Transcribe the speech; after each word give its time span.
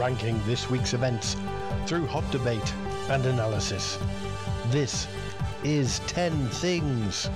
ranking 0.00 0.40
this 0.46 0.70
week's 0.70 0.94
events 0.94 1.36
through 1.84 2.06
hot 2.06 2.24
debate 2.30 2.72
and 3.10 3.26
analysis. 3.26 3.98
This 4.68 5.06
is 5.62 5.98
10 6.06 6.48
Things. 6.48 7.28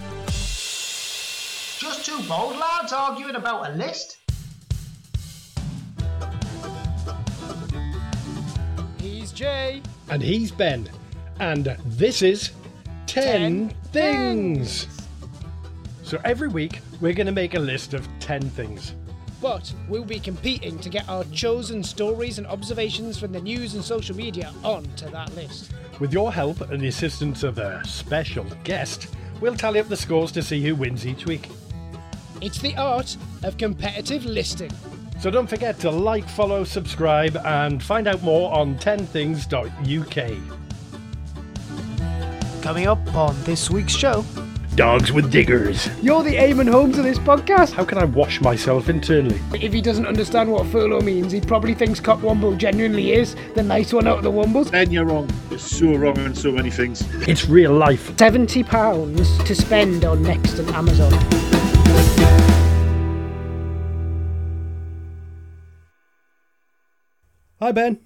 Just 1.78 2.06
two 2.06 2.18
bold 2.26 2.56
lads 2.56 2.90
arguing 2.90 3.36
about 3.36 3.68
a 3.68 3.72
list? 3.74 4.16
He's 8.98 9.30
Jay. 9.30 9.82
And 10.08 10.22
he's 10.22 10.50
Ben. 10.50 10.88
And 11.40 11.76
this 11.84 12.22
is 12.22 12.52
10, 13.08 13.68
10 13.68 13.76
things. 13.92 14.88
So 16.02 16.18
every 16.24 16.48
week, 16.48 16.80
we're 17.02 17.12
going 17.12 17.26
to 17.26 17.32
make 17.32 17.52
a 17.52 17.60
list 17.60 17.92
of 17.92 18.08
10 18.20 18.40
things. 18.40 18.94
But 19.40 19.72
we'll 19.88 20.04
be 20.04 20.18
competing 20.18 20.78
to 20.78 20.88
get 20.88 21.08
our 21.08 21.24
chosen 21.24 21.82
stories 21.82 22.38
and 22.38 22.46
observations 22.46 23.18
from 23.18 23.32
the 23.32 23.40
news 23.40 23.74
and 23.74 23.84
social 23.84 24.16
media 24.16 24.52
onto 24.62 25.08
that 25.10 25.34
list. 25.34 25.72
With 26.00 26.12
your 26.12 26.32
help 26.32 26.60
and 26.70 26.80
the 26.80 26.88
assistance 26.88 27.42
of 27.42 27.58
a 27.58 27.84
special 27.84 28.46
guest, 28.64 29.08
we'll 29.40 29.56
tally 29.56 29.80
up 29.80 29.88
the 29.88 29.96
scores 29.96 30.32
to 30.32 30.42
see 30.42 30.62
who 30.62 30.74
wins 30.74 31.06
each 31.06 31.26
week. 31.26 31.48
It's 32.40 32.58
the 32.58 32.76
art 32.76 33.16
of 33.42 33.56
competitive 33.56 34.24
listing. 34.24 34.72
So 35.20 35.30
don't 35.30 35.46
forget 35.46 35.78
to 35.80 35.90
like, 35.90 36.28
follow, 36.28 36.64
subscribe, 36.64 37.36
and 37.44 37.82
find 37.82 38.08
out 38.08 38.22
more 38.22 38.52
on 38.52 38.76
10things.uk. 38.78 40.52
Coming 42.62 42.86
up 42.86 43.14
on 43.14 43.36
this 43.44 43.70
week's 43.70 43.94
show, 43.94 44.24
Dogs 44.76 45.12
with 45.12 45.30
diggers. 45.30 45.88
you're 46.02 46.24
the 46.24 46.34
Eamonn 46.34 46.68
Holmes 46.68 46.98
of 46.98 47.04
this 47.04 47.16
podcast. 47.20 47.70
How 47.70 47.84
can 47.84 47.96
I 47.96 48.04
wash 48.06 48.40
myself 48.40 48.88
internally? 48.88 49.38
If 49.52 49.72
he 49.72 49.80
doesn't 49.80 50.04
understand 50.04 50.50
what 50.50 50.66
furlough 50.66 51.00
means, 51.00 51.30
he 51.30 51.40
probably 51.40 51.74
thinks 51.74 52.00
Cock 52.00 52.18
Womble 52.18 52.58
genuinely 52.58 53.12
is 53.12 53.36
the 53.54 53.62
nice 53.62 53.92
one 53.92 54.08
out 54.08 54.18
of 54.18 54.24
the 54.24 54.32
Wombles. 54.32 54.72
Ben, 54.72 54.90
you're 54.90 55.04
wrong. 55.04 55.30
You're 55.48 55.60
so 55.60 55.94
wrong 55.94 56.18
on 56.18 56.34
so 56.34 56.50
many 56.50 56.70
things. 56.70 57.04
It's 57.28 57.48
real 57.48 57.72
life. 57.72 58.16
£70 58.16 59.46
to 59.46 59.54
spend 59.54 60.04
on 60.04 60.24
Next 60.24 60.58
and 60.58 60.68
Amazon. 60.70 61.12
Hi, 67.60 67.70
Ben. 67.70 68.00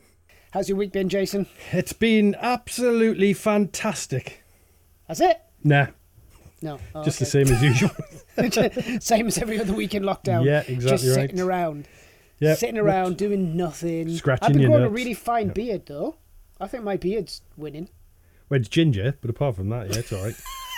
How's 0.51 0.69
your 0.69 0.77
week 0.77 0.93
been, 0.93 1.09
Jason? 1.09 1.47
It's 1.73 1.95
been 1.95 2.37
absolutely 2.39 3.33
fantastic. 3.33 4.45
That's 5.07 5.23
it? 5.23 5.41
Nah, 5.65 5.87
No. 6.61 6.79
Oh, 6.95 7.05
just 7.05 7.19
the 7.19 7.27
same 7.27 7.49
as 7.49 7.63
usual. 7.63 7.91
Same 9.01 9.27
as 9.27 9.39
every 9.39 9.61
other 9.61 9.73
week 9.73 9.95
in 9.95 10.03
lockdown. 10.03 10.45
Yeah, 10.45 10.61
exactly 10.61 10.77
Just 10.91 11.17
right. 11.17 11.23
sitting 11.31 11.41
around. 11.41 11.89
yeah. 12.41 12.55
sitting 12.55 12.79
around 12.79 13.17
doing 13.17 13.57
nothing. 13.57 14.09
Scratching 14.11 14.47
I've 14.47 14.53
been 14.53 14.63
your 14.63 14.71
growing 14.71 14.85
a 14.85 14.89
really 14.89 15.15
fine 15.15 15.49
beard 15.49 15.87
though. 15.87 16.17
I 16.61 16.67
think 16.67 16.85
my 16.85 16.97
beard's 16.97 17.43
winning. 17.57 17.89
Well, 18.49 18.61
it's 18.61 18.69
ginger, 18.69 19.17
but 19.21 19.31
apart 19.31 19.57
from 19.57 19.69
that, 19.71 19.91
yeah, 19.91 19.99
it's 19.99 20.13
all 20.13 20.25
right. 20.25 20.35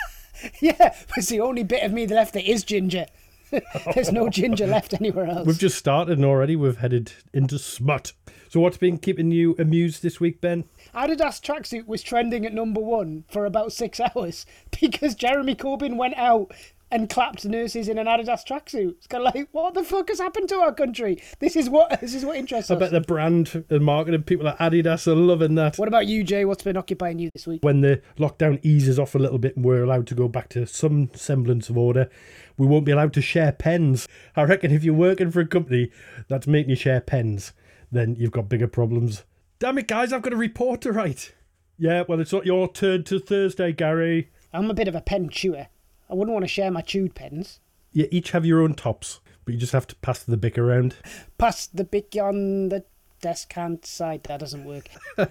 yeah, 0.61 0.95
it's 1.17 1.29
the 1.29 1.39
only 1.39 1.63
bit 1.63 1.83
of 1.83 1.91
me 1.91 2.05
left 2.05 2.33
that 2.33 2.49
is 2.49 2.63
ginger. 2.63 3.05
There's 3.93 4.11
no 4.11 4.29
ginger 4.29 4.67
left 4.67 4.93
anywhere 4.93 5.25
else. 5.27 5.45
We've 5.45 5.59
just 5.59 5.77
started 5.77 6.17
and 6.17 6.25
already 6.25 6.55
we've 6.55 6.77
headed 6.77 7.13
into 7.33 7.59
smut. 7.59 8.13
So 8.49 8.59
what's 8.59 8.77
been 8.77 8.97
keeping 8.97 9.31
you 9.31 9.55
amused 9.59 10.03
this 10.03 10.19
week, 10.19 10.41
Ben? 10.41 10.65
Adidas 10.93 11.41
tracksuit 11.41 11.87
was 11.87 12.03
trending 12.03 12.45
at 12.45 12.53
number 12.53 12.81
one 12.81 13.23
for 13.29 13.45
about 13.45 13.71
six 13.71 13.99
hours 14.15 14.45
because 14.79 15.15
Jeremy 15.15 15.55
Corbyn 15.55 15.95
went 15.95 16.17
out 16.17 16.51
and 16.93 17.09
clapped 17.09 17.45
nurses 17.45 17.87
in 17.87 17.97
an 17.97 18.05
Adidas 18.05 18.45
tracksuit. 18.45 18.95
It's 18.97 19.07
kind 19.07 19.25
of 19.25 19.33
like, 19.33 19.47
what 19.53 19.73
the 19.73 19.83
fuck 19.83 20.09
has 20.09 20.19
happened 20.19 20.49
to 20.49 20.55
our 20.57 20.73
country? 20.73 21.21
This 21.39 21.55
is 21.55 21.69
what 21.69 22.01
this 22.01 22.13
is 22.13 22.25
what 22.25 22.35
interests 22.35 22.69
I 22.69 22.73
us. 22.75 22.79
bet 22.81 22.91
the 22.91 22.99
brand 22.99 23.63
and 23.69 23.85
marketing 23.85 24.23
people 24.23 24.47
at 24.49 24.57
Adidas 24.57 25.07
are 25.07 25.15
loving 25.15 25.55
that. 25.55 25.77
What 25.77 25.87
about 25.87 26.07
you, 26.07 26.23
Jay? 26.25 26.43
What's 26.43 26.63
been 26.63 26.75
occupying 26.75 27.19
you 27.19 27.29
this 27.33 27.47
week? 27.47 27.63
When 27.63 27.79
the 27.79 28.01
lockdown 28.17 28.59
eases 28.61 28.99
off 28.99 29.15
a 29.15 29.19
little 29.19 29.39
bit 29.39 29.55
and 29.55 29.63
we're 29.63 29.83
allowed 29.83 30.07
to 30.07 30.15
go 30.15 30.27
back 30.27 30.49
to 30.49 30.65
some 30.67 31.09
semblance 31.13 31.69
of 31.69 31.77
order, 31.77 32.09
we 32.57 32.67
won't 32.67 32.85
be 32.85 32.91
allowed 32.91 33.13
to 33.13 33.21
share 33.21 33.53
pens. 33.53 34.07
I 34.35 34.43
reckon 34.43 34.71
if 34.71 34.83
you're 34.83 34.93
working 34.93 35.31
for 35.31 35.39
a 35.39 35.47
company 35.47 35.91
that's 36.27 36.47
making 36.47 36.71
you 36.71 36.75
share 36.75 36.99
pens, 36.99 37.53
then 37.89 38.15
you've 38.17 38.31
got 38.31 38.49
bigger 38.49 38.67
problems. 38.67 39.23
Damn 39.61 39.77
it, 39.77 39.87
guys, 39.87 40.11
I've 40.11 40.23
got 40.23 40.33
a 40.33 40.37
report 40.37 40.81
to 40.81 40.91
write. 40.91 41.35
Yeah, 41.77 42.03
well, 42.09 42.19
it's 42.19 42.33
not 42.33 42.47
your 42.47 42.67
turn 42.67 43.03
to 43.03 43.19
Thursday, 43.19 43.71
Gary. 43.71 44.31
I'm 44.51 44.71
a 44.71 44.73
bit 44.73 44.87
of 44.87 44.95
a 44.95 45.01
pen 45.01 45.29
chewer. 45.29 45.67
I 46.09 46.15
wouldn't 46.15 46.33
want 46.33 46.43
to 46.45 46.47
share 46.47 46.71
my 46.71 46.81
chewed 46.81 47.13
pens. 47.13 47.59
You 47.91 48.07
each 48.09 48.31
have 48.31 48.43
your 48.43 48.63
own 48.63 48.73
tops, 48.73 49.19
but 49.45 49.53
you 49.53 49.59
just 49.59 49.73
have 49.73 49.85
to 49.85 49.95
pass 49.97 50.23
the 50.23 50.35
bick 50.35 50.57
around. 50.57 50.95
Pass 51.37 51.67
the 51.67 51.83
bic 51.83 52.17
on 52.19 52.69
the 52.69 52.85
desk 53.21 53.53
hand 53.53 53.85
side. 53.85 54.23
That 54.23 54.39
doesn't 54.39 54.65
work. 54.65 54.89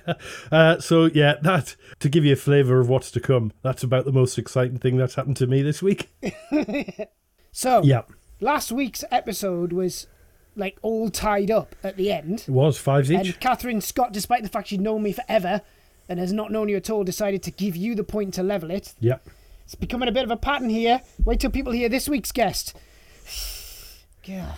Uh, 0.53 0.79
so, 0.79 1.07
yeah, 1.07 1.35
that, 1.43 1.75
to 1.99 2.09
give 2.09 2.25
you 2.25 2.35
a 2.35 2.37
flavour 2.37 2.79
of 2.79 2.89
what's 2.89 3.11
to 3.11 3.21
come, 3.21 3.53
that's 3.63 3.83
about 3.83 4.05
the 4.05 4.13
most 4.13 4.39
exciting 4.39 4.79
thing 4.79 4.97
that's 4.97 5.17
happened 5.17 5.39
to 5.39 5.49
me 5.49 5.61
this 5.63 5.83
week. 5.83 6.09
So, 7.51 7.83
Yeah, 7.83 8.03
last 8.41 8.71
week's 8.71 9.03
episode 9.11 9.73
was 9.73 10.07
like 10.57 10.79
all 10.83 11.11
tied 11.11 11.51
up 11.51 11.75
at 11.83 11.97
the 11.97 12.13
end. 12.13 12.45
it 12.47 12.51
was 12.51 12.79
fives 12.79 13.11
each. 13.11 13.27
And 13.27 13.41
Catherine 13.41 13.81
Scott, 13.81 14.13
despite 14.13 14.43
the 14.43 14.49
fact 14.49 14.69
she'd 14.69 14.81
known 14.81 15.03
me 15.03 15.13
forever 15.13 15.63
and 16.09 16.19
has 16.19 16.33
not 16.33 16.51
known 16.51 16.69
you 16.69 16.77
at 16.77 16.91
all, 16.91 17.05
decided 17.05 17.43
to 17.45 17.51
give 17.51 17.77
you 17.77 17.95
the 17.95 18.05
point 18.05 18.35
to 18.35 18.43
level 18.43 18.71
it. 18.71 18.95
Yeah. 19.01 19.19
It's 19.65 19.75
becoming 19.75 20.09
a 20.09 20.13
bit 20.13 20.25
of 20.25 20.31
a 20.31 20.37
pattern 20.37 20.69
here. 20.69 21.01
Wait 21.25 21.41
till 21.41 21.51
people 21.51 21.73
hear 21.73 21.89
this 21.89 22.09
week's 22.09 22.33
guest. 22.33 22.77
God. 24.27 24.55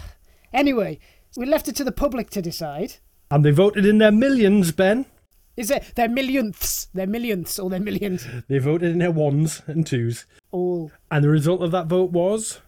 Anyway, 0.53 0.99
we 1.37 1.47
left 1.47 1.69
it 1.69 1.77
to 1.77 1.85
the 1.85 1.93
public 1.93 2.31
to 2.31 2.43
decide. 2.43 2.95
And 3.31 3.45
they 3.45 3.51
voted 3.51 3.87
in 3.87 3.99
their 3.99 4.13
millions, 4.13 4.73
Ben. 4.73 5.07
Is 5.57 5.71
it 5.71 5.93
their 5.97 6.09
millionths, 6.09 6.87
their 6.95 7.07
millionths, 7.07 7.59
or 7.59 7.69
their 7.69 7.81
millions? 7.81 8.27
They 8.49 8.59
voted 8.59 8.91
in 8.93 8.99
their 8.99 9.11
ones 9.11 9.63
and 9.67 9.87
twos. 9.87 10.25
All. 10.51 10.91
And 11.11 11.23
the 11.23 11.29
result 11.29 11.63
of 11.63 11.71
that 11.73 11.87
vote 11.87 12.11
was. 12.11 12.61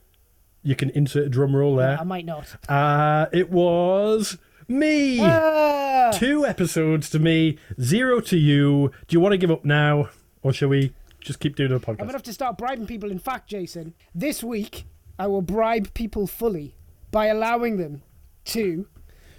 You 0.64 0.74
can 0.74 0.90
insert 0.90 1.26
a 1.26 1.28
drum 1.28 1.54
roll 1.54 1.76
there. 1.76 2.00
I 2.00 2.04
might 2.04 2.24
not. 2.24 2.56
Uh, 2.68 3.26
it 3.32 3.50
was 3.50 4.38
me. 4.66 5.20
Ah! 5.20 6.10
Two 6.14 6.46
episodes 6.46 7.10
to 7.10 7.18
me, 7.18 7.58
zero 7.80 8.20
to 8.20 8.36
you. 8.38 8.90
Do 9.06 9.14
you 9.14 9.20
want 9.20 9.32
to 9.32 9.38
give 9.38 9.50
up 9.50 9.64
now, 9.64 10.08
or 10.42 10.54
shall 10.54 10.70
we 10.70 10.94
just 11.20 11.38
keep 11.38 11.54
doing 11.54 11.70
the 11.70 11.78
podcast? 11.78 11.90
I'm 12.00 12.06
gonna 12.06 12.12
have 12.12 12.22
to 12.22 12.32
start 12.32 12.56
bribing 12.56 12.86
people. 12.86 13.10
In 13.10 13.18
fact, 13.18 13.48
Jason, 13.48 13.94
this 14.14 14.42
week 14.42 14.86
I 15.18 15.26
will 15.26 15.42
bribe 15.42 15.92
people 15.92 16.26
fully 16.26 16.74
by 17.10 17.26
allowing 17.26 17.76
them 17.76 18.02
to 18.46 18.88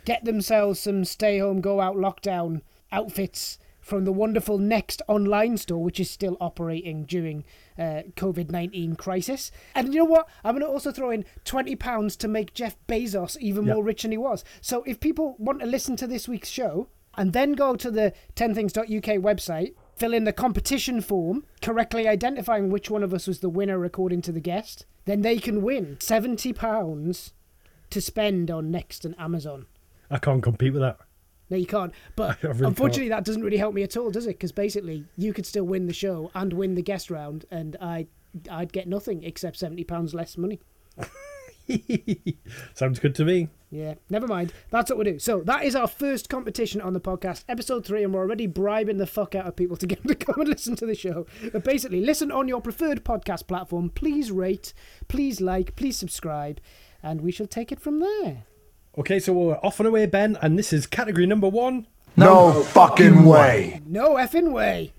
get 0.06 0.25
themselves 0.25 0.80
some 0.80 1.03
stay 1.06 1.40
home, 1.40 1.59
go 1.59 1.81
out, 1.81 1.96
lockdown 1.96 2.62
outfits 2.91 3.58
from 3.85 4.03
the 4.03 4.12
wonderful 4.12 4.57
Next 4.57 5.03
online 5.07 5.57
store, 5.57 5.84
which 5.84 6.00
is 6.00 6.09
still 6.09 6.38
operating 6.41 7.06
during 7.06 7.44
uh, 7.78 8.01
COVID 8.16 8.50
nineteen 8.50 8.96
crisis. 8.96 9.51
And 9.75 9.94
you 9.94 10.00
know 10.00 10.06
what? 10.06 10.28
I'm 10.44 10.56
gonna 10.56 10.66
also 10.66 10.91
throw 10.91 11.12
in 11.12 11.23
twenty 11.44 11.75
pounds 11.75 12.16
to 12.18 12.28
make 12.28 12.56
Jeff 12.56 12.75
Bezos 12.88 13.38
even 13.38 13.66
Yep. 13.66 13.75
more 13.75 13.84
rich 13.84 14.01
than 14.01 14.12
he 14.12 14.18
was. 14.18 14.44
So 14.59 14.81
if 14.88 15.00
people 15.00 15.35
want 15.38 15.59
to 15.59 15.68
listen 15.68 15.96
to 15.97 16.07
this 16.07 16.28
week's 16.28 16.50
show 16.50 16.88
and 17.16 17.31
then 17.31 17.53
go 17.53 17.75
to 17.75 17.90
the 17.91 18.12
10things.uk 18.35 19.22
website, 19.23 19.73
fill 19.96 20.13
in 20.13 20.23
the 20.25 20.34
competition 20.34 21.00
form, 21.00 21.46
correctly 21.62 22.07
identifying 22.07 22.69
which 22.69 22.90
one 22.90 23.03
of 23.03 23.13
us 23.13 23.28
was 23.28 23.40
the 23.40 23.47
winner 23.50 23.85
according 23.85 24.22
to 24.23 24.31
the 24.34 24.41
guest, 24.41 24.85
then 25.06 25.22
they 25.22 25.38
can 25.38 25.62
win 25.62 25.96
£70 26.00 27.31
to 27.91 28.02
spend 28.02 28.52
on 28.52 28.72
Next 28.72 29.06
and 29.06 29.16
Amazon. 29.19 29.67
I 30.09 30.17
can't 30.17 30.44
compete 30.44 30.73
with 30.73 30.81
that. 30.81 30.97
No, 31.50 31.57
you 31.57 31.66
can't. 31.66 31.94
But 32.16 32.41
really 32.44 32.66
unfortunately, 32.66 33.09
that 33.09 33.23
doesn't 33.25 33.44
really 33.44 33.57
help 33.57 33.73
me 33.73 33.83
at 33.83 33.97
all, 33.97 34.11
does 34.11 34.25
it? 34.25 34.38
Because 34.38 34.51
basically, 34.51 35.06
you 35.16 35.33
could 35.33 35.45
still 35.45 35.66
win 35.66 35.88
the 35.88 35.94
show 35.94 36.31
and 36.33 36.53
win 36.53 36.75
the 36.75 36.81
guest 36.81 37.11
round, 37.11 37.45
and 37.51 37.75
I, 37.79 38.07
I'd 38.50 38.73
get 38.73 38.88
nothing 38.88 39.23
except 39.23 39.57
seventy 39.57 39.84
pounds 39.84 40.13
less 40.13 40.38
money. 40.38 40.59
Sounds 42.73 42.99
good 42.99 43.16
to 43.16 43.25
me. 43.25 43.49
Yeah, 43.72 43.96
never 44.09 44.28
mind. 44.28 44.53
That's 44.70 44.90
what 44.90 44.97
we 44.99 45.05
do. 45.05 45.20
So 45.20 45.41
that 45.41 45.64
is 45.64 45.75
our 45.75 45.87
first 45.87 46.29
competition 46.29 46.79
on 46.79 46.93
the 46.93 47.02
podcast, 47.02 47.43
episode 47.49 47.85
three, 47.85 48.03
and 48.03 48.14
we're 48.14 48.22
already 48.22 48.47
bribing 48.47 48.97
the 48.97 49.08
fuck 49.08 49.35
out 49.35 49.47
of 49.47 49.55
people 49.55 49.78
to 49.78 49.87
get 49.87 50.02
them 50.03 50.16
to 50.16 50.25
come 50.25 50.40
and 50.40 50.49
listen 50.49 50.75
to 50.78 50.85
the 50.85 50.96
show. 50.96 51.25
But 51.52 51.64
basically, 51.64 52.02
listen 52.02 52.31
on 52.31 52.47
your 52.47 52.61
preferred 52.61 53.03
podcast 53.03 53.47
platform. 53.47 53.90
Please 53.90 54.31
rate, 54.31 54.73
please 55.08 55.41
like, 55.41 55.75
please 55.75 55.97
subscribe, 55.97 56.59
and 57.03 57.22
we 57.22 57.31
shall 57.31 57.47
take 57.47 57.72
it 57.72 57.79
from 57.79 57.99
there. 57.99 58.46
Okay, 58.97 59.20
so 59.20 59.34
we're 59.34 59.56
off 59.56 59.82
and 59.82 59.88
away, 59.88 60.06
Ben, 60.06 60.38
and 60.42 60.58
this 60.58 60.72
is 60.72 60.88
category 60.88 61.26
number 61.26 61.50
one. 61.50 61.86
No 62.16 62.64
fucking 62.64 63.26
way. 63.26 63.82
No 63.86 64.16
effing 64.16 64.53
way. 64.53 64.94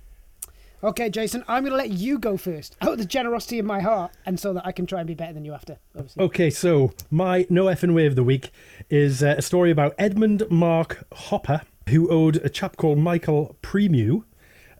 Okay, 0.84 1.08
Jason, 1.08 1.42
I'm 1.48 1.62
going 1.62 1.70
to 1.70 1.78
let 1.78 1.88
you 1.88 2.18
go 2.18 2.36
first, 2.36 2.76
out 2.82 2.92
of 2.92 2.98
the 2.98 3.06
generosity 3.06 3.58
of 3.58 3.64
my 3.64 3.80
heart, 3.80 4.12
and 4.26 4.38
so 4.38 4.52
that 4.52 4.66
I 4.66 4.72
can 4.72 4.84
try 4.84 5.00
and 5.00 5.06
be 5.06 5.14
better 5.14 5.32
than 5.32 5.46
you 5.46 5.54
after, 5.54 5.78
obviously. 5.94 6.22
Okay, 6.24 6.50
so 6.50 6.92
my 7.10 7.46
no 7.48 7.64
effing 7.64 7.94
way 7.94 8.04
of 8.04 8.16
the 8.16 8.22
week 8.22 8.50
is 8.90 9.22
uh, 9.22 9.36
a 9.38 9.42
story 9.42 9.70
about 9.70 9.94
Edmund 9.98 10.42
Mark 10.50 11.06
Hopper, 11.14 11.62
who 11.88 12.10
owed 12.10 12.36
a 12.36 12.50
chap 12.50 12.76
called 12.76 12.98
Michael 12.98 13.56
Premu 13.62 14.24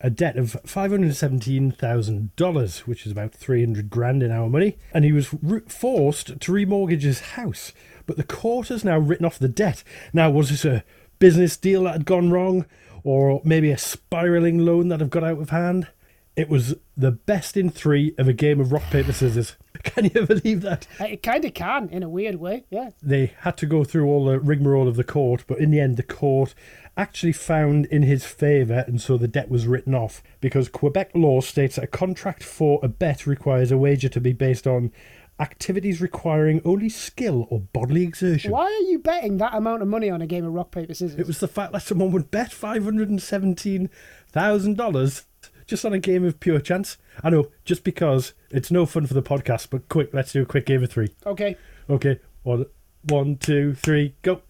a 0.01 0.11
debt 0.11 0.37
of 0.37 0.57
$517,000, 0.65 2.79
which 2.81 3.07
is 3.07 3.13
about 3.13 3.33
300 3.33 3.89
grand 3.91 4.23
in 4.23 4.31
our 4.31 4.49
money, 4.49 4.79
and 4.93 5.05
he 5.05 5.13
was 5.13 5.35
re- 5.43 5.61
forced 5.67 6.39
to 6.39 6.53
remortgage 6.53 7.03
his 7.03 7.21
house. 7.21 7.73
But 8.06 8.17
the 8.17 8.25
court 8.25 8.69
has 8.69 8.85
now 8.85 8.99
written 8.99 9.26
off 9.26 9.38
the 9.38 9.49
debt. 9.49 9.82
Now, 10.12 10.31
was 10.31 10.50
this 10.50 10.64
a 10.64 10.85
business 11.19 11.56
deal 11.56 11.85
that 11.85 11.93
had 11.93 12.05
gone 12.05 12.31
wrong, 12.31 12.67
or 13.05 13.41
maybe 13.44 13.70
a 13.70 13.79
spiraling 13.79 14.58
loan 14.58 14.88
that 14.88 15.00
had 15.00 15.11
got 15.11 15.25
out 15.25 15.38
of 15.38 15.50
hand. 15.50 15.88
It 16.35 16.50
was 16.50 16.75
the 16.97 17.12
best 17.12 17.56
in 17.56 17.70
three 17.70 18.14
of 18.19 18.29
a 18.29 18.35
game 18.35 18.61
of 18.61 18.70
rock, 18.70 18.82
paper, 18.91 19.12
scissors. 19.12 19.56
Can 19.85 20.11
you 20.12 20.26
believe 20.26 20.61
that? 20.62 20.87
Uh, 21.00 21.05
It 21.05 21.23
kind 21.23 21.44
of 21.44 21.55
can, 21.55 21.88
in 21.88 22.03
a 22.03 22.08
weird 22.11 22.37
way. 22.37 22.64
Yeah. 22.69 22.91
They 23.03 23.32
had 23.41 23.56
to 23.58 23.67
go 23.67 23.85
through 23.85 24.06
all 24.06 24.26
the 24.26 24.38
rigmarole 24.38 24.88
of 24.88 24.97
the 24.97 25.05
court, 25.05 25.44
but 25.47 25.58
in 25.58 25.70
the 25.70 25.81
end, 25.81 25.97
the 25.97 26.03
court 26.03 26.55
actually 26.97 27.32
found 27.32 27.87
in 27.87 28.03
his 28.03 28.25
favour, 28.26 28.85
and 28.87 29.00
so 29.00 29.17
the 29.17 29.29
debt 29.29 29.50
was 29.50 29.67
written 29.67 29.94
off 29.94 30.23
because 30.41 30.69
Quebec 30.69 31.12
law 31.14 31.41
states 31.41 31.76
that 31.76 31.85
a 31.85 31.88
contract 31.88 32.43
for 32.43 32.81
a 32.82 32.88
bet 32.88 33.26
requires 33.26 33.70
a 33.70 33.79
wager 33.79 34.08
to 34.08 34.20
be 34.20 34.32
based 34.32 34.67
on 34.67 34.93
activities 35.38 36.00
requiring 36.00 36.61
only 36.65 36.88
skill 36.88 37.47
or 37.50 37.61
bodily 37.61 38.03
exertion. 38.03 38.50
Why 38.50 38.65
are 38.65 38.91
you 38.91 38.99
betting 38.99 39.37
that 39.38 39.55
amount 39.55 39.83
of 39.83 39.88
money 39.88 40.09
on 40.11 40.23
a 40.23 40.27
game 40.27 40.44
of 40.47 40.53
rock, 40.53 40.71
paper, 40.71 40.94
scissors? 40.94 41.19
It 41.19 41.27
was 41.27 41.41
the 41.41 41.49
fact 41.49 41.73
that 41.73 41.83
someone 41.83 42.11
would 42.12 42.31
bet 42.31 42.53
five 42.53 42.85
hundred 42.85 43.11
and 43.11 43.21
seventeen 43.21 43.91
thousand 44.31 44.77
dollars 44.77 45.25
just 45.67 45.85
on 45.85 45.93
a 45.93 45.99
game 45.99 46.25
of 46.25 46.41
pure 46.41 46.61
chance. 46.61 46.97
I 47.23 47.31
know, 47.31 47.50
just 47.65 47.85
because 47.85 48.35
it's 48.50 48.71
no 48.71 48.87
fun 48.87 49.06
for 49.06 49.15
the 49.15 49.23
podcast, 49.23 49.69
but 49.71 49.88
quick, 49.88 50.11
let's 50.12 50.33
do 50.33 50.43
a 50.43 50.47
quick 50.47 50.67
game 50.67 50.83
of 50.83 50.91
three. 50.91 51.09
Okay. 51.27 51.56
Okay, 51.91 52.19
one, 52.43 52.67
one, 53.09 53.37
two, 53.37 53.75
three, 53.75 54.15
go. 54.23 54.43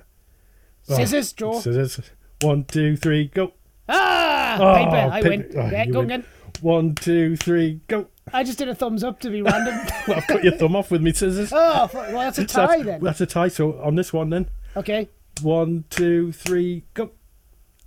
Oh, 0.88 0.96
Scissors, 0.96 1.32
draw. 1.32 1.60
Scissors. 1.60 2.00
One, 2.42 2.64
two, 2.64 2.96
three, 2.96 3.28
go. 3.28 3.52
Ah! 3.88 4.56
Oh, 4.60 4.84
paper, 4.84 4.96
I 5.12 5.22
paper. 5.22 5.28
win. 5.30 5.52
Oh, 5.56 5.70
yeah, 5.70 5.86
go 5.86 5.98
win. 6.00 6.04
again. 6.10 6.24
One, 6.62 6.94
two, 6.94 7.36
three, 7.36 7.80
go. 7.86 8.06
I 8.32 8.42
just 8.42 8.58
did 8.58 8.68
a 8.68 8.74
thumbs 8.74 9.04
up 9.04 9.20
to 9.20 9.30
be 9.30 9.42
random. 9.42 9.74
Well, 10.08 10.16
I've 10.18 10.26
cut 10.26 10.42
your 10.44 10.52
thumb 10.56 10.74
off 10.76 10.90
with 10.90 11.02
me 11.02 11.12
scissors. 11.12 11.52
oh, 11.52 11.90
well, 11.92 12.12
that's 12.12 12.38
a 12.38 12.44
tie 12.46 12.66
that's, 12.78 12.84
then. 12.84 13.00
That's 13.02 13.20
a 13.20 13.26
tie. 13.26 13.48
So 13.48 13.80
on 13.80 13.94
this 13.96 14.12
one, 14.12 14.30
then 14.30 14.48
Okay. 14.76 15.08
one, 15.42 15.84
two, 15.90 16.32
three, 16.32 16.84
go. 16.94 17.10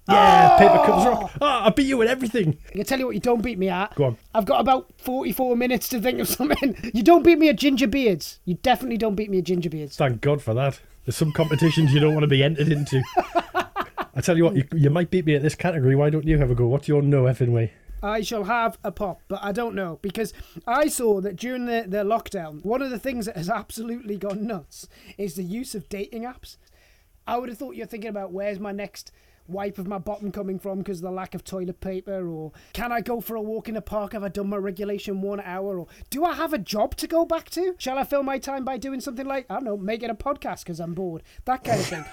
Yeah, 0.09 0.57
paper 0.57 0.77
Oh! 0.79 0.85
cups 0.85 1.05
rock. 1.05 1.31
Ah, 1.41 1.65
I 1.67 1.69
beat 1.69 1.85
you 1.85 2.01
at 2.01 2.07
everything. 2.07 2.57
I 2.69 2.71
can 2.71 2.83
tell 2.83 2.99
you 2.99 3.05
what 3.05 3.13
you 3.15 3.21
don't 3.21 3.41
beat 3.43 3.59
me 3.59 3.69
at. 3.69 3.93
Go 3.95 4.05
on. 4.05 4.17
I've 4.33 4.45
got 4.45 4.59
about 4.59 4.91
44 4.97 5.55
minutes 5.55 5.87
to 5.89 6.01
think 6.01 6.19
of 6.19 6.27
something. 6.27 6.75
You 6.93 7.03
don't 7.03 7.23
beat 7.23 7.37
me 7.37 7.49
at 7.49 7.57
ginger 7.57 7.87
beards. 7.87 8.39
You 8.45 8.55
definitely 8.55 8.97
don't 8.97 9.15
beat 9.15 9.29
me 9.29 9.37
at 9.39 9.43
ginger 9.45 9.69
beards. 9.69 9.95
Thank 9.97 10.21
God 10.21 10.41
for 10.41 10.53
that. 10.55 10.79
There's 11.05 11.15
some 11.15 11.31
competitions 11.31 11.93
you 11.93 11.99
don't 11.99 12.13
want 12.13 12.23
to 12.23 12.27
be 12.27 12.43
entered 12.43 12.69
into. 12.69 13.01
I 14.15 14.21
tell 14.21 14.35
you 14.35 14.45
what, 14.45 14.55
you, 14.55 14.63
you 14.75 14.89
might 14.89 15.11
beat 15.11 15.25
me 15.25 15.35
at 15.35 15.41
this 15.43 15.55
category. 15.55 15.95
Why 15.95 16.09
don't 16.09 16.25
you 16.25 16.37
have 16.39 16.49
a 16.51 16.55
go? 16.55 16.67
What's 16.67 16.87
your 16.87 17.01
no 17.01 17.23
effing 17.23 17.49
way? 17.49 17.71
I 18.01 18.21
shall 18.21 18.45
have 18.45 18.77
a 18.83 18.91
pop, 18.91 19.21
but 19.27 19.39
I 19.41 19.51
don't 19.51 19.75
know 19.75 19.99
because 20.01 20.33
I 20.65 20.87
saw 20.87 21.21
that 21.21 21.35
during 21.35 21.65
the, 21.65 21.85
the 21.87 22.03
lockdown, 22.03 22.63
one 22.63 22.81
of 22.81 22.89
the 22.89 22.99
things 22.99 23.25
that 23.25 23.37
has 23.37 23.49
absolutely 23.49 24.17
gone 24.17 24.47
nuts 24.47 24.87
is 25.17 25.35
the 25.35 25.43
use 25.43 25.75
of 25.75 25.89
dating 25.89 26.23
apps. 26.23 26.57
I 27.27 27.37
would 27.37 27.49
have 27.49 27.57
thought 27.57 27.75
you're 27.75 27.85
thinking 27.85 28.09
about 28.09 28.31
where's 28.31 28.59
my 28.59 28.71
next 28.71 29.11
wipe 29.47 29.77
of 29.77 29.87
my 29.87 29.97
bottom 29.97 30.31
coming 30.31 30.59
from 30.59 30.79
because 30.79 30.99
of 30.99 31.03
the 31.03 31.11
lack 31.11 31.33
of 31.35 31.43
toilet 31.43 31.81
paper, 31.81 32.27
or 32.27 32.51
can 32.73 32.91
I 32.91 33.01
go 33.01 33.19
for 33.19 33.35
a 33.35 33.41
walk 33.41 33.67
in 33.67 33.75
the 33.75 33.81
park? 33.81 34.13
Have 34.13 34.23
I 34.23 34.29
done 34.29 34.49
my 34.49 34.57
regulation 34.57 35.21
one 35.21 35.41
hour? 35.41 35.79
Or 35.79 35.87
do 36.09 36.23
I 36.23 36.33
have 36.33 36.53
a 36.53 36.57
job 36.57 36.95
to 36.97 37.07
go 37.07 37.25
back 37.25 37.49
to? 37.51 37.75
Shall 37.77 37.97
I 37.97 38.03
fill 38.03 38.23
my 38.23 38.37
time 38.37 38.63
by 38.63 38.77
doing 38.77 39.01
something 39.01 39.25
like, 39.25 39.45
I 39.49 39.55
don't 39.55 39.65
know, 39.65 39.77
making 39.77 40.09
a 40.09 40.15
podcast 40.15 40.63
because 40.63 40.79
I'm 40.79 40.93
bored? 40.93 41.23
That 41.45 41.63
kind 41.63 41.79
of 41.79 41.85
thing. 41.85 42.05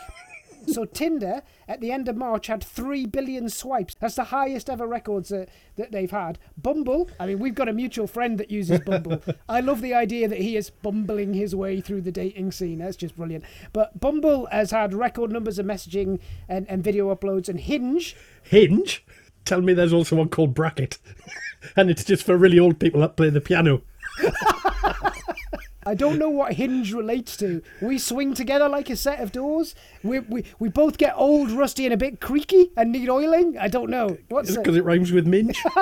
So 0.67 0.85
Tinder 0.85 1.43
at 1.69 1.81
the 1.81 1.93
end 1.93 2.09
of 2.09 2.17
March 2.17 2.49
had 2.49 2.63
three 2.63 3.07
billion 3.07 3.49
swipes. 3.49 3.95
That's 3.99 4.17
the 4.17 4.25
highest 4.25 4.69
ever 4.69 4.87
records 4.87 5.29
that, 5.31 5.49
that 5.77 5.93
they've 5.93 6.11
had. 6.11 6.39
Bumble, 6.57 7.09
I 7.19 7.27
mean, 7.27 7.39
we've 7.39 7.55
got 7.55 7.69
a 7.69 7.73
mutual 7.73 8.07
friend 8.07 8.39
that 8.39 8.51
uses 8.51 8.81
Bumble. 8.81 9.23
I 9.49 9.61
love 9.61 9.81
the 9.81 9.95
idea 9.95 10.29
that 10.29 10.41
he 10.41 10.57
is 10.57 10.71
bumbling 10.71 11.35
his 11.35 11.55
way 11.55 11.81
through 11.81 12.03
the 12.03 12.13
dating 12.13 12.53
scene. 12.53 12.79
That's 12.79 12.97
just 12.97 13.17
brilliant. 13.17 13.45
But 13.73 13.99
Bumble 14.01 14.47
has 14.47 14.71
had 14.71 14.95
record 14.95 15.33
numbers 15.33 15.59
of 15.59 15.67
messaging 15.67 16.21
and, 16.49 16.69
and 16.69 16.83
video 16.83 17.15
uploads, 17.15 17.49
and 17.49 17.61
Hinge. 17.61 18.17
Hinge? 18.43 19.05
Tell 19.45 19.61
me 19.61 19.75
there's 19.75 19.93
also 19.93 20.17
one 20.17 20.29
called 20.29 20.55
Bracket. 20.55 20.99
and 21.77 21.91
it's 21.91 22.05
just 22.05 22.25
for 22.25 22.37
really 22.37 22.59
old 22.59 22.79
people 22.79 23.01
that 23.01 23.17
play 23.17 23.31
the 23.31 23.41
piano. 23.41 23.83
I 25.87 25.94
don't 25.94 26.19
know 26.19 26.29
what 26.29 26.55
Hinge 26.55 26.93
relates 26.93 27.37
to. 27.37 27.62
We 27.81 27.99
swing 27.99 28.35
together 28.35 28.69
like 28.69 28.91
a 28.91 28.97
set 28.97 29.21
of 29.21 29.31
doors. 29.31 29.77
We 30.03 30.19
we, 30.19 30.44
we 30.59 30.69
both 30.69 30.99
get 30.99 31.15
old, 31.17 31.53
rusty, 31.53 31.85
and 31.85 31.94
a 31.94 31.97
bit 31.97 32.21
creaky 32.21 32.73
and 32.77 32.91
need 32.91 33.09
oiling. 33.09 33.56
I 33.56 33.69
don't 33.69 33.88
know. 33.88 34.19
What's 34.29 34.50
it? 34.50 34.59
Because 34.59 34.77
it 34.77 34.85
rhymes 34.85 35.12
with 35.12 35.29
minge. 35.29 35.62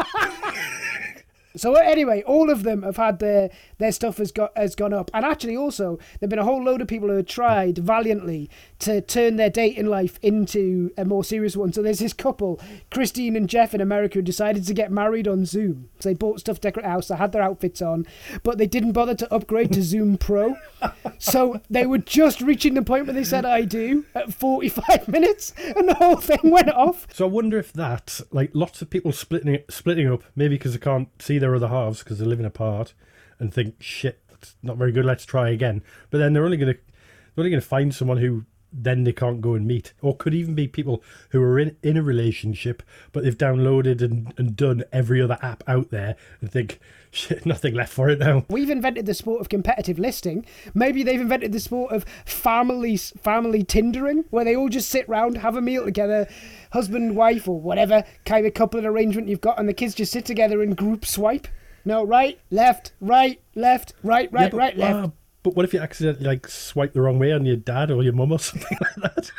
So 1.56 1.74
anyway, 1.74 2.22
all 2.22 2.50
of 2.50 2.62
them 2.62 2.82
have 2.82 2.96
had 2.96 3.18
their 3.18 3.50
their 3.78 3.92
stuff 3.92 4.18
has 4.18 4.32
got 4.32 4.56
has 4.56 4.74
gone 4.74 4.92
up, 4.92 5.10
and 5.14 5.24
actually 5.24 5.56
also 5.56 5.98
there've 6.18 6.30
been 6.30 6.38
a 6.38 6.44
whole 6.44 6.62
load 6.62 6.80
of 6.80 6.88
people 6.88 7.08
who 7.08 7.16
have 7.16 7.26
tried 7.26 7.78
valiantly 7.78 8.50
to 8.80 9.00
turn 9.00 9.36
their 9.36 9.50
dating 9.50 9.86
life 9.86 10.18
into 10.22 10.90
a 10.98 11.04
more 11.04 11.24
serious 11.24 11.56
one. 11.56 11.72
So 11.72 11.82
there's 11.82 12.00
this 12.00 12.12
couple, 12.12 12.60
Christine 12.90 13.36
and 13.36 13.48
Jeff 13.48 13.74
in 13.74 13.80
America, 13.80 14.18
who 14.18 14.22
decided 14.22 14.64
to 14.66 14.74
get 14.74 14.90
married 14.90 15.28
on 15.28 15.44
Zoom. 15.44 15.88
So 16.00 16.08
they 16.08 16.14
bought 16.14 16.40
stuff, 16.40 16.60
decorate 16.60 16.86
a 16.86 16.90
house, 16.90 17.08
they 17.08 17.16
had 17.16 17.32
their 17.32 17.42
outfits 17.42 17.80
on, 17.80 18.06
but 18.42 18.58
they 18.58 18.66
didn't 18.66 18.92
bother 18.92 19.14
to 19.14 19.34
upgrade 19.34 19.72
to 19.72 19.82
Zoom 19.82 20.16
Pro. 20.18 20.56
So 21.18 21.60
they 21.70 21.86
were 21.86 21.98
just 21.98 22.40
reaching 22.42 22.74
the 22.74 22.82
point 22.82 23.06
where 23.06 23.14
they 23.14 23.24
said 23.24 23.46
"I 23.46 23.62
do" 23.62 24.04
at 24.14 24.34
45 24.34 25.08
minutes, 25.08 25.54
and 25.76 25.88
the 25.88 25.94
whole 25.94 26.16
thing 26.16 26.50
went 26.50 26.68
off. 26.70 27.06
So 27.12 27.24
I 27.24 27.28
wonder 27.28 27.58
if 27.58 27.72
that, 27.72 28.20
like 28.30 28.50
lots 28.52 28.82
of 28.82 28.90
people 28.90 29.12
splitting 29.12 29.58
splitting 29.70 30.10
up, 30.10 30.22
maybe 30.36 30.56
because 30.56 30.72
they 30.72 30.78
can't 30.78 31.08
see 31.22 31.38
their 31.44 31.54
other 31.54 31.68
halves 31.68 32.02
because 32.02 32.18
they're 32.18 32.26
living 32.26 32.46
apart, 32.46 32.94
and 33.38 33.52
think 33.52 33.76
shit, 33.80 34.20
that's 34.30 34.56
not 34.62 34.78
very 34.78 34.92
good. 34.92 35.04
Let's 35.04 35.26
try 35.26 35.50
again. 35.50 35.82
But 36.10 36.18
then 36.18 36.32
they're 36.32 36.44
only 36.44 36.56
gonna 36.56 36.72
they're 36.72 37.42
only 37.44 37.50
gonna 37.50 37.60
find 37.60 37.94
someone 37.94 38.16
who 38.16 38.46
then 38.76 39.04
they 39.04 39.12
can't 39.12 39.40
go 39.40 39.54
and 39.54 39.66
meet, 39.66 39.92
or 40.02 40.16
could 40.16 40.34
even 40.34 40.54
be 40.54 40.66
people 40.66 41.02
who 41.30 41.40
are 41.42 41.58
in 41.58 41.76
in 41.82 41.96
a 41.96 42.02
relationship 42.02 42.82
but 43.12 43.22
they've 43.22 43.38
downloaded 43.38 44.02
and, 44.02 44.34
and 44.36 44.56
done 44.56 44.82
every 44.92 45.22
other 45.22 45.38
app 45.42 45.62
out 45.66 45.90
there 45.90 46.16
and 46.40 46.50
think 46.50 46.80
shit, 47.10 47.46
nothing 47.46 47.74
left 47.74 47.92
for 47.92 48.08
it 48.08 48.18
now. 48.18 48.44
We've 48.48 48.70
invented 48.70 49.06
the 49.06 49.14
sport 49.14 49.40
of 49.40 49.48
competitive 49.48 49.98
listing. 49.98 50.44
Maybe 50.74 51.02
they've 51.02 51.20
invented 51.20 51.52
the 51.52 51.60
sport 51.60 51.92
of 51.92 52.04
family 52.24 52.96
family 52.96 53.62
tindering, 53.64 54.24
where 54.30 54.44
they 54.44 54.56
all 54.56 54.68
just 54.68 54.88
sit 54.88 55.08
round, 55.08 55.38
have 55.38 55.56
a 55.56 55.60
meal 55.60 55.84
together, 55.84 56.28
husband, 56.72 57.16
wife, 57.16 57.48
or 57.48 57.60
whatever 57.60 58.04
kind 58.24 58.46
of 58.46 58.54
coupling 58.54 58.84
arrangement 58.84 59.28
you've 59.28 59.40
got, 59.40 59.58
and 59.58 59.68
the 59.68 59.74
kids 59.74 59.94
just 59.94 60.12
sit 60.12 60.24
together 60.24 60.62
and 60.62 60.76
group 60.76 61.04
swipe. 61.06 61.46
No, 61.84 62.02
right, 62.02 62.38
left, 62.50 62.92
right, 63.00 63.40
left, 63.54 63.92
right, 64.02 64.32
right, 64.32 64.44
Yeah, 64.44 64.48
but, 64.48 64.56
right, 64.56 64.76
left. 64.76 64.94
ah, 64.96 65.10
but 65.44 65.54
what 65.54 65.64
if 65.64 65.72
you 65.72 65.78
accidentally 65.78 66.26
like 66.26 66.48
swipe 66.48 66.92
the 66.94 67.00
wrong 67.00 67.20
way 67.20 67.30
on 67.30 67.44
your 67.46 67.56
dad 67.56 67.92
or 67.92 68.02
your 68.02 68.14
mum 68.14 68.32
or 68.32 68.38
something 68.40 68.76
like 68.80 69.14
that? 69.14 69.30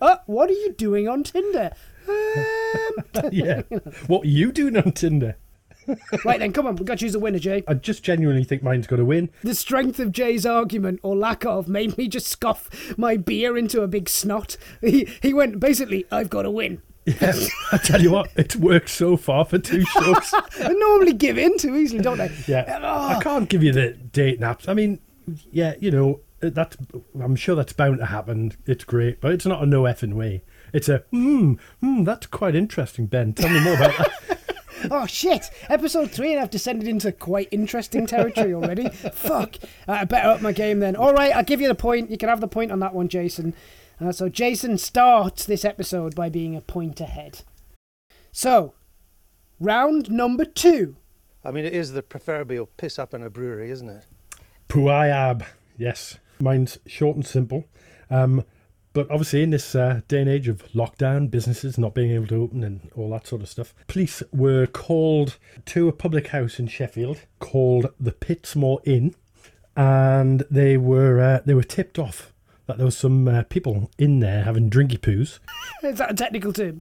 Oh, 0.00 0.18
what 0.26 0.48
are 0.50 0.52
you 0.52 0.72
doing 0.74 1.08
on 1.08 1.24
Tinder? 1.24 1.72
Um, 2.08 3.28
yeah. 3.32 3.62
What 4.06 4.24
are 4.24 4.28
you 4.28 4.52
doing 4.52 4.76
on 4.76 4.92
Tinder? 4.92 5.36
right 6.24 6.38
then, 6.40 6.52
come 6.52 6.66
on, 6.66 6.76
we've 6.76 6.84
got 6.84 6.98
to 6.98 7.04
choose 7.04 7.14
a 7.14 7.18
winner, 7.18 7.38
Jay. 7.38 7.62
I 7.66 7.74
just 7.74 8.02
genuinely 8.02 8.44
think 8.44 8.62
mine's 8.62 8.86
going 8.86 8.98
to 8.98 9.04
win. 9.04 9.30
The 9.42 9.54
strength 9.54 9.98
of 10.00 10.12
Jay's 10.12 10.44
argument, 10.44 11.00
or 11.02 11.16
lack 11.16 11.44
of, 11.46 11.68
made 11.68 11.96
me 11.96 12.08
just 12.08 12.26
scoff 12.26 12.98
my 12.98 13.16
beer 13.16 13.56
into 13.56 13.82
a 13.82 13.88
big 13.88 14.08
snot. 14.08 14.56
He, 14.80 15.08
he 15.22 15.32
went, 15.32 15.60
basically, 15.60 16.04
I've 16.10 16.28
got 16.28 16.42
to 16.42 16.50
win. 16.50 16.82
Yeah, 17.06 17.34
I 17.70 17.78
tell 17.78 18.02
you 18.02 18.10
what, 18.10 18.28
it's 18.34 18.56
worked 18.56 18.88
so 18.88 19.16
far 19.16 19.44
for 19.44 19.58
two 19.58 19.82
shows. 19.84 20.34
I 20.60 20.72
normally 20.72 21.12
give 21.12 21.38
in 21.38 21.56
too 21.56 21.76
easily, 21.76 22.02
don't 22.02 22.18
they? 22.18 22.32
Yeah, 22.48 22.80
Oh. 22.82 23.16
I 23.16 23.22
can't 23.22 23.48
give 23.48 23.62
you 23.62 23.70
the 23.72 23.92
date 23.92 24.40
naps. 24.40 24.66
I 24.68 24.74
mean, 24.74 24.98
yeah, 25.50 25.74
you 25.80 25.90
know 25.90 26.20
that's. 26.40 26.76
I'm 27.20 27.36
sure 27.36 27.54
that's 27.54 27.72
bound 27.72 27.98
to 27.98 28.06
happen. 28.06 28.52
It's 28.66 28.84
great, 28.84 29.20
but 29.20 29.32
it's 29.32 29.46
not 29.46 29.62
a 29.62 29.66
no 29.66 29.82
effing 29.82 30.14
way. 30.14 30.42
It's 30.72 30.88
a 30.88 30.98
hmm, 31.10 31.54
hmm. 31.80 32.04
That's 32.04 32.26
quite 32.26 32.54
interesting, 32.54 33.06
Ben. 33.06 33.32
Tell 33.32 33.50
me 33.50 33.60
more 33.60 33.74
about 33.74 33.96
that. 33.98 34.12
Oh 34.90 35.06
shit! 35.06 35.50
Episode 35.70 36.10
three, 36.10 36.32
and 36.32 36.40
I've 36.40 36.50
descended 36.50 36.86
into 36.86 37.10
quite 37.10 37.48
interesting 37.50 38.06
territory 38.06 38.52
already. 38.52 38.88
Fuck! 39.12 39.56
Uh, 39.88 39.92
I 39.92 40.04
better 40.04 40.28
up 40.28 40.42
my 40.42 40.52
game 40.52 40.80
then. 40.80 40.94
All 40.94 41.14
right, 41.14 41.34
I'll 41.34 41.42
give 41.42 41.62
you 41.62 41.68
the 41.68 41.74
point. 41.74 42.10
You 42.10 42.18
can 42.18 42.28
have 42.28 42.42
the 42.42 42.46
point 42.46 42.70
on 42.70 42.80
that 42.80 42.94
one, 42.94 43.08
Jason. 43.08 43.54
Uh, 44.00 44.12
so 44.12 44.28
Jason 44.28 44.76
starts 44.76 45.46
this 45.46 45.64
episode 45.64 46.14
by 46.14 46.28
being 46.28 46.54
a 46.54 46.60
point 46.60 47.00
ahead. 47.00 47.40
So, 48.32 48.74
round 49.58 50.10
number 50.10 50.44
two. 50.44 50.96
I 51.42 51.50
mean, 51.52 51.64
it 51.64 51.72
is 51.72 51.92
the 51.92 52.02
proverbial 52.02 52.66
piss 52.76 52.98
up 52.98 53.14
in 53.14 53.22
a 53.22 53.30
brewery, 53.30 53.70
isn't 53.70 53.88
it? 53.88 54.04
Puayab. 54.68 55.44
Yes, 55.76 56.18
mine's 56.40 56.78
short 56.86 57.16
and 57.16 57.26
simple. 57.26 57.64
Um, 58.10 58.44
but 58.92 59.10
obviously, 59.10 59.42
in 59.42 59.50
this 59.50 59.74
uh, 59.74 60.00
day 60.08 60.22
and 60.22 60.30
age 60.30 60.48
of 60.48 60.62
lockdown, 60.72 61.30
businesses 61.30 61.76
not 61.76 61.94
being 61.94 62.12
able 62.12 62.26
to 62.28 62.42
open 62.42 62.64
and 62.64 62.90
all 62.96 63.10
that 63.10 63.26
sort 63.26 63.42
of 63.42 63.48
stuff, 63.48 63.74
police 63.88 64.22
were 64.32 64.66
called 64.66 65.36
to 65.66 65.88
a 65.88 65.92
public 65.92 66.28
house 66.28 66.58
in 66.58 66.66
Sheffield 66.66 67.20
called 67.38 67.92
the 68.00 68.12
Pitsmoor 68.12 68.80
Inn, 68.86 69.14
and 69.76 70.44
they 70.50 70.78
were 70.78 71.20
uh, 71.20 71.40
they 71.44 71.52
were 71.52 71.62
tipped 71.62 71.98
off 71.98 72.32
that 72.66 72.76
there 72.78 72.86
was 72.86 72.96
some 72.96 73.28
uh, 73.28 73.42
people 73.44 73.90
in 73.98 74.20
there 74.20 74.42
having 74.44 74.68
drinky 74.68 74.98
poos. 74.98 75.38
Is 75.82 75.98
that 75.98 76.10
a 76.10 76.14
technical 76.14 76.52
term? 76.52 76.80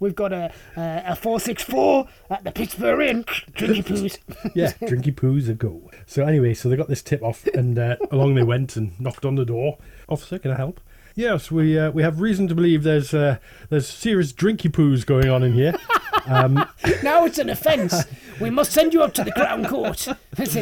We've 0.00 0.14
got 0.14 0.32
a 0.32 0.52
a, 0.76 1.02
a 1.08 1.16
four 1.16 1.38
six 1.40 1.62
four 1.62 2.08
at 2.30 2.44
the 2.44 2.50
Pittsburgh 2.52 3.00
Inn. 3.08 3.24
Drinky 3.24 3.84
poos. 3.84 4.18
Yeah, 4.54 4.72
drinky 4.72 5.14
poos 5.14 5.48
a 5.48 5.54
go. 5.54 5.90
So 6.06 6.24
anyway, 6.26 6.54
so 6.54 6.68
they 6.68 6.76
got 6.76 6.88
this 6.88 7.02
tip 7.02 7.22
off, 7.22 7.46
and 7.48 7.78
uh, 7.78 7.96
along 8.10 8.34
they 8.34 8.42
went 8.42 8.76
and 8.76 8.98
knocked 9.00 9.24
on 9.24 9.36
the 9.36 9.44
door. 9.44 9.78
Officer, 10.08 10.38
can 10.38 10.50
I 10.50 10.56
help? 10.56 10.80
Yes, 11.14 11.50
we 11.50 11.78
uh, 11.78 11.90
we 11.90 12.02
have 12.02 12.20
reason 12.20 12.48
to 12.48 12.54
believe 12.54 12.82
there's 12.82 13.14
uh, 13.14 13.36
there's 13.68 13.86
serious 13.88 14.32
drinky 14.32 14.70
poos 14.70 15.06
going 15.06 15.28
on 15.28 15.42
in 15.42 15.52
here. 15.52 15.74
Now 16.26 17.24
it's 17.24 17.38
an 17.38 17.50
offence. 17.50 18.04
we 18.40 18.50
must 18.50 18.72
send 18.72 18.94
you 18.94 19.02
up 19.02 19.12
to 19.14 19.24
the 19.24 19.32
Crown 19.32 19.64
Court. 19.66 20.08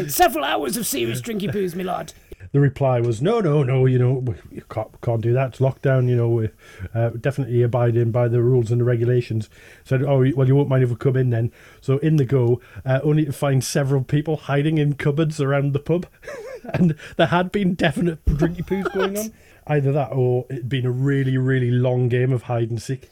Several 0.09 0.45
hours 0.45 0.77
of 0.77 0.87
serious 0.87 1.21
drinky 1.21 1.51
poos, 1.51 1.75
my 1.75 1.83
lord. 1.83 2.13
The 2.53 2.59
reply 2.61 3.01
was, 3.01 3.23
no, 3.23 3.41
no, 3.41 3.63
no, 3.63 3.87
you 3.87 3.97
know, 3.99 4.15
we 4.15 4.35
you 4.51 4.63
can't, 4.69 4.89
can't 5.01 5.21
do 5.21 5.33
that. 5.33 5.51
It's 5.51 5.59
lockdown, 5.61 6.09
you 6.09 6.17
know, 6.17 6.29
we're 6.29 6.53
uh, 6.93 7.11
definitely 7.11 7.63
abiding 7.63 8.11
by 8.11 8.27
the 8.27 8.43
rules 8.43 8.73
and 8.73 8.81
the 8.81 8.85
regulations. 8.85 9.49
Said, 9.85 10.03
oh, 10.03 10.19
well, 10.35 10.49
you 10.49 10.57
won't 10.57 10.69
mind 10.69 10.83
if 10.83 10.91
we 10.91 10.97
come 10.97 11.17
in 11.17 11.31
then. 11.31 11.53
So 11.81 11.99
in 11.99 12.17
the 12.17 12.25
go, 12.25 12.61
uh, 12.85 12.99
only 13.05 13.25
to 13.27 13.33
find 13.33 13.63
several 13.63 14.03
people 14.03 14.37
hiding 14.37 14.79
in 14.79 14.95
cupboards 14.95 15.41
around 15.41 15.75
the 15.75 15.79
pub. 15.79 16.07
and 16.75 16.97
there 17.17 17.29
had 17.29 17.53
been 17.53 17.75
definite 17.75 18.25
drinky 18.25 18.67
poos 18.67 18.93
going 18.93 19.17
on. 19.17 19.33
Either 19.69 19.93
that 19.93 20.11
or 20.13 20.47
it'd 20.51 20.69
been 20.69 20.87
a 20.87 20.91
really, 20.91 21.39
really 21.39 21.71
long 21.71 22.09
game 22.09 22.33
of 22.33 22.45
hide 22.45 22.71
and 22.71 22.83
seek. 22.83 23.09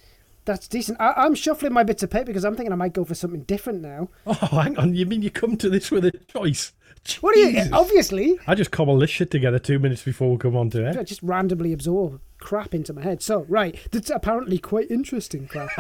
That's 0.46 0.66
decent. 0.66 1.00
I- 1.00 1.12
I'm 1.12 1.34
shuffling 1.34 1.72
my 1.74 1.84
bits 1.84 2.02
of 2.02 2.10
paper 2.10 2.24
because 2.26 2.44
I'm 2.44 2.56
thinking 2.56 2.72
I 2.72 2.76
might 2.76 2.94
go 2.94 3.04
for 3.04 3.14
something 3.14 3.42
different 3.42 3.82
now. 3.82 4.08
Oh, 4.26 4.32
hang 4.62 4.78
on, 4.78 4.94
you 4.94 5.06
mean 5.06 5.22
you 5.22 5.30
come 5.30 5.56
to 5.58 5.68
this 5.68 5.90
with 5.90 6.06
a 6.06 6.12
choice? 6.26 6.72
What 7.20 7.36
are 7.36 7.40
you? 7.40 7.68
Obviously, 7.72 8.38
I 8.46 8.54
just 8.54 8.70
cobble 8.70 8.98
this 8.98 9.10
shit 9.10 9.30
together 9.30 9.58
two 9.58 9.78
minutes 9.78 10.02
before 10.02 10.30
we 10.30 10.38
come 10.38 10.56
on 10.56 10.70
to 10.70 10.86
it. 10.86 10.96
I 10.96 11.00
it. 11.00 11.04
just 11.04 11.22
randomly 11.22 11.72
absorb 11.72 12.20
crap 12.38 12.74
into 12.74 12.92
my 12.92 13.02
head. 13.02 13.22
So, 13.22 13.44
right, 13.48 13.76
that's 13.90 14.10
apparently 14.10 14.58
quite 14.58 14.90
interesting 14.90 15.46
crap. 15.46 15.70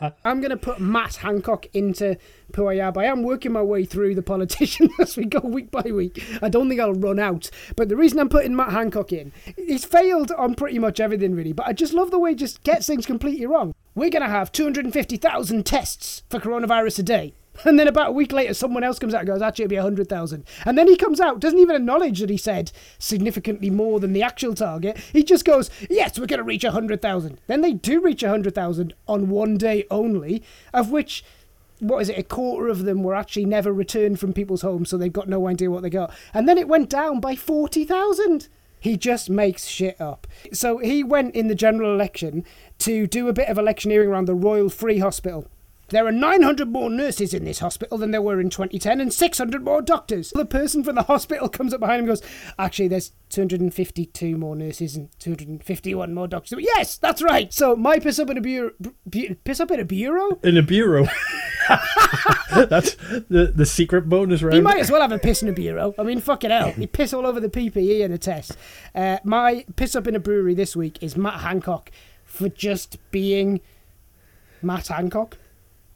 I'm 0.24 0.40
going 0.40 0.50
to 0.50 0.56
put 0.56 0.80
Matt 0.80 1.16
Hancock 1.16 1.66
into 1.72 2.16
Puayab. 2.52 2.96
I 2.96 3.04
am 3.06 3.22
working 3.22 3.52
my 3.52 3.62
way 3.62 3.84
through 3.84 4.14
the 4.14 4.22
politicians 4.22 4.90
as 5.00 5.16
we 5.16 5.24
go 5.24 5.40
week 5.40 5.70
by 5.70 5.82
week. 5.82 6.22
I 6.42 6.48
don't 6.48 6.68
think 6.68 6.80
I'll 6.80 6.94
run 6.94 7.18
out. 7.18 7.50
But 7.76 7.88
the 7.88 7.96
reason 7.96 8.18
I'm 8.18 8.28
putting 8.28 8.54
Matt 8.54 8.72
Hancock 8.72 9.12
in, 9.12 9.32
he's 9.56 9.84
failed 9.84 10.30
on 10.32 10.54
pretty 10.54 10.78
much 10.78 11.00
everything, 11.00 11.34
really. 11.34 11.52
But 11.52 11.66
I 11.66 11.72
just 11.72 11.94
love 11.94 12.10
the 12.10 12.18
way 12.18 12.30
he 12.30 12.36
just 12.36 12.62
gets 12.62 12.86
things 12.86 13.06
completely 13.06 13.46
wrong. 13.46 13.74
We're 13.94 14.10
going 14.10 14.22
to 14.22 14.28
have 14.28 14.52
250,000 14.52 15.64
tests 15.64 16.22
for 16.28 16.40
coronavirus 16.40 16.98
a 16.98 17.02
day. 17.02 17.34
And 17.64 17.78
then 17.78 17.88
about 17.88 18.08
a 18.10 18.12
week 18.12 18.32
later, 18.32 18.54
someone 18.54 18.84
else 18.84 18.98
comes 18.98 19.14
out 19.14 19.20
and 19.20 19.28
goes, 19.28 19.42
actually, 19.42 19.64
it'll 19.64 19.70
be 19.70 19.76
100,000. 19.76 20.44
And 20.64 20.76
then 20.76 20.86
he 20.86 20.96
comes 20.96 21.20
out, 21.20 21.40
doesn't 21.40 21.58
even 21.58 21.76
acknowledge 21.76 22.20
that 22.20 22.30
he 22.30 22.36
said 22.36 22.72
significantly 22.98 23.70
more 23.70 24.00
than 24.00 24.12
the 24.12 24.22
actual 24.22 24.54
target. 24.54 24.98
He 25.12 25.22
just 25.22 25.44
goes, 25.44 25.70
yes, 25.88 26.18
we're 26.18 26.26
going 26.26 26.38
to 26.38 26.44
reach 26.44 26.64
100,000. 26.64 27.40
Then 27.46 27.60
they 27.60 27.72
do 27.72 28.00
reach 28.00 28.22
100,000 28.22 28.94
on 29.06 29.28
one 29.28 29.56
day 29.56 29.84
only, 29.90 30.42
of 30.72 30.90
which, 30.90 31.24
what 31.78 31.98
is 31.98 32.08
it, 32.08 32.18
a 32.18 32.22
quarter 32.22 32.68
of 32.68 32.84
them 32.84 33.02
were 33.02 33.14
actually 33.14 33.46
never 33.46 33.72
returned 33.72 34.20
from 34.20 34.32
people's 34.32 34.62
homes, 34.62 34.90
so 34.90 34.96
they've 34.96 35.12
got 35.12 35.28
no 35.28 35.48
idea 35.48 35.70
what 35.70 35.82
they 35.82 35.90
got. 35.90 36.12
And 36.32 36.48
then 36.48 36.58
it 36.58 36.68
went 36.68 36.90
down 36.90 37.20
by 37.20 37.36
40,000. 37.36 38.48
He 38.80 38.98
just 38.98 39.30
makes 39.30 39.66
shit 39.66 39.98
up. 39.98 40.26
So 40.52 40.78
he 40.78 41.02
went 41.02 41.34
in 41.34 41.48
the 41.48 41.54
general 41.54 41.94
election 41.94 42.44
to 42.80 43.06
do 43.06 43.28
a 43.28 43.32
bit 43.32 43.48
of 43.48 43.56
electioneering 43.56 44.10
around 44.10 44.26
the 44.26 44.34
Royal 44.34 44.68
Free 44.68 44.98
Hospital. 44.98 45.48
There 45.94 46.08
are 46.08 46.12
900 46.12 46.72
more 46.72 46.90
nurses 46.90 47.32
in 47.32 47.44
this 47.44 47.60
hospital 47.60 47.98
than 47.98 48.10
there 48.10 48.20
were 48.20 48.40
in 48.40 48.50
2010 48.50 49.00
and 49.00 49.12
600 49.12 49.64
more 49.64 49.80
doctors. 49.80 50.32
The 50.32 50.44
person 50.44 50.82
from 50.82 50.96
the 50.96 51.04
hospital 51.04 51.48
comes 51.48 51.72
up 51.72 51.78
behind 51.78 52.00
him 52.00 52.08
and 52.10 52.18
goes, 52.18 52.22
Actually, 52.58 52.88
there's 52.88 53.12
252 53.30 54.36
more 54.36 54.56
nurses 54.56 54.96
and 54.96 55.08
251 55.20 56.12
more 56.12 56.26
doctors. 56.26 56.58
Yes, 56.60 56.98
that's 56.98 57.22
right. 57.22 57.52
So, 57.52 57.76
my 57.76 58.00
piss 58.00 58.18
up 58.18 58.28
in 58.28 58.36
a 58.36 58.40
bureau. 58.40 58.72
Bu- 59.06 59.36
piss 59.44 59.60
up 59.60 59.70
in 59.70 59.78
a 59.78 59.84
bureau? 59.84 60.40
In 60.42 60.56
a 60.56 60.62
bureau. 60.62 61.06
That's 62.50 62.96
the, 63.30 63.52
the 63.54 63.64
secret 63.64 64.08
bonus 64.08 64.42
round. 64.42 64.56
He 64.56 64.60
might 64.60 64.80
as 64.80 64.90
well 64.90 65.00
have 65.00 65.12
a 65.12 65.18
piss 65.20 65.44
in 65.44 65.48
a 65.48 65.52
bureau. 65.52 65.94
I 65.96 66.02
mean, 66.02 66.20
fucking 66.20 66.50
hell. 66.50 66.72
He 66.72 66.88
piss 66.88 67.14
all 67.14 67.24
over 67.24 67.38
the 67.38 67.48
PPE 67.48 68.00
in 68.00 68.10
a 68.10 68.18
test. 68.18 68.56
Uh, 68.96 69.18
my 69.22 69.64
piss 69.76 69.94
up 69.94 70.08
in 70.08 70.16
a 70.16 70.20
brewery 70.20 70.54
this 70.54 70.74
week 70.74 71.00
is 71.00 71.16
Matt 71.16 71.40
Hancock 71.40 71.92
for 72.24 72.48
just 72.48 72.98
being 73.12 73.60
Matt 74.60 74.88
Hancock. 74.88 75.38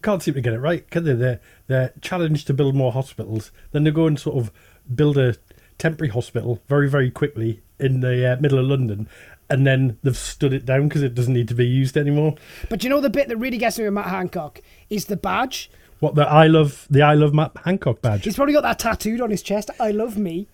Can't 0.03 0.23
seem 0.23 0.35
to 0.35 0.41
get 0.41 0.53
it 0.53 0.59
right, 0.59 0.89
can 0.91 1.05
they? 1.05 1.15
They're, 1.15 1.41
they're 1.67 1.93
challenged 2.01 2.47
to 2.49 2.55
build 2.55 2.75
more 2.75 2.93
hospitals. 2.93 3.51
Then 3.73 3.85
they 3.85 3.91
go 3.91 4.07
and 4.07 4.19
sort 4.19 4.37
of 4.37 4.53
build 4.95 5.19
a 5.19 5.37
temporary 5.79 6.11
hospital 6.11 6.63
very, 6.69 6.89
very 6.89 7.11
quickly 7.11 7.63
in 7.79 8.01
the 8.01 8.33
uh, 8.33 8.37
middle 8.41 8.59
of 8.59 8.67
London. 8.67 9.09
And 9.51 9.67
then 9.67 9.99
they've 10.03 10.17
stood 10.17 10.53
it 10.53 10.67
down 10.67 10.89
because 10.89 11.03
it 11.03 11.15
doesn't 11.15 11.33
need 11.33 11.49
to 11.49 11.55
be 11.55 11.67
used 11.67 11.97
anymore. 11.97 12.35
But 12.69 12.85
you 12.85 12.91
know 12.91 13.01
the 13.01 13.11
bit 13.11 13.29
that 13.29 13.37
really 13.37 13.59
gets 13.59 13.79
me 13.79 13.85
with 13.85 13.95
Matt 13.95 14.09
Hancock 14.09 14.61
is 14.91 15.07
the 15.07 15.17
badge. 15.17 15.71
What 16.01 16.15
the 16.15 16.29
I 16.29 16.47
love 16.47 16.87
the 16.91 17.03
I 17.03 17.15
love 17.15 17.35
Matt 17.35 17.53
Hancock 17.65 18.03
badge. 18.03 18.25
He's 18.25 18.37
probably 18.37 18.55
got 18.55 18.61
that 18.63 18.79
tattooed 18.79 19.21
on 19.21 19.31
his 19.31 19.43
chest. 19.43 19.71
I 19.81 19.91
love 19.91 20.19
me. 20.19 20.49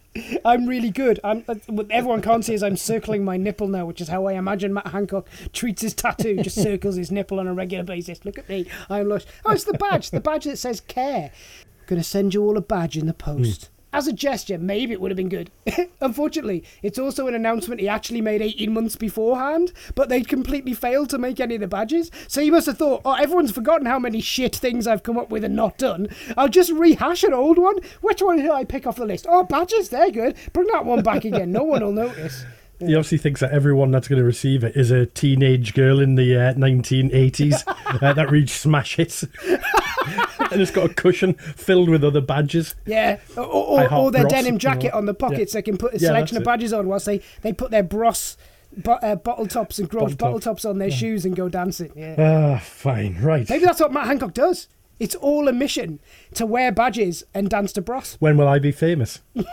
I'm 0.44 0.66
really 0.66 0.90
good. 0.90 1.18
I'm, 1.24 1.44
uh, 1.48 1.54
everyone 1.90 2.22
can't 2.22 2.44
see 2.44 2.54
is 2.54 2.62
I'm 2.62 2.76
circling 2.76 3.24
my 3.24 3.36
nipple 3.36 3.68
now, 3.68 3.84
which 3.86 4.00
is 4.00 4.08
how 4.08 4.26
I 4.26 4.34
imagine 4.34 4.72
Matt 4.72 4.88
Hancock 4.88 5.28
treats 5.52 5.82
his 5.82 5.94
tattoo. 5.94 6.36
Just 6.36 6.60
circles 6.62 6.96
his 6.96 7.10
nipple 7.10 7.40
on 7.40 7.46
a 7.48 7.54
regular 7.54 7.84
basis. 7.84 8.24
Look 8.24 8.38
at 8.38 8.48
me. 8.48 8.66
I'm 8.88 9.08
lush. 9.08 9.24
Oh, 9.44 9.52
it's 9.52 9.64
the 9.64 9.74
badge. 9.74 10.10
The 10.10 10.20
badge 10.20 10.44
that 10.44 10.58
says 10.58 10.80
care. 10.80 11.32
Gonna 11.86 12.04
send 12.04 12.32
you 12.32 12.42
all 12.44 12.56
a 12.56 12.62
badge 12.62 12.96
in 12.96 13.06
the 13.06 13.12
post. 13.14 13.70
As 13.94 14.08
a 14.08 14.12
gesture, 14.12 14.58
maybe 14.58 14.92
it 14.92 15.00
would 15.00 15.12
have 15.12 15.16
been 15.16 15.28
good. 15.28 15.52
Unfortunately, 16.00 16.64
it's 16.82 16.98
also 16.98 17.28
an 17.28 17.34
announcement 17.36 17.80
he 17.80 17.88
actually 17.88 18.20
made 18.20 18.42
18 18.42 18.74
months 18.74 18.96
beforehand, 18.96 19.72
but 19.94 20.08
they'd 20.08 20.26
completely 20.26 20.74
failed 20.74 21.10
to 21.10 21.18
make 21.18 21.38
any 21.38 21.54
of 21.54 21.60
the 21.60 21.68
badges. 21.68 22.10
So 22.26 22.40
he 22.40 22.50
must 22.50 22.66
have 22.66 22.76
thought, 22.76 23.02
oh, 23.04 23.12
everyone's 23.12 23.52
forgotten 23.52 23.86
how 23.86 24.00
many 24.00 24.20
shit 24.20 24.56
things 24.56 24.88
I've 24.88 25.04
come 25.04 25.16
up 25.16 25.30
with 25.30 25.44
and 25.44 25.54
not 25.54 25.78
done. 25.78 26.08
I'll 26.36 26.48
just 26.48 26.72
rehash 26.72 27.22
an 27.22 27.32
old 27.32 27.56
one. 27.56 27.76
Which 28.00 28.20
one 28.20 28.38
did 28.38 28.50
I 28.50 28.64
pick 28.64 28.84
off 28.84 28.96
the 28.96 29.06
list? 29.06 29.26
Oh, 29.28 29.44
badges, 29.44 29.90
they're 29.90 30.10
good. 30.10 30.36
Bring 30.52 30.66
that 30.72 30.84
one 30.84 31.04
back 31.04 31.24
again. 31.24 31.52
No 31.52 31.62
one 31.62 31.84
will 31.84 31.92
notice. 31.92 32.44
He 32.80 32.96
obviously 32.96 33.18
thinks 33.18 33.40
that 33.40 33.52
everyone 33.52 33.92
that's 33.92 34.08
going 34.08 34.18
to 34.18 34.24
receive 34.24 34.64
it 34.64 34.76
is 34.76 34.90
a 34.90 35.06
teenage 35.06 35.74
girl 35.74 36.00
in 36.00 36.16
the 36.16 36.36
uh, 36.36 36.54
1980s 36.54 37.62
uh, 38.02 38.12
that 38.12 38.32
reached 38.32 38.60
smash 38.60 38.96
hits. 38.96 39.24
And 40.54 40.62
it's 40.62 40.70
got 40.70 40.90
a 40.90 40.94
cushion 40.94 41.34
filled 41.34 41.88
with 41.90 42.02
other 42.02 42.20
badges. 42.20 42.74
Yeah, 42.86 43.18
or, 43.36 43.44
or, 43.44 43.94
or 43.94 44.10
their 44.10 44.22
Bros, 44.22 44.32
denim 44.32 44.54
you 44.54 44.58
jacket 44.58 44.92
know. 44.92 44.98
on 44.98 45.06
the 45.06 45.14
pockets. 45.14 45.52
They 45.52 45.62
can 45.62 45.76
put 45.76 45.94
a 45.94 45.98
selection 45.98 46.36
that's 46.36 46.38
of 46.38 46.42
it. 46.42 46.44
badges 46.46 46.72
on 46.72 46.88
whilst 46.88 47.06
they, 47.06 47.20
they 47.42 47.52
put 47.52 47.70
their 47.70 47.82
bros 47.82 48.36
uh, 48.86 49.14
bottle 49.16 49.46
tops 49.46 49.78
and 49.78 49.88
growth 49.88 50.16
Bottle 50.16 50.16
bottle 50.16 50.40
top. 50.40 50.54
tops 50.54 50.64
on 50.64 50.78
their 50.78 50.90
shoes 50.90 51.24
and 51.24 51.36
go 51.36 51.48
dancing. 51.48 51.92
Yeah. 51.94 52.56
Ah, 52.56 52.58
fine, 52.64 53.20
right. 53.20 53.48
Maybe 53.48 53.64
that's 53.64 53.80
what 53.80 53.92
Matt 53.92 54.06
Hancock 54.06 54.34
does. 54.34 54.68
It's 55.04 55.14
all 55.16 55.48
a 55.48 55.52
mission 55.52 56.00
to 56.32 56.46
wear 56.46 56.72
badges 56.72 57.24
and 57.34 57.50
dance 57.50 57.74
to 57.74 57.82
Bros. 57.82 58.16
When 58.20 58.38
will 58.38 58.48
I 58.48 58.58
be 58.58 58.72
famous? 58.72 59.20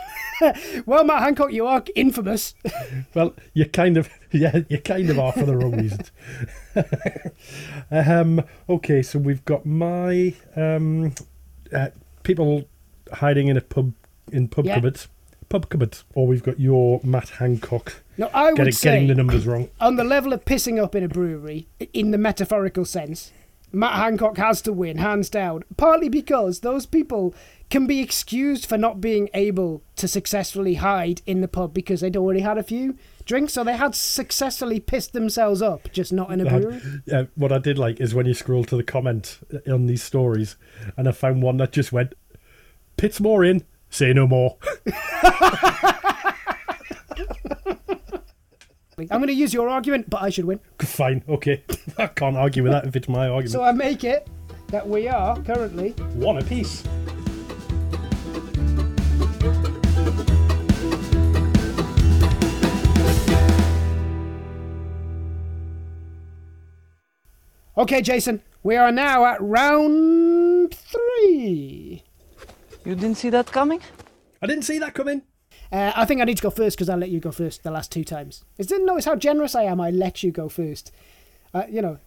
Well, 0.86 1.04
Matt 1.04 1.22
Hancock, 1.22 1.52
you 1.52 1.66
are 1.66 1.84
infamous. 1.94 2.54
Well, 3.14 3.34
you 3.54 3.66
kind 3.66 3.96
of, 3.98 4.08
yeah, 4.32 4.60
you 4.68 4.78
kind 4.80 5.08
of 5.10 5.18
are 5.18 5.30
for 5.32 5.44
the 5.44 5.56
wrong 5.56 5.76
reasons. 5.76 6.10
um, 7.90 8.42
okay, 8.68 9.02
so 9.02 9.18
we've 9.18 9.44
got 9.44 9.64
my 9.66 10.34
um, 10.56 11.14
uh, 11.72 11.88
people 12.22 12.64
hiding 13.12 13.48
in 13.48 13.56
a 13.56 13.60
pub 13.60 13.92
in 14.32 14.48
pub 14.48 14.64
Yeah. 14.64 14.74
cupboards, 14.76 15.08
pub 15.48 15.68
cupboards, 15.68 16.04
or 16.14 16.26
we've 16.26 16.42
got 16.42 16.58
your 16.58 17.00
Matt 17.04 17.28
Hancock 17.28 18.02
No, 18.16 18.28
I 18.32 18.46
would 18.46 18.56
getting, 18.56 18.72
say 18.72 18.90
getting 18.92 19.08
the 19.08 19.14
numbers 19.14 19.46
wrong. 19.46 19.68
on 19.80 19.96
the 19.96 20.04
level 20.04 20.32
of 20.32 20.44
pissing 20.44 20.82
up 20.82 20.94
in 20.94 21.04
a 21.04 21.08
brewery, 21.08 21.68
in 21.92 22.10
the 22.10 22.18
metaphorical 22.18 22.84
sense, 22.84 23.30
Matt 23.72 23.94
Hancock 23.94 24.36
has 24.36 24.60
to 24.62 24.72
win, 24.72 24.98
hands 24.98 25.30
down. 25.30 25.64
Partly 25.76 26.08
because 26.08 26.60
those 26.60 26.86
people 26.86 27.34
can 27.70 27.86
be 27.86 28.00
excused 28.00 28.66
for 28.66 28.76
not 28.76 29.00
being 29.00 29.30
able 29.32 29.82
to 29.96 30.06
successfully 30.06 30.74
hide 30.74 31.22
in 31.26 31.40
the 31.40 31.48
pub 31.48 31.72
because 31.72 32.02
they'd 32.02 32.16
already 32.16 32.40
had 32.40 32.58
a 32.58 32.62
few 32.62 32.96
drinks, 33.24 33.54
so 33.54 33.64
they 33.64 33.76
had 33.76 33.94
successfully 33.94 34.78
pissed 34.78 35.14
themselves 35.14 35.62
up, 35.62 35.90
just 35.92 36.12
not 36.12 36.30
in 36.30 36.40
a 36.40 36.44
brewery. 36.44 37.28
What 37.34 37.50
I 37.52 37.58
did 37.58 37.78
like 37.78 38.00
is 38.00 38.14
when 38.14 38.26
you 38.26 38.34
scroll 38.34 38.64
to 38.64 38.76
the 38.76 38.82
comment 38.82 39.38
on 39.66 39.86
these 39.86 40.02
stories, 40.02 40.56
and 40.96 41.08
I 41.08 41.12
found 41.12 41.42
one 41.42 41.56
that 41.58 41.72
just 41.72 41.92
went, 41.92 42.14
"Pits 42.96 43.20
more 43.20 43.42
in, 43.44 43.64
say 43.88 44.12
no 44.12 44.26
more." 44.26 44.58
I'm 49.10 49.20
going 49.20 49.28
to 49.28 49.34
use 49.34 49.52
your 49.52 49.68
argument, 49.68 50.08
but 50.08 50.22
I 50.22 50.30
should 50.30 50.44
win. 50.44 50.60
Fine, 50.80 51.24
okay, 51.28 51.62
I 51.98 52.06
can't 52.06 52.36
argue 52.36 52.62
with 52.62 52.72
that 52.72 52.86
if 52.86 52.96
it's 52.96 53.08
my 53.08 53.28
argument. 53.28 53.50
So 53.50 53.62
I 53.62 53.72
make 53.72 54.04
it 54.04 54.28
that 54.68 54.88
we 54.88 55.08
are 55.08 55.40
currently 55.42 55.90
one 56.14 56.38
apiece. 56.38 56.84
Okay, 67.76 68.02
Jason, 68.02 68.42
we 68.62 68.76
are 68.76 68.92
now 68.92 69.24
at 69.24 69.40
round 69.40 70.74
three. 70.74 72.02
You 72.84 72.94
didn't 72.94 73.14
see 73.14 73.30
that 73.30 73.50
coming? 73.50 73.80
I 74.42 74.46
didn't 74.46 74.64
see 74.64 74.78
that 74.78 74.92
coming. 74.92 75.22
Uh, 75.72 75.92
I 75.96 76.04
think 76.04 76.20
I 76.20 76.24
need 76.24 76.36
to 76.36 76.42
go 76.42 76.50
first 76.50 76.76
because 76.76 76.90
I 76.90 76.96
let 76.96 77.08
you 77.08 77.18
go 77.18 77.32
first 77.32 77.62
the 77.62 77.70
last 77.70 77.90
two 77.90 78.04
times. 78.04 78.44
Is 78.58 78.66
didn't 78.66 78.86
notice 78.86 79.06
how 79.06 79.16
generous 79.16 79.54
I 79.54 79.62
am. 79.62 79.80
I 79.80 79.90
let 79.90 80.22
you 80.22 80.30
go 80.30 80.48
first. 80.48 80.92
Uh, 81.54 81.64
you 81.68 81.80
know, 81.80 81.98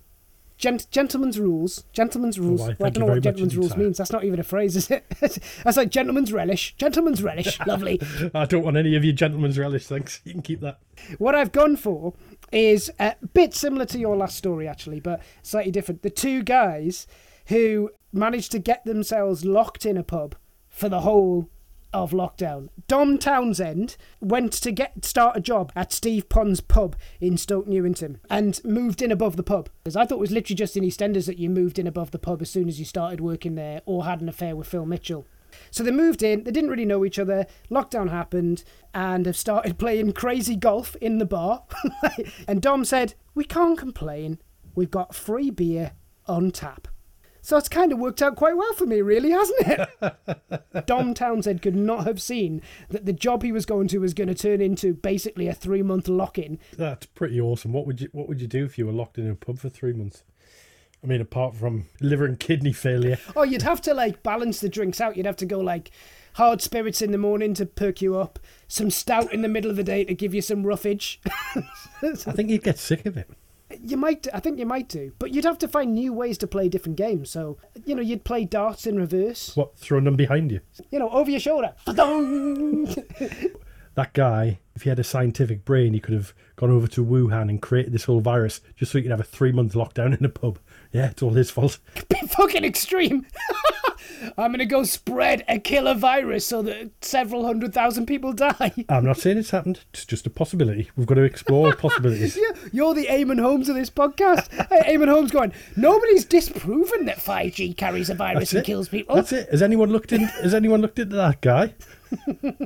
gent- 0.58 0.90
gentlemen's 0.92 1.40
rules. 1.40 1.84
Gentlemen's 1.92 2.40
rules. 2.40 2.62
why, 2.62 2.76
Well, 2.78 2.88
I 2.88 2.90
don't 2.92 3.08
know 3.08 3.14
what 3.14 3.24
gentlemen's 3.24 3.58
rules 3.58 3.76
means. 3.76 3.98
That's 3.98 4.12
not 4.12 4.24
even 4.24 4.40
a 4.40 4.44
phrase, 4.44 4.76
is 4.76 4.92
it? 4.92 5.04
That's 5.64 5.78
like 5.78 5.90
gentlemen's 5.90 6.32
relish. 6.32 6.76
Gentlemen's 6.78 7.24
relish. 7.24 7.60
Lovely. 7.66 8.00
I 8.36 8.46
don't 8.46 8.64
want 8.64 8.78
any 8.78 8.96
of 8.96 9.04
your 9.04 9.14
gentlemen's 9.14 9.58
relish, 9.58 9.88
thanks. 9.88 10.22
You 10.24 10.34
can 10.34 10.42
keep 10.44 10.62
that. 10.62 10.80
What 11.18 11.34
I've 11.34 11.52
gone 11.52 11.76
for 11.76 12.14
is 12.52 12.92
a 13.00 13.16
bit 13.34 13.56
similar 13.56 13.86
to 13.86 13.98
your 14.00 14.16
last 14.16 14.38
story, 14.38 14.68
actually, 14.68 15.00
but 15.00 15.22
slightly 15.42 15.72
different. 15.72 16.04
The 16.04 16.12
two 16.12 16.44
guys 16.44 17.08
who 17.48 17.90
managed 18.14 18.52
to 18.52 18.60
get 18.60 18.86
themselves 18.86 19.44
locked 19.44 19.86
in 19.86 19.98
a 19.98 20.04
pub 20.04 20.36
for 20.70 20.90
the 20.90 21.02
whole 21.02 21.50
of 22.04 22.12
lockdown. 22.12 22.70
Dom 22.88 23.18
Townsend 23.18 23.98
went 24.20 24.54
to 24.54 24.72
get 24.72 25.06
start 25.06 25.38
a 25.38 25.42
job 25.42 25.72
at 25.76 25.94
Steve 25.94 26.30
Pond's 26.30 26.62
pub 26.62 26.96
in 27.20 27.38
Stoke 27.38 27.68
Newington 27.68 28.20
and 28.30 28.64
moved 28.64 29.02
in 29.02 29.12
above 29.12 29.38
the 29.38 29.44
pub. 29.44 29.70
Because 29.84 29.96
I 29.96 30.06
thought 30.06 30.16
it 30.16 30.20
was 30.20 30.32
literally 30.32 30.56
just 30.56 30.78
in 30.78 30.84
EastEnders 30.84 31.26
that 31.26 31.40
you 31.40 31.50
moved 31.50 31.80
in 31.80 31.88
above 31.88 32.12
the 32.12 32.20
pub 32.20 32.42
as 32.42 32.50
soon 32.50 32.68
as 32.68 32.80
you 32.80 32.86
started 32.86 33.22
working 33.22 33.56
there 33.56 33.82
or 33.86 34.06
had 34.06 34.22
an 34.22 34.30
affair 34.30 34.56
with 34.56 34.68
Phil 34.68 34.86
Mitchell. 34.86 35.26
So 35.72 35.84
they 35.84 35.92
moved 35.92 36.22
in, 36.22 36.44
they 36.44 36.52
didn't 36.52 36.70
really 36.70 36.86
know 36.86 37.06
each 37.06 37.18
other, 37.18 37.46
lockdown 37.72 38.10
happened, 38.10 38.64
and 38.94 39.26
have 39.26 39.38
started 39.38 39.78
playing 39.80 40.12
crazy 40.14 40.56
golf 40.56 40.96
in 40.98 41.18
the 41.18 41.26
bar. 41.26 41.64
and 42.48 42.62
Dom 42.62 42.84
said, 42.86 43.14
We 43.34 43.46
can't 43.46 43.78
complain, 43.78 44.40
we've 44.76 44.92
got 44.92 45.16
free 45.16 45.50
beer 45.50 45.94
on 46.28 46.52
tap. 46.52 46.88
So 47.46 47.58
it's 47.58 47.70
kind 47.70 47.92
of 47.92 48.00
worked 48.00 48.24
out 48.24 48.36
quite 48.36 48.58
well 48.58 48.74
for 48.74 48.88
me, 48.88 49.04
really, 49.04 49.30
hasn't 49.30 49.68
it? 49.68 50.86
Dom 50.88 51.14
Townsend 51.14 51.62
could 51.62 51.76
not 51.76 52.08
have 52.08 52.20
seen 52.20 52.60
that 52.90 53.06
the 53.06 53.14
job 53.14 53.44
he 53.44 53.52
was 53.52 53.68
going 53.68 53.88
to 53.90 54.00
was 54.00 54.16
going 54.16 54.30
to 54.30 54.34
turn 54.34 54.62
into 54.62 54.96
basically 54.96 55.48
a 55.48 55.54
three 55.54 55.84
month 55.84 56.08
lock 56.08 56.40
in. 56.40 56.58
That's 56.76 57.06
pretty 57.06 57.40
awesome. 57.40 57.72
What 57.72 57.86
would 57.86 58.02
you 58.02 58.10
What 58.14 58.28
would 58.28 58.42
you 58.42 58.48
do 58.48 58.66
if 58.66 58.80
you 58.80 58.88
were 58.88 58.92
locked 58.92 59.20
in 59.20 59.30
a 59.30 59.36
pub 59.36 59.60
for 59.60 59.70
three 59.70 59.94
months? 59.94 60.24
I 61.04 61.06
mean, 61.06 61.22
apart 61.22 61.56
from 61.56 61.86
liver 62.02 62.26
and 62.26 62.40
kidney 62.40 62.74
failure. 62.74 63.20
Oh, 63.36 63.44
you'd 63.44 63.62
have 63.62 63.80
to 63.82 63.94
like 63.94 64.24
balance 64.24 64.60
the 64.60 64.68
drinks 64.68 65.00
out. 65.00 65.16
You'd 65.16 65.28
have 65.28 65.38
to 65.38 65.46
go 65.46 65.60
like 65.60 65.92
hard 66.34 66.64
spirits 66.64 67.00
in 67.00 67.12
the 67.12 67.20
morning 67.20 67.54
to 67.54 67.68
perk 67.68 68.02
you 68.02 68.18
up, 68.18 68.40
some 68.68 68.90
stout 68.90 69.32
in 69.32 69.44
the 69.44 69.48
middle 69.48 69.70
of 69.70 69.78
the 69.78 69.84
day 69.84 70.04
to 70.04 70.16
give 70.16 70.34
you 70.34 70.42
some 70.42 70.66
roughage. 70.66 71.22
I 72.02 72.16
think 72.16 72.50
you'd 72.50 72.64
get 72.64 72.80
sick 72.80 73.06
of 73.06 73.18
it. 73.18 73.30
You 73.82 73.98
might, 73.98 74.28
I 74.34 74.40
think 74.40 74.60
you 74.60 74.66
might 74.66 74.88
do, 74.88 75.12
but 75.18 75.34
you'd 75.34 75.44
have 75.46 75.58
to 75.60 75.68
find 75.68 75.94
new 75.96 76.14
ways 76.14 76.38
to 76.40 76.48
play 76.48 76.70
different 76.70 76.98
games. 76.98 77.30
So, 77.32 77.58
you 77.86 77.96
know, 77.96 78.02
you'd 78.02 78.24
play 78.24 78.46
darts 78.46 78.86
in 78.86 78.96
reverse, 78.98 79.56
What, 79.56 79.76
throwing 79.78 80.04
them 80.06 80.16
behind 80.16 80.52
you? 80.52 80.60
you 80.92 81.00
know, 81.00 81.10
over 81.10 81.32
your 81.32 81.40
shoulder. 81.40 81.74
That 83.96 84.12
guy, 84.14 84.60
if 84.76 84.82
he 84.82 84.90
had 84.90 85.00
a 85.00 85.04
scientific 85.06 85.64
brain, 85.64 85.94
he 85.94 86.02
could 86.02 86.14
have 86.14 86.34
gone 86.58 86.70
over 86.70 86.86
to 86.88 87.06
Wuhan 87.06 87.50
and 87.50 87.62
created 87.62 87.94
this 87.94 88.04
whole 88.04 88.20
virus 88.20 88.60
just 88.76 88.92
so 88.92 88.98
he 88.98 89.02
could 89.04 89.12
have 89.12 89.22
a 89.22 89.24
three 89.24 89.54
month 89.54 89.74
lockdown 89.74 90.18
in 90.18 90.26
a 90.26 90.30
pub. 90.30 90.60
Yeah, 90.92 91.12
it's 91.12 91.24
all 91.24 91.32
his 91.32 91.50
fault. 91.50 91.80
Bit 92.10 92.30
fucking 92.30 92.66
extreme. 92.66 93.26
I'm 94.38 94.52
gonna 94.52 94.66
go 94.66 94.84
spread 94.84 95.44
a 95.48 95.60
killer 95.60 95.94
virus 95.94 96.46
so 96.46 96.62
that 96.64 96.92
several 97.02 97.46
hundred 97.46 97.74
thousand 97.74 98.06
people 98.06 98.34
die. 98.34 98.74
I'm 98.90 99.06
not 99.06 99.18
saying 99.18 99.38
it's 99.38 99.52
happened. 99.52 99.82
It's 99.94 100.06
just 100.06 100.26
a 100.26 100.30
possibility. 100.30 100.90
We've 100.96 101.08
got 101.08 101.16
to 101.16 101.24
explore 101.24 101.74
possibilities. 101.76 102.38
Yeah, 102.38 102.52
you're 102.72 102.94
the 102.94 103.06
Eamonn 103.08 103.40
Holmes 103.42 103.70
of 103.70 103.76
this 103.76 103.90
podcast. 103.90 104.50
Eamonn 104.86 105.10
Holmes 105.10 105.32
going, 105.32 105.54
nobody's 105.76 106.26
disproven 106.26 107.06
that 107.06 107.18
5G 107.18 107.76
carries 107.78 108.10
a 108.10 108.16
virus 108.16 108.40
That's 108.40 108.54
and 108.54 108.60
it. 108.62 108.66
kills 108.66 108.90
people. 108.90 109.16
That's 109.16 109.32
it. 109.32 109.50
Has 109.50 109.62
anyone 109.62 109.90
looked 109.90 110.12
in? 110.12 110.22
Has 110.22 110.54
anyone 110.54 110.82
looked 110.82 111.00
into 111.00 111.16
that 111.16 111.42
guy? 111.42 111.74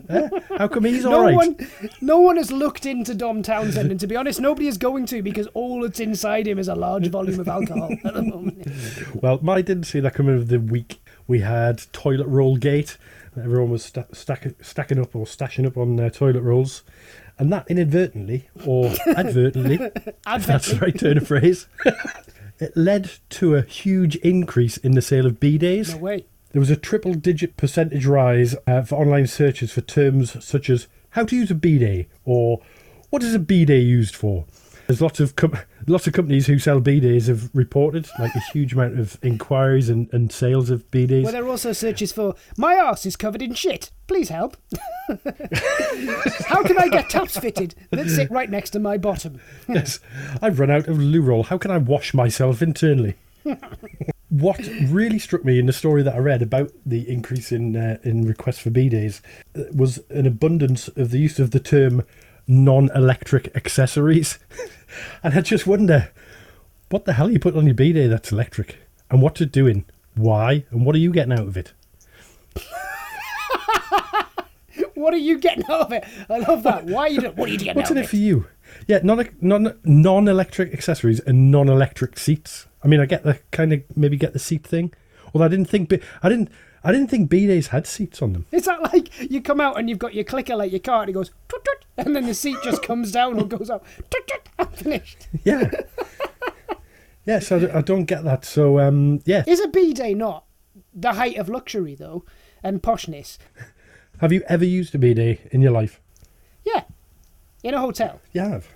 Eh? 0.09 0.29
How 0.57 0.67
come 0.67 0.83
he's 0.83 1.05
all 1.05 1.11
No 1.11 1.23
right? 1.25 1.35
one, 1.35 1.55
no 2.01 2.19
one 2.19 2.37
has 2.37 2.51
looked 2.51 2.85
into 2.85 3.15
Dom 3.15 3.41
Townsend, 3.41 3.89
and 3.89 3.99
to 3.99 4.05
be 4.05 4.15
honest, 4.15 4.39
nobody 4.39 4.67
is 4.67 4.77
going 4.77 5.05
to 5.07 5.23
because 5.23 5.47
all 5.53 5.81
that's 5.81 5.99
inside 5.99 6.45
him 6.47 6.59
is 6.59 6.67
a 6.67 6.75
large 6.75 7.07
volume 7.07 7.39
of 7.39 7.47
alcohol 7.47 7.89
at 8.03 8.13
the 8.13 8.21
moment. 8.21 8.67
Well, 9.15 9.39
I 9.49 9.61
didn't 9.61 9.85
see 9.85 10.01
that 10.01 10.13
coming 10.13 10.35
of 10.35 10.49
the 10.49 10.59
week. 10.59 11.01
We 11.29 11.41
had 11.41 11.83
toilet 11.93 12.25
roll 12.27 12.57
gate. 12.57 12.97
Everyone 13.37 13.69
was 13.69 13.85
sta- 13.85 14.05
stack- 14.11 14.55
stacking 14.63 14.99
up 14.99 15.15
or 15.15 15.25
stashing 15.25 15.67
up 15.67 15.77
on 15.77 15.95
their 15.95 16.09
toilet 16.09 16.41
rolls. 16.41 16.81
And 17.37 17.53
that 17.53 17.69
inadvertently, 17.69 18.49
or 18.65 18.87
advertently, 19.15 19.75
if 20.27 20.45
that's 20.47 20.71
the 20.71 20.79
right 20.79 20.97
turn 20.97 21.19
of 21.19 21.27
phrase, 21.27 21.67
it 22.59 22.75
led 22.75 23.11
to 23.29 23.55
a 23.55 23.61
huge 23.61 24.15
increase 24.17 24.77
in 24.77 24.93
the 24.93 25.03
sale 25.03 25.27
of 25.27 25.39
bidets. 25.39 25.91
No 25.91 25.97
way. 25.97 26.25
There 26.51 26.59
was 26.59 26.71
a 26.71 26.75
triple 26.75 27.13
digit 27.13 27.57
percentage 27.57 28.07
rise 28.07 28.55
uh, 28.65 28.81
for 28.81 28.95
online 28.95 29.27
searches 29.27 29.71
for 29.71 29.81
terms 29.81 30.43
such 30.43 30.67
as 30.67 30.87
how 31.11 31.25
to 31.25 31.35
use 31.35 31.51
a 31.51 31.55
bidet 31.55 32.07
or 32.25 32.59
what 33.11 33.21
is 33.21 33.35
a 33.35 33.39
bidet 33.39 33.83
used 33.83 34.15
for. 34.15 34.45
There's 34.87 34.99
lots 34.99 35.19
of 35.19 35.35
com- 35.35 35.59
lots 35.89 36.07
of 36.07 36.13
companies 36.13 36.47
who 36.47 36.59
sell 36.59 36.79
bidets 36.79 37.27
have 37.27 37.49
reported 37.53 38.07
like 38.19 38.33
a 38.35 38.39
huge 38.39 38.73
amount 38.73 38.99
of 38.99 39.17
inquiries 39.23 39.89
and, 39.89 40.07
and 40.13 40.31
sales 40.31 40.69
of 40.69 40.89
bidets. 40.91 41.23
Well, 41.23 41.33
there 41.33 41.43
are 41.43 41.49
also 41.49 41.73
searches 41.73 42.11
for 42.11 42.35
my 42.57 42.77
arse 42.77 43.05
is 43.05 43.15
covered 43.15 43.41
in 43.41 43.53
shit. 43.55 43.89
Please 44.07 44.29
help. 44.29 44.55
How 46.47 46.63
can 46.63 46.77
I 46.77 46.87
get 46.89 47.09
taps 47.09 47.37
fitted 47.37 47.75
that 47.89 48.09
sit 48.09 48.29
right 48.31 48.49
next 48.49 48.71
to 48.71 48.79
my 48.79 48.97
bottom? 48.97 49.41
yes, 49.67 49.99
I've 50.41 50.59
run 50.59 50.71
out 50.71 50.87
of 50.87 50.99
loo 50.99 51.21
roll. 51.21 51.43
How 51.43 51.57
can 51.57 51.71
I 51.71 51.77
wash 51.77 52.13
myself 52.13 52.61
internally? 52.61 53.15
what 54.29 54.59
really 54.87 55.17
struck 55.17 55.43
me 55.43 55.59
in 55.59 55.65
the 55.65 55.73
story 55.73 56.03
that 56.03 56.15
I 56.15 56.19
read 56.19 56.41
about 56.41 56.71
the 56.85 57.09
increase 57.09 57.51
in 57.51 57.75
uh, 57.75 57.97
in 58.03 58.25
requests 58.27 58.59
for 58.59 58.69
bidets 58.69 59.21
uh, 59.57 59.63
was 59.73 59.99
an 60.09 60.27
abundance 60.27 60.87
of 60.89 61.11
the 61.11 61.19
use 61.19 61.39
of 61.39 61.51
the 61.51 61.59
term 61.59 62.03
non-electric 62.47 63.55
accessories, 63.55 64.39
and 65.23 65.33
I 65.33 65.41
just 65.41 65.67
wonder 65.67 66.11
what 66.89 67.05
the 67.05 67.13
hell 67.13 67.29
you 67.29 67.39
put 67.39 67.55
on 67.55 67.65
your 67.65 67.75
bidet 67.75 68.09
that's 68.09 68.31
electric, 68.31 68.77
and 69.11 69.21
what's 69.21 69.41
it 69.41 69.51
doing, 69.51 69.85
why, 70.15 70.65
and 70.71 70.85
what 70.85 70.95
are 70.95 70.99
you 70.99 71.11
getting 71.11 71.33
out 71.33 71.47
of 71.47 71.57
it? 71.57 71.73
What 74.95 75.13
are 75.13 75.17
you 75.17 75.39
getting 75.39 75.63
out 75.69 75.79
of 75.81 75.91
it? 75.93 76.03
I 76.29 76.39
love 76.39 76.63
that. 76.63 76.83
Why 76.85 77.03
are 77.03 77.09
you? 77.09 77.21
do- 77.21 77.31
What 77.31 77.47
are 77.47 77.51
you 77.51 77.57
getting 77.57 77.75
What's 77.77 77.89
out 77.89 77.95
in 77.95 77.99
of 77.99 78.03
it 78.03 78.09
for 78.09 78.17
you? 78.17 78.47
Yeah, 78.85 78.99
non 79.01 79.27
non 79.39 79.79
non 79.85 80.27
electric 80.27 80.73
accessories 80.73 81.19
and 81.21 81.49
non 81.51 81.69
electric 81.69 82.19
seats. 82.19 82.67
I 82.83 82.87
mean, 82.89 82.99
I 82.99 83.05
get 83.05 83.23
the 83.23 83.39
kind 83.51 83.71
of 83.73 83.81
maybe 83.95 84.17
get 84.17 84.33
the 84.33 84.39
seat 84.39 84.65
thing. 84.67 84.93
Although 85.33 85.45
I 85.45 85.47
didn't 85.47 85.67
think 85.69 85.91
I 86.21 86.27
didn't 86.29 86.49
I 86.83 86.91
didn't 86.91 87.09
think 87.09 87.29
bidets 87.29 87.67
had 87.67 87.85
seats 87.87 88.21
on 88.21 88.33
them. 88.33 88.45
Is 88.51 88.65
that 88.65 88.81
like 88.81 89.09
you 89.31 89.41
come 89.41 89.59
out 89.59 89.77
and 89.77 89.89
you've 89.89 89.99
got 89.99 90.13
your 90.13 90.23
clicker 90.23 90.55
like 90.55 90.71
your 90.71 90.79
car 90.79 91.01
and 91.01 91.09
it 91.09 91.13
goes 91.13 91.29
toot, 91.49 91.63
toot, 91.65 91.85
and 91.97 92.15
then 92.15 92.25
the 92.25 92.33
seat 92.33 92.57
just 92.63 92.81
comes 92.83 93.11
down 93.11 93.39
or 93.39 93.45
goes 93.45 93.69
up? 93.69 93.85
Toot, 94.09 94.27
toot, 94.27 94.41
I'm 94.57 94.67
finished. 94.67 95.27
Yeah. 95.43 95.69
yeah, 97.25 97.39
so 97.39 97.57
I 97.57 97.59
d- 97.59 97.71
I 97.71 97.81
don't 97.81 98.05
get 98.05 98.23
that. 98.23 98.45
So 98.45 98.79
um, 98.79 99.21
yeah, 99.25 99.43
Is 99.47 99.59
a 99.59 99.67
bidet 99.67 100.15
not 100.17 100.45
the 100.93 101.13
height 101.13 101.37
of 101.37 101.49
luxury 101.49 101.95
though 101.95 102.23
and 102.63 102.81
poshness? 102.81 103.37
have 104.19 104.31
you 104.31 104.41
ever 104.47 104.65
used 104.65 104.95
a 104.95 104.97
bidet 104.97 105.47
in 105.51 105.61
your 105.61 105.71
life? 105.71 105.99
Yeah, 106.65 106.83
in 107.63 107.73
a 107.73 107.79
hotel. 107.79 108.21
You 108.33 108.41
have. 108.41 108.67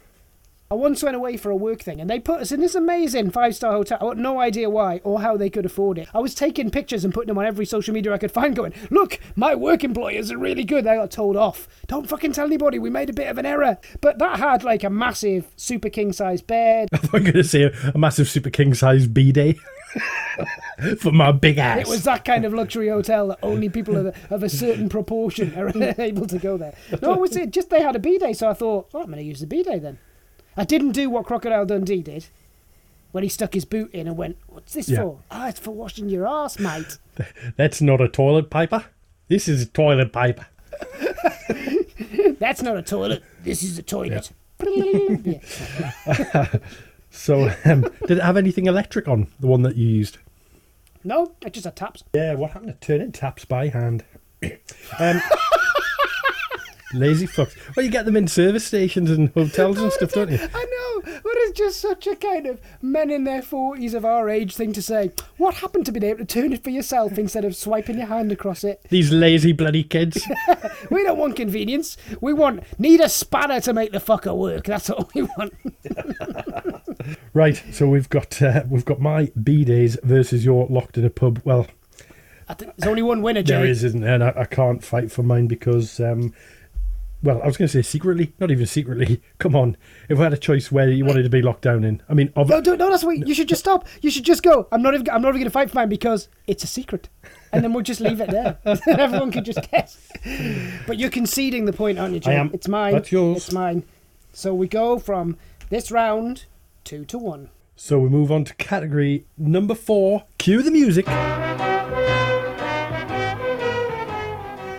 I 0.74 0.76
once 0.76 1.04
went 1.04 1.16
away 1.16 1.38
for 1.38 1.52
a 1.52 1.56
work 1.56 1.84
thing 1.84 2.02
and 2.02 2.10
they 2.10 2.20
put 2.20 2.42
us 2.42 2.52
in 2.52 2.60
this 2.60 2.74
amazing 2.74 3.30
five 3.30 3.56
star 3.56 3.74
hotel. 3.74 4.00
I 4.02 4.06
had 4.06 4.18
no 4.18 4.40
idea 4.40 4.72
why 4.72 5.02
or 5.04 5.22
how 5.22 5.38
they 5.38 5.52
could 5.52 5.68
afford 5.68 6.00
it. 6.00 6.08
I 6.16 6.20
was 6.20 6.34
taking 6.34 6.72
pictures 6.72 7.06
and 7.06 7.14
putting 7.14 7.28
them 7.28 7.38
on 7.38 7.46
every 7.46 7.68
social 7.68 7.94
media 7.94 8.12
I 8.12 8.18
could 8.18 8.32
find, 8.32 8.56
going, 8.56 8.74
Look, 8.90 9.20
my 9.36 9.54
work 9.54 9.84
employers 9.84 10.32
are 10.32 10.38
really 10.40 10.64
good. 10.64 10.88
I 10.88 10.96
got 10.96 11.12
told 11.12 11.36
off. 11.38 11.68
Don't 11.86 12.10
fucking 12.10 12.32
tell 12.32 12.48
anybody, 12.48 12.80
we 12.80 12.90
made 12.90 13.12
a 13.12 13.14
bit 13.14 13.28
of 13.28 13.38
an 13.38 13.46
error. 13.46 13.78
But 14.02 14.18
that 14.18 14.40
had 14.40 14.64
like 14.64 14.84
a 14.84 14.90
massive 14.90 15.46
super 15.58 15.90
king 15.90 16.12
size 16.12 16.42
bed. 16.42 16.90
I'm 16.92 17.22
going 17.22 17.34
to 17.34 17.44
say 17.44 17.66
a, 17.66 17.92
a 17.94 17.98
massive 18.00 18.28
super 18.28 18.50
king 18.50 18.74
size 18.74 19.06
bidet 19.06 19.58
for 20.98 21.12
my 21.12 21.32
big 21.32 21.60
ass. 21.60 21.82
It 21.82 21.88
was 21.88 22.04
that 22.06 22.26
kind 22.26 22.46
of 22.46 22.54
luxury 22.56 22.90
hotel 22.90 23.28
that 23.28 23.38
only 23.44 23.70
people 23.70 23.96
of 23.96 24.08
a, 24.08 24.14
of 24.34 24.42
a 24.42 24.50
certain 24.50 24.90
proportion 24.90 25.54
are 25.56 25.72
able 26.02 26.26
to 26.26 26.40
go 26.40 26.58
there. 26.58 26.74
No, 27.04 27.14
it 27.14 27.20
was 27.20 27.36
it 27.36 27.52
just 27.52 27.70
they 27.70 27.84
had 27.84 27.96
a 27.96 28.00
bidet, 28.00 28.38
so 28.38 28.50
I 28.50 28.54
thought, 28.56 28.90
oh, 28.96 29.02
I'm 29.02 29.06
going 29.06 29.18
to 29.18 29.24
use 29.24 29.40
the 29.40 29.46
bidet 29.46 29.84
then. 29.84 30.00
I 30.58 30.64
didn't 30.66 30.92
do 30.92 31.10
what 31.10 31.26
Crocodile 31.26 31.66
Dundee 31.66 32.02
did 32.04 32.28
when 33.12 33.24
he 33.24 33.30
stuck 33.30 33.54
his 33.54 33.66
boot 33.66 33.92
in 33.94 34.08
and 34.08 34.18
went, 34.18 34.38
"What's 34.48 34.74
this 34.74 34.90
Yeah. 34.90 35.02
for? 35.02 35.20
Ah, 35.32 35.50
it's 35.50 35.60
for 35.60 35.72
washing 35.72 36.10
your 36.10 36.28
ass, 36.28 36.60
mate." 36.60 36.98
That's 37.58 37.82
not 37.82 38.02
a 38.02 38.08
toilet 38.08 38.50
paper. 38.50 38.86
This 39.28 39.48
is 39.48 39.62
a 39.64 39.66
toilet 39.68 40.12
paper. 40.14 40.48
That's 42.40 42.62
not 42.62 42.78
a 42.78 42.82
toilet. 42.82 43.24
This 43.44 43.64
is 43.64 43.78
a 43.78 43.84
toilet. 43.84 44.32
Yeah. 44.66 46.48
So 47.16 47.54
um, 47.66 47.82
did 48.08 48.18
it 48.18 48.24
have 48.24 48.38
anything 48.38 48.66
electric 48.66 49.08
on 49.08 49.28
the 49.40 49.46
one 49.46 49.62
that 49.62 49.76
you 49.76 49.88
used? 49.88 50.18
No, 51.04 51.34
it 51.46 51.54
just 51.54 51.66
had 51.66 51.76
taps. 51.76 52.04
Yeah, 52.12 52.34
what 52.34 52.52
happened 52.52 52.74
to 52.82 52.88
turning 52.88 53.12
taps 53.12 53.46
by 53.46 53.68
hand? 53.68 54.04
um, 55.00 55.22
lazy 56.94 57.28
fucks. 57.28 57.56
Well, 57.76 57.86
you 57.86 57.92
get 57.92 58.06
them 58.06 58.16
in 58.16 58.28
service 58.28 58.66
stations 58.66 59.10
and 59.10 59.30
hotels 59.30 59.80
and 59.80 59.92
stuff, 59.92 60.12
don't 60.12 60.32
you? 60.32 60.40
I 60.42 60.66
know, 60.66 61.02
but 61.06 61.34
it's 61.36 61.58
just 61.58 61.80
such 61.80 62.08
a 62.08 62.16
kind 62.16 62.46
of 62.46 62.60
men 62.82 63.10
in 63.10 63.24
their 63.24 63.42
forties 63.42 63.94
of 63.94 64.06
our 64.06 64.30
age 64.30 64.56
thing 64.56 64.74
to 64.74 64.82
say. 64.82 65.12
What 65.38 65.56
happened 65.56 65.86
to 65.88 65.92
being 65.92 66.04
able 66.04 66.20
to 66.20 66.26
turn 66.26 66.54
it 66.54 66.64
for 66.64 66.70
yourself 66.70 67.18
instead 67.18 67.46
of 67.46 67.56
swiping 67.56 67.98
your 67.98 68.08
hand 68.08 68.32
across 68.32 68.64
it? 68.64 68.86
These 68.90 69.12
lazy 69.12 69.52
bloody 69.52 69.84
kids. 69.84 70.26
We 70.90 71.04
don't 71.04 71.18
want 71.18 71.36
convenience. 71.36 71.98
We 72.22 72.34
want 72.34 72.64
need 72.80 73.00
a 73.00 73.10
spanner 73.10 73.60
to 73.62 73.74
make 73.74 73.92
the 73.92 74.00
fucker 74.00 74.36
work. 74.36 74.66
That's 74.66 74.90
all 74.90 75.10
we 75.16 75.24
want. 75.24 75.54
right, 77.34 77.62
so 77.72 77.88
we've 77.88 78.10
got 78.10 78.42
uh, 78.42 78.64
we've 78.70 78.86
got 78.86 79.00
my 79.00 79.28
bidets 79.28 80.02
versus 80.04 80.46
your 80.46 80.68
locked 80.68 80.98
in 80.98 81.06
a 81.06 81.10
pub. 81.10 81.42
Well, 81.44 81.68
I 82.48 82.54
think 82.54 82.76
there's 82.76 82.90
only 82.90 83.02
one 83.02 83.22
winner, 83.22 83.42
there 83.42 83.66
is, 83.66 83.84
isn't 83.84 84.02
there? 84.02 84.16
And 84.16 84.24
I, 84.24 84.34
I 84.38 84.46
can't 84.46 84.84
fight 84.84 85.12
for 85.12 85.24
mine 85.24 85.48
because 85.48 86.00
um, 86.00 86.34
well, 87.24 87.42
I 87.42 87.46
was 87.46 87.56
going 87.58 87.68
to 87.68 87.72
say 87.72 87.82
secretly, 87.82 88.34
not 88.40 88.52
even 88.52 88.66
secretly. 88.66 89.22
Come 89.40 89.56
on, 89.56 89.78
if 90.10 90.20
I 90.20 90.24
had 90.24 90.34
a 90.34 90.38
choice 90.38 90.72
where 90.72 90.90
you 90.90 91.06
wanted 91.06 91.24
to 91.24 91.30
be 91.30 91.42
locked 91.42 91.62
down 91.62 91.84
in, 91.84 92.02
I 92.10 92.14
mean, 92.14 92.32
ob- 92.36 92.50
No, 92.50 92.60
no, 92.60 92.76
no, 92.76 92.90
that's 92.92 93.04
why 93.04 93.14
you 93.14 93.34
should 93.34 93.48
just 93.48 93.62
stop. 93.62 93.88
You 94.02 94.12
should 94.12 94.26
just 94.26 94.44
go. 94.44 94.68
I'm 94.72 94.82
not 94.82 94.94
even. 94.94 95.10
I'm 95.10 95.22
not 95.22 95.30
even 95.30 95.40
going 95.42 95.46
to 95.46 95.50
fight 95.52 95.70
for 95.70 95.76
mine 95.78 95.90
because 95.90 96.28
it's 96.48 96.64
a 96.64 96.68
secret, 96.68 97.08
and 97.52 97.64
then 97.64 97.72
we'll 97.74 97.84
just 97.84 98.02
leave 98.02 98.20
it 98.22 98.30
there. 98.30 98.58
everyone 98.88 99.32
can 99.32 99.44
just 99.44 99.60
guess. 99.72 99.98
But 100.86 101.00
you're 101.00 101.10
conceding 101.10 101.66
the 101.66 101.74
point, 101.74 101.98
aren't 101.98 102.14
you, 102.14 102.20
Jim? 102.20 102.32
I 102.32 102.36
am. 102.36 102.52
It's 102.54 102.68
mine. 102.68 102.94
That's 102.94 103.12
yours. 103.12 103.38
It's 103.38 103.52
mine. 103.54 103.84
So 104.34 104.54
we 104.54 104.68
go 104.68 105.00
from 105.00 105.38
this 105.70 105.92
round 105.92 106.46
two 106.84 107.06
to 107.06 107.18
one. 107.18 107.50
so 107.78 108.00
we 108.00 108.10
move 108.10 108.32
on 108.32 108.44
to 108.46 108.54
category 108.56 109.26
number 109.38 109.76
four. 109.76 110.26
Cue 110.38 110.62
the 110.62 110.72
music. 110.72 111.08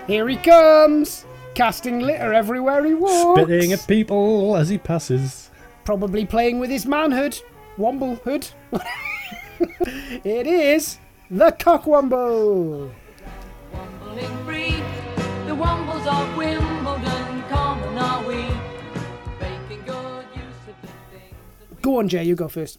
Here 0.06 0.28
he 0.28 0.36
comes, 0.36 1.24
casting 1.54 2.00
litter 2.00 2.32
everywhere 2.32 2.84
he 2.84 2.94
walks. 2.94 3.40
Spitting 3.42 3.72
at 3.72 3.86
people 3.86 4.56
as 4.56 4.68
he 4.68 4.78
passes. 4.78 5.50
Probably 5.84 6.24
playing 6.24 6.58
with 6.58 6.70
his 6.70 6.86
manhood, 6.86 7.40
womblehood. 7.78 8.50
it 10.24 10.46
is 10.46 10.98
the 11.30 11.50
cockwomble. 11.52 12.90
Wombling 13.72 14.44
breed, 14.44 14.82
the 15.46 15.54
Wombles 15.54 16.06
of 16.06 16.36
Wimbledon, 16.36 17.42
common 17.48 17.98
are 17.98 18.26
we, 18.26 18.36
making 19.40 19.84
good 19.84 20.26
use 20.34 20.68
of 20.68 20.80
the 20.82 20.88
things. 21.10 21.80
Go 21.82 21.98
on, 21.98 22.08
Jay. 22.08 22.24
You 22.24 22.34
go 22.34 22.48
first. 22.48 22.78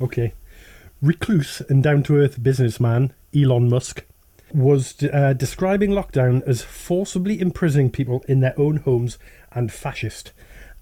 Okay. 0.00 0.32
Recluse 1.02 1.60
and 1.68 1.82
down 1.82 2.02
to 2.04 2.16
earth 2.16 2.42
businessman 2.42 3.12
Elon 3.34 3.68
Musk 3.68 4.04
was 4.56 5.02
uh, 5.02 5.34
describing 5.34 5.90
lockdown 5.90 6.42
as 6.46 6.62
forcibly 6.62 7.38
imprisoning 7.40 7.90
people 7.90 8.24
in 8.26 8.40
their 8.40 8.58
own 8.58 8.78
homes 8.78 9.18
and 9.52 9.70
fascist. 9.70 10.32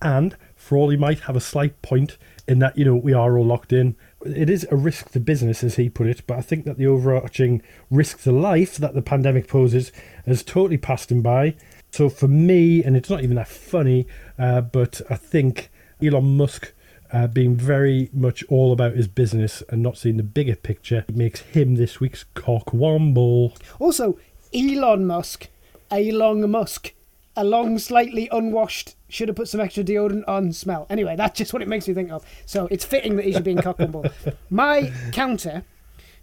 And 0.01 0.37
for 0.55 0.79
all 0.79 0.91
he 0.91 0.97
might 0.97 1.21
have 1.21 1.35
a 1.35 1.41
slight 1.41 1.83
point 1.83 2.17
in 2.47 2.61
that, 2.61 2.79
you 2.79 2.85
know, 2.85 2.95
we 2.95 3.13
are 3.13 3.37
all 3.37 3.45
locked 3.45 3.73
in, 3.73 3.97
it 4.25 4.49
is 4.49 4.67
a 4.71 4.77
risk 4.77 5.11
to 5.11 5.21
business, 5.21 5.65
as 5.65 5.77
he 5.77 5.89
put 5.89 6.07
it. 6.07 6.23
But 6.27 6.39
I 6.39 6.43
think 6.43 6.65
that 6.65 6.79
the 6.79 6.87
overarching 6.87 7.63
risk 7.91 8.23
to 8.23 8.33
life 8.33 8.77
that 8.77 8.95
the 8.95 9.03
pandemic 9.03 9.49
poses 9.49 9.91
has 10.25 10.43
totally 10.43 10.79
passed 10.79 11.11
him 11.11 11.23
by. 11.23 11.57
So 11.91 12.09
for 12.09 12.29
me, 12.29 12.83
and 12.85 12.97
it's 12.97 13.11
not 13.11 13.23
even 13.23 13.37
that 13.37 13.49
funny, 13.49 14.07
uh, 14.39 14.61
but 14.61 15.01
I 15.11 15.17
think 15.17 15.71
Elon 16.03 16.37
Musk 16.37 16.73
uh, 17.13 17.27
being 17.27 17.57
very 17.57 18.11
much 18.13 18.45
all 18.45 18.73
about 18.73 18.95
his 18.95 19.09
business 19.09 19.63
and 19.69 19.83
not 19.83 19.97
seeing 19.97 20.17
the 20.17 20.23
bigger 20.23 20.57
picture 20.57 21.05
makes 21.13 21.41
him 21.41 21.77
this 21.77 22.01
week's 22.01 22.25
cock 22.35 22.67
cockwomble. 22.67 23.57
Also, 23.79 24.19
Elon 24.55 25.07
Musk, 25.07 25.49
a 25.91 26.11
long 26.13 26.51
Musk, 26.51 26.93
a 27.37 27.45
long, 27.45 27.79
slightly 27.79 28.29
unwashed, 28.31 28.95
should 29.09 29.29
have 29.29 29.37
put 29.37 29.49
some 29.49 29.61
extra 29.61 29.85
deodorant 29.85 30.25
on 30.29 30.53
smell. 30.53 30.87
Anyway, 30.89 31.17
that's 31.17 31.39
just 31.39 31.53
what 31.53 31.63
it 31.63 31.69
makes 31.69 31.89
me 31.89 31.95
think 31.95 32.11
of. 32.11 32.25
So 32.47 32.69
it's 32.71 32.85
fitting 32.85 33.17
that 33.17 33.25
he 33.25 33.33
should 33.33 33.45
be 33.45 33.53
in 33.53 33.59
cockwomble. 33.59 34.13
My 34.51 34.93
counter 35.13 35.65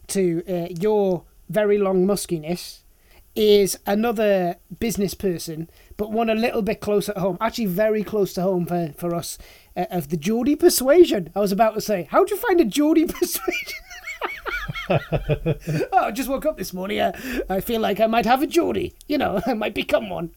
to 0.08 0.44
uh, 0.48 0.68
your 0.70 1.24
very 1.50 1.78
long 1.78 2.06
muskiness 2.06 2.80
is 3.36 3.78
another 3.86 4.58
business 4.80 5.14
person, 5.14 5.70
but 5.98 6.12
one 6.12 6.30
a 6.30 6.36
little 6.36 6.62
bit 6.62 6.82
close 6.82 7.08
at 7.08 7.18
home. 7.18 7.38
Actually, 7.40 7.68
very 7.68 8.04
close 8.04 8.34
to 8.34 8.42
home 8.42 8.66
for, 8.66 8.94
for 8.98 9.16
us, 9.16 9.38
uh, 9.76 9.86
of 9.92 10.10
the 10.10 10.18
Geordie 10.18 10.56
persuasion. 10.56 11.32
I 11.36 11.40
was 11.40 11.52
about 11.52 11.74
to 11.76 11.82
say, 11.82 12.08
how'd 12.12 12.30
you 12.30 12.38
find 12.38 12.60
a 12.62 12.66
Geordie 12.66 13.06
persuasion? 13.20 13.80
oh, 14.90 15.88
I 15.94 16.12
just 16.12 16.30
woke 16.30 16.46
up 16.46 16.58
this 16.58 16.74
morning. 16.74 17.00
Uh, 17.00 17.12
I 17.50 17.62
feel 17.62 17.82
like 17.82 18.00
I 18.00 18.08
might 18.08 18.26
have 18.26 18.42
a 18.42 18.48
Geordie. 18.48 18.94
You 19.08 19.18
know, 19.18 19.42
I 19.46 19.54
might 19.54 19.74
become 19.74 20.10
one. 20.10 20.32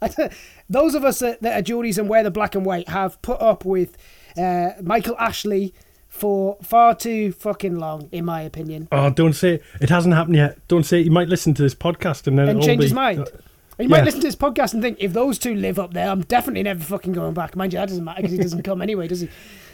Those 0.68 0.94
of 0.94 1.04
us 1.04 1.18
that, 1.20 1.42
that 1.42 1.60
are 1.60 1.62
Geordies 1.62 1.98
and 1.98 2.08
wear 2.08 2.22
the 2.22 2.30
black 2.30 2.54
and 2.54 2.64
white 2.64 2.88
have 2.88 3.20
put 3.22 3.40
up 3.40 3.64
with 3.64 3.96
uh, 4.36 4.70
Michael 4.82 5.16
Ashley 5.18 5.74
for 6.08 6.56
far 6.62 6.94
too 6.94 7.32
fucking 7.32 7.76
long, 7.76 8.08
in 8.12 8.24
my 8.24 8.40
opinion, 8.42 8.86
Oh, 8.92 9.10
don't 9.10 9.32
say 9.32 9.54
it. 9.54 9.62
It 9.80 9.88
hasn't 9.88 10.14
happened 10.14 10.36
yet. 10.36 10.58
Don't 10.68 10.84
say 10.84 11.00
it. 11.00 11.04
You 11.04 11.10
might 11.10 11.28
listen 11.28 11.54
to 11.54 11.62
this 11.62 11.74
podcast 11.74 12.28
and 12.28 12.38
then 12.38 12.48
and 12.48 12.62
change 12.62 12.78
be, 12.78 12.84
his 12.84 12.92
mind. 12.92 13.28
You 13.78 13.88
might 13.88 13.98
yeah. 13.98 14.04
listen 14.04 14.20
to 14.20 14.26
this 14.26 14.36
podcast 14.36 14.72
and 14.74 14.82
think, 14.82 14.98
if 15.00 15.12
those 15.12 15.38
two 15.38 15.54
live 15.54 15.78
up 15.78 15.92
there, 15.92 16.08
I'm 16.08 16.22
definitely 16.22 16.62
never 16.62 16.82
fucking 16.82 17.12
going 17.12 17.34
back. 17.34 17.56
Mind 17.56 17.72
you, 17.72 17.78
that 17.78 17.88
doesn't 17.88 18.04
matter 18.04 18.22
because 18.22 18.32
he 18.32 18.42
doesn't 18.42 18.62
come 18.62 18.80
anyway, 18.80 19.08
does 19.08 19.20
he? 19.20 19.28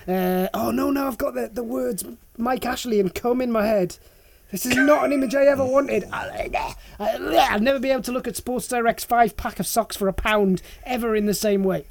Uh, 0.08 0.48
oh, 0.54 0.70
no, 0.70 0.90
no, 0.90 1.06
I've 1.06 1.18
got 1.18 1.34
the, 1.34 1.50
the 1.52 1.62
words 1.62 2.04
Mike 2.38 2.64
Ashley 2.64 2.98
and 2.98 3.14
come 3.14 3.40
in 3.40 3.52
my 3.52 3.66
head. 3.66 3.98
This 4.50 4.66
is 4.66 4.74
not 4.74 5.04
an 5.04 5.12
image 5.12 5.34
I 5.34 5.44
ever 5.44 5.64
wanted. 5.64 6.04
I'll 7.52 7.60
never 7.60 7.78
be 7.78 7.90
able 7.90 8.02
to 8.02 8.12
look 8.12 8.26
at 8.26 8.34
Sports 8.34 8.66
Direct's 8.66 9.04
five 9.04 9.36
pack 9.36 9.60
of 9.60 9.66
socks 9.66 9.96
for 9.96 10.08
a 10.08 10.12
pound 10.12 10.60
ever 10.84 11.14
in 11.14 11.26
the 11.26 11.34
same 11.34 11.62
way. 11.62 11.84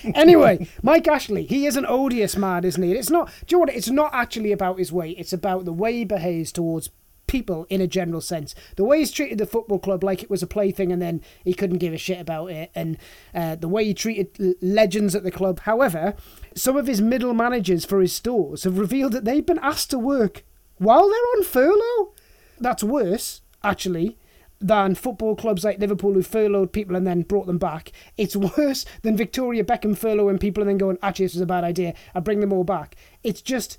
anyway, 0.14 0.66
Mike 0.82 1.06
Ashley, 1.06 1.44
he 1.44 1.66
is 1.66 1.76
an 1.76 1.84
odious 1.86 2.36
man, 2.36 2.64
isn't 2.64 2.82
he? 2.82 2.92
It's 2.92 3.10
not. 3.10 3.30
Do 3.46 3.54
you 3.54 3.56
know 3.56 3.60
what? 3.60 3.74
It's 3.74 3.90
not 3.90 4.14
actually 4.14 4.50
about 4.52 4.78
his 4.78 4.92
weight. 4.92 5.18
It's 5.18 5.32
about 5.32 5.66
the 5.66 5.74
way 5.74 5.92
he 5.92 6.04
behaves 6.06 6.52
towards 6.52 6.88
people 7.26 7.66
in 7.68 7.80
a 7.80 7.86
general 7.86 8.20
sense. 8.20 8.54
The 8.76 8.84
way 8.84 8.98
he's 8.98 9.10
treated 9.10 9.38
the 9.38 9.46
football 9.46 9.78
club 9.78 10.04
like 10.04 10.22
it 10.22 10.30
was 10.30 10.42
a 10.42 10.46
plaything 10.46 10.92
and 10.92 11.02
then 11.02 11.22
he 11.44 11.54
couldn't 11.54 11.78
give 11.78 11.92
a 11.92 11.98
shit 11.98 12.20
about 12.20 12.50
it, 12.50 12.70
and 12.74 12.98
uh, 13.34 13.56
the 13.56 13.68
way 13.68 13.84
he 13.84 13.94
treated 13.94 14.56
legends 14.60 15.14
at 15.14 15.22
the 15.22 15.30
club. 15.30 15.60
However, 15.60 16.14
some 16.54 16.76
of 16.76 16.86
his 16.86 17.00
middle 17.00 17.34
managers 17.34 17.84
for 17.84 18.00
his 18.00 18.12
stores 18.12 18.64
have 18.64 18.78
revealed 18.78 19.12
that 19.12 19.24
they've 19.24 19.44
been 19.44 19.58
asked 19.58 19.90
to 19.90 19.98
work 19.98 20.44
while 20.78 21.08
they're 21.08 21.36
on 21.36 21.42
furlough. 21.42 22.14
That's 22.58 22.82
worse, 22.82 23.42
actually. 23.62 24.18
Than 24.58 24.94
football 24.94 25.36
clubs 25.36 25.64
like 25.64 25.78
Liverpool 25.78 26.14
who 26.14 26.22
furloughed 26.22 26.72
people 26.72 26.96
and 26.96 27.06
then 27.06 27.22
brought 27.22 27.46
them 27.46 27.58
back. 27.58 27.92
It's 28.16 28.34
worse 28.34 28.86
than 29.02 29.14
Victoria 29.14 29.62
Beckham 29.62 29.94
furloughing 29.94 30.40
people 30.40 30.62
and 30.62 30.70
then 30.70 30.78
going, 30.78 30.96
actually, 31.02 31.26
this 31.26 31.34
was 31.34 31.42
a 31.42 31.46
bad 31.46 31.62
idea. 31.62 31.92
I 32.14 32.20
bring 32.20 32.40
them 32.40 32.54
all 32.54 32.64
back. 32.64 32.96
It's 33.22 33.42
just 33.42 33.76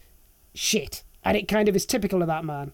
shit. 0.54 1.04
And 1.24 1.36
it 1.36 1.48
kind 1.48 1.68
of 1.68 1.76
is 1.76 1.88
typical 1.88 2.22
of 2.22 2.28
that 2.28 2.46
man. 2.46 2.74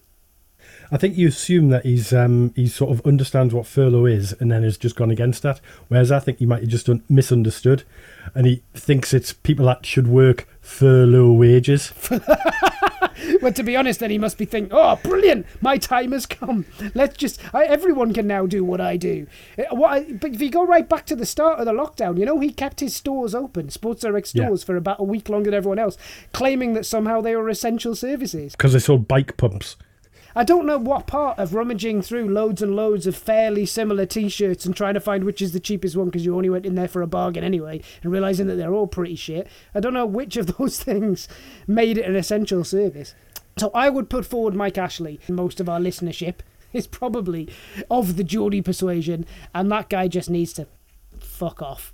I 0.92 0.96
think 0.98 1.16
you 1.16 1.28
assume 1.28 1.70
that 1.70 1.84
he's 1.84 2.12
um, 2.12 2.52
he 2.54 2.66
sort 2.68 2.90
of 2.92 3.04
understands 3.06 3.52
what 3.54 3.66
furlough 3.66 4.06
is 4.06 4.32
and 4.40 4.50
then 4.52 4.62
has 4.62 4.76
just 4.76 4.96
gone 4.96 5.10
against 5.10 5.42
that. 5.42 5.60
Whereas 5.88 6.12
I 6.12 6.20
think 6.20 6.38
he 6.38 6.46
might 6.46 6.60
have 6.60 6.68
just 6.70 6.88
un- 6.88 7.02
misunderstood, 7.08 7.82
and 8.34 8.46
he 8.46 8.62
thinks 8.74 9.12
it's 9.14 9.32
people 9.32 9.66
that 9.66 9.84
should 9.86 10.06
work 10.08 10.46
furlough 10.60 11.32
wages. 11.32 11.92
Well, 13.40 13.52
to 13.52 13.62
be 13.62 13.76
honest, 13.76 14.00
then 14.00 14.10
he 14.10 14.18
must 14.18 14.36
be 14.36 14.44
thinking, 14.44 14.72
"Oh, 14.74 14.98
brilliant! 15.02 15.46
My 15.62 15.78
time 15.78 16.12
has 16.12 16.26
come. 16.26 16.66
Let's 16.94 17.16
just 17.16 17.40
I, 17.54 17.64
everyone 17.64 18.12
can 18.12 18.26
now 18.26 18.44
do 18.44 18.64
what 18.64 18.80
I 18.80 18.96
do." 18.96 19.26
Uh, 19.56 19.74
What? 19.74 19.92
I, 19.92 20.12
but 20.12 20.34
if 20.34 20.42
you 20.42 20.50
go 20.50 20.66
right 20.66 20.86
back 20.86 21.06
to 21.06 21.16
the 21.16 21.24
start 21.24 21.58
of 21.58 21.64
the 21.64 21.72
lockdown, 21.72 22.18
you 22.18 22.26
know, 22.26 22.40
he 22.40 22.50
kept 22.50 22.80
his 22.80 22.94
stores 22.94 23.34
open, 23.34 23.70
Sports 23.70 24.02
Direct 24.02 24.34
Yeah. 24.34 24.44
stores, 24.46 24.64
for 24.64 24.76
about 24.76 25.00
a 25.00 25.04
week 25.04 25.28
longer 25.28 25.50
than 25.50 25.56
everyone 25.56 25.78
else, 25.78 25.96
claiming 26.32 26.74
that 26.74 26.84
somehow 26.84 27.20
they 27.20 27.36
were 27.36 27.48
essential 27.48 27.94
services. 27.94 28.52
because 28.52 28.72
they 28.72 28.78
sold 28.78 29.06
bike 29.08 29.36
pumps. 29.36 29.76
I 30.36 30.42
don't 30.42 30.66
know 30.66 30.78
what 30.78 31.06
part 31.06 31.38
of 31.38 31.54
rummaging 31.54 32.02
through 32.02 32.28
loads 32.28 32.60
and 32.60 32.74
loads 32.74 33.06
of 33.06 33.14
fairly 33.14 33.64
similar 33.64 34.04
T-shirts 34.04 34.66
and 34.66 34.74
trying 34.74 34.94
to 34.94 35.00
find 35.00 35.22
which 35.22 35.40
is 35.40 35.52
the 35.52 35.60
cheapest 35.60 35.96
one 35.96 36.06
because 36.06 36.24
you 36.26 36.34
only 36.34 36.50
went 36.50 36.66
in 36.66 36.74
there 36.74 36.88
for 36.88 37.02
a 37.02 37.06
bargain 37.06 37.44
anyway, 37.44 37.80
and 38.02 38.10
realizing 38.10 38.48
that 38.48 38.56
they're 38.56 38.74
all 38.74 38.88
pretty 38.88 39.14
shit. 39.14 39.46
I 39.76 39.80
don't 39.80 39.94
know 39.94 40.06
which 40.06 40.36
of 40.36 40.46
those 40.58 40.82
things 40.82 41.28
made 41.68 41.98
it 41.98 42.06
an 42.06 42.16
essential 42.16 42.64
service. 42.64 43.14
So 43.56 43.70
I 43.72 43.88
would 43.88 44.10
put 44.10 44.26
forward 44.26 44.54
Mike 44.54 44.76
Ashley. 44.76 45.20
Most 45.28 45.60
of 45.60 45.68
our 45.68 45.78
listenership 45.78 46.40
is 46.72 46.88
probably 46.88 47.48
of 47.88 48.16
the 48.16 48.24
Geordie 48.24 48.62
persuasion, 48.62 49.26
and 49.54 49.70
that 49.70 49.88
guy 49.88 50.08
just 50.08 50.28
needs 50.28 50.52
to 50.54 50.66
fuck 51.20 51.62
off. 51.62 51.93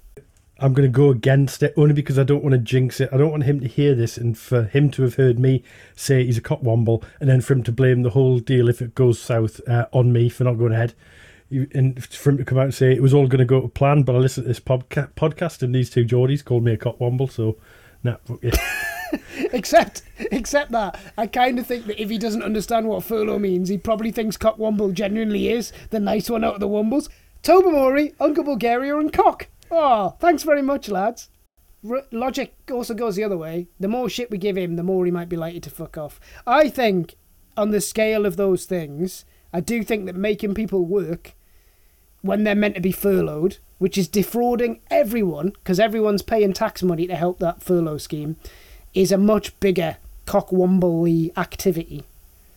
I'm 0.60 0.74
going 0.74 0.86
to 0.86 0.92
go 0.92 1.10
against 1.10 1.62
it 1.62 1.72
only 1.76 1.94
because 1.94 2.18
I 2.18 2.22
don't 2.22 2.42
want 2.42 2.52
to 2.52 2.58
jinx 2.58 3.00
it. 3.00 3.08
I 3.12 3.16
don't 3.16 3.30
want 3.30 3.44
him 3.44 3.60
to 3.60 3.68
hear 3.68 3.94
this 3.94 4.16
and 4.16 4.36
for 4.36 4.64
him 4.64 4.90
to 4.92 5.02
have 5.02 5.14
heard 5.14 5.38
me 5.38 5.62
say 5.96 6.24
he's 6.24 6.38
a 6.38 6.42
cockwomble 6.42 7.02
and 7.18 7.28
then 7.28 7.40
for 7.40 7.54
him 7.54 7.62
to 7.64 7.72
blame 7.72 8.02
the 8.02 8.10
whole 8.10 8.38
deal 8.38 8.68
if 8.68 8.82
it 8.82 8.94
goes 8.94 9.18
south 9.18 9.66
uh, 9.66 9.86
on 9.92 10.12
me 10.12 10.28
for 10.28 10.44
not 10.44 10.58
going 10.58 10.72
ahead. 10.72 10.94
And 11.50 12.04
for 12.04 12.30
him 12.30 12.38
to 12.38 12.44
come 12.44 12.58
out 12.58 12.64
and 12.64 12.74
say 12.74 12.92
it 12.92 13.02
was 13.02 13.14
all 13.14 13.26
going 13.26 13.38
to 13.38 13.44
go 13.44 13.60
to 13.60 13.68
plan, 13.68 14.02
but 14.02 14.14
I 14.14 14.18
listened 14.18 14.44
to 14.44 14.48
this 14.48 14.60
podca- 14.60 15.12
podcast 15.14 15.62
and 15.62 15.74
these 15.74 15.90
two 15.90 16.04
Geordies 16.04 16.44
called 16.44 16.62
me 16.62 16.72
a 16.72 16.76
cockwomble, 16.76 17.30
so 17.30 17.56
nah. 18.04 18.16
Except, 19.52 20.02
except 20.30 20.70
that 20.70 20.98
I 21.18 21.26
kind 21.26 21.58
of 21.58 21.66
think 21.66 21.86
that 21.86 22.00
if 22.00 22.10
he 22.10 22.18
doesn't 22.18 22.44
understand 22.44 22.86
what 22.86 23.02
furlough 23.02 23.40
means, 23.40 23.68
he 23.68 23.78
probably 23.78 24.12
thinks 24.12 24.36
cock 24.36 24.58
Cockwomble 24.58 24.92
genuinely 24.92 25.48
is 25.48 25.72
the 25.90 25.98
nice 25.98 26.30
one 26.30 26.44
out 26.44 26.54
of 26.54 26.60
the 26.60 26.68
Wombles. 26.68 27.08
Tobermory, 27.42 28.14
Uncle 28.20 28.44
Bulgaria, 28.44 28.96
and 28.98 29.12
Cock. 29.12 29.48
Oh, 29.70 30.16
thanks 30.18 30.42
very 30.42 30.62
much, 30.62 30.88
lads. 30.88 31.28
R- 31.88 32.04
logic 32.10 32.54
also 32.70 32.94
goes 32.94 33.16
the 33.16 33.24
other 33.24 33.38
way. 33.38 33.68
The 33.78 33.88
more 33.88 34.08
shit 34.08 34.30
we 34.30 34.38
give 34.38 34.56
him, 34.56 34.76
the 34.76 34.82
more 34.82 35.04
he 35.04 35.10
might 35.10 35.28
be 35.28 35.36
likely 35.36 35.60
to 35.60 35.70
fuck 35.70 35.96
off. 35.96 36.20
I 36.46 36.68
think, 36.68 37.14
on 37.56 37.70
the 37.70 37.80
scale 37.80 38.26
of 38.26 38.36
those 38.36 38.64
things, 38.64 39.24
I 39.52 39.60
do 39.60 39.82
think 39.82 40.06
that 40.06 40.16
making 40.16 40.54
people 40.54 40.84
work 40.84 41.34
when 42.22 42.44
they're 42.44 42.54
meant 42.54 42.74
to 42.74 42.80
be 42.80 42.92
furloughed, 42.92 43.58
which 43.78 43.96
is 43.96 44.08
defrauding 44.08 44.80
everyone 44.90 45.50
because 45.50 45.80
everyone's 45.80 46.22
paying 46.22 46.52
tax 46.52 46.82
money 46.82 47.06
to 47.06 47.16
help 47.16 47.38
that 47.38 47.62
furlough 47.62 47.98
scheme, 47.98 48.36
is 48.92 49.10
a 49.12 49.18
much 49.18 49.58
bigger 49.60 49.96
cockwomble 50.26 51.36
activity. 51.36 52.04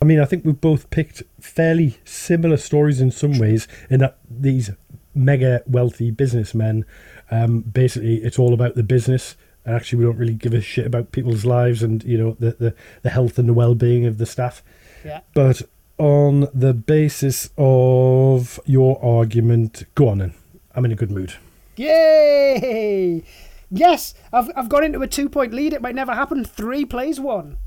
I 0.01 0.05
mean, 0.05 0.19
I 0.19 0.25
think 0.25 0.43
we've 0.43 0.59
both 0.59 0.89
picked 0.89 1.23
fairly 1.39 1.97
similar 2.03 2.57
stories 2.57 2.99
in 2.99 3.09
some 3.09 3.39
ways, 3.39 3.69
in 3.89 4.01
that 4.01 4.17
these 4.29 4.71
mega 5.15 5.61
wealthy 5.67 6.11
businessmen 6.11 6.85
Um, 7.31 7.61
basically, 7.61 8.17
it's 8.17 8.37
all 8.37 8.53
about 8.53 8.75
the 8.75 8.83
business. 8.83 9.35
And 9.65 9.75
actually, 9.75 9.99
we 9.99 10.05
don't 10.05 10.17
really 10.17 10.33
give 10.33 10.53
a 10.53 10.61
shit 10.61 10.85
about 10.85 11.11
people's 11.11 11.45
lives 11.45 11.81
and 11.81 12.03
you 12.03 12.17
know 12.17 12.35
the 12.39 12.51
the, 12.51 12.75
the 13.01 13.09
health 13.09 13.39
and 13.39 13.47
the 13.47 13.53
well 13.53 13.75
being 13.75 14.05
of 14.05 14.17
the 14.17 14.25
staff. 14.25 14.61
Yeah. 15.05 15.21
But 15.33 15.63
on 15.97 16.47
the 16.53 16.73
basis 16.73 17.49
of 17.57 18.59
your 18.65 19.03
argument, 19.03 19.83
go 19.95 20.09
on 20.09 20.17
then. 20.19 20.33
I'm 20.75 20.85
in 20.85 20.91
a 20.91 20.95
good 20.95 21.11
mood. 21.11 21.35
Yay! 21.75 23.23
Yes, 23.71 24.13
I've, 24.31 24.49
I've 24.55 24.69
got 24.69 24.83
into 24.83 25.01
a 25.01 25.07
two 25.07 25.29
point 25.29 25.53
lead. 25.53 25.73
It 25.73 25.81
might 25.81 25.95
never 25.95 26.13
happen. 26.13 26.43
Three 26.45 26.85
plays 26.85 27.19
one. 27.19 27.57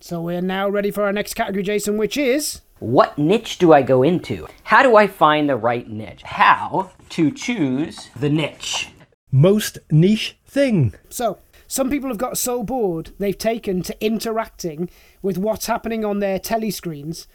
So 0.00 0.20
we're 0.20 0.42
now 0.42 0.68
ready 0.68 0.90
for 0.90 1.04
our 1.04 1.12
next 1.12 1.34
category, 1.34 1.62
Jason, 1.62 1.96
which 1.96 2.16
is. 2.16 2.60
What 2.82 3.16
niche 3.16 3.58
do 3.58 3.72
I 3.72 3.82
go 3.82 4.02
into? 4.02 4.48
How 4.64 4.82
do 4.82 4.96
I 4.96 5.06
find 5.06 5.48
the 5.48 5.54
right 5.54 5.88
niche? 5.88 6.22
How 6.24 6.90
to 7.10 7.30
choose 7.30 8.10
the 8.16 8.28
niche? 8.28 8.88
Most 9.30 9.78
niche 9.92 10.36
thing. 10.44 10.92
So, 11.08 11.38
some 11.68 11.88
people 11.88 12.08
have 12.08 12.18
got 12.18 12.38
so 12.38 12.64
bored 12.64 13.12
they've 13.20 13.38
taken 13.38 13.82
to 13.82 14.04
interacting 14.04 14.90
with 15.22 15.38
what's 15.38 15.66
happening 15.66 16.04
on 16.04 16.18
their 16.18 16.40
telly 16.40 16.72
screens 16.72 17.28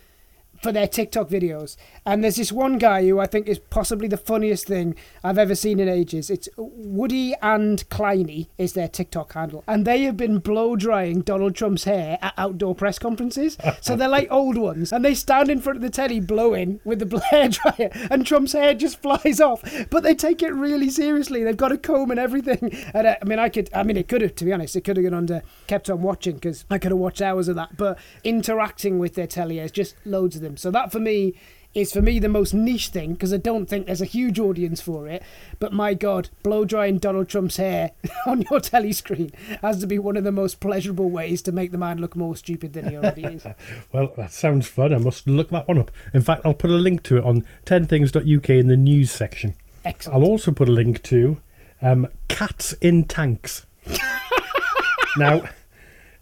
for 0.61 0.71
their 0.71 0.87
TikTok 0.87 1.29
videos. 1.29 1.77
And 2.05 2.23
there's 2.23 2.37
this 2.37 2.51
one 2.51 2.77
guy 2.77 3.05
who 3.05 3.19
I 3.19 3.27
think 3.27 3.47
is 3.47 3.59
possibly 3.59 4.07
the 4.07 4.17
funniest 4.17 4.67
thing 4.67 4.95
I've 5.23 5.37
ever 5.37 5.55
seen 5.55 5.79
in 5.79 5.89
ages. 5.89 6.29
It's 6.29 6.49
Woody 6.57 7.33
and 7.41 7.87
Kleiny 7.89 8.47
is 8.57 8.73
their 8.73 8.87
TikTok 8.87 9.33
handle. 9.33 9.63
And 9.67 9.85
they 9.85 10.03
have 10.03 10.17
been 10.17 10.39
blow 10.39 10.75
drying 10.75 11.21
Donald 11.21 11.55
Trump's 11.55 11.83
hair 11.83 12.17
at 12.21 12.33
outdoor 12.37 12.75
press 12.75 12.99
conferences. 12.99 13.57
so 13.81 13.95
they're 13.95 14.07
like 14.07 14.27
old 14.31 14.57
ones. 14.57 14.91
And 14.91 15.03
they 15.03 15.15
stand 15.15 15.49
in 15.49 15.61
front 15.61 15.77
of 15.77 15.81
the 15.81 15.89
telly 15.89 16.19
blowing 16.19 16.79
with 16.83 16.99
the 16.99 17.19
hair 17.31 17.49
dryer 17.49 17.89
and 18.09 18.25
Trump's 18.25 18.53
hair 18.53 18.73
just 18.73 19.01
flies 19.01 19.39
off. 19.39 19.63
But 19.89 20.03
they 20.03 20.15
take 20.15 20.41
it 20.41 20.53
really 20.53 20.89
seriously. 20.89 21.43
They've 21.43 21.55
got 21.55 21.71
a 21.71 21.77
comb 21.77 22.11
and 22.11 22.19
everything. 22.19 22.75
And 22.93 23.07
uh, 23.07 23.15
I 23.21 23.25
mean, 23.25 23.39
I 23.39 23.49
could, 23.49 23.69
I 23.73 23.83
mean, 23.83 23.97
it 23.97 24.07
could 24.07 24.21
have, 24.21 24.35
to 24.35 24.45
be 24.45 24.53
honest, 24.53 24.75
it 24.75 24.81
could 24.81 24.97
have 24.97 25.05
gone 25.05 25.13
under, 25.13 25.43
kept 25.67 25.89
on 25.89 26.01
watching 26.01 26.35
because 26.35 26.65
I 26.69 26.77
could 26.77 26.91
have 26.91 26.99
watched 26.99 27.21
hours 27.21 27.47
of 27.47 27.55
that. 27.55 27.77
But 27.77 27.97
interacting 28.23 28.99
with 28.99 29.15
their 29.15 29.27
telly 29.27 29.59
is 29.59 29.71
just 29.71 29.95
loads 30.05 30.35
of 30.35 30.41
them. 30.47 30.57
So 30.57 30.71
that 30.71 30.91
for 30.91 30.99
me 30.99 31.35
is 31.73 31.93
for 31.93 32.01
me 32.01 32.17
the 32.17 32.29
most 32.29 32.53
niche 32.53 32.87
thing 32.87 33.13
because 33.13 33.33
I 33.33 33.37
don't 33.37 33.67
think 33.67 33.85
there's 33.85 34.01
a 34.01 34.05
huge 34.05 34.39
audience 34.39 34.81
for 34.81 35.07
it. 35.07 35.21
But 35.59 35.73
my 35.73 35.93
God, 35.93 36.29
blow 36.41 36.65
drying 36.65 36.97
Donald 36.97 37.29
Trump's 37.29 37.57
hair 37.57 37.91
on 38.25 38.43
your 38.49 38.59
telly 38.59 38.93
screen 38.93 39.31
has 39.61 39.79
to 39.79 39.87
be 39.87 39.99
one 39.99 40.17
of 40.17 40.23
the 40.23 40.31
most 40.31 40.59
pleasurable 40.59 41.09
ways 41.09 41.41
to 41.43 41.51
make 41.51 41.71
the 41.71 41.77
man 41.77 41.99
look 41.99 42.15
more 42.15 42.35
stupid 42.35 42.73
than 42.73 42.89
he 42.89 42.97
already 42.97 43.23
is. 43.23 43.45
Well, 43.91 44.11
that 44.17 44.31
sounds 44.31 44.67
fun. 44.67 44.93
I 44.93 44.97
must 44.97 45.27
look 45.27 45.49
that 45.49 45.67
one 45.67 45.77
up. 45.77 45.91
In 46.13 46.21
fact, 46.21 46.41
I'll 46.45 46.53
put 46.53 46.69
a 46.69 46.73
link 46.73 47.03
to 47.03 47.17
it 47.17 47.23
on 47.23 47.45
10things.uk 47.65 48.49
in 48.49 48.67
the 48.67 48.77
news 48.77 49.11
section. 49.11 49.55
Excellent. 49.85 50.17
I'll 50.17 50.29
also 50.29 50.51
put 50.51 50.67
a 50.67 50.71
link 50.71 51.01
to 51.03 51.39
um, 51.81 52.07
cats 52.27 52.73
in 52.73 53.05
tanks. 53.05 53.65
now, 55.17 55.43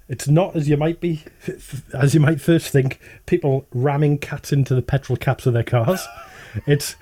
it's 0.07 0.27
not 0.27 0.55
as 0.55 0.69
you 0.69 0.77
might 0.77 0.99
be, 0.99 1.23
as 1.93 2.13
you 2.13 2.19
might 2.19 2.39
first 2.39 2.69
think, 2.69 2.99
people 3.25 3.65
ramming 3.73 4.17
cats 4.17 4.51
into 4.53 4.75
the 4.75 4.81
petrol 4.81 5.17
caps 5.17 5.45
of 5.45 5.53
their 5.53 5.63
cars. 5.63 6.05
It's 6.67 6.95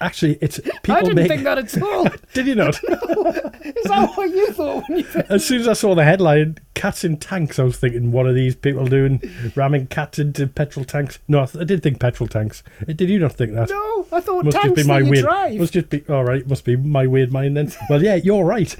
actually 0.00 0.38
it's 0.40 0.60
people 0.82 0.94
I 0.94 1.00
didn't 1.02 1.16
make. 1.16 1.28
think 1.28 1.44
that 1.44 1.58
at 1.58 1.82
all. 1.82 2.08
Did 2.34 2.46
you 2.46 2.54
not? 2.54 2.74
Is 2.84 3.84
that 3.84 4.12
what 4.14 4.30
you 4.30 4.52
thought 4.52 4.88
when 4.88 4.98
you 4.98 5.06
as 5.28 5.44
soon 5.44 5.60
as 5.60 5.68
I 5.68 5.72
saw 5.72 5.94
the 5.94 6.04
headline, 6.04 6.58
"Cats 6.74 7.04
in 7.04 7.16
tanks," 7.16 7.58
I 7.58 7.62
was 7.64 7.76
thinking, 7.78 8.12
what 8.12 8.26
are 8.26 8.32
these 8.32 8.54
people 8.54 8.86
doing, 8.86 9.20
ramming 9.54 9.86
cats 9.88 10.18
into 10.18 10.46
petrol 10.46 10.84
tanks? 10.84 11.18
No, 11.28 11.42
I, 11.42 11.46
th- 11.46 11.62
I 11.62 11.64
did 11.64 11.82
think 11.82 11.98
petrol 12.00 12.28
tanks. 12.28 12.62
Did 12.86 13.08
you 13.08 13.18
not 13.18 13.32
think 13.32 13.54
that? 13.54 13.70
No, 13.70 14.06
I 14.12 14.20
thought 14.20 14.44
must 14.44 14.56
tanks 14.56 14.76
just 14.76 14.86
be 14.88 14.92
my 14.92 15.02
weird. 15.02 15.24
drive. 15.24 15.58
Must 15.58 15.72
just 15.72 15.88
be 15.90 16.04
all 16.08 16.24
right. 16.24 16.46
Must 16.46 16.64
be 16.64 16.76
my 16.76 17.06
weird 17.06 17.32
mind 17.32 17.56
then. 17.56 17.72
Well, 17.88 18.02
yeah, 18.02 18.14
you're 18.16 18.44
right. 18.44 18.74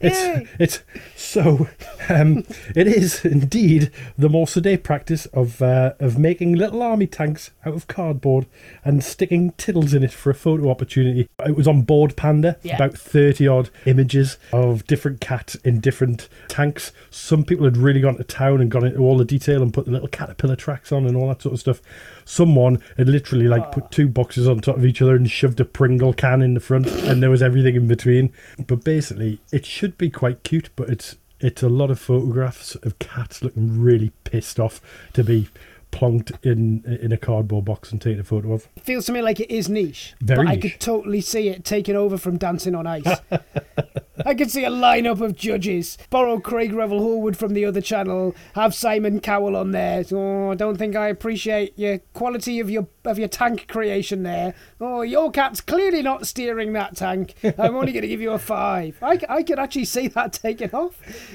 it's 0.00 0.48
it's 0.58 0.82
so 1.16 1.68
um, 2.08 2.44
it 2.74 2.86
is 2.86 3.24
indeed 3.24 3.90
the 4.18 4.28
more 4.28 4.46
sedate 4.46 4.82
practice 4.84 5.26
of 5.26 5.60
uh, 5.62 5.94
of 6.00 6.18
making 6.18 6.54
little 6.54 6.82
army 6.82 7.06
tanks 7.06 7.50
out 7.64 7.74
of 7.74 7.86
cardboard 7.86 8.46
and 8.84 9.02
sticking 9.04 9.52
tiddles 9.52 9.94
in 9.94 10.02
it 10.02 10.12
for 10.12 10.30
a 10.30 10.34
photo 10.34 10.53
opportunity. 10.62 11.28
It 11.46 11.56
was 11.56 11.66
on 11.68 11.82
Bored 11.82 12.16
Panda, 12.16 12.56
Yeah. 12.62 12.76
about 12.76 12.96
thirty 12.96 13.46
odd 13.48 13.70
images 13.86 14.38
of 14.52 14.86
different 14.86 15.20
cats 15.20 15.54
in 15.56 15.80
different 15.80 16.28
tanks. 16.48 16.92
Some 17.10 17.44
people 17.44 17.64
had 17.64 17.76
really 17.76 18.00
gone 18.00 18.16
to 18.16 18.24
town 18.24 18.60
and 18.60 18.70
gone 18.70 18.84
into 18.86 19.00
all 19.00 19.16
the 19.18 19.24
detail 19.24 19.62
and 19.62 19.72
put 19.72 19.84
the 19.86 19.90
little 19.92 20.08
caterpillar 20.08 20.56
tracks 20.56 20.92
on 20.92 21.06
and 21.06 21.16
all 21.16 21.28
that 21.28 21.42
sort 21.42 21.52
of 21.54 21.60
stuff. 21.60 21.80
Someone 22.24 22.80
had 22.96 23.08
literally 23.08 23.48
like 23.48 23.72
put 23.72 23.90
two 23.90 24.08
boxes 24.08 24.48
on 24.48 24.60
top 24.60 24.76
of 24.76 24.84
each 24.86 25.02
other 25.02 25.14
and 25.16 25.30
shoved 25.30 25.60
a 25.60 25.64
Pringle 25.64 26.12
can 26.12 26.42
in 26.42 26.54
the 26.54 26.60
front, 26.60 26.86
and 26.86 27.22
there 27.22 27.30
was 27.30 27.42
everything 27.42 27.74
in 27.76 27.86
between. 27.86 28.32
But 28.66 28.84
basically, 28.84 29.40
it 29.52 29.66
should 29.66 29.98
be 29.98 30.10
quite 30.10 30.42
cute, 30.42 30.70
but 30.76 30.88
it's 30.88 31.16
it's 31.40 31.62
a 31.62 31.68
lot 31.68 31.90
of 31.90 31.98
photographs 32.00 32.74
of 32.76 32.98
cats 32.98 33.42
looking 33.42 33.78
really 33.82 34.12
pissed 34.22 34.58
off 34.58 34.80
to 35.12 35.22
be 35.22 35.48
plonked 35.94 36.32
in 36.44 36.84
in 37.00 37.12
a 37.12 37.16
cardboard 37.16 37.64
box 37.64 37.92
and 37.92 38.00
taken 38.00 38.20
a 38.20 38.24
photo 38.24 38.52
of. 38.52 38.68
feels 38.82 39.06
to 39.06 39.12
me 39.12 39.22
like 39.22 39.38
it 39.40 39.50
is 39.50 39.68
niche. 39.68 40.14
Very 40.20 40.44
but 40.44 40.52
I 40.52 40.56
could 40.56 40.80
totally 40.80 41.20
see 41.20 41.48
it 41.48 41.64
taken 41.64 41.94
over 41.94 42.18
from 42.18 42.36
Dancing 42.36 42.74
on 42.74 42.86
Ice. 42.86 43.20
I 44.26 44.34
could 44.34 44.50
see 44.50 44.64
a 44.64 44.70
lineup 44.70 45.20
of 45.20 45.34
judges. 45.34 45.98
Borrow 46.10 46.38
Craig 46.38 46.72
Revel 46.72 47.00
Horwood 47.00 47.36
from 47.36 47.54
the 47.54 47.64
other 47.64 47.80
channel. 47.80 48.34
Have 48.54 48.74
Simon 48.74 49.20
Cowell 49.20 49.56
on 49.56 49.72
there. 49.72 50.04
Oh, 50.12 50.52
I 50.52 50.54
don't 50.54 50.76
think 50.76 50.96
I 50.96 51.08
appreciate 51.08 51.78
your 51.78 51.98
quality 52.12 52.60
of 52.60 52.70
your 52.70 52.86
of 53.04 53.18
your 53.18 53.28
tank 53.28 53.66
creation 53.68 54.22
there. 54.22 54.54
Oh, 54.80 55.02
your 55.02 55.30
cat's 55.30 55.60
clearly 55.60 56.02
not 56.02 56.26
steering 56.26 56.72
that 56.72 56.96
tank. 56.96 57.34
I'm 57.58 57.76
only 57.76 57.92
going 57.92 58.02
to 58.02 58.08
give 58.08 58.20
you 58.20 58.32
a 58.32 58.38
five. 58.38 58.96
I, 59.02 59.18
I 59.28 59.42
could 59.42 59.58
actually 59.58 59.84
see 59.84 60.08
that 60.08 60.32
taken 60.32 60.70
off. 60.70 60.98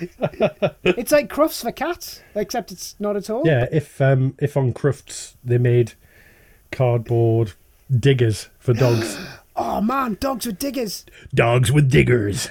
it's 0.84 1.12
like 1.12 1.30
Crufts 1.30 1.62
for 1.62 1.72
cats, 1.72 2.22
except 2.34 2.72
it's 2.72 2.96
not 3.00 3.16
at 3.16 3.30
all. 3.30 3.44
Yeah, 3.46 3.68
if 3.72 4.00
um 4.02 4.36
if 4.40 4.49
on 4.58 4.74
Crufts 4.74 5.36
they 5.44 5.58
made 5.58 5.94
cardboard 6.72 7.54
diggers 7.90 8.50
for 8.60 8.74
dogs. 8.74 9.18
Oh 9.62 9.82
man, 9.82 10.16
dogs 10.22 10.46
with 10.46 10.58
diggers. 10.58 11.06
Dogs 11.36 11.70
with 11.70 11.92
diggers. 11.92 12.48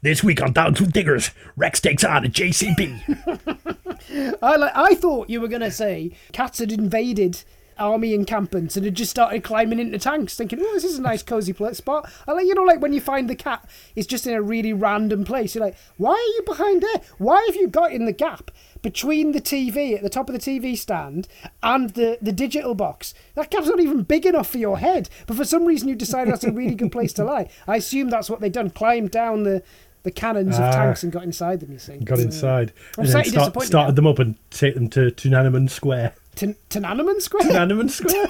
This 0.00 0.24
week 0.24 0.42
on 0.42 0.52
Dogs 0.52 0.80
with 0.80 0.92
Diggers, 0.92 1.30
Rex 1.56 1.80
takes 1.80 2.04
on 2.04 2.24
a 2.24 2.28
JCB. 2.28 4.38
I 4.42 4.56
like. 4.56 4.72
I 4.74 4.94
thought 4.94 5.30
you 5.30 5.40
were 5.40 5.48
gonna 5.48 5.70
say 5.70 6.12
cats 6.32 6.58
had 6.58 6.72
invaded 6.72 7.42
army 7.78 8.14
encampments 8.14 8.76
and 8.76 8.86
had 8.86 8.94
just 8.94 9.10
started 9.10 9.44
climbing 9.44 9.78
into 9.78 9.98
tanks, 9.98 10.36
thinking, 10.36 10.58
"Oh, 10.60 10.74
this 10.74 10.84
is 10.84 10.98
a 10.98 11.02
nice 11.02 11.22
cozy 11.22 11.52
pla 11.52 11.72
spot." 11.72 12.10
I 12.26 12.32
like, 12.32 12.46
you 12.46 12.54
know, 12.54 12.62
like 12.62 12.80
when 12.80 12.92
you 12.92 13.00
find 13.00 13.28
the 13.28 13.36
cat 13.36 13.68
is 13.94 14.06
just 14.06 14.26
in 14.26 14.34
a 14.34 14.42
really 14.42 14.72
random 14.72 15.24
place. 15.24 15.54
You're 15.54 15.64
like, 15.64 15.76
"Why 15.96 16.12
are 16.12 16.34
you 16.36 16.42
behind 16.46 16.82
there? 16.82 17.02
Why 17.18 17.44
have 17.46 17.56
you 17.56 17.68
got 17.68 17.92
in 17.92 18.06
the 18.06 18.12
gap 18.12 18.50
between 18.90 19.32
the 19.32 19.40
TV 19.40 19.96
at 19.96 20.02
the 20.04 20.08
top 20.08 20.28
of 20.28 20.32
the 20.32 20.38
TV 20.38 20.76
stand 20.78 21.26
and 21.62 21.90
the 21.90 22.18
the 22.22 22.32
digital 22.32 22.74
box? 22.74 23.14
That 23.34 23.50
gap's 23.50 23.66
not 23.66 23.80
even 23.80 24.02
big 24.04 24.24
enough 24.26 24.48
for 24.48 24.58
your 24.58 24.78
head, 24.78 25.08
but 25.26 25.36
for 25.36 25.44
some 25.44 25.64
reason 25.64 25.88
you 25.88 25.96
decided 25.96 26.32
that's 26.32 26.44
a 26.44 26.52
really 26.52 26.76
good 26.76 26.92
place 26.92 27.12
to 27.14 27.24
lie. 27.24 27.48
I 27.66 27.76
assume 27.76 28.10
that's 28.10 28.30
what 28.30 28.40
they've 28.40 28.52
done: 28.60 28.70
climbed 28.70 29.10
down 29.10 29.42
the 29.42 29.62
the 30.04 30.12
cannons 30.12 30.56
of 30.56 30.62
Ah. 30.64 30.70
tanks 30.72 31.02
and 31.02 31.10
got 31.10 31.24
inside 31.24 31.58
them. 31.58 31.72
You 31.72 31.80
see, 31.80 31.96
Got 31.96 32.20
inside 32.20 32.72
I'm 32.96 33.02
and 33.02 33.10
slightly 33.10 33.30
start, 33.32 33.44
disappointed 33.46 33.66
started 33.66 33.92
now. 33.92 33.96
them 33.96 34.06
up 34.06 34.18
and 34.20 34.36
take 34.50 34.74
them 34.74 34.88
to 34.90 35.10
Tiananmen 35.10 35.68
Square. 35.68 36.14
Tiananmen 36.36 37.20
Square. 37.20 37.50
Tiananmen 37.50 37.90
Square. 37.90 38.28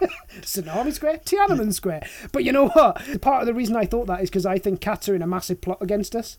Tsunami 0.40 0.92
Square, 0.94 1.18
Tiananmen 1.26 1.74
Square. 1.74 2.06
But 2.32 2.44
you 2.44 2.52
know 2.52 2.68
what? 2.68 3.20
Part 3.20 3.42
of 3.42 3.46
the 3.46 3.52
reason 3.54 3.76
I 3.76 3.84
thought 3.84 4.06
that 4.06 4.22
is 4.22 4.30
because 4.30 4.46
I 4.46 4.58
think 4.58 4.80
cats 4.80 5.08
are 5.10 5.14
in 5.14 5.20
a 5.20 5.26
massive 5.26 5.60
plot 5.60 5.78
against 5.82 6.16
us. 6.16 6.38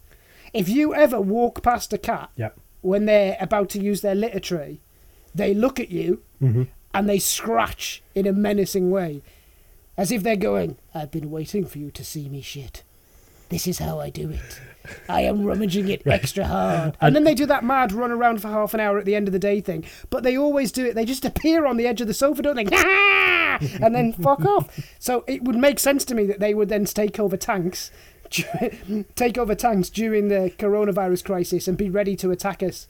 If 0.54 0.68
you 0.68 0.96
ever 0.96 1.22
walk 1.22 1.62
past 1.62 1.94
a 1.94 1.98
cat 2.00 2.30
Yep. 2.36 2.58
When 2.82 3.06
they're 3.06 3.38
about 3.40 3.70
to 3.70 3.80
use 3.82 4.02
their 4.02 4.16
litter 4.16 4.40
tray, 4.40 4.80
they 5.34 5.54
look 5.54 5.80
at 5.80 5.90
you 5.90 6.22
mm-hmm. 6.42 6.64
and 6.94 7.10
they 7.10 7.20
scratch 7.20 8.04
in 8.16 8.28
a 8.28 8.34
menacing 8.34 8.92
way, 8.92 9.22
as 9.98 10.12
if 10.12 10.24
they're 10.24 10.36
going, 10.36 10.78
"I've 10.94 11.12
been 11.12 11.32
waiting 11.32 11.66
for 11.66 11.80
you 11.80 11.92
to 11.92 12.04
see 12.04 12.28
me 12.28 12.42
shit. 12.42 12.84
This 13.50 13.68
is 13.68 13.80
how 13.80 14.00
I 14.00 14.10
do 14.10 14.30
it. 14.30 14.62
I 15.08 15.22
am 15.22 15.44
rummaging 15.44 15.90
it 15.90 16.02
extra 16.06 16.46
hard." 16.46 16.98
And 17.00 17.16
then 17.16 17.24
they 17.24 17.36
do 17.36 17.46
that 17.46 17.64
mad 17.64 17.92
run 17.92 18.12
around 18.12 18.42
for 18.42 18.50
half 18.50 18.74
an 18.74 18.80
hour 18.80 18.98
at 18.98 19.06
the 19.06 19.16
end 19.16 19.28
of 19.28 19.32
the 19.32 19.40
day 19.40 19.62
thing. 19.62 19.86
But 20.10 20.24
they 20.24 20.38
always 20.38 20.72
do 20.72 20.86
it. 20.86 20.96
They 20.96 21.06
just 21.06 21.26
appear 21.26 21.66
on 21.66 21.78
the 21.78 21.88
edge 21.88 22.02
of 22.02 22.08
the 22.08 22.14
sofa, 22.14 22.42
don't 22.42 22.56
they? 22.56 22.66
And 23.82 23.94
then 23.94 24.14
fuck 24.14 24.44
off. 24.46 24.80
So 24.98 25.24
it 25.28 25.44
would 25.44 25.58
make 25.58 25.78
sense 25.78 26.06
to 26.06 26.16
me 26.16 26.26
that 26.26 26.40
they 26.40 26.54
would 26.54 26.70
then 26.70 26.86
take 26.86 27.20
over 27.20 27.38
tanks, 27.38 27.92
take 29.16 29.38
over 29.38 29.56
tanks 29.56 29.90
during 29.90 30.28
the 30.30 30.54
coronavirus 30.58 31.24
crisis, 31.26 31.68
and 31.68 31.78
be 31.78 31.90
ready 31.90 32.16
to 32.18 32.32
attack 32.32 32.62
us 32.64 32.88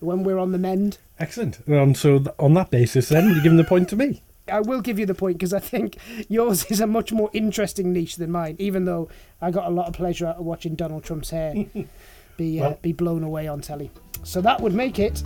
when 0.00 0.22
we're 0.24 0.38
on 0.38 0.52
the 0.52 0.58
mend. 0.58 0.98
Excellent. 1.18 1.60
And 1.66 1.96
so 1.96 2.18
th- 2.18 2.34
on 2.38 2.54
that 2.54 2.70
basis, 2.70 3.08
then 3.08 3.30
you're 3.30 3.42
giving 3.42 3.58
the 3.58 3.64
point 3.64 3.88
to 3.90 3.96
me. 3.96 4.22
I 4.52 4.60
will 4.60 4.80
give 4.80 4.98
you 4.98 5.06
the 5.06 5.14
point 5.14 5.38
because 5.38 5.54
I 5.54 5.60
think 5.60 5.96
yours 6.28 6.64
is 6.64 6.80
a 6.80 6.86
much 6.86 7.12
more 7.12 7.30
interesting 7.32 7.92
niche 7.92 8.16
than 8.16 8.30
mine. 8.32 8.56
Even 8.58 8.84
though 8.86 9.08
I 9.40 9.52
got 9.52 9.66
a 9.66 9.70
lot 9.70 9.86
of 9.86 9.94
pleasure 9.94 10.26
out 10.26 10.36
of 10.36 10.44
watching 10.44 10.74
Donald 10.74 11.04
Trump's 11.04 11.30
hair 11.30 11.54
be 12.36 12.60
uh, 12.60 12.62
Well- 12.70 12.78
be 12.82 12.92
blown 12.92 13.22
away 13.22 13.46
on 13.46 13.60
telly. 13.60 13.90
So 14.24 14.40
that 14.40 14.60
would 14.60 14.74
make 14.74 14.98
it 14.98 15.22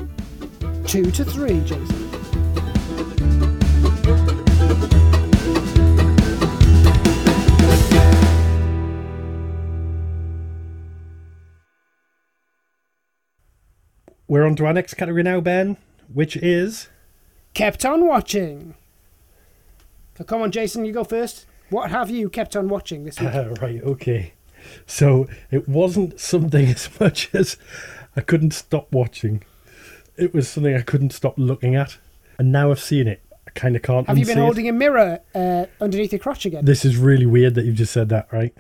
two 0.87 1.11
to 1.11 1.25
three, 1.25 1.61
Jason. 1.61 2.06
We're 14.29 14.45
on 14.45 14.57
to 14.57 14.67
our 14.67 14.73
next 14.73 14.95
category 14.95 15.23
now, 15.23 15.41
Ben, 15.41 15.77
which 16.13 16.37
is 16.37 16.89
Kept 17.55 17.87
on 17.87 18.07
watching. 18.07 18.75
So 20.19 20.25
come 20.25 20.43
on, 20.43 20.51
Jason, 20.51 20.85
you 20.85 20.93
go 20.93 21.05
first. 21.05 21.47
What 21.71 21.91
have 21.91 22.11
you 22.11 22.29
kept 22.29 22.55
on 22.55 22.69
watching 22.69 23.05
this 23.05 23.19
week? 23.19 23.33
right. 23.63 23.83
Okay, 23.83 24.35
so 24.87 25.27
it 25.51 25.67
wasn't 25.69 26.21
something 26.21 26.67
as 26.77 26.89
much 27.01 27.35
as 27.35 27.57
I 28.15 28.21
couldn't 28.21 28.53
stop 28.53 28.93
watching. 28.93 29.43
It 30.17 30.35
was 30.35 30.49
something 30.49 30.75
I 30.75 30.83
couldn't 30.83 31.15
stop 31.15 31.35
looking 31.39 31.75
at, 31.75 31.97
and 32.39 32.53
now 32.53 32.71
I've 32.71 32.81
seen 32.81 33.09
it. 33.09 33.23
I 33.47 33.51
kind 33.53 33.75
of 33.75 33.81
can't. 33.81 34.07
have 34.07 34.19
you 34.19 34.27
been 34.27 34.37
unsee 34.37 34.41
it. 34.41 34.45
holding 34.45 34.69
a 34.69 34.73
mirror 34.73 35.21
uh, 35.35 35.65
underneath 35.81 36.13
your 36.13 36.19
crotch 36.19 36.45
again? 36.45 36.65
This 36.65 36.85
is 36.85 36.99
really 36.99 37.27
weird 37.27 37.55
that 37.55 37.65
you've 37.65 37.77
just 37.77 37.93
said 37.93 38.11
that, 38.11 38.29
right? 38.33 38.55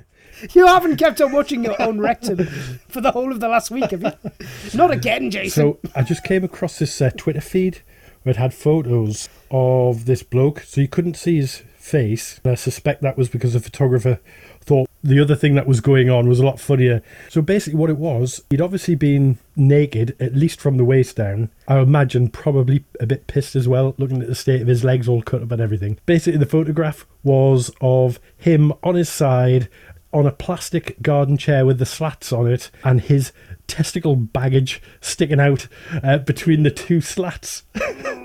You 0.53 0.67
haven't 0.67 0.97
kept 0.97 1.21
on 1.21 1.33
watching 1.33 1.65
your 1.65 1.81
own 1.81 1.99
rectum 1.99 2.47
for 2.89 3.01
the 3.01 3.13
whole 3.13 3.33
of 3.33 3.41
the 3.41 3.49
last 3.49 3.71
week, 3.71 3.91
have 3.91 4.03
you? 4.03 4.13
Not 4.75 4.91
again, 4.91 5.31
Jason. 5.31 5.51
So 5.51 5.91
I 5.95 6.03
just 6.03 6.25
came 6.25 6.45
across 6.45 6.79
this 6.79 7.01
uh, 7.01 7.11
Twitter 7.17 7.41
feed 7.41 7.83
where 8.23 8.33
it 8.33 8.37
had 8.37 8.53
photos 8.53 9.29
of 9.51 10.05
this 10.07 10.23
bloke, 10.23 10.61
so 10.61 10.81
you 10.81 10.89
couldn't 10.89 11.17
see 11.17 11.37
his 11.37 11.63
face. 11.77 12.41
And 12.43 12.53
I 12.53 12.57
suspect 12.57 13.01
that 13.03 13.17
was 13.17 13.29
because 13.29 13.53
the 13.53 13.61
photographer 13.61 14.19
thought 14.61 14.91
the 15.05 15.21
other 15.21 15.37
thing 15.37 15.55
that 15.55 15.69
was 15.69 15.81
going 15.81 16.11
on 16.11 16.29
was 16.29 16.41
a 16.41 16.45
lot 16.45 16.59
funnier. 16.59 17.03
So 17.29 17.41
basically, 17.41 17.79
what 17.79 17.89
it 17.89 17.99
was, 17.99 18.43
he'd 18.51 18.61
obviously 18.61 18.97
been 18.97 19.39
naked, 19.55 20.17
at 20.19 20.35
least 20.35 20.61
from 20.61 20.77
the 20.77 20.85
waist 20.85 21.15
down. 21.15 21.51
I 21.69 21.79
imagine 21.79 22.29
probably 22.29 22.85
a 22.99 23.07
bit 23.07 23.29
pissed 23.29 23.55
as 23.55 23.69
well, 23.69 23.95
looking 23.97 24.21
at 24.21 24.29
the 24.29 24.35
state 24.35 24.61
of 24.61 24.67
his 24.67 24.83
legs 24.83 25.09
all 25.09 25.23
cut 25.23 25.43
up 25.43 25.53
and 25.53 25.63
everything. 25.63 25.99
Basically, 26.07 26.39
the 26.39 26.47
photograph 26.47 27.07
was 27.23 27.71
of 27.81 28.19
him 28.37 28.73
on 28.83 28.97
his 28.97 29.09
side 29.09 29.69
on 30.19 30.27
a 30.27 30.33
plastic 30.33 31.01
garden 31.03 31.37
chair 31.37 31.67
with 31.67 31.79
the 31.79 31.87
slats 31.87 32.33
on 32.33 32.51
it 32.51 32.71
and 32.85 33.03
his 33.03 33.33
testicle 33.67 34.17
baggage 34.17 34.81
sticking 35.01 35.41
out 35.41 35.69
uh, 36.03 36.19
between 36.19 36.63
the 36.63 36.71
two 36.71 37.01
slats. 37.01 37.65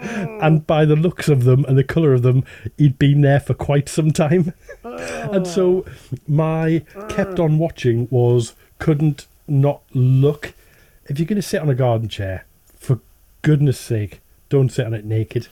and 0.01 0.65
by 0.65 0.85
the 0.85 0.95
looks 0.95 1.27
of 1.27 1.43
them 1.43 1.65
and 1.65 1.77
the 1.77 1.83
colour 1.83 2.13
of 2.13 2.21
them, 2.21 2.43
he'd 2.77 2.97
been 2.97 3.21
there 3.21 3.39
for 3.39 3.53
quite 3.53 3.89
some 3.89 4.11
time. 4.11 4.53
and 4.83 5.45
so 5.47 5.85
my 6.27 6.83
kept 7.09 7.39
on 7.39 7.57
watching 7.57 8.07
was 8.09 8.55
couldn't 8.79 9.27
not 9.47 9.81
look. 9.93 10.53
If 11.07 11.19
you're 11.19 11.27
going 11.27 11.35
to 11.35 11.41
sit 11.41 11.61
on 11.61 11.69
a 11.69 11.75
garden 11.75 12.09
chair, 12.09 12.45
for 12.77 12.99
goodness 13.41 13.79
sake, 13.79 14.21
don't 14.49 14.69
sit 14.69 14.85
on 14.85 14.93
it 14.93 15.05
naked. 15.05 15.47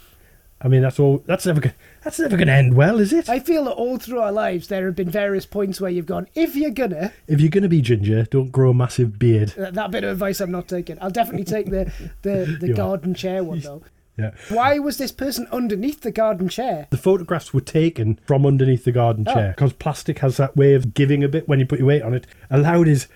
I 0.62 0.68
mean, 0.68 0.82
that's 0.82 1.00
all. 1.00 1.24
That's 1.26 1.46
never. 1.46 1.62
go- 1.62 1.72
That's 2.04 2.20
never 2.20 2.36
going 2.36 2.48
to 2.48 2.54
end 2.54 2.74
well, 2.76 3.00
is 3.00 3.14
it? 3.14 3.30
I 3.30 3.40
feel 3.40 3.64
that 3.66 3.72
all 3.72 3.98
through 3.98 4.20
our 4.20 4.32
lives 4.32 4.68
there 4.68 4.86
have 4.88 4.96
been 4.96 5.10
various 5.10 5.46
points 5.46 5.80
where 5.80 5.90
you've 5.92 6.06
gone, 6.06 6.28
if 6.36 6.56
you're 6.56 6.70
gonna, 6.72 7.14
If 7.28 7.40
you're 7.40 7.50
going 7.50 7.64
to 7.64 7.70
be 7.70 7.82
ginger, 7.82 8.24
don't 8.24 8.52
grow 8.52 8.72
a 8.72 8.74
massive 8.74 9.18
beard. 9.18 9.50
that, 9.58 9.74
that 9.76 9.92
bit 9.92 10.04
of 10.04 10.12
advice 10.12 10.42
I'm 10.42 10.52
not 10.52 10.68
taking. 10.68 10.98
I'll 11.02 11.10
definitely 11.12 11.46
take 11.46 11.68
the, 11.70 11.92
the, 12.24 12.58
the 12.60 12.68
You 12.68 12.74
are. 12.74 12.78
garden 12.78 13.14
chair 13.14 13.44
one 13.44 13.60
though. 13.60 13.84
Yeah. 14.18 14.32
Why 14.50 14.80
was 14.80 14.98
this 14.98 15.14
person 15.14 15.48
underneath 15.50 16.02
the 16.02 16.12
garden 16.12 16.50
chair? 16.50 16.88
The 16.90 16.98
photographs 16.98 17.54
were 17.54 17.62
taken 17.62 18.20
from 18.28 18.46
underneath 18.46 18.84
the 18.84 18.92
garden 18.92 19.24
Oh. 19.30 19.34
chair 19.34 19.54
because 19.56 19.72
plastic 19.72 20.20
has 20.20 20.36
that 20.36 20.58
way 20.58 20.74
of 20.74 20.94
giving 20.94 21.24
a 21.24 21.30
bit 21.30 21.48
when 21.48 21.60
you 21.62 21.66
put 21.66 21.80
your 21.80 21.88
weight 21.88 22.02
on 22.02 22.14
it. 22.14 22.28
Allowed 22.50 22.88
his 22.88 23.08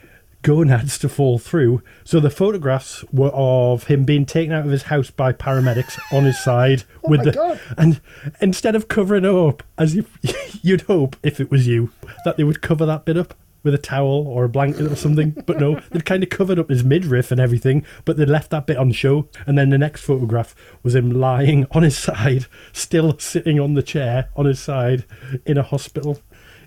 gonads 0.44 1.00
to 1.00 1.10
fall 1.10 1.40
through. 1.40 1.82
So 2.04 2.20
the 2.20 2.30
photographs 2.30 3.04
were 3.12 3.32
of 3.34 3.86
him 3.86 4.04
being 4.04 4.26
taken 4.26 4.54
out 4.54 4.66
of 4.66 4.72
his 4.72 4.84
house 4.84 5.10
by 5.10 5.34
paramedics 5.34 6.00
on 6.14 6.26
his 6.26 6.38
side 6.42 6.84
Oh 7.04 7.10
with 7.10 7.20
my 7.20 7.24
the 7.26 7.32
God. 7.32 7.60
and 7.78 8.02
instead 8.40 8.76
of 8.76 8.88
covering 8.88 9.26
up 9.26 9.64
as 9.78 9.96
if 9.96 10.60
you'd 10.64 10.82
hope 10.82 11.16
if 11.24 11.40
it 11.40 11.50
was 11.50 11.66
you 11.68 11.92
that 12.26 12.38
they 12.38 12.44
would 12.44 12.62
cover 12.62 12.86
that 12.86 13.06
bit 13.06 13.18
up 13.18 13.34
with 13.64 13.74
a 13.74 13.78
towel 13.78 14.28
or 14.28 14.44
a 14.44 14.50
blanket 14.50 14.92
or 14.92 14.96
something. 14.96 15.32
But 15.46 15.58
no, 15.60 15.80
they'd 15.92 16.04
kind 16.06 16.22
of 16.22 16.30
covered 16.30 16.60
up 16.60 16.70
his 16.70 16.84
midriff 16.84 17.32
and 17.32 17.40
everything, 17.40 17.86
but 18.04 18.18
they'd 18.18 18.28
left 18.30 18.52
that 18.52 18.68
bit 18.68 18.76
on 18.78 18.92
show. 18.92 19.30
And 19.48 19.58
then 19.58 19.70
the 19.70 19.78
next 19.78 20.02
photograph 20.02 20.54
was 20.84 20.96
him 20.96 21.10
lying 21.12 21.66
on 21.72 21.84
his 21.84 21.98
side, 21.98 22.46
still 22.74 23.18
sitting 23.20 23.60
on 23.62 23.74
the 23.74 23.82
chair 23.82 24.28
on 24.36 24.46
his 24.46 24.60
side 24.60 25.06
in 25.46 25.58
a 25.58 25.64
hospital. 25.64 26.20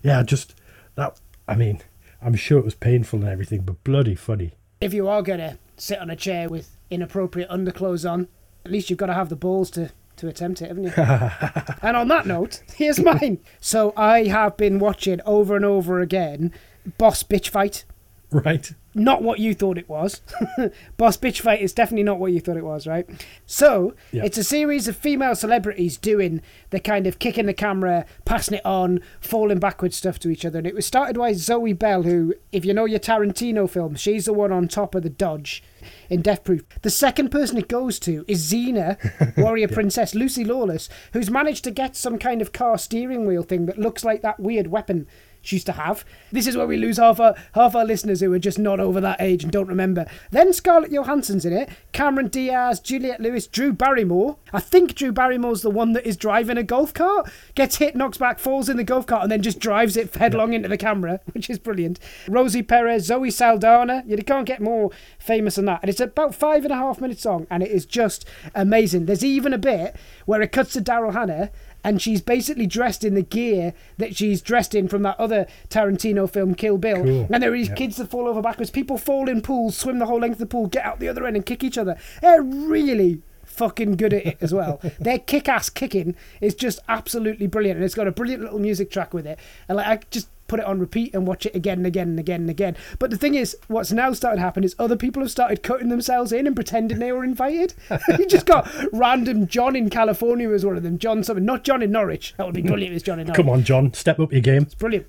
Yeah, 0.02 0.22
just 0.22 0.54
that. 0.94 1.20
I 1.46 1.54
mean, 1.54 1.82
I'm 2.22 2.34
sure 2.34 2.58
it 2.58 2.64
was 2.64 2.74
painful 2.74 3.20
and 3.20 3.28
everything, 3.28 3.62
but 3.62 3.82
bloody 3.84 4.14
funny. 4.14 4.52
If 4.80 4.92
you 4.92 5.08
are 5.08 5.22
gonna 5.22 5.58
sit 5.76 5.98
on 5.98 6.10
a 6.10 6.16
chair 6.16 6.48
with 6.48 6.76
inappropriate 6.90 7.50
underclothes 7.50 8.04
on, 8.04 8.28
at 8.64 8.72
least 8.72 8.90
you've 8.90 8.98
got 8.98 9.06
to 9.06 9.14
have 9.14 9.28
the 9.28 9.36
balls 9.36 9.70
to, 9.70 9.90
to 10.16 10.28
attempt 10.28 10.60
it, 10.60 10.68
haven't 10.68 10.84
you? 10.84 10.92
and 11.82 11.96
on 11.96 12.08
that 12.08 12.26
note, 12.26 12.62
here's 12.74 12.98
mine. 12.98 13.38
So 13.60 13.92
I 13.96 14.24
have 14.24 14.56
been 14.56 14.78
watching 14.78 15.20
over 15.24 15.54
and 15.54 15.64
over 15.64 16.00
again 16.00 16.52
Boss 16.98 17.22
Bitch 17.22 17.48
Fight. 17.48 17.84
Right? 18.30 18.72
Not 18.96 19.22
what 19.22 19.38
you 19.38 19.54
thought 19.54 19.78
it 19.78 19.88
was. 19.88 20.22
Boss 20.96 21.16
Bitch 21.16 21.40
Fight 21.40 21.60
is 21.60 21.72
definitely 21.72 22.02
not 22.02 22.18
what 22.18 22.32
you 22.32 22.40
thought 22.40 22.56
it 22.56 22.64
was, 22.64 22.86
right? 22.86 23.06
So, 23.44 23.94
Yeah. 24.10 24.24
it's 24.24 24.38
a 24.38 24.44
series 24.44 24.88
of 24.88 24.96
female 24.96 25.34
celebrities 25.34 25.96
doing 25.98 26.40
the 26.70 26.80
kind 26.80 27.06
of 27.06 27.18
kicking 27.18 27.46
the 27.46 27.54
camera, 27.54 28.06
passing 28.24 28.56
it 28.58 28.64
on, 28.66 29.00
falling 29.20 29.58
backwards 29.58 29.96
stuff 29.96 30.18
to 30.20 30.30
each 30.30 30.44
other. 30.44 30.58
And 30.58 30.66
it 30.66 30.74
was 30.74 30.86
started 30.86 31.16
by 31.18 31.32
Zoe 31.34 31.74
Bell, 31.74 32.02
who, 32.04 32.34
if 32.52 32.64
you 32.64 32.72
know 32.72 32.86
your 32.86 32.98
Tarantino 32.98 33.68
films, 33.68 34.00
she's 34.00 34.24
the 34.24 34.32
one 34.32 34.50
on 34.50 34.66
top 34.66 34.94
of 34.94 35.02
the 35.02 35.10
Dodge 35.10 35.62
in 36.08 36.22
Death 36.22 36.42
Proof. 36.42 36.64
The 36.82 36.90
second 36.90 37.28
person 37.30 37.58
it 37.58 37.68
goes 37.68 37.98
to 38.00 38.24
is 38.26 38.50
Xena, 38.50 39.36
Warrior 39.36 39.68
Princess 39.68 40.14
Lucy 40.14 40.44
Lawless, 40.44 40.88
who's 41.12 41.30
managed 41.30 41.64
to 41.64 41.70
get 41.70 41.94
some 41.96 42.18
kind 42.18 42.40
of 42.40 42.52
car 42.52 42.78
steering 42.78 43.26
wheel 43.26 43.42
thing 43.42 43.66
that 43.66 43.78
looks 43.78 44.04
like 44.04 44.22
that 44.22 44.40
weird 44.40 44.68
weapon 44.68 45.06
she 45.46 45.56
used 45.56 45.66
to 45.66 45.72
have. 45.72 46.04
This 46.32 46.46
is 46.46 46.56
where 46.56 46.66
we 46.66 46.76
lose 46.76 46.98
half 46.98 47.20
our 47.20 47.34
half 47.52 47.74
our 47.74 47.84
listeners 47.84 48.20
who 48.20 48.32
are 48.32 48.38
just 48.38 48.58
not 48.58 48.80
over 48.80 49.00
that 49.00 49.20
age 49.20 49.42
and 49.42 49.52
don't 49.52 49.68
remember. 49.68 50.06
Then 50.30 50.52
Scarlett 50.52 50.90
Johansson's 50.90 51.44
in 51.44 51.52
it, 51.52 51.68
Cameron 51.92 52.28
Diaz, 52.28 52.80
Juliette 52.80 53.20
Lewis, 53.20 53.46
Drew 53.46 53.72
Barrymore. 53.72 54.36
I 54.52 54.60
think 54.60 54.94
Drew 54.94 55.12
Barrymore's 55.12 55.62
the 55.62 55.70
one 55.70 55.92
that 55.92 56.06
is 56.06 56.16
driving 56.16 56.58
a 56.58 56.62
golf 56.62 56.92
cart, 56.92 57.30
gets 57.54 57.76
hit, 57.76 57.94
knocks 57.94 58.18
back, 58.18 58.38
falls 58.38 58.68
in 58.68 58.76
the 58.76 58.84
golf 58.84 59.06
cart, 59.06 59.22
and 59.22 59.30
then 59.30 59.42
just 59.42 59.60
drives 59.60 59.96
it 59.96 60.14
headlong 60.14 60.52
into 60.52 60.68
the 60.68 60.76
camera, 60.76 61.20
which 61.32 61.48
is 61.48 61.58
brilliant. 61.58 61.98
Rosie 62.28 62.62
Perez, 62.62 63.06
Zoe 63.06 63.30
Saldana. 63.30 64.02
You 64.06 64.16
can't 64.18 64.46
get 64.46 64.60
more 64.60 64.90
famous 65.18 65.56
than 65.56 65.66
that. 65.66 65.80
And 65.82 65.90
it's 65.90 66.00
about 66.00 66.34
five 66.34 66.64
and 66.64 66.72
a 66.72 66.76
half 66.76 67.00
minute 67.00 67.20
song, 67.20 67.46
and 67.50 67.62
it 67.62 67.70
is 67.70 67.86
just 67.86 68.26
amazing. 68.54 69.06
There's 69.06 69.24
even 69.24 69.52
a 69.52 69.58
bit 69.58 69.96
where 70.24 70.42
it 70.42 70.52
cuts 70.52 70.72
to 70.72 70.80
Daryl 70.80 71.12
Hannah 71.12 71.50
and 71.86 72.02
she's 72.02 72.20
basically 72.20 72.66
dressed 72.66 73.04
in 73.04 73.14
the 73.14 73.22
gear 73.22 73.72
that 73.96 74.16
she's 74.16 74.42
dressed 74.42 74.74
in 74.74 74.88
from 74.88 75.02
that 75.04 75.18
other 75.20 75.46
Tarantino 75.70 76.28
film, 76.28 76.56
Kill 76.56 76.78
Bill. 76.78 77.04
Cool. 77.04 77.28
And 77.32 77.40
there 77.40 77.52
are 77.52 77.56
these 77.56 77.68
Yeah. 77.68 77.74
kids 77.76 77.96
that 77.98 78.08
fall 78.10 78.26
over 78.26 78.42
backwards. 78.42 78.70
People 78.72 78.98
fall 78.98 79.28
in 79.28 79.40
pools, 79.40 79.76
swim 79.76 80.00
the 80.00 80.06
whole 80.06 80.18
length 80.18 80.34
of 80.34 80.38
the 80.40 80.46
pool, 80.46 80.66
get 80.66 80.84
out 80.84 80.98
the 80.98 81.06
other 81.08 81.24
end 81.24 81.36
and 81.36 81.46
kick 81.46 81.62
each 81.62 81.78
other. 81.78 81.96
They're 82.20 82.42
really 82.42 83.22
fucking 83.44 83.92
good 83.96 84.12
at 84.12 84.26
it 84.26 84.36
as 84.40 84.52
well. 84.52 84.80
Their 85.00 85.20
kick-ass 85.20 85.70
kicking 85.70 86.16
is 86.40 86.56
just 86.56 86.80
absolutely 86.88 87.46
brilliant, 87.46 87.76
and 87.78 87.84
it's 87.84 87.94
got 87.94 88.08
a 88.08 88.12
brilliant 88.12 88.42
little 88.42 88.58
music 88.58 88.90
track 88.90 89.14
with 89.14 89.26
it. 89.26 89.38
And 89.68 89.76
like 89.76 89.86
I 89.86 90.00
just 90.10 90.28
put 90.46 90.60
it 90.60 90.66
on 90.66 90.78
repeat 90.78 91.14
and 91.14 91.26
watch 91.26 91.46
it 91.46 91.54
again 91.54 91.78
and 91.78 91.86
again 91.86 92.08
and 92.08 92.20
again 92.20 92.42
and 92.42 92.50
again. 92.50 92.76
But 92.98 93.10
the 93.10 93.16
thing 93.16 93.34
is, 93.34 93.56
what's 93.68 93.92
now 93.92 94.12
started 94.12 94.36
to 94.36 94.42
happen 94.42 94.64
is 94.64 94.74
other 94.78 94.96
people 94.96 95.22
have 95.22 95.30
started 95.30 95.62
cutting 95.62 95.88
themselves 95.88 96.32
in 96.32 96.46
and 96.46 96.54
pretending 96.54 96.98
they 96.98 97.12
were 97.12 97.24
invited. 97.24 97.74
you 98.18 98.26
just 98.26 98.46
got 98.46 98.68
random 98.92 99.46
John 99.46 99.76
in 99.76 99.90
California 99.90 100.50
as 100.50 100.64
one 100.64 100.76
of 100.76 100.82
them. 100.82 100.98
John 100.98 101.22
something, 101.24 101.44
not 101.44 101.64
John 101.64 101.82
in 101.82 101.90
Norwich. 101.92 102.34
That 102.36 102.46
would 102.46 102.54
be 102.54 102.62
brilliant. 102.62 102.94
It's 102.94 103.04
John 103.04 103.18
in 103.18 103.26
Norwich. 103.26 103.36
Come 103.36 103.50
on, 103.50 103.64
John, 103.64 103.92
step 103.92 104.18
up 104.20 104.32
your 104.32 104.40
game. 104.40 104.62
It's 104.62 104.74
brilliant, 104.74 105.06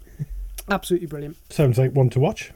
absolutely 0.70 1.08
brilliant. 1.08 1.38
Sounds 1.52 1.78
like 1.78 1.92
one 1.94 2.10
to 2.12 2.20
watch. 2.20 2.52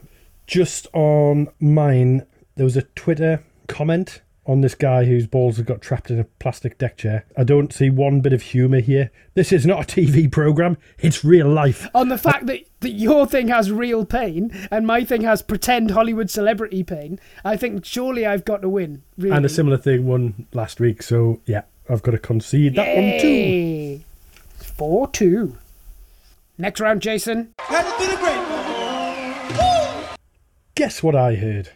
Just 0.46 0.86
on 0.92 1.48
mine, 1.60 2.26
there 2.56 2.64
was 2.64 2.76
a 2.76 2.82
Twitter 2.82 3.44
comment 3.68 4.20
on 4.44 4.60
this 4.60 4.74
guy 4.74 5.04
whose 5.04 5.26
balls 5.26 5.56
have 5.56 5.66
got 5.66 5.80
trapped 5.80 6.10
in 6.10 6.18
a 6.18 6.24
plastic 6.24 6.76
deck 6.78 6.96
chair. 6.96 7.24
I 7.36 7.44
don't 7.44 7.72
see 7.72 7.90
one 7.90 8.20
bit 8.20 8.32
of 8.32 8.42
humour 8.42 8.80
here. 8.80 9.10
This 9.34 9.52
is 9.52 9.64
not 9.64 9.82
a 9.82 10.00
TV 10.00 10.30
programme, 10.30 10.78
it's 10.98 11.24
real 11.24 11.48
life. 11.48 11.88
On 11.94 12.08
the 12.08 12.18
fact 12.18 12.46
that, 12.46 12.60
that 12.80 12.90
your 12.90 13.26
thing 13.26 13.48
has 13.48 13.70
real 13.70 14.04
pain 14.04 14.50
and 14.70 14.86
my 14.86 15.04
thing 15.04 15.22
has 15.22 15.42
pretend 15.42 15.92
Hollywood 15.92 16.30
celebrity 16.30 16.82
pain, 16.82 17.20
I 17.44 17.56
think 17.56 17.84
surely 17.84 18.26
I've 18.26 18.44
got 18.44 18.62
to 18.62 18.68
win. 18.68 19.02
Really. 19.16 19.36
And 19.36 19.46
a 19.46 19.48
similar 19.48 19.76
thing 19.76 20.06
won 20.06 20.46
last 20.52 20.80
week, 20.80 21.02
so 21.02 21.40
yeah, 21.46 21.62
I've 21.88 22.02
got 22.02 22.12
to 22.12 22.18
concede 22.18 22.74
that 22.74 22.96
one 22.96 23.20
too. 23.20 24.00
Four 24.56 25.08
two. 25.08 25.58
Next 26.58 26.80
round, 26.80 27.00
Jason. 27.00 27.54
Guess 30.74 31.02
what 31.02 31.14
I 31.14 31.34
heard? 31.36 31.70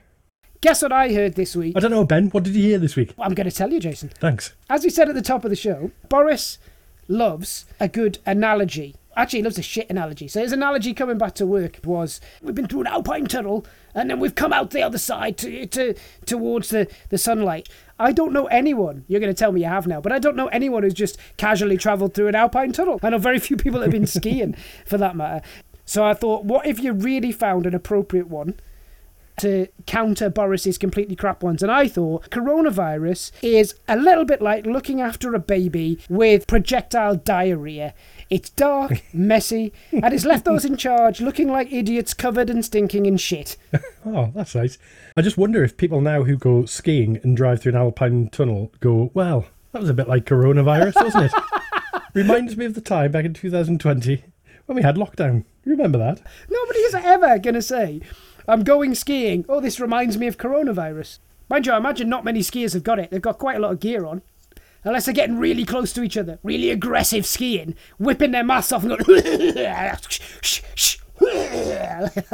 Guess 0.60 0.82
what 0.82 0.92
I 0.92 1.12
heard 1.12 1.34
this 1.34 1.54
week? 1.54 1.76
I 1.76 1.80
don't 1.80 1.90
know, 1.90 2.04
Ben, 2.04 2.30
what 2.30 2.44
did 2.44 2.54
you 2.54 2.62
hear 2.62 2.78
this 2.78 2.96
week? 2.96 3.14
I'm 3.18 3.34
going 3.34 3.48
to 3.48 3.54
tell 3.54 3.72
you, 3.72 3.80
Jason. 3.80 4.08
Thanks. 4.08 4.54
As 4.70 4.84
we 4.84 4.90
said 4.90 5.08
at 5.08 5.14
the 5.14 5.22
top 5.22 5.44
of 5.44 5.50
the 5.50 5.56
show, 5.56 5.90
Boris 6.08 6.58
loves 7.08 7.66
a 7.78 7.88
good 7.88 8.18
analogy. 8.26 8.96
Actually, 9.16 9.38
he 9.38 9.44
loves 9.44 9.58
a 9.58 9.62
shit 9.62 9.88
analogy. 9.88 10.28
So 10.28 10.40
his 10.40 10.52
analogy 10.52 10.92
coming 10.92 11.16
back 11.16 11.34
to 11.36 11.46
work 11.46 11.80
was 11.84 12.20
we've 12.42 12.54
been 12.54 12.66
through 12.66 12.82
an 12.82 12.86
alpine 12.86 13.26
tunnel 13.26 13.64
and 13.94 14.10
then 14.10 14.20
we've 14.20 14.34
come 14.34 14.52
out 14.52 14.70
the 14.70 14.82
other 14.82 14.98
side 14.98 15.38
to, 15.38 15.66
to 15.66 15.94
towards 16.26 16.68
the, 16.68 16.86
the 17.08 17.16
sunlight. 17.16 17.68
I 17.98 18.12
don't 18.12 18.32
know 18.32 18.46
anyone, 18.46 19.04
you're 19.08 19.20
going 19.20 19.32
to 19.32 19.38
tell 19.38 19.52
me 19.52 19.62
you 19.62 19.68
have 19.68 19.86
now, 19.86 20.02
but 20.02 20.12
I 20.12 20.18
don't 20.18 20.36
know 20.36 20.48
anyone 20.48 20.82
who's 20.82 20.92
just 20.92 21.18
casually 21.38 21.78
travelled 21.78 22.12
through 22.12 22.28
an 22.28 22.34
alpine 22.34 22.72
tunnel. 22.72 23.00
I 23.02 23.08
know 23.08 23.18
very 23.18 23.38
few 23.38 23.56
people 23.56 23.80
that 23.80 23.86
have 23.86 23.92
been 23.92 24.06
skiing 24.06 24.54
for 24.84 24.98
that 24.98 25.16
matter. 25.16 25.40
So 25.86 26.04
I 26.04 26.12
thought, 26.12 26.44
what 26.44 26.66
if 26.66 26.80
you 26.80 26.92
really 26.92 27.32
found 27.32 27.64
an 27.64 27.74
appropriate 27.74 28.26
one 28.26 28.54
to 29.40 29.68
counter 29.86 30.30
Boris's 30.30 30.78
completely 30.78 31.16
crap 31.16 31.42
ones. 31.42 31.62
And 31.62 31.70
I 31.70 31.88
thought 31.88 32.30
coronavirus 32.30 33.32
is 33.42 33.74
a 33.88 33.96
little 33.96 34.24
bit 34.24 34.40
like 34.42 34.66
looking 34.66 35.00
after 35.00 35.34
a 35.34 35.38
baby 35.38 35.98
with 36.08 36.46
projectile 36.46 37.16
diarrhea. 37.16 37.94
It's 38.30 38.50
dark, 38.50 39.02
messy, 39.12 39.72
and 39.92 40.12
it's 40.12 40.24
left 40.24 40.44
those 40.44 40.64
in 40.64 40.76
charge 40.76 41.20
looking 41.20 41.48
like 41.48 41.72
idiots 41.72 42.14
covered 42.14 42.50
and 42.50 42.64
stinking 42.64 43.06
in 43.06 43.16
shit. 43.16 43.56
Oh, 44.08 44.30
that's 44.36 44.54
nice. 44.54 44.78
I 45.16 45.22
just 45.22 45.36
wonder 45.36 45.64
if 45.64 45.76
people 45.76 46.00
now 46.00 46.22
who 46.22 46.36
go 46.36 46.64
skiing 46.64 47.18
and 47.24 47.36
drive 47.36 47.60
through 47.60 47.72
an 47.72 47.78
alpine 47.78 48.28
tunnel 48.28 48.70
go, 48.78 49.10
well, 49.14 49.46
that 49.72 49.80
was 49.80 49.90
a 49.90 49.94
bit 49.94 50.06
like 50.08 50.24
coronavirus, 50.24 50.94
wasn't 50.94 51.24
it? 51.24 51.32
Reminds 52.14 52.56
me 52.56 52.66
of 52.66 52.74
the 52.74 52.80
time 52.80 53.10
back 53.10 53.24
in 53.24 53.34
2020 53.34 54.22
when 54.66 54.76
we 54.76 54.82
had 54.82 54.94
lockdown. 54.94 55.44
You 55.64 55.72
remember 55.72 55.98
that? 55.98 56.22
Nobody 56.48 56.78
is 56.78 56.94
ever 56.94 57.38
going 57.40 57.54
to 57.54 57.62
say, 57.62 58.00
I'm 58.48 58.64
going 58.64 58.94
skiing. 58.94 59.44
Oh, 59.48 59.60
this 59.60 59.80
reminds 59.80 60.16
me 60.18 60.26
of 60.26 60.38
coronavirus. 60.38 61.18
Mind 61.48 61.66
you, 61.66 61.72
I 61.72 61.76
imagine 61.76 62.08
not 62.08 62.24
many 62.24 62.40
skiers 62.40 62.74
have 62.74 62.82
got 62.84 62.98
it. 62.98 63.10
They've 63.10 63.20
got 63.20 63.38
quite 63.38 63.56
a 63.56 63.60
lot 63.60 63.72
of 63.72 63.80
gear 63.80 64.04
on. 64.04 64.22
Unless 64.84 65.06
they're 65.06 65.14
getting 65.14 65.38
really 65.38 65.64
close 65.64 65.92
to 65.94 66.02
each 66.02 66.16
other, 66.16 66.38
really 66.44 66.70
aggressive 66.70 67.26
skiing, 67.26 67.74
whipping 67.98 68.30
their 68.30 68.44
masks 68.44 68.72
off 68.72 68.84
and 68.84 68.96
going. 69.04 69.22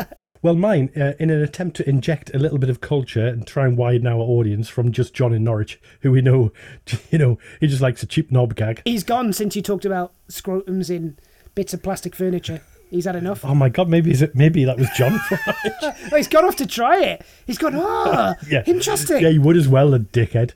Well, 0.42 0.56
mine, 0.56 0.90
uh, 0.96 1.12
in 1.20 1.30
an 1.30 1.40
attempt 1.40 1.76
to 1.76 1.88
inject 1.88 2.34
a 2.34 2.38
little 2.38 2.58
bit 2.58 2.68
of 2.68 2.80
culture 2.80 3.28
and 3.28 3.46
try 3.46 3.64
and 3.64 3.78
widen 3.78 4.08
our 4.08 4.18
audience 4.18 4.68
from 4.68 4.90
just 4.90 5.14
John 5.14 5.32
in 5.32 5.44
Norwich, 5.44 5.80
who 6.00 6.10
we 6.10 6.20
know, 6.20 6.52
you 7.10 7.18
know, 7.18 7.38
he 7.60 7.68
just 7.68 7.80
likes 7.80 8.02
a 8.02 8.06
cheap 8.06 8.32
knob 8.32 8.56
gag. 8.56 8.82
He's 8.84 9.04
gone 9.04 9.32
since 9.32 9.54
you 9.54 9.62
talked 9.62 9.84
about 9.84 10.12
scrotums 10.28 10.90
in 10.90 11.16
bits 11.54 11.72
of 11.72 11.82
plastic 11.82 12.16
furniture. 12.16 12.60
He's 12.92 13.06
had 13.06 13.16
enough. 13.16 13.42
Oh 13.42 13.54
my 13.54 13.70
God, 13.70 13.88
maybe 13.88 14.10
is 14.10 14.20
it? 14.20 14.34
Maybe 14.36 14.66
that 14.66 14.76
was 14.76 14.86
John. 14.94 15.18
Oh, 15.30 15.92
he's 16.10 16.28
gone 16.28 16.44
off 16.44 16.56
to 16.56 16.66
try 16.66 17.02
it. 17.02 17.24
He's 17.46 17.56
gone, 17.56 17.72
ah, 17.74 18.34
yeah, 18.50 18.62
interesting. 18.66 19.22
Yeah, 19.22 19.30
you 19.30 19.40
would 19.40 19.56
as 19.56 19.66
well, 19.66 19.94
a 19.94 19.98
dickhead. 19.98 20.52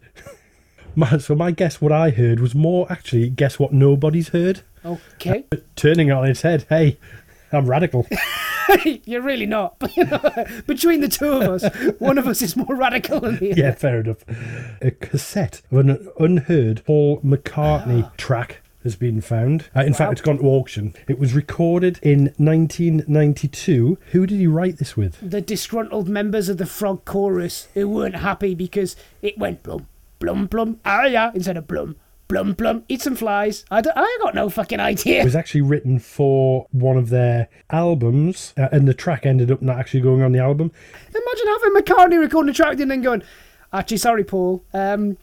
My, 0.98 1.16
so 1.16 1.34
my 1.34 1.50
guess, 1.50 1.80
what 1.80 1.92
I 1.92 2.10
heard 2.10 2.40
was 2.40 2.54
more 2.54 2.90
actually 2.90 3.28
guess 3.30 3.58
what 3.58 3.72
nobody's 3.72 4.28
heard. 4.28 4.62
Okay. 4.84 5.44
Turning 5.76 6.08
it 6.08 6.12
on 6.12 6.26
its 6.26 6.40
head. 6.42 6.64
Hey, 6.70 6.98
I'm 7.52 7.66
radical. 7.66 8.06
You're 9.04 9.20
really 9.20 9.44
not. 9.44 9.78
But, 9.78 9.94
you 9.94 10.04
know, 10.04 10.46
between 10.66 11.02
the 11.02 11.08
two 11.08 11.32
of 11.32 11.42
us, 11.42 11.64
one 11.98 12.16
of 12.16 12.26
us 12.26 12.40
is 12.40 12.56
more 12.56 12.74
radical 12.74 13.20
than 13.20 13.36
the 13.36 13.52
other. 13.52 13.60
yeah, 13.60 13.72
fair 13.72 14.00
enough. 14.00 14.24
A 14.80 14.90
cassette 14.90 15.60
of 15.70 15.78
an 15.78 16.08
unheard 16.18 16.82
Paul 16.86 17.20
McCartney 17.20 18.14
track 18.16 18.62
has 18.86 18.96
been 18.96 19.20
found. 19.20 19.68
Uh, 19.74 19.80
in 19.80 19.92
fact, 19.92 20.12
it's 20.12 20.20
gone 20.20 20.38
to 20.38 20.44
auction. 20.44 20.94
It 21.08 21.18
was 21.18 21.34
recorded 21.34 21.98
in 22.02 22.32
1992. 22.36 23.98
Who 24.12 24.26
did 24.26 24.38
he 24.38 24.46
write 24.46 24.78
this 24.78 24.96
with? 24.96 25.18
The 25.20 25.40
disgruntled 25.40 26.08
members 26.08 26.48
of 26.48 26.58
the 26.58 26.66
Frog 26.66 27.04
Chorus 27.04 27.66
who 27.74 27.88
weren't 27.88 28.16
happy 28.16 28.54
because 28.54 28.94
it 29.22 29.36
went 29.36 29.64
blum, 29.64 29.88
blum, 30.20 30.46
blum, 30.46 30.80
ah 30.84 31.04
yeah, 31.04 31.32
instead 31.34 31.56
of 31.56 31.66
blum, 31.66 31.96
blum, 32.28 32.52
blum, 32.52 32.84
eat 32.88 33.02
some 33.02 33.16
flies. 33.16 33.64
I, 33.70 33.80
don't, 33.80 33.96
I 33.96 34.18
got 34.22 34.34
no 34.34 34.48
fucking 34.48 34.80
idea. 34.80 35.20
It 35.20 35.24
was 35.24 35.36
actually 35.36 35.62
written 35.62 35.98
for 35.98 36.66
one 36.70 36.96
of 36.96 37.08
their 37.08 37.48
albums, 37.70 38.54
uh, 38.56 38.68
and 38.70 38.86
the 38.86 38.94
track 38.94 39.26
ended 39.26 39.50
up 39.50 39.62
not 39.62 39.78
actually 39.78 40.00
going 40.00 40.22
on 40.22 40.32
the 40.32 40.38
album. 40.38 40.70
Imagine 41.08 41.46
having 41.48 41.74
McCartney 41.74 42.20
recording 42.20 42.50
a 42.50 42.54
track 42.54 42.78
and 42.80 42.90
then 42.90 43.02
going, 43.02 43.22
actually, 43.72 43.96
sorry, 43.98 44.24
Paul, 44.24 44.64
um, 44.72 45.16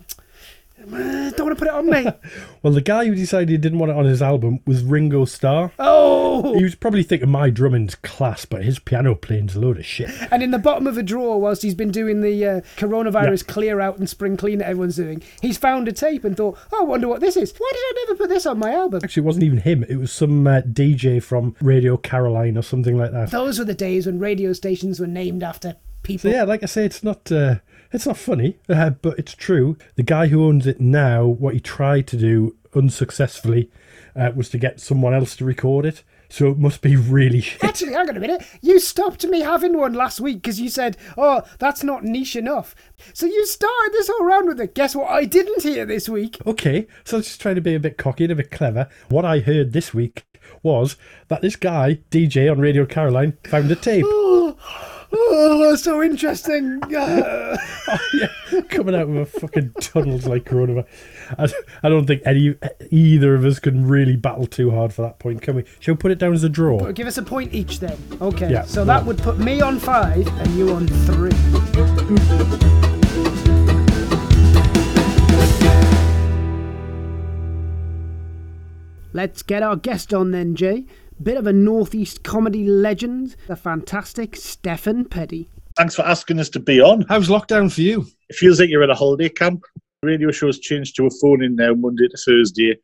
don't 0.79 0.91
want 0.91 1.35
to 1.37 1.55
put 1.55 1.67
it 1.67 1.73
on 1.73 1.89
me. 1.89 2.05
Well, 2.63 2.71
the 2.71 2.79
guy 2.79 3.05
who 3.05 3.13
decided 3.13 3.49
he 3.49 3.57
didn't 3.57 3.79
want 3.79 3.91
it 3.91 3.97
on 3.97 4.05
his 4.05 4.21
album 4.21 4.61
was 4.65 4.83
Ringo 4.83 5.25
Starr. 5.25 5.73
Oh! 5.77 6.55
He 6.57 6.63
was 6.63 6.75
probably 6.75 7.03
thinking 7.03 7.29
my 7.29 7.49
drumming's 7.49 7.95
class, 7.95 8.45
but 8.45 8.63
his 8.63 8.79
piano 8.79 9.15
playing's 9.15 9.55
a 9.55 9.59
load 9.59 9.79
of 9.79 9.85
shit. 9.85 10.09
And 10.31 10.41
in 10.41 10.51
the 10.51 10.59
bottom 10.59 10.87
of 10.87 10.97
a 10.97 11.03
drawer, 11.03 11.41
whilst 11.41 11.61
he's 11.61 11.75
been 11.75 11.91
doing 11.91 12.21
the 12.21 12.45
uh, 12.45 12.61
coronavirus 12.77 13.47
clear 13.47 13.81
out 13.81 13.97
and 13.97 14.09
spring 14.09 14.37
clean 14.37 14.59
that 14.59 14.69
everyone's 14.69 14.95
doing, 14.95 15.21
he's 15.41 15.57
found 15.57 15.89
a 15.89 15.91
tape 15.91 16.23
and 16.23 16.37
thought, 16.37 16.57
oh, 16.71 16.83
I 16.83 16.85
wonder 16.85 17.09
what 17.09 17.19
this 17.19 17.35
is. 17.35 17.53
Why 17.57 17.69
did 17.73 17.79
I 17.81 18.05
never 18.05 18.17
put 18.17 18.29
this 18.29 18.45
on 18.45 18.59
my 18.59 18.71
album? 18.71 19.01
Actually, 19.03 19.23
it 19.23 19.25
wasn't 19.25 19.43
even 19.43 19.59
him. 19.59 19.83
It 19.89 19.97
was 19.97 20.13
some 20.13 20.47
uh, 20.47 20.61
DJ 20.61 21.21
from 21.21 21.53
Radio 21.59 21.97
Caroline 21.97 22.57
or 22.57 22.63
something 22.63 22.97
like 22.97 23.11
that. 23.11 23.31
Those 23.31 23.59
were 23.59 23.65
the 23.65 23.73
days 23.73 24.05
when 24.05 24.19
radio 24.19 24.53
stations 24.53 25.01
were 25.01 25.07
named 25.07 25.43
after 25.43 25.75
people. 26.03 26.29
So 26.29 26.35
yeah, 26.35 26.43
like 26.43 26.63
I 26.63 26.67
say, 26.67 26.85
it's 26.85 27.03
not 27.03 27.29
uh, 27.29 27.55
it's 27.93 28.07
not 28.07 28.17
funny, 28.17 28.57
uh, 28.67 28.89
but 28.89 29.19
it's 29.19 29.35
true. 29.35 29.77
The 29.95 30.03
guy 30.03 30.27
who 30.27 30.43
owns 30.43 30.65
it 30.65 30.81
now, 30.81 31.25
what 31.25 31.53
he 31.53 31.59
tried 31.59 32.07
to 32.07 32.17
do 32.17 32.55
unsuccessfully, 32.75 33.69
uh, 34.15 34.31
was 34.35 34.49
to 34.49 34.57
get 34.57 34.81
someone 34.81 35.13
else 35.13 35.35
to 35.37 35.45
record 35.45 35.85
it. 35.85 36.03
So 36.27 36.49
it 36.49 36.57
must 36.57 36.81
be 36.81 36.95
really 36.95 37.41
shit. 37.41 37.63
Actually, 37.63 37.93
hang 37.93 38.09
on 38.09 38.17
a 38.17 38.19
minute. 38.19 38.43
You 38.61 38.79
stopped 38.79 39.23
me 39.23 39.41
having 39.41 39.77
one 39.77 39.93
last 39.93 40.19
week 40.19 40.41
because 40.41 40.59
you 40.59 40.69
said, 40.69 40.97
oh, 41.15 41.43
that's 41.59 41.83
not 41.83 42.03
niche 42.03 42.35
enough. 42.35 42.73
So 43.13 43.27
you 43.27 43.45
started 43.45 43.93
this 43.93 44.09
whole 44.11 44.25
round 44.25 44.47
with 44.47 44.59
it. 44.59 44.73
Guess 44.73 44.95
what 44.95 45.11
I 45.11 45.25
didn't 45.25 45.61
hear 45.61 45.85
this 45.85 46.09
week? 46.09 46.39
Okay, 46.47 46.87
so 47.03 47.17
let's 47.17 47.27
just 47.27 47.41
try 47.41 47.53
to 47.53 47.61
be 47.61 47.75
a 47.75 47.79
bit 47.79 47.99
cocky 47.99 48.23
and 48.23 48.33
a 48.33 48.37
bit 48.37 48.49
clever. 48.49 48.89
What 49.09 49.25
I 49.25 49.39
heard 49.39 49.73
this 49.73 49.93
week 49.93 50.25
was 50.63 50.97
that 51.27 51.43
this 51.43 51.55
guy, 51.55 51.99
DJ 52.09 52.51
on 52.51 52.59
Radio 52.59 52.87
Caroline, 52.87 53.37
found 53.43 53.69
a 53.69 53.75
tape. 53.75 54.05
Oh, 55.15 55.75
so 55.75 56.01
interesting. 56.01 56.81
Uh, 57.85 57.97
yeah, 58.13 58.61
coming 58.69 58.95
out 58.95 59.01
of 59.03 59.15
a 59.15 59.25
fucking 59.25 59.73
tunnels 59.81 60.25
like 60.25 60.45
coronavirus. 60.45 60.85
I, 61.37 61.47
I 61.83 61.89
don't 61.89 62.05
think 62.07 62.21
any 62.25 62.55
either 62.91 63.35
of 63.35 63.43
us 63.43 63.59
can 63.59 63.85
really 63.87 64.15
battle 64.15 64.47
too 64.47 64.71
hard 64.71 64.93
for 64.93 65.01
that 65.01 65.19
point, 65.19 65.41
can 65.41 65.57
we? 65.57 65.65
Shall 65.81 65.95
we 65.95 65.97
put 65.97 66.11
it 66.11 66.17
down 66.17 66.31
as 66.33 66.43
a 66.45 66.49
draw? 66.49 66.91
give 66.93 67.05
us 67.07 67.17
a 67.17 67.23
point 67.23 67.53
each 67.53 67.79
then. 67.81 67.97
Okay, 68.21 68.49
Yeah. 68.51 68.63
so 68.63 68.85
that 68.85 69.05
would 69.05 69.17
put 69.17 69.37
me 69.37 69.59
on 69.61 69.79
five 69.79 70.25
and 70.39 70.51
you 70.55 70.71
on 70.73 70.87
three. 70.87 71.31
Let's 79.15 79.43
get 79.43 79.61
our 79.61 79.75
guest 79.75 80.13
on 80.13 80.31
then, 80.31 80.55
Jay. 80.55 80.85
Bit 81.23 81.37
of 81.37 81.47
a 81.47 81.53
Northeast 81.53 82.23
comedy 82.23 82.67
legend, 82.67 83.37
the 83.47 83.55
fantastic 83.55 84.33
Steffen 84.33 85.09
Peddie. 85.09 85.47
Thanks 85.77 85.95
for 85.95 86.01
asking 86.01 86.37
us 86.37 86.49
to 86.49 86.59
be 86.59 86.81
on. 86.81 87.05
How's 87.07 87.29
lockdown 87.29 87.71
for 87.71 87.79
you? 87.79 88.05
It 88.27 88.35
feels 88.35 88.59
like 88.59 88.69
you're 88.69 88.83
at 88.83 88.89
a 88.89 88.95
holiday 88.95 89.29
camp. 89.29 89.61
Radio 90.01 90.31
show's 90.31 90.59
changed 90.59 90.97
to 90.97 91.05
a 91.05 91.09
phone 91.21 91.41
in 91.41 91.55
now, 91.55 91.75
Monday 91.75 92.09
to 92.09 92.17
Thursday. 92.17 92.77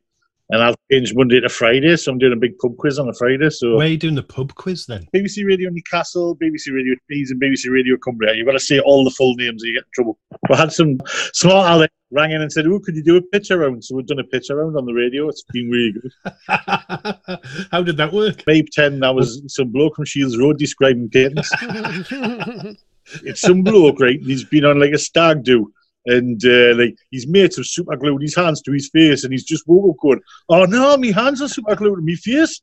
And 0.48 0.62
I've 0.62 0.74
changed 0.90 1.14
Monday 1.14 1.38
to 1.40 1.50
Friday, 1.50 1.94
so 1.96 2.12
I'm 2.12 2.18
doing 2.18 2.32
a 2.32 2.36
big 2.36 2.58
pub 2.58 2.78
quiz 2.78 2.98
on 2.98 3.10
a 3.10 3.14
Friday. 3.14 3.50
So 3.50 3.76
Where 3.76 3.86
are 3.86 3.90
you 3.90 3.98
doing 3.98 4.14
the 4.14 4.22
pub 4.22 4.54
quiz 4.54 4.86
then? 4.86 5.06
BBC 5.14 5.44
Radio 5.46 5.68
Newcastle, 5.68 6.34
BBC 6.36 6.72
Radio 6.72 6.94
Leeds, 7.10 7.30
and 7.30 7.42
BBC 7.42 7.70
Radio 7.70 7.98
Cumbria. 7.98 8.34
You've 8.34 8.46
got 8.46 8.52
to 8.52 8.58
say 8.58 8.80
all 8.80 9.04
the 9.04 9.10
full 9.10 9.34
names 9.34 9.62
or 9.62 9.66
you 9.66 9.74
get 9.74 9.84
in 9.84 9.90
trouble. 9.94 10.18
We 10.48 10.56
had 10.56 10.72
some 10.72 10.98
smart 11.34 11.68
Alex 11.68 11.92
rang 12.10 12.32
in 12.32 12.42
and 12.42 12.52
said, 12.52 12.66
Oh, 12.66 12.80
could 12.80 12.96
you 12.96 13.02
do 13.02 13.16
a 13.16 13.22
pitch 13.22 13.50
around? 13.50 13.84
So 13.84 13.96
we've 13.96 14.06
done 14.06 14.18
a 14.18 14.24
pitch 14.24 14.50
around 14.50 14.76
on 14.76 14.86
the 14.86 14.92
radio. 14.92 15.28
It's 15.28 15.44
been 15.52 15.70
really 15.70 15.92
good. 15.92 16.12
How 17.70 17.82
did 17.82 17.96
that 17.96 18.12
work? 18.12 18.44
Babe 18.44 18.66
10, 18.70 19.00
that 19.00 19.14
was 19.14 19.42
some 19.48 19.68
bloke 19.68 19.96
from 19.96 20.04
Shields 20.04 20.38
Road 20.38 20.58
describing 20.58 21.08
kittens. 21.10 21.50
it's 23.24 23.40
some 23.40 23.62
bloke, 23.62 24.00
right? 24.00 24.20
He's 24.20 24.44
been 24.44 24.64
on 24.64 24.80
like 24.80 24.92
a 24.92 24.98
stag 24.98 25.44
do. 25.44 25.72
And 26.06 26.42
uh, 26.44 26.74
like 26.76 26.96
his 27.12 27.26
mates 27.26 27.56
have 27.56 27.66
super 27.66 27.94
glued 27.94 28.22
his 28.22 28.34
hands 28.34 28.62
to 28.62 28.72
his 28.72 28.88
face, 28.88 29.24
and 29.24 29.32
he's 29.32 29.44
just 29.44 29.68
woke 29.68 29.90
up 29.90 30.00
going, 30.00 30.20
"Oh 30.48 30.64
no, 30.64 30.96
my 30.96 31.08
hands 31.08 31.42
are 31.42 31.48
super 31.48 31.76
glued 31.76 31.96
to 31.96 32.02
my 32.02 32.14
face." 32.14 32.62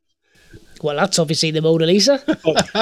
Well, 0.84 0.96
that's 0.96 1.20
obviously 1.20 1.52
the 1.52 1.62
Mona 1.62 1.86
Lisa. 1.86 2.22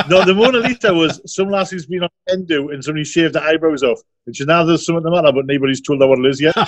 no, 0.10 0.24
the 0.26 0.34
Mona 0.36 0.60
Lisa 0.60 0.94
was 0.94 1.22
some 1.26 1.50
lass 1.50 1.72
who's 1.72 1.86
been 1.86 2.04
on 2.04 2.10
Hindu 2.28 2.70
and 2.70 2.84
somebody 2.84 3.04
shaved 3.04 3.34
the 3.34 3.42
eyebrows 3.42 3.84
off. 3.84 4.00
And 4.26 4.36
she 4.36 4.46
now 4.46 4.64
there's 4.64 4.86
something 4.86 5.04
the 5.04 5.12
matter, 5.12 5.32
but 5.32 5.46
nobody's 5.46 5.82
told 5.82 6.02
her 6.02 6.08
what 6.08 6.20
it 6.20 6.26
is 6.26 6.42
yet. 6.42 6.56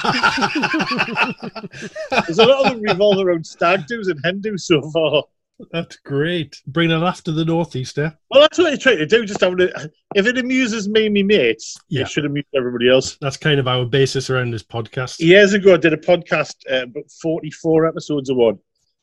there's 2.12 2.40
a 2.40 2.46
lot 2.46 2.66
of 2.66 2.72
them 2.74 2.82
revolve 2.82 3.26
around 3.26 3.46
stag 3.46 3.88
do's 3.88 4.08
and 4.08 4.20
Hindu 4.24 4.58
so 4.58 4.82
far. 4.92 5.24
That's 5.72 5.96
great. 5.98 6.62
Bringing 6.68 7.02
it 7.02 7.04
after 7.04 7.32
the 7.32 7.44
northeaster. 7.44 8.16
Well, 8.30 8.42
that's 8.42 8.60
what 8.60 8.72
I 8.72 8.76
try 8.76 8.96
to 8.96 9.08
do. 9.08 9.26
Just 9.26 9.42
having 9.42 9.62
it. 9.62 9.74
If 10.14 10.28
it 10.28 10.38
amuses 10.38 10.88
me, 10.88 11.06
and 11.06 11.14
me 11.16 11.24
mates, 11.24 11.76
Yeah. 11.90 12.04
it 12.04 12.10
should 12.10 12.26
amuse 12.26 12.46
everybody 12.56 12.90
else. 12.92 13.18
That's 13.22 13.38
kind 13.38 13.60
of 13.60 13.68
our 13.68 13.84
basis 13.86 14.30
around 14.30 14.52
this 14.52 14.62
podcast. 14.62 15.20
Years 15.20 15.54
ago, 15.54 15.74
I 15.74 15.78
did 15.78 15.94
a 15.94 15.98
podcast, 15.98 16.54
uh, 16.72 16.84
about 16.84 17.10
44 17.24 17.88
episodes 17.88 18.30
of 18.30 18.38
one. 18.38 18.60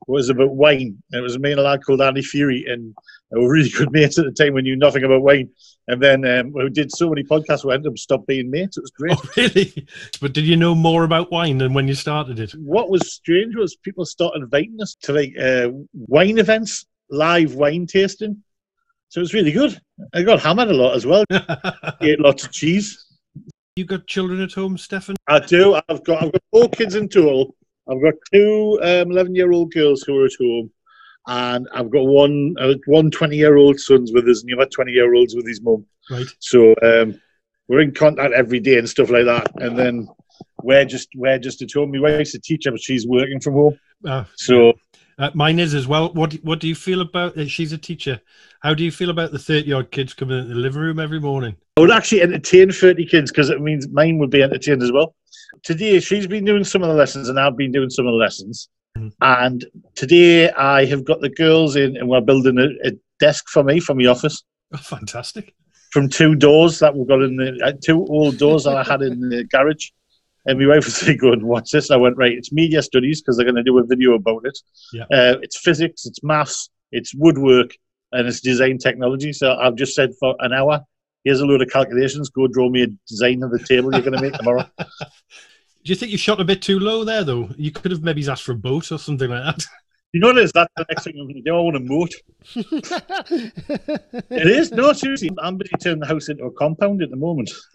Was 0.06 0.28
about 0.28 0.54
wine. 0.54 1.02
And 1.12 1.20
it 1.20 1.22
was 1.22 1.38
me 1.38 1.52
and 1.52 1.60
a 1.60 1.62
lad 1.62 1.84
called 1.84 2.02
Andy 2.02 2.22
Fury, 2.22 2.64
and 2.68 2.94
we 3.30 3.40
were 3.40 3.52
really 3.52 3.70
good 3.70 3.92
mates 3.92 4.18
at 4.18 4.24
the 4.24 4.32
time. 4.32 4.54
We 4.54 4.62
knew 4.62 4.76
nothing 4.76 5.04
about 5.04 5.22
wine. 5.22 5.50
And 5.86 6.02
then 6.02 6.26
um, 6.26 6.52
we 6.52 6.68
did 6.70 6.90
so 6.90 7.10
many 7.10 7.22
podcasts, 7.22 7.64
we 7.64 7.74
ended 7.74 7.92
up 7.92 7.98
stopped 7.98 8.26
being 8.26 8.50
mates. 8.50 8.78
It 8.78 8.82
was 8.82 8.90
great. 8.90 9.18
Oh, 9.24 9.28
really? 9.36 9.86
But 10.20 10.32
did 10.32 10.44
you 10.44 10.56
know 10.56 10.74
more 10.74 11.04
about 11.04 11.30
wine 11.30 11.58
than 11.58 11.74
when 11.74 11.88
you 11.88 11.94
started 11.94 12.38
it? 12.38 12.52
what 12.52 12.90
was 12.90 13.12
strange 13.12 13.54
was 13.54 13.76
people 13.76 14.04
started 14.04 14.42
inviting 14.42 14.80
us 14.80 14.96
to 15.02 15.12
like 15.12 15.34
uh, 15.38 15.70
wine 15.94 16.38
events, 16.38 16.86
live 17.10 17.54
wine 17.54 17.86
tasting. 17.86 18.42
So 19.08 19.20
it 19.20 19.22
was 19.22 19.34
really 19.34 19.52
good. 19.52 19.78
I 20.12 20.22
got 20.22 20.40
hammered 20.40 20.68
a 20.68 20.74
lot 20.74 20.96
as 20.96 21.06
well. 21.06 21.24
Ate 22.00 22.18
lots 22.18 22.44
of 22.44 22.52
cheese. 22.52 23.06
You 23.76 23.84
got 23.84 24.06
children 24.06 24.40
at 24.40 24.52
home, 24.52 24.76
Steffen? 24.76 25.16
I 25.26 25.40
do. 25.40 25.74
I've 25.88 26.04
got 26.04 26.22
I've 26.22 26.32
got 26.32 26.42
four 26.50 26.68
kids 26.68 26.94
in 26.94 27.08
total. 27.08 27.54
I've 27.88 28.02
got 28.02 28.14
two 28.32 28.78
um, 28.82 29.10
11 29.10 29.34
year 29.34 29.52
old 29.52 29.72
girls 29.72 30.02
who 30.02 30.22
are 30.22 30.26
at 30.26 30.32
home, 30.40 30.70
and 31.26 31.68
I've 31.74 31.90
got 31.90 32.06
one 32.06 32.54
uh, 32.58 32.74
one 32.86 33.10
20 33.10 33.36
year 33.36 33.56
old 33.56 33.78
son's 33.78 34.12
with 34.12 34.28
us, 34.28 34.42
and 34.42 34.48
the 34.50 34.60
other 34.60 34.70
20 34.70 34.92
year 34.92 35.14
olds 35.14 35.34
with 35.34 35.46
his 35.46 35.60
mum. 35.60 35.84
Right. 36.10 36.26
So 36.38 36.74
um, 36.82 37.20
we're 37.68 37.80
in 37.80 37.92
contact 37.92 38.34
every 38.34 38.60
day 38.60 38.78
and 38.78 38.88
stuff 38.88 39.10
like 39.10 39.24
that. 39.24 39.50
And 39.56 39.78
then 39.78 40.08
we're 40.62 40.84
just 40.84 41.08
we're 41.14 41.38
just 41.38 41.62
at 41.62 41.72
home. 41.72 41.92
My 41.92 42.00
wife's 42.00 42.34
a 42.34 42.40
teacher, 42.40 42.70
but 42.70 42.80
she's 42.80 43.06
working 43.06 43.40
from 43.40 43.54
home. 43.54 43.78
Uh, 44.04 44.24
So 44.36 44.74
uh, 45.18 45.30
mine 45.34 45.58
is 45.58 45.74
as 45.74 45.86
well. 45.86 46.12
What 46.12 46.34
What 46.42 46.60
do 46.60 46.68
you 46.68 46.74
feel 46.74 47.00
about? 47.00 47.36
Uh, 47.36 47.46
she's 47.46 47.72
a 47.72 47.78
teacher. 47.78 48.20
How 48.60 48.74
do 48.74 48.84
you 48.84 48.90
feel 48.90 49.10
about 49.10 49.32
the 49.32 49.38
thirty 49.38 49.72
odd 49.72 49.90
kids 49.90 50.14
coming 50.14 50.38
in 50.38 50.48
the 50.48 50.54
living 50.54 50.80
room 50.80 50.98
every 50.98 51.20
morning? 51.20 51.56
I 51.76 51.80
would 51.80 51.90
actually 51.90 52.22
entertain 52.22 52.70
30 52.70 53.04
kids 53.06 53.32
because 53.32 53.50
it 53.50 53.60
means 53.60 53.88
mine 53.88 54.18
would 54.18 54.30
be 54.30 54.42
entertained 54.42 54.82
as 54.82 54.92
well. 54.92 55.14
Today, 55.62 56.00
she's 56.00 56.26
been 56.26 56.44
doing 56.44 56.64
some 56.64 56.82
of 56.82 56.88
the 56.88 56.94
lessons 56.94 57.28
and 57.28 57.38
I've 57.38 57.56
been 57.56 57.72
doing 57.72 57.90
some 57.90 58.06
of 58.06 58.12
the 58.12 58.16
lessons. 58.18 58.68
Mhm. 58.96 59.12
And 59.20 59.64
today, 59.94 60.50
I 60.50 60.84
have 60.84 61.04
got 61.04 61.20
the 61.20 61.28
girls 61.30 61.76
in 61.76 61.96
and 61.96 62.08
we're 62.08 62.20
building 62.20 62.58
a, 62.58 62.88
a 62.88 62.92
desk 63.20 63.48
for 63.48 63.62
me 63.64 63.80
from 63.80 63.98
the 63.98 64.06
office 64.06 64.42
Oh, 64.72 64.78
fantastic! 64.78 65.54
from 65.92 66.08
two 66.08 66.34
doors 66.34 66.78
that 66.80 66.94
we've 66.96 67.06
got 67.08 67.22
in 67.22 67.36
the 67.36 67.60
uh, 67.64 67.72
two 67.82 68.04
old 68.06 68.38
doors 68.38 68.64
that 68.64 68.76
I 68.76 68.82
had 68.82 69.02
in 69.02 69.28
the 69.28 69.44
garage. 69.44 69.90
And 70.46 70.58
my 70.58 70.66
wife 70.66 70.84
was 70.84 71.06
like, 71.08 71.18
going, 71.20 71.46
What's 71.46 71.72
this? 71.72 71.88
And 71.90 71.94
I 71.94 72.00
went, 72.00 72.16
Right, 72.16 72.32
it's 72.32 72.52
media 72.52 72.82
studies 72.82 73.20
because 73.22 73.36
they're 73.36 73.46
going 73.46 73.56
to 73.56 73.62
do 73.62 73.78
a 73.78 73.84
video 73.84 74.14
about 74.14 74.42
it. 74.44 74.58
Yeah. 74.92 75.04
Uh, 75.04 75.38
it's 75.42 75.58
physics, 75.58 76.04
it's 76.06 76.22
maths, 76.22 76.68
it's 76.92 77.14
woodwork, 77.14 77.70
and 78.12 78.28
it's 78.28 78.40
design 78.40 78.78
technology. 78.78 79.32
So 79.32 79.54
I've 79.54 79.74
just 79.76 79.94
said 79.94 80.10
for 80.20 80.36
an 80.40 80.52
hour, 80.52 80.80
here's 81.24 81.40
a 81.40 81.46
load 81.46 81.62
of 81.62 81.68
calculations. 81.68 82.28
Go 82.28 82.46
draw 82.46 82.68
me 82.68 82.82
a 82.82 82.86
design 83.08 83.42
of 83.42 83.50
the 83.50 83.58
table 83.58 83.92
you're 83.92 84.02
going 84.02 84.12
to 84.12 84.22
make 84.22 84.34
tomorrow. 84.34 84.68
Do 84.78 85.92
you 85.92 85.96
think 85.96 86.12
you 86.12 86.18
shot 86.18 86.40
a 86.40 86.44
bit 86.44 86.62
too 86.62 86.78
low 86.78 87.04
there, 87.04 87.24
though? 87.24 87.50
You 87.56 87.70
could 87.70 87.90
have 87.90 88.02
maybe 88.02 88.26
asked 88.28 88.44
for 88.44 88.52
a 88.52 88.56
boat 88.56 88.90
or 88.90 88.98
something 88.98 89.28
like 89.28 89.44
that. 89.44 89.66
You 90.14 90.20
know, 90.20 90.32
there's 90.32 90.52
that 90.52 90.70
the 90.76 90.86
next 90.88 91.04
thing 91.04 91.14
I'm 91.18 91.26
going 91.26 91.34
to 91.34 91.42
do. 91.42 91.56
I 91.56 91.60
want 91.60 91.76
a 91.76 91.80
moat. 91.80 92.14
It 94.30 94.46
is 94.46 94.70
no 94.70 94.92
seriously. 94.92 95.30
I'm 95.42 95.58
busy 95.58 95.72
turning 95.82 96.00
the 96.00 96.06
house 96.06 96.28
into 96.28 96.44
a 96.44 96.52
compound 96.52 97.02
at 97.02 97.10
the 97.10 97.16
moment. 97.16 97.50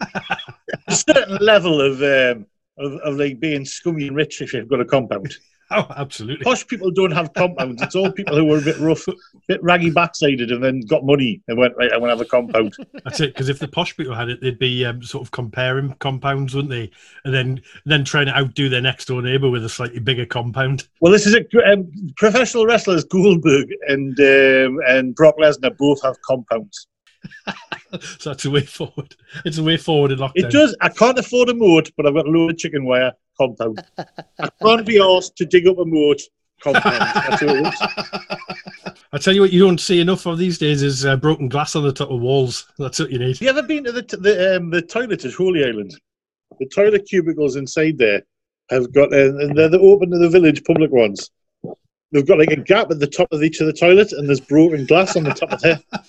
a 0.88 0.94
certain 0.94 1.36
level 1.36 1.80
of, 1.80 2.00
um, 2.02 2.46
of 2.78 2.92
of 3.00 3.16
like 3.16 3.40
being 3.40 3.66
scummy 3.66 4.06
and 4.08 4.16
rich 4.16 4.40
if 4.40 4.54
you've 4.54 4.68
got 4.68 4.80
a 4.80 4.86
compound. 4.86 5.34
Oh, 5.80 5.86
absolutely. 5.96 6.42
Posh 6.42 6.66
people 6.66 6.90
don't 6.90 7.12
have 7.12 7.32
compounds. 7.32 7.80
It's 7.80 7.94
all 7.94 8.10
people 8.10 8.34
who 8.34 8.44
were 8.44 8.58
a 8.58 8.62
bit 8.62 8.78
rough, 8.78 9.06
a 9.06 9.14
bit 9.46 9.62
raggy 9.62 9.90
backsided, 9.90 10.52
and 10.52 10.62
then 10.62 10.80
got 10.80 11.04
money 11.04 11.42
and 11.46 11.56
went 11.56 11.76
right. 11.76 11.92
I 11.92 11.96
want 11.96 12.10
to 12.10 12.16
have 12.16 12.20
a 12.20 12.28
compound. 12.28 12.74
That's 13.04 13.20
it. 13.20 13.34
Because 13.34 13.48
if 13.48 13.60
the 13.60 13.68
posh 13.68 13.96
people 13.96 14.12
had 14.12 14.28
it, 14.28 14.40
they'd 14.40 14.58
be 14.58 14.84
um, 14.84 15.00
sort 15.00 15.22
of 15.22 15.30
comparing 15.30 15.94
compounds, 16.00 16.56
wouldn't 16.56 16.72
they? 16.72 16.90
And 17.24 17.32
then 17.32 17.62
then 17.86 18.04
trying 18.04 18.26
to 18.26 18.36
outdo 18.36 18.68
their 18.68 18.80
next 18.80 19.04
door 19.04 19.22
neighbour 19.22 19.48
with 19.48 19.64
a 19.64 19.68
slightly 19.68 20.00
bigger 20.00 20.26
compound. 20.26 20.88
Well, 21.00 21.12
this 21.12 21.24
is 21.24 21.34
it. 21.34 21.48
Um, 21.64 21.88
professional 22.16 22.66
wrestlers 22.66 23.04
Goldberg 23.04 23.68
and 23.86 24.18
um, 24.18 24.80
and 24.88 25.14
Brock 25.14 25.36
Lesnar 25.38 25.76
both 25.76 26.02
have 26.02 26.20
compounds. 26.22 26.88
so 28.18 28.30
that's 28.30 28.44
a 28.44 28.50
way 28.50 28.62
forward. 28.62 29.14
It's 29.44 29.58
a 29.58 29.62
way 29.62 29.76
forward 29.76 30.10
in 30.10 30.18
lockdown. 30.18 30.32
It 30.34 30.50
does. 30.50 30.76
I 30.80 30.88
can't 30.88 31.18
afford 31.18 31.48
a 31.48 31.54
moat, 31.54 31.90
but 31.96 32.06
I've 32.06 32.14
got 32.14 32.26
a 32.26 32.30
load 32.30 32.50
of 32.50 32.58
chicken 32.58 32.84
wire 32.84 33.12
compound. 33.40 33.82
I 34.38 34.48
can't 34.62 34.86
be 34.86 35.00
asked 35.00 35.36
to 35.36 35.46
dig 35.46 35.66
up 35.66 35.78
a 35.78 35.84
moat 35.84 36.20
compound. 36.60 37.00
That's 37.14 37.42
what 37.42 37.56
it 37.56 37.66
is. 37.66 38.94
I 39.12 39.18
tell 39.18 39.34
you 39.34 39.40
what, 39.40 39.52
you 39.52 39.60
don't 39.64 39.80
see 39.80 40.00
enough 40.00 40.26
of 40.26 40.38
these 40.38 40.58
days 40.58 40.82
is 40.82 41.04
uh, 41.04 41.16
broken 41.16 41.48
glass 41.48 41.74
on 41.74 41.82
the 41.82 41.92
top 41.92 42.10
of 42.10 42.20
walls. 42.20 42.66
That's 42.78 42.98
what 42.98 43.10
you 43.10 43.18
need. 43.18 43.38
Have 43.38 43.42
you 43.42 43.48
ever 43.48 43.62
been 43.62 43.84
to 43.84 43.92
the 43.92 44.02
t- 44.02 44.16
the, 44.20 44.56
um, 44.56 44.70
the 44.70 44.82
toilet 44.82 45.24
at 45.24 45.34
Holy 45.34 45.64
Island? 45.64 45.98
The 46.58 46.66
toilet 46.66 47.06
cubicles 47.08 47.56
inside 47.56 47.96
there 47.96 48.22
have 48.68 48.92
got, 48.92 49.12
uh, 49.12 49.36
and 49.38 49.56
they're 49.56 49.68
the 49.68 49.80
open 49.80 50.10
to 50.10 50.18
the 50.18 50.28
village 50.28 50.62
public 50.64 50.90
ones. 50.90 51.30
They've 52.12 52.26
got 52.26 52.38
like 52.38 52.50
a 52.50 52.56
gap 52.56 52.90
at 52.90 52.98
the 52.98 53.06
top 53.06 53.28
of 53.32 53.42
each 53.42 53.60
of 53.60 53.66
the 53.66 53.72
toilet, 53.72 54.12
and 54.12 54.28
there's 54.28 54.40
broken 54.40 54.84
glass 54.84 55.16
on 55.16 55.24
the 55.24 55.32
top 55.32 55.52
of 55.52 55.60
there. 55.62 55.80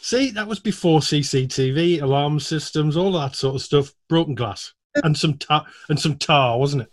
See, 0.00 0.30
that 0.30 0.46
was 0.46 0.60
before 0.60 1.00
CCTV, 1.00 2.02
alarm 2.02 2.38
systems, 2.38 2.96
all 2.96 3.12
that 3.12 3.34
sort 3.34 3.56
of 3.56 3.62
stuff. 3.62 3.92
Broken 4.08 4.34
glass 4.34 4.72
and 5.04 5.16
some 5.16 5.38
tar 5.38 5.66
and 5.88 5.98
some 6.00 6.16
tar, 6.16 6.58
wasn't 6.58 6.82
it? 6.82 6.92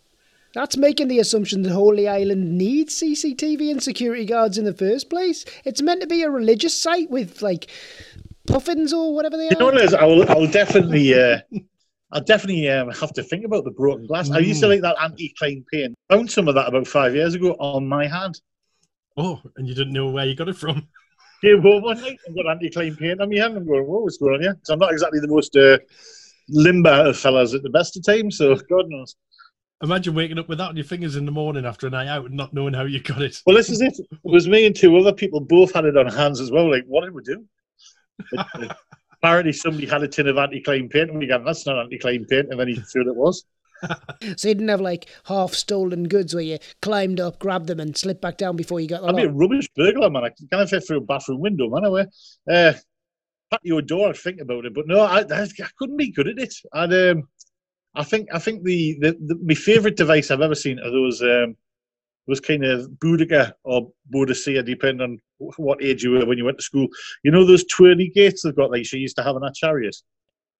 That's 0.54 0.78
making 0.78 1.08
the 1.08 1.20
assumption 1.20 1.64
that 1.64 1.72
Holy 1.72 2.08
Island 2.08 2.58
needs 2.58 2.96
CCTV 3.02 3.72
and 3.72 3.82
security 3.82 4.26
guards 4.26 4.58
in 4.58 4.66
the 4.66 4.74
first 4.74 5.10
place. 5.10 5.46
It's 5.66 5.82
meant 5.82 6.02
to 6.02 6.08
be 6.08 6.22
a 6.22 6.30
religious 6.30 6.80
site 6.80 7.10
with 7.10 7.42
like 7.42 7.68
puffins 8.48 8.94
or 8.94 9.16
whatever 9.16 9.36
they 9.36 9.46
You 9.50 9.56
know 9.58 9.66
are. 9.70 9.72
what 9.72 9.82
it 9.82 9.86
is? 9.86 9.94
I 9.96 10.06
will, 10.06 10.30
I 10.30 10.36
will 10.36 10.48
definitely, 10.52 11.20
uh, 11.20 11.40
I'll 12.12 12.22
definitely 12.22 12.70
um, 12.70 12.90
have 12.92 13.14
to 13.14 13.24
think 13.24 13.46
about 13.46 13.64
the 13.64 13.72
broken 13.72 14.06
glass. 14.06 14.30
I 14.30 14.40
used 14.40 14.60
to 14.62 14.68
Mm. 14.68 14.70
like 14.70 14.82
that 14.82 15.02
anti-climb 15.02 15.66
paint. 15.72 15.96
Found 16.12 16.30
some 16.30 16.48
of 16.48 16.54
that 16.56 16.68
about 16.68 16.86
five 16.88 17.16
years 17.16 17.34
ago 17.34 17.54
on 17.54 17.88
my 17.88 18.06
hand. 18.06 18.40
Oh, 19.18 19.42
and 19.58 19.68
you 19.68 19.74
didn't 19.74 19.94
know 19.94 20.10
where 20.12 20.26
you 20.26 20.36
got 20.36 20.50
it 20.50 20.58
from. 20.58 20.88
Yeah, 21.44 21.60
home 21.60 21.84
one 21.84 22.00
night 22.00 22.18
and 22.26 22.36
got 22.38 22.48
anti-climb 22.50 22.96
paint 22.96 23.20
on 23.20 23.30
my 23.30 23.36
hand. 23.36 23.58
I'm 23.58 23.66
going, 23.68 23.84
whoa, 23.86 24.00
what's 24.00 24.18
going 24.18 24.36
on 24.36 24.42
here? 24.42 24.54
'Cause 24.54 24.70
I'm 24.70 24.80
not 24.80 24.94
exactly 24.94 25.20
the 25.20 25.28
most 25.28 25.54
uh, 25.58 25.78
limber 26.50 26.90
of 26.90 27.18
fellas 27.18 27.54
at 27.54 27.64
the 27.64 27.70
best 27.70 27.98
of 27.98 28.06
times, 28.06 28.38
so 28.38 28.56
God 28.56 28.86
knows. 28.88 29.16
Imagine 29.82 30.16
waking 30.16 30.40
up 30.40 30.48
with 30.48 30.60
that 30.60 30.70
on 30.70 30.78
your 30.78 30.86
fingers 30.86 31.18
in 31.18 31.26
the 31.26 31.32
morning 31.32 31.66
after 31.66 31.88
a 31.88 31.90
night 31.90 32.08
out 32.08 32.26
and 32.26 32.36
not 32.36 32.54
knowing 32.54 32.74
how 32.74 32.86
you 32.86 33.02
got 33.02 33.22
it. 33.22 33.42
Well, 33.46 33.56
this 33.56 33.70
is 33.70 33.82
it. 33.82 33.94
It 34.00 34.20
was 34.24 34.48
me 34.48 34.66
and 34.66 34.74
two 34.74 34.96
other 34.96 35.12
people 35.12 35.42
both 35.42 35.74
had 35.74 35.84
it 35.84 35.98
on 35.98 36.08
hands 36.08 36.40
as 36.40 36.52
well. 36.52 36.72
Like, 36.72 36.86
what 36.86 37.04
did 37.04 37.14
we 37.14 37.22
do? 37.22 37.46
Apparently, 39.22 39.52
somebody 39.52 39.86
had 39.86 40.04
a 40.04 40.08
tin 40.08 40.28
of 40.28 40.38
anti-climb 40.38 40.88
paint, 40.88 41.10
and 41.10 41.20
we 41.20 41.28
got 41.28 41.44
that's 41.44 41.66
not 41.66 41.80
anti-climb 41.80 42.26
paint, 42.26 42.48
and 42.50 42.60
then 42.60 42.70
he 42.70 42.76
threw 42.76 43.10
it 43.10 43.16
was. 43.16 43.44
So 44.38 44.48
you 44.48 44.54
didn't 44.54 44.70
have 44.70 44.80
like 44.80 45.08
half 45.26 45.54
stolen 45.54 46.08
goods 46.08 46.34
where 46.34 46.44
you 46.44 46.58
climbed 46.82 47.20
up, 47.20 47.40
grabbed 47.40 47.68
them, 47.68 47.82
and 47.82 47.98
slipped 47.98 48.22
back 48.22 48.38
down 48.38 48.56
before 48.56 48.80
you 48.80 48.88
got 48.88 49.02
the 49.02 49.10
I'd 49.10 49.16
be 49.18 49.24
a 49.24 49.30
rubbish 49.30 49.68
burglar, 49.76 50.10
man. 50.10 50.24
I 50.24 50.30
can't 50.50 50.70
fit 50.70 50.88
through 50.88 51.00
a 51.00 51.02
bathroom 51.02 51.42
window, 51.42 51.70
man. 51.70 51.84
Away. 51.84 52.06
Uh, 52.50 52.74
patio 53.54 53.82
door, 53.82 54.10
I'd 54.10 54.18
think 54.18 54.42
about 54.42 54.66
it, 54.66 54.74
but 54.74 54.88
no, 54.88 55.02
I, 55.02 55.20
I, 55.20 55.48
couldn't 55.78 55.98
be 55.98 56.12
good 56.12 56.28
at 56.28 56.40
it. 56.40 56.54
And 56.74 56.94
um, 56.94 57.28
I 57.96 58.04
think 58.04 58.30
I 58.34 58.40
think 58.40 58.64
the, 58.64 58.98
the, 59.00 59.12
the 59.12 59.40
my 59.44 59.54
favourite 59.54 59.98
device 59.98 60.32
I've 60.32 60.42
ever 60.42 60.56
seen 60.56 60.80
are 60.80 60.92
those 60.92 61.22
um, 61.22 61.56
those 62.28 62.40
kind 62.40 62.66
of 62.66 62.90
Boudica 62.92 63.54
or 63.64 63.92
Boadicea, 64.14 64.66
depending 64.66 65.02
on 65.02 65.20
what 65.58 65.84
age 65.84 66.04
you 66.04 66.12
were 66.12 66.26
when 66.26 66.38
you 66.38 66.46
went 66.46 66.58
to 66.58 66.64
school. 66.64 66.88
You 67.24 67.32
know 67.32 67.46
those 67.46 67.66
twirly 67.66 68.10
gates 68.10 68.42
they've 68.44 68.56
got 68.56 68.72
like 68.72 68.86
she 68.86 68.98
used 68.98 69.18
to 69.18 69.24
have 69.24 69.36
in 69.36 69.44
her 69.44 69.52
chariot. 69.54 69.96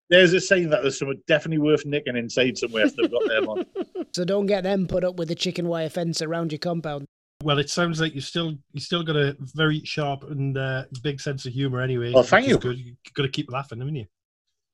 There's 0.10 0.34
a 0.34 0.42
sign 0.42 0.70
that 0.70 0.82
there's 0.82 1.00
something 1.00 1.22
definitely 1.28 1.60
worth 1.60 1.86
nicking 1.86 2.18
inside 2.18 2.58
somewhere 2.58 2.86
if 2.86 2.96
they've 2.96 3.12
got 3.12 3.28
them 3.28 3.50
on. 3.50 3.66
So 4.14 4.24
don't 4.24 4.46
get 4.46 4.62
them 4.62 4.86
put 4.86 5.04
up 5.04 5.16
with 5.16 5.32
a 5.32 5.36
chicken 5.36 5.68
wire 5.68 5.90
fence 5.90 6.22
around 6.22 6.52
your 6.52 6.60
compound. 6.60 7.08
Well, 7.44 7.60
it 7.60 7.70
sounds 7.70 8.00
like 8.00 8.16
you 8.16 8.22
still 8.22 8.56
you 8.72 8.80
still 8.80 9.04
got 9.04 9.18
a 9.18 9.36
very 9.40 9.84
sharp 9.84 10.24
and 10.24 10.58
uh, 10.58 10.86
big 11.02 11.20
sense 11.20 11.46
of 11.46 11.54
humour 11.54 11.82
anyway. 11.82 12.14
Well, 12.14 12.24
thank 12.24 12.48
you. 12.48 12.58
Good. 12.58 12.80
You 12.80 12.96
got 13.14 13.24
to 13.24 13.30
keep 13.30 13.52
laughing, 13.52 13.80
haven't 13.80 13.96
you? 13.96 14.06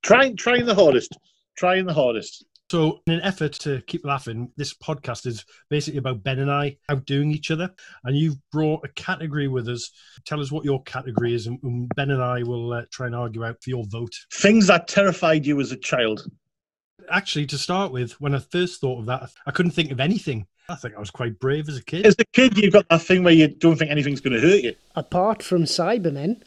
Trying, 0.04 0.38
trying 0.38 0.66
the 0.66 0.76
hardest. 0.76 1.18
Trying 1.58 1.86
the 1.86 1.94
hardest. 1.94 2.46
So, 2.70 3.02
in 3.08 3.14
an 3.14 3.22
effort 3.22 3.54
to 3.54 3.82
keep 3.88 4.06
laughing, 4.06 4.52
this 4.56 4.76
podcast 4.76 5.26
is 5.26 5.44
basically 5.72 5.98
about 5.98 6.24
Ben 6.24 6.38
and 6.38 6.52
I 6.52 6.78
outdoing 6.88 7.32
each 7.32 7.50
other. 7.50 7.72
And 8.04 8.16
you've 8.16 8.38
brought 8.52 8.86
a 8.86 8.90
category 8.90 9.48
with 9.48 9.68
us. 9.68 9.90
Tell 10.26 10.40
us 10.40 10.52
what 10.52 10.66
your 10.66 10.84
category 10.84 11.34
is, 11.34 11.48
and 11.48 11.58
and 11.64 11.90
Ben 11.96 12.12
and 12.12 12.22
I 12.22 12.44
will 12.44 12.74
uh, 12.74 12.84
try 12.92 13.08
and 13.08 13.16
argue 13.16 13.44
out 13.44 13.58
for 13.64 13.72
your 13.72 13.86
vote. 13.88 14.14
Things 14.32 14.68
that 14.68 14.88
terrified 14.88 15.48
you 15.48 15.60
as 15.60 15.72
a 15.72 15.78
child. 15.78 16.28
Actually, 17.10 17.46
to 17.48 17.58
start 17.58 17.92
with, 17.92 18.20
when 18.22 18.36
I 18.36 18.40
first 18.40 18.82
thought 18.82 19.00
of 19.00 19.06
that, 19.08 19.32
I 19.46 19.52
couldn't 19.52 19.72
think 19.72 19.92
of 19.92 20.00
anything. 20.00 20.48
I 20.68 20.76
think 20.76 20.96
I 20.96 21.00
was 21.00 21.10
quite 21.10 21.40
brave 21.40 21.68
as 21.68 21.78
a 21.78 21.84
kid. 21.84 22.06
As 22.06 22.16
a 22.20 22.26
kid, 22.26 22.58
you've 22.58 22.74
got 22.74 22.88
that 22.90 23.02
thing 23.02 23.24
where 23.24 23.34
you 23.34 23.48
don't 23.48 23.76
think 23.76 23.90
anything's 23.90 24.22
going 24.22 24.40
to 24.40 24.48
hurt 24.48 24.62
you. 24.62 24.76
Apart 24.96 25.42
from 25.42 25.64
Cybermen 25.64 26.42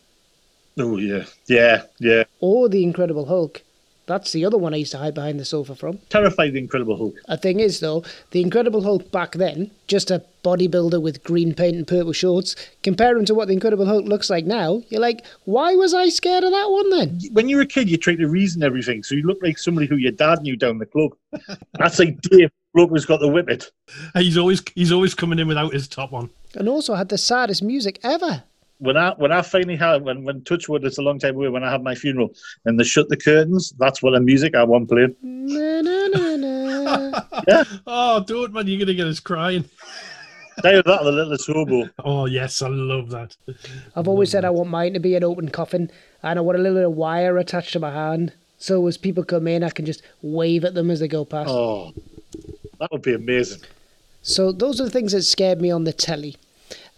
Oh 0.78 0.96
yeah, 0.96 1.24
yeah, 1.48 1.82
yeah. 1.98 2.24
or 2.40 2.68
the 2.68 2.82
Incredible 2.82 3.26
Hulk, 3.26 3.62
that's 4.06 4.32
the 4.32 4.44
other 4.44 4.58
one 4.58 4.74
I 4.74 4.78
used 4.78 4.92
to 4.92 4.98
hide 4.98 5.14
behind 5.14 5.38
the 5.38 5.44
sofa 5.44 5.74
from. 5.74 5.98
Terrified 6.08 6.52
the 6.52 6.58
Incredible 6.58 6.96
Hulk. 6.96 7.14
A 7.26 7.36
thing 7.36 7.60
is, 7.60 7.80
though, 7.80 8.04
the 8.32 8.42
Incredible 8.42 8.82
Hulk 8.82 9.10
back 9.12 9.32
then, 9.32 9.70
just 9.86 10.10
a 10.10 10.24
bodybuilder 10.42 11.00
with 11.00 11.22
green 11.22 11.54
paint 11.54 11.76
and 11.76 11.86
purple 11.86 12.12
shorts, 12.12 12.56
comparing 12.82 13.24
to 13.26 13.34
what 13.34 13.48
the 13.48 13.54
Incredible 13.54 13.86
Hulk 13.86 14.06
looks 14.06 14.28
like 14.28 14.44
now, 14.44 14.82
you're 14.88 15.00
like, 15.00 15.24
why 15.44 15.74
was 15.74 15.94
I 15.94 16.08
scared 16.08 16.44
of 16.44 16.50
that 16.50 16.70
one 16.70 16.90
then? 16.90 17.20
When 17.32 17.48
you 17.48 17.56
were 17.56 17.62
a 17.62 17.66
kid, 17.66 17.88
you 17.88 17.96
tried 17.96 18.18
to 18.18 18.28
reason 18.28 18.62
everything, 18.62 19.02
so 19.02 19.14
you 19.14 19.22
look 19.22 19.38
like 19.42 19.58
somebody 19.58 19.86
who 19.86 19.96
your 19.96 20.12
dad 20.12 20.42
knew 20.42 20.56
down 20.56 20.78
the 20.78 20.86
club. 20.86 21.12
That's 21.74 21.98
like 21.98 22.20
Dave, 22.22 22.50
bloke 22.74 22.90
who's 22.90 23.06
got 23.06 23.20
the 23.20 23.28
whippet. 23.28 23.70
He's 24.14 24.36
always 24.36 24.62
he's 24.74 24.92
always 24.92 25.14
coming 25.14 25.38
in 25.38 25.48
without 25.48 25.72
his 25.72 25.88
top 25.88 26.12
on. 26.12 26.30
And 26.54 26.68
also 26.68 26.94
had 26.94 27.08
the 27.08 27.18
saddest 27.18 27.62
music 27.62 27.98
ever. 28.02 28.44
When 28.82 28.96
I 28.96 29.14
when 29.16 29.30
I 29.30 29.42
finally 29.42 29.76
had 29.76 30.02
when 30.02 30.24
when 30.24 30.42
Touchwood, 30.42 30.84
it's 30.84 30.98
a 30.98 31.02
long 31.02 31.20
time 31.20 31.36
away. 31.36 31.48
When 31.48 31.62
I 31.62 31.70
had 31.70 31.84
my 31.84 31.94
funeral 31.94 32.34
and 32.64 32.80
they 32.80 32.82
shut 32.82 33.08
the 33.08 33.16
curtains, 33.16 33.72
that's 33.78 34.02
what 34.02 34.10
the 34.10 34.20
music 34.20 34.56
I 34.56 34.64
want 34.64 34.88
playing. 34.88 35.14
Na, 35.22 35.80
na, 35.82 36.08
na, 36.08 36.36
na. 36.36 37.64
Oh, 37.86 38.24
don't 38.26 38.52
man, 38.52 38.66
you're 38.66 38.80
gonna 38.80 38.94
get 38.94 39.06
us 39.06 39.20
crying. 39.20 39.64
They 40.64 40.74
that 40.74 40.84
the 40.84 41.12
littlest 41.12 41.46
hobo. 41.46 41.90
Oh 42.04 42.26
yes, 42.26 42.60
I 42.60 42.66
love 42.66 43.10
that. 43.10 43.36
I've 43.94 44.08
always 44.08 44.32
said 44.32 44.44
I 44.44 44.50
want 44.50 44.68
mine 44.68 44.94
to 44.94 44.98
be 44.98 45.14
an 45.14 45.22
open 45.22 45.50
coffin, 45.50 45.88
and 46.24 46.36
I 46.36 46.42
want 46.42 46.58
a 46.58 46.62
little 46.62 46.92
wire 46.92 47.38
attached 47.38 47.74
to 47.74 47.78
my 47.78 47.92
hand. 47.92 48.32
So 48.58 48.84
as 48.88 48.98
people 48.98 49.22
come 49.22 49.46
in, 49.46 49.62
I 49.62 49.70
can 49.70 49.86
just 49.86 50.02
wave 50.22 50.64
at 50.64 50.74
them 50.74 50.90
as 50.90 50.98
they 50.98 51.06
go 51.06 51.24
past. 51.24 51.48
Oh, 51.48 51.92
that 52.80 52.90
would 52.90 53.02
be 53.02 53.14
amazing. 53.14 53.62
So 54.22 54.50
those 54.50 54.80
are 54.80 54.84
the 54.84 54.90
things 54.90 55.12
that 55.12 55.22
scared 55.22 55.60
me 55.60 55.70
on 55.70 55.84
the 55.84 55.92
telly. 55.92 56.34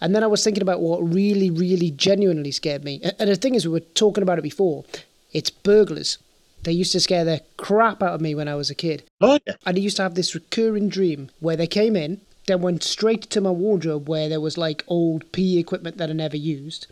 And 0.00 0.14
then 0.14 0.22
I 0.24 0.26
was 0.26 0.42
thinking 0.42 0.62
about 0.62 0.80
what 0.80 1.00
really, 1.00 1.50
really 1.50 1.90
genuinely 1.90 2.50
scared 2.50 2.84
me. 2.84 3.00
And 3.18 3.30
the 3.30 3.36
thing 3.36 3.54
is, 3.54 3.66
we 3.66 3.72
were 3.72 3.80
talking 3.80 4.22
about 4.22 4.38
it 4.38 4.42
before. 4.42 4.84
It's 5.32 5.50
burglars. 5.50 6.18
They 6.64 6.72
used 6.72 6.92
to 6.92 7.00
scare 7.00 7.24
the 7.24 7.42
crap 7.56 8.02
out 8.02 8.14
of 8.14 8.20
me 8.20 8.34
when 8.34 8.48
I 8.48 8.54
was 8.54 8.70
a 8.70 8.74
kid. 8.74 9.04
Oh 9.20 9.38
yeah. 9.46 9.54
And 9.66 9.76
I 9.76 9.80
used 9.80 9.96
to 9.98 10.02
have 10.02 10.14
this 10.14 10.34
recurring 10.34 10.88
dream 10.88 11.30
where 11.40 11.56
they 11.56 11.66
came 11.66 11.94
in, 11.94 12.22
then 12.46 12.62
went 12.62 12.82
straight 12.82 13.22
to 13.30 13.40
my 13.40 13.50
wardrobe 13.50 14.08
where 14.08 14.28
there 14.28 14.40
was 14.40 14.58
like 14.58 14.84
old 14.86 15.30
PE 15.32 15.58
equipment 15.58 15.98
that 15.98 16.10
I 16.10 16.14
never 16.14 16.36
used, 16.36 16.86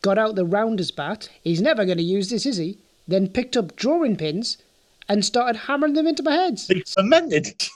got 0.00 0.18
out 0.18 0.34
the 0.34 0.44
rounder's 0.44 0.90
bat. 0.90 1.28
He's 1.42 1.62
never 1.62 1.84
going 1.84 1.98
to 1.98 2.04
use 2.04 2.30
this, 2.30 2.46
is 2.46 2.56
he? 2.56 2.78
Then 3.06 3.28
picked 3.28 3.56
up 3.56 3.76
drawing 3.76 4.16
pins 4.16 4.58
and 5.08 5.24
started 5.24 5.60
hammering 5.60 5.94
them 5.94 6.06
into 6.06 6.22
my 6.22 6.32
heads. 6.32 6.66
They 6.66 6.80
fermented. 6.80 7.54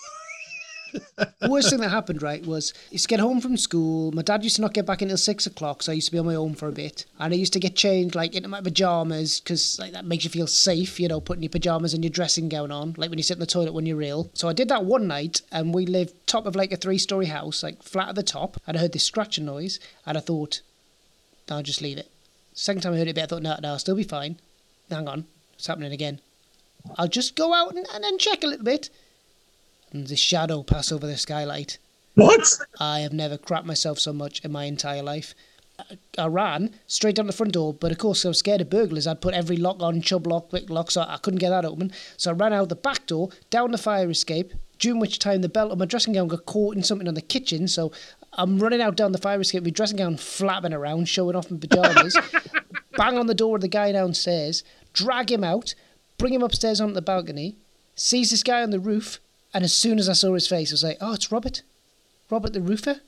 The 0.92 1.32
worst 1.48 1.70
thing 1.70 1.80
that 1.80 1.90
happened, 1.90 2.22
right, 2.22 2.44
was 2.44 2.72
I 2.90 2.92
used 2.92 3.04
to 3.04 3.08
get 3.08 3.20
home 3.20 3.40
from 3.40 3.56
school. 3.56 4.12
My 4.12 4.22
dad 4.22 4.44
used 4.44 4.56
to 4.56 4.62
not 4.62 4.74
get 4.74 4.86
back 4.86 5.02
until 5.02 5.16
six 5.16 5.46
o'clock, 5.46 5.82
so 5.82 5.92
I 5.92 5.94
used 5.94 6.08
to 6.08 6.12
be 6.12 6.18
on 6.18 6.26
my 6.26 6.34
own 6.34 6.54
for 6.54 6.68
a 6.68 6.72
bit. 6.72 7.04
And 7.18 7.32
I 7.32 7.36
used 7.36 7.52
to 7.54 7.60
get 7.60 7.76
changed, 7.76 8.14
like, 8.14 8.34
into 8.34 8.48
my 8.48 8.60
pajamas, 8.60 9.40
because 9.40 9.78
like, 9.78 9.92
that 9.92 10.04
makes 10.04 10.24
you 10.24 10.30
feel 10.30 10.46
safe, 10.46 11.00
you 11.00 11.08
know, 11.08 11.20
putting 11.20 11.42
your 11.42 11.50
pajamas 11.50 11.94
and 11.94 12.04
your 12.04 12.10
dressing 12.10 12.48
gown 12.48 12.70
on, 12.70 12.94
like 12.96 13.10
when 13.10 13.18
you 13.18 13.22
sit 13.22 13.36
in 13.36 13.40
the 13.40 13.46
toilet 13.46 13.74
when 13.74 13.86
you're 13.86 14.02
ill. 14.02 14.30
So 14.34 14.48
I 14.48 14.52
did 14.52 14.68
that 14.68 14.84
one 14.84 15.06
night, 15.06 15.42
and 15.52 15.74
we 15.74 15.86
lived 15.86 16.14
top 16.26 16.46
of 16.46 16.56
like 16.56 16.72
a 16.72 16.76
three 16.76 16.98
story 16.98 17.26
house, 17.26 17.62
like 17.62 17.82
flat 17.82 18.08
at 18.08 18.14
the 18.14 18.22
top. 18.22 18.60
And 18.66 18.76
I 18.76 18.80
heard 18.80 18.92
this 18.92 19.04
scratching 19.04 19.44
noise, 19.44 19.80
and 20.04 20.16
I 20.16 20.20
thought, 20.20 20.60
I'll 21.50 21.62
just 21.62 21.82
leave 21.82 21.98
it. 21.98 22.10
Second 22.54 22.82
time 22.82 22.94
I 22.94 22.98
heard 22.98 23.08
it, 23.08 23.18
I 23.18 23.26
thought, 23.26 23.42
no, 23.42 23.56
no, 23.62 23.70
I'll 23.70 23.78
still 23.78 23.96
be 23.96 24.02
fine. 24.02 24.38
Hang 24.90 25.08
on, 25.08 25.26
it's 25.54 25.66
happening 25.66 25.92
again. 25.92 26.20
I'll 26.96 27.08
just 27.08 27.34
go 27.34 27.52
out 27.52 27.74
and, 27.74 27.86
and 27.92 28.04
then 28.04 28.18
check 28.18 28.44
a 28.44 28.46
little 28.46 28.64
bit. 28.64 28.90
And 29.92 30.06
the 30.08 30.16
shadow 30.16 30.62
pass 30.62 30.90
over 30.92 31.06
the 31.06 31.16
skylight. 31.16 31.78
What? 32.14 32.46
I 32.80 33.00
have 33.00 33.12
never 33.12 33.36
crapped 33.38 33.64
myself 33.66 33.98
so 33.98 34.12
much 34.12 34.44
in 34.44 34.50
my 34.52 34.64
entire 34.64 35.02
life. 35.02 35.34
I- 35.78 35.98
I 36.18 36.26
ran 36.26 36.70
straight 36.86 37.16
down 37.16 37.26
the 37.26 37.32
front 37.34 37.52
door, 37.52 37.74
but 37.74 37.92
of 37.92 37.98
course 37.98 38.24
I 38.24 38.28
was 38.28 38.38
scared 38.38 38.62
of 38.62 38.70
burglars. 38.70 39.06
I'd 39.06 39.20
put 39.20 39.34
every 39.34 39.58
lock 39.58 39.82
on, 39.82 40.00
Chubb 40.00 40.26
lock, 40.26 40.48
quick 40.48 40.70
lock, 40.70 40.90
so 40.90 41.02
I 41.02 41.18
couldn't 41.18 41.40
get 41.40 41.50
that 41.50 41.66
open. 41.66 41.92
So 42.16 42.30
I 42.30 42.34
ran 42.34 42.52
out 42.54 42.70
the 42.70 42.74
back 42.76 43.06
door, 43.06 43.28
down 43.50 43.70
the 43.72 43.78
fire 43.78 44.08
escape, 44.10 44.54
during 44.78 44.98
which 44.98 45.18
time 45.18 45.42
the 45.42 45.48
belt 45.50 45.72
of 45.72 45.78
my 45.78 45.84
dressing 45.84 46.14
gown 46.14 46.28
got 46.28 46.46
caught 46.46 46.76
in 46.76 46.82
something 46.82 47.06
on 47.08 47.14
the 47.14 47.20
kitchen, 47.22 47.68
so 47.68 47.92
I'm 48.34 48.58
running 48.58 48.80
out 48.80 48.96
down 48.96 49.12
the 49.12 49.18
fire 49.18 49.40
escape 49.40 49.62
with 49.62 49.72
my 49.72 49.76
dressing 49.76 49.98
gown 49.98 50.16
flapping 50.16 50.72
around, 50.72 51.08
showing 51.08 51.36
off 51.36 51.50
my 51.50 51.58
pyjamas. 51.58 52.16
Bang 52.96 53.18
on 53.18 53.26
the 53.26 53.34
door 53.34 53.56
of 53.56 53.62
the 53.62 53.68
guy 53.68 53.92
downstairs, 53.92 54.64
drag 54.94 55.30
him 55.30 55.44
out, 55.44 55.74
bring 56.16 56.32
him 56.32 56.42
upstairs 56.42 56.80
onto 56.80 56.94
the 56.94 57.02
balcony, 57.02 57.56
sees 57.94 58.30
this 58.30 58.42
guy 58.42 58.62
on 58.62 58.70
the 58.70 58.80
roof, 58.80 59.20
and 59.56 59.64
as 59.64 59.72
soon 59.72 59.98
as 59.98 60.06
I 60.06 60.12
saw 60.12 60.34
his 60.34 60.46
face, 60.46 60.70
I 60.70 60.74
was 60.74 60.84
like, 60.84 60.98
oh, 61.00 61.14
it's 61.14 61.32
Robert. 61.32 61.62
Robert 62.28 62.52
the 62.52 62.60
roofer. 62.60 63.00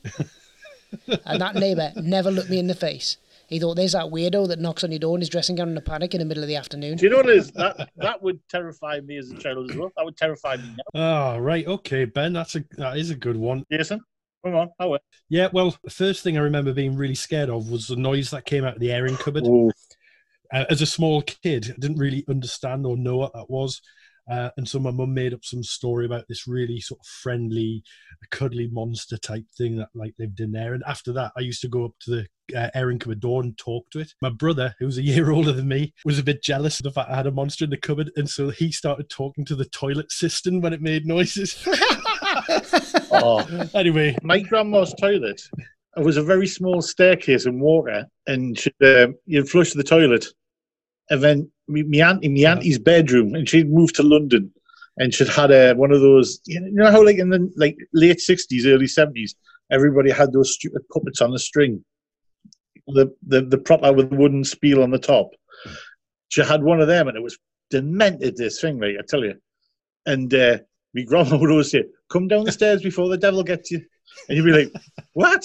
and 1.27 1.43
that 1.43 1.55
neighbour 1.57 1.93
never 1.97 2.31
looked 2.31 2.49
me 2.49 2.59
in 2.59 2.69
the 2.69 2.75
face. 2.75 3.19
He 3.49 3.59
thought, 3.59 3.75
there's 3.75 3.93
that 3.93 4.07
weirdo 4.07 4.49
that 4.49 4.59
knocks 4.59 4.83
on 4.83 4.91
your 4.91 4.99
door 4.99 5.15
in 5.15 5.21
his 5.21 5.29
dressing 5.29 5.57
gown 5.57 5.69
in 5.69 5.77
a 5.77 5.83
panic 5.83 6.15
in 6.15 6.21
the 6.21 6.25
middle 6.25 6.43
of 6.43 6.49
the 6.49 6.57
afternoon. 6.57 6.97
Do 6.97 7.05
you 7.05 7.11
know 7.11 7.19
what 7.19 7.29
it 7.29 7.37
is? 7.37 7.51
That 7.53 7.91
that 7.97 8.23
would 8.23 8.41
terrify 8.49 8.99
me 9.01 9.19
as 9.19 9.31
a 9.31 9.37
child 9.37 9.71
as 9.71 9.77
well. 9.77 9.93
That 9.99 10.07
would 10.07 10.17
terrify 10.17 10.57
me 10.57 10.75
now. 10.95 11.35
Oh, 11.35 11.39
right. 11.39 11.67
Okay, 11.67 12.07
Ben, 12.07 12.33
that's 12.33 12.57
a 12.57 12.65
that 12.79 12.97
is 12.97 13.11
a 13.11 13.15
good 13.15 13.37
one. 13.37 13.67
Jason, 13.71 14.01
come 14.43 14.55
on. 14.55 14.71
How 14.81 14.95
are 14.95 15.01
Yeah, 15.29 15.49
well, 15.53 15.77
the 15.85 15.91
first 15.91 16.23
thing 16.23 16.39
I 16.39 16.41
remember 16.41 16.73
being 16.73 16.97
really 16.97 17.15
scared 17.15 17.51
of 17.51 17.71
was 17.71 17.89
the 17.89 17.97
noise 17.97 18.31
that 18.31 18.47
came 18.47 18.65
out 18.65 18.77
of 18.77 18.81
the 18.81 18.91
airing 18.91 19.17
cupboard. 19.17 19.45
Uh, 20.51 20.65
as 20.71 20.81
a 20.81 20.87
small 20.87 21.21
kid, 21.21 21.75
I 21.77 21.79
didn't 21.79 21.99
really 21.99 22.25
understand 22.27 22.87
or 22.87 22.97
know 22.97 23.19
what 23.19 23.35
that 23.35 23.51
was. 23.51 23.83
Uh, 24.31 24.51
and 24.57 24.69
so 24.69 24.79
my 24.79 24.91
mum 24.91 25.15
made 25.15 25.33
up 25.33 25.45
some 25.45 25.63
story 25.63 26.05
about 26.05 26.27
this 26.29 26.47
really 26.47 26.81
sort 26.81 27.01
of 27.01 27.07
friendly, 27.07 27.83
cuddly 28.31 28.69
monster 28.69 29.17
type 29.17 29.45
thing 29.57 29.77
that 29.77 29.89
like 29.95 30.15
lived 30.19 30.41
in 30.41 30.53
there. 30.53 30.75
And 30.75 30.83
after 30.87 31.13
that, 31.15 31.33
I 31.37 31.41
used 31.41 31.63
to 31.63 31.69
go 31.69 31.85
up 31.87 31.93
to 32.01 32.11
the 32.11 32.27
uh, 32.57 32.71
airing 32.75 32.99
cupboard 32.99 33.21
door 33.21 33.43
and 33.43 33.57
talk 33.57 33.89
to 33.91 34.01
it. 34.01 34.13
My 34.21 34.31
brother, 34.31 34.75
who 34.79 34.87
was 34.87 34.99
a 34.99 35.03
year 35.05 35.31
older 35.31 35.53
than 35.53 35.69
me, 35.69 35.95
was 36.05 36.19
a 36.19 36.25
bit 36.25 36.43
jealous 36.43 36.79
of 36.81 36.85
the 36.85 36.93
fact 36.93 37.11
I 37.11 37.17
had 37.17 37.27
a 37.27 37.33
monster 37.33 37.65
in 37.65 37.71
the 37.71 37.77
cupboard, 37.77 38.11
and 38.17 38.29
so 38.29 38.51
he 38.51 38.73
started 38.73 39.09
talking 39.09 39.45
to 39.47 39.57
the 39.57 39.67
toilet 39.67 40.13
cistern 40.13 40.61
when 40.61 40.73
it 40.73 40.83
made 40.83 41.07
noises. 41.07 41.57
oh. 43.13 43.69
anyway, 43.75 44.17
my 44.23 44.41
grandma's 44.41 44.95
toilet 45.01 45.41
was 45.97 46.17
a 46.17 46.23
very 46.23 46.47
small 46.47 46.81
staircase 46.81 47.47
and 47.47 47.61
water, 47.61 48.07
and 48.27 48.59
she'd, 48.59 48.73
um, 48.85 49.15
you'd 49.27 49.49
flush 49.49 49.73
the 49.73 49.83
toilet, 49.83 50.27
and 51.11 51.23
then 51.23 51.51
me, 51.67 51.83
me 51.83 52.01
auntie, 52.01 52.29
me 52.29 52.45
auntie's 52.45 52.79
bedroom, 52.79 53.35
and 53.35 53.49
she'd 53.49 53.73
moved 53.73 53.97
to 53.97 54.03
London, 54.03 54.53
and 54.99 55.15
she'd 55.15 55.29
had 55.29 55.51
a, 55.51 55.75
one 55.75 55.93
of 55.93 56.01
those, 56.01 56.41
you 56.47 56.61
know 56.61 56.91
how 56.91 57.05
like 57.05 57.19
in 57.19 57.31
the 57.31 57.51
like 57.57 57.77
late 57.93 58.21
sixties, 58.21 58.67
early 58.67 58.87
seventies, 58.87 59.35
everybody 59.71 60.11
had 60.11 60.33
those 60.33 60.55
stupid 60.55 60.83
puppets 60.93 61.21
on 61.21 61.35
a 61.35 61.39
string, 61.39 61.85
the 62.89 63.15
the 63.27 63.43
the 63.43 63.59
proper 63.59 63.93
with 63.93 64.11
the 64.11 64.17
wooden 64.17 64.45
spiel 64.45 64.83
on 64.83 64.91
the 64.91 64.99
top. 64.99 65.31
She 66.29 66.43
had 66.43 66.63
one 66.63 66.81
of 66.81 66.89
them, 66.89 67.09
and 67.09 67.17
it 67.17 67.23
was 67.23 67.39
demented. 67.71 68.37
This 68.37 68.61
thing, 68.61 68.79
like 68.81 68.97
I 68.99 69.03
tell 69.07 69.25
you, 69.25 69.35
and 70.07 70.33
uh, 70.33 70.59
my 70.95 71.03
grandma 71.03 71.37
would 71.37 71.51
always 71.51 71.71
say, 71.71 71.85
"Come 72.09 72.29
down 72.29 72.45
the 72.45 72.53
stairs 72.53 72.83
before 72.83 73.09
the 73.09 73.17
devil 73.17 73.43
gets 73.43 73.71
you," 73.71 73.83
and 74.29 74.37
you'd 74.37 74.45
be 74.45 74.53
like, 74.53 74.73
"What?" 75.13 75.45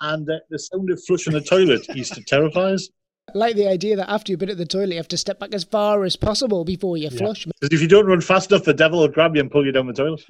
And 0.00 0.28
uh, 0.28 0.40
the 0.50 0.58
sound 0.58 0.90
of 0.90 1.02
flushing 1.04 1.32
the 1.32 1.40
toilet 1.40 1.88
used 1.88 2.14
to 2.14 2.22
terrify 2.22 2.72
us. 2.72 2.88
I 3.28 3.38
like 3.38 3.56
the 3.56 3.68
idea 3.68 3.96
that 3.96 4.10
after 4.10 4.30
you've 4.30 4.38
been 4.38 4.50
at 4.50 4.56
the 4.56 4.66
toilet, 4.66 4.90
you 4.90 4.96
have 4.96 5.08
to 5.08 5.16
step 5.16 5.40
back 5.40 5.52
as 5.52 5.64
far 5.64 6.04
as 6.04 6.14
possible 6.14 6.64
before 6.64 6.96
you 6.96 7.10
flush. 7.10 7.44
Because 7.44 7.72
if 7.72 7.80
you 7.80 7.88
don't 7.88 8.06
run 8.06 8.20
fast 8.20 8.52
enough, 8.52 8.64
the 8.64 8.74
devil 8.74 9.00
will 9.00 9.08
grab 9.08 9.34
you 9.34 9.40
and 9.40 9.50
pull 9.50 9.66
you 9.66 9.72
down 9.72 9.88
the 9.88 9.92
toilet. 9.92 10.24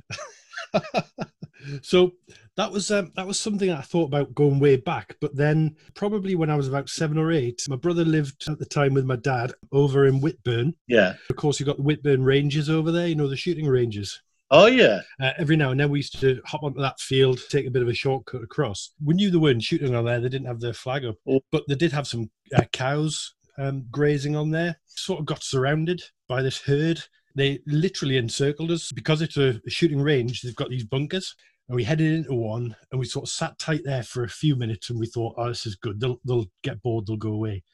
so 1.82 2.12
that 2.56 2.72
was 2.72 2.90
um, 2.90 3.12
that 3.16 3.26
was 3.26 3.38
something 3.38 3.70
I 3.70 3.82
thought 3.82 4.06
about 4.06 4.34
going 4.34 4.58
way 4.58 4.76
back. 4.76 5.16
But 5.20 5.36
then, 5.36 5.76
probably 5.94 6.34
when 6.36 6.48
I 6.48 6.56
was 6.56 6.68
about 6.68 6.88
seven 6.88 7.18
or 7.18 7.32
eight, 7.32 7.62
my 7.68 7.76
brother 7.76 8.04
lived 8.04 8.48
at 8.48 8.58
the 8.58 8.64
time 8.64 8.94
with 8.94 9.04
my 9.04 9.16
dad 9.16 9.52
over 9.72 10.06
in 10.06 10.20
Whitburn. 10.20 10.74
Yeah. 10.86 11.14
Of 11.28 11.36
course, 11.36 11.60
you've 11.60 11.66
got 11.66 11.76
the 11.76 11.82
Whitburn 11.82 12.24
Ranges 12.24 12.70
over 12.70 12.90
there. 12.90 13.08
You 13.08 13.14
know 13.14 13.28
the 13.28 13.36
shooting 13.36 13.66
ranges. 13.66 14.22
Oh 14.50 14.66
yeah. 14.66 15.00
Uh, 15.20 15.32
every 15.38 15.56
now 15.56 15.70
and 15.70 15.80
then 15.80 15.90
we 15.90 15.98
used 15.98 16.20
to 16.20 16.40
hop 16.44 16.62
onto 16.62 16.80
that 16.80 17.00
field, 17.00 17.40
take 17.48 17.66
a 17.66 17.70
bit 17.70 17.82
of 17.82 17.88
a 17.88 17.94
shortcut 17.94 18.42
across. 18.42 18.92
We 19.04 19.14
knew 19.14 19.30
they 19.30 19.38
weren't 19.38 19.62
shooting 19.62 19.94
on 19.94 20.04
there; 20.04 20.20
they 20.20 20.28
didn't 20.28 20.46
have 20.46 20.60
their 20.60 20.72
flag 20.72 21.04
up, 21.04 21.16
but 21.50 21.64
they 21.68 21.74
did 21.74 21.92
have 21.92 22.06
some 22.06 22.30
uh, 22.54 22.62
cows 22.72 23.34
um, 23.58 23.86
grazing 23.90 24.36
on 24.36 24.50
there. 24.50 24.78
Sort 24.86 25.18
of 25.18 25.26
got 25.26 25.42
surrounded 25.42 26.00
by 26.28 26.42
this 26.42 26.60
herd. 26.60 27.02
They 27.34 27.60
literally 27.66 28.16
encircled 28.16 28.70
us 28.70 28.92
because 28.92 29.20
it's 29.20 29.36
a 29.36 29.60
shooting 29.68 30.00
range. 30.00 30.42
They've 30.42 30.54
got 30.54 30.70
these 30.70 30.84
bunkers, 30.84 31.34
and 31.68 31.74
we 31.74 31.82
headed 31.82 32.12
into 32.12 32.34
one, 32.34 32.76
and 32.92 33.00
we 33.00 33.06
sort 33.06 33.24
of 33.24 33.30
sat 33.30 33.58
tight 33.58 33.82
there 33.84 34.04
for 34.04 34.22
a 34.22 34.28
few 34.28 34.54
minutes, 34.54 34.90
and 34.90 34.98
we 34.98 35.06
thought, 35.06 35.34
"Oh, 35.36 35.48
this 35.48 35.66
is 35.66 35.74
good. 35.74 36.00
They'll 36.00 36.20
they'll 36.24 36.46
get 36.62 36.82
bored. 36.82 37.06
They'll 37.06 37.16
go 37.16 37.32
away." 37.32 37.64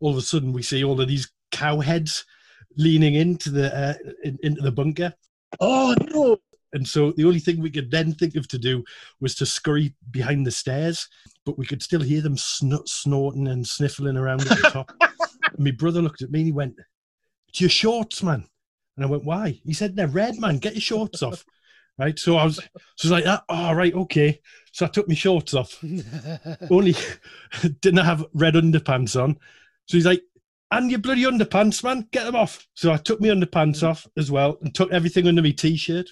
All 0.00 0.10
of 0.10 0.18
a 0.18 0.22
sudden, 0.22 0.52
we 0.52 0.62
see 0.62 0.84
all 0.84 1.00
of 1.00 1.08
these 1.08 1.32
cow 1.50 1.80
heads 1.80 2.26
leaning 2.76 3.14
into 3.14 3.50
the 3.50 3.74
uh, 3.74 3.94
in, 4.22 4.38
into 4.42 4.60
the 4.60 4.72
bunker. 4.72 5.14
Oh 5.60 5.94
no! 6.10 6.38
And 6.72 6.86
so 6.86 7.12
the 7.12 7.24
only 7.24 7.38
thing 7.38 7.60
we 7.60 7.70
could 7.70 7.90
then 7.90 8.14
think 8.14 8.34
of 8.36 8.48
to 8.48 8.58
do 8.58 8.82
was 9.20 9.34
to 9.36 9.46
scurry 9.46 9.94
behind 10.10 10.46
the 10.46 10.50
stairs, 10.50 11.06
but 11.44 11.58
we 11.58 11.66
could 11.66 11.82
still 11.82 12.00
hear 12.00 12.22
them 12.22 12.36
snort, 12.36 12.88
snorting 12.88 13.48
and 13.48 13.66
sniffling 13.66 14.16
around 14.16 14.42
at 14.42 14.48
the 14.48 14.70
top. 14.70 14.92
and 15.00 15.58
my 15.58 15.70
brother 15.72 16.00
looked 16.00 16.22
at 16.22 16.30
me 16.30 16.40
and 16.40 16.46
he 16.46 16.52
went, 16.52 16.76
"It's 17.48 17.60
your 17.60 17.70
shorts, 17.70 18.22
man." 18.22 18.46
And 18.96 19.04
I 19.04 19.08
went, 19.08 19.24
"Why?" 19.24 19.60
He 19.64 19.74
said, 19.74 19.96
"They're 19.96 20.08
red, 20.08 20.38
man. 20.38 20.58
Get 20.58 20.74
your 20.74 20.80
shorts 20.80 21.22
off." 21.22 21.44
Right. 21.98 22.18
So 22.18 22.36
I 22.36 22.44
was, 22.44 22.56
so 22.56 22.62
I 22.64 23.04
was 23.04 23.10
like 23.10 23.24
that. 23.24 23.44
Oh, 23.50 23.74
right, 23.74 23.94
okay. 23.94 24.40
So 24.72 24.86
I 24.86 24.88
took 24.88 25.08
my 25.08 25.14
shorts 25.14 25.52
off. 25.52 25.78
Only 26.70 26.94
didn't 27.80 28.04
have 28.04 28.24
red 28.32 28.54
underpants 28.54 29.22
on. 29.22 29.34
So 29.86 29.98
he's 29.98 30.06
like, 30.06 30.22
and 30.72 30.90
your 30.90 31.00
bloody 31.00 31.24
underpants, 31.24 31.84
man, 31.84 32.08
get 32.12 32.24
them 32.24 32.34
off. 32.34 32.66
So 32.74 32.92
I 32.92 32.96
took 32.96 33.20
my 33.20 33.28
underpants 33.28 33.82
mm. 33.82 33.88
off 33.88 34.06
as 34.16 34.30
well 34.30 34.58
and 34.62 34.74
took 34.74 34.90
everything 34.90 35.28
under 35.28 35.42
my 35.42 35.50
t-shirt. 35.50 36.08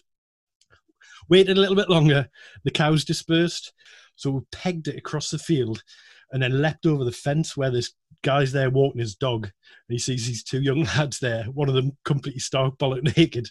Waited 1.30 1.56
a 1.56 1.60
little 1.60 1.76
bit 1.76 1.88
longer. 1.88 2.28
The 2.64 2.70
cows 2.70 3.04
dispersed. 3.04 3.72
So 4.16 4.30
we 4.30 4.40
pegged 4.52 4.86
it 4.88 4.98
across 4.98 5.30
the 5.30 5.38
field 5.38 5.82
and 6.30 6.42
then 6.42 6.60
leapt 6.60 6.84
over 6.84 7.04
the 7.04 7.12
fence 7.12 7.56
where 7.56 7.70
this 7.70 7.94
guy's 8.22 8.52
there 8.52 8.68
walking 8.68 9.00
his 9.00 9.14
dog. 9.14 9.44
And 9.44 9.52
he 9.88 9.98
sees 9.98 10.26
these 10.26 10.44
two 10.44 10.60
young 10.60 10.84
lads 10.96 11.20
there, 11.20 11.44
one 11.44 11.68
of 11.70 11.74
them 11.74 11.96
completely 12.04 12.40
stark 12.40 12.76
bollock 12.76 13.16
naked. 13.16 13.48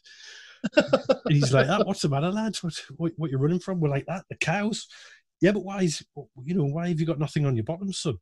and 0.76 1.16
he's 1.30 1.54
like, 1.54 1.68
that, 1.68 1.88
what's 1.88 2.02
the 2.02 2.10
matter, 2.10 2.30
lads? 2.30 2.62
What, 2.62 2.80
what, 2.98 3.14
what 3.18 3.32
you 3.32 3.40
running 3.40 3.60
from? 3.60 3.80
We're 3.80 3.90
like 3.90 4.06
that, 4.06 4.26
the 4.30 4.36
cows. 4.36 4.88
Yeah, 5.42 5.54
but 5.54 5.64
why 5.64 5.84
is, 5.84 6.06
you 6.44 6.54
know, 6.54 6.66
why 6.66 6.90
have 6.90 7.00
you 7.00 7.06
got 7.08 7.18
nothing 7.18 7.46
on 7.46 7.56
your 7.56 7.64
bottom, 7.64 7.92
son? 7.94 8.18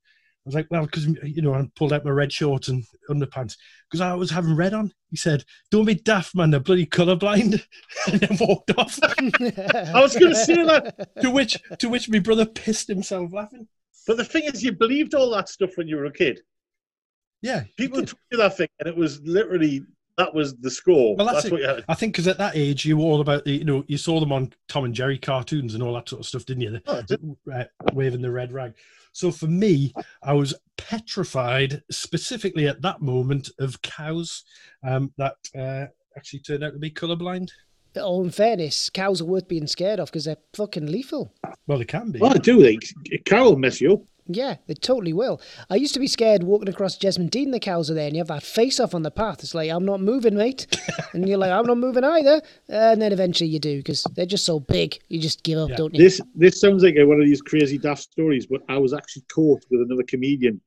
I 0.48 0.50
was 0.50 0.56
like, 0.56 0.68
well, 0.72 0.86
because, 0.86 1.06
you 1.06 1.42
know, 1.42 1.54
I 1.54 1.70
pulled 1.76 1.92
out 1.92 2.06
my 2.06 2.12
red 2.12 2.32
shorts 2.32 2.70
and 2.70 2.86
underpants 3.10 3.58
because 3.90 4.00
I 4.00 4.14
was 4.14 4.32
having 4.32 4.56
red 4.56 4.74
on. 4.74 4.94
He 5.10 5.18
said, 5.18 5.44
don't 5.72 5.84
be 5.84 5.96
daft, 5.96 6.34
man, 6.36 6.52
they're 6.52 6.62
bloody 6.62 6.86
colourblind. 6.86 7.62
and 8.12 8.20
then 8.22 8.38
walked 8.40 8.72
off. 8.78 8.98
I 9.04 10.00
was 10.02 10.16
going 10.16 10.32
to 10.32 10.36
say 10.36 10.64
that. 10.64 11.10
to 11.22 11.30
which, 11.30 11.62
to 11.80 11.90
which 11.90 12.08
my 12.08 12.20
brother 12.20 12.46
pissed 12.46 12.88
himself 12.88 13.34
laughing. 13.34 13.68
But 14.08 14.16
the 14.16 14.24
thing 14.24 14.46
is, 14.46 14.64
you 14.64 14.72
believed 14.72 15.16
all 15.16 15.30
that 15.32 15.50
stuff 15.50 15.72
when 15.76 15.90
you 15.90 15.98
were 15.98 16.06
a 16.06 16.14
kid. 16.14 16.40
Yeah. 17.42 17.66
People 17.76 17.98
told 18.00 18.16
you 18.32 18.38
that 18.38 18.56
thing, 18.56 18.70
and 18.80 18.88
it 18.88 18.96
was 18.96 19.20
literally 19.24 19.84
that 20.18 20.34
was 20.34 20.56
the 20.58 20.72
score. 20.72 21.16
Well, 21.16 21.28
that's, 21.28 21.44
that's 21.44 21.52
what 21.52 21.62
you 21.62 21.68
had. 21.68 21.84
I 21.88 21.94
think 21.94 22.14
because 22.14 22.28
at 22.28 22.38
that 22.40 22.56
age, 22.56 22.86
you 22.86 22.98
were 22.98 23.04
all 23.04 23.22
about 23.22 23.44
the, 23.46 23.52
you 23.52 23.66
know, 23.66 23.84
you 23.88 23.98
saw 23.98 24.20
them 24.20 24.32
on 24.32 24.52
Tom 24.68 24.86
and 24.86 24.94
Jerry 24.94 25.18
cartoons 25.20 25.74
and 25.76 25.84
all 25.84 25.94
that 25.94 26.10
sort 26.10 26.22
of 26.22 26.26
stuff, 26.26 26.46
didn't 26.46 26.62
you? 26.64 26.72
The- 26.72 26.82
Oh, 26.88 26.98
I 26.98 27.02
did. 27.04 27.38
uh, 27.54 27.64
waving 27.94 28.22
the 28.22 28.32
red 28.32 28.52
rag. 28.52 28.74
So 29.18 29.32
for 29.32 29.48
me, 29.48 29.94
I 30.22 30.34
was 30.34 30.54
petrified, 30.78 31.82
specifically 31.90 32.68
at 32.68 32.84
that 32.84 33.02
moment, 33.02 33.50
of 33.58 33.82
cows 33.82 34.44
um, 34.84 35.12
that 35.18 35.38
uh, 35.58 35.88
actually 36.16 36.42
turned 36.42 36.64
out 36.64 36.74
to 36.74 36.78
be 36.78 36.92
colourblind. 36.92 37.50
All 38.00 38.24
in 38.24 38.30
fairness, 38.30 38.92
cows 38.92 39.20
are 39.20 39.26
worth 39.26 39.48
being 39.48 39.66
scared 39.66 40.00
of 40.00 40.10
because 40.10 40.26
they're 40.26 40.38
fucking 40.54 40.86
lethal. 40.86 41.34
Well, 41.66 41.80
they 41.80 41.86
can 41.86 42.12
be. 42.12 42.20
Oh, 42.22 42.28
I 42.28 42.38
do. 42.38 42.62
Like, 42.62 42.84
cow 43.26 43.46
will 43.46 43.58
mess 43.58 43.82
you 43.82 43.94
up. 43.94 44.02
Yeah, 44.30 44.56
they 44.68 44.74
totally 44.74 45.14
will. 45.14 45.42
I 45.70 45.76
used 45.76 45.94
to 45.94 46.00
be 46.00 46.08
scared 46.08 46.44
walking 46.44 46.70
across 46.70 46.98
Jesmond 46.98 47.32
Dene, 47.32 47.52
the 47.52 47.60
cows 47.60 47.90
are 47.90 47.94
there, 47.94 48.08
and 48.08 48.16
you 48.16 48.20
have 48.20 48.28
that 48.28 48.44
face 48.44 48.80
off 48.80 48.94
on 48.94 49.04
the 49.04 49.12
path. 49.12 49.40
It's 49.40 49.56
like, 49.56 49.70
I'm 49.72 49.86
not 49.86 50.02
moving, 50.02 50.36
mate. 50.36 50.68
and 51.14 51.28
you're 51.28 51.38
like, 51.38 51.52
I'm 51.52 51.66
not 51.66 51.78
moving 51.78 52.04
either. 52.04 52.42
And 52.70 53.02
then 53.02 53.12
eventually 53.14 53.50
you 53.50 53.60
do 53.60 53.78
because 53.78 54.04
they're 54.16 54.26
just 54.26 54.46
so 54.46 54.60
big. 54.60 55.00
You 55.10 55.20
just 55.20 55.44
give 55.44 55.58
up, 55.60 55.70
Yeah. 55.70 55.76
don't 55.78 55.94
you? 55.96 56.04
This 56.04 56.22
this 56.36 56.60
sounds 56.60 56.84
like 56.84 56.96
one 56.98 57.20
of 57.20 57.26
these 57.26 57.42
crazy 57.42 57.78
daft 57.78 58.04
stories, 58.04 58.46
but 58.46 58.62
I 58.70 58.78
was 58.78 58.94
actually 58.94 59.24
caught 59.34 59.64
with 59.72 59.82
another 59.82 60.04
comedian, 60.04 60.62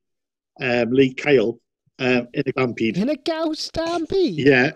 um, 0.61 0.91
Lee 0.91 1.13
Kyle, 1.15 1.61
um, 1.99 2.29
in 2.33 2.43
a 2.47 2.51
stampede. 2.53 2.97
In 2.97 3.11
a 3.11 3.17
cow 3.17 3.53
stampede. 3.53 4.39
Yeah. 4.39 4.71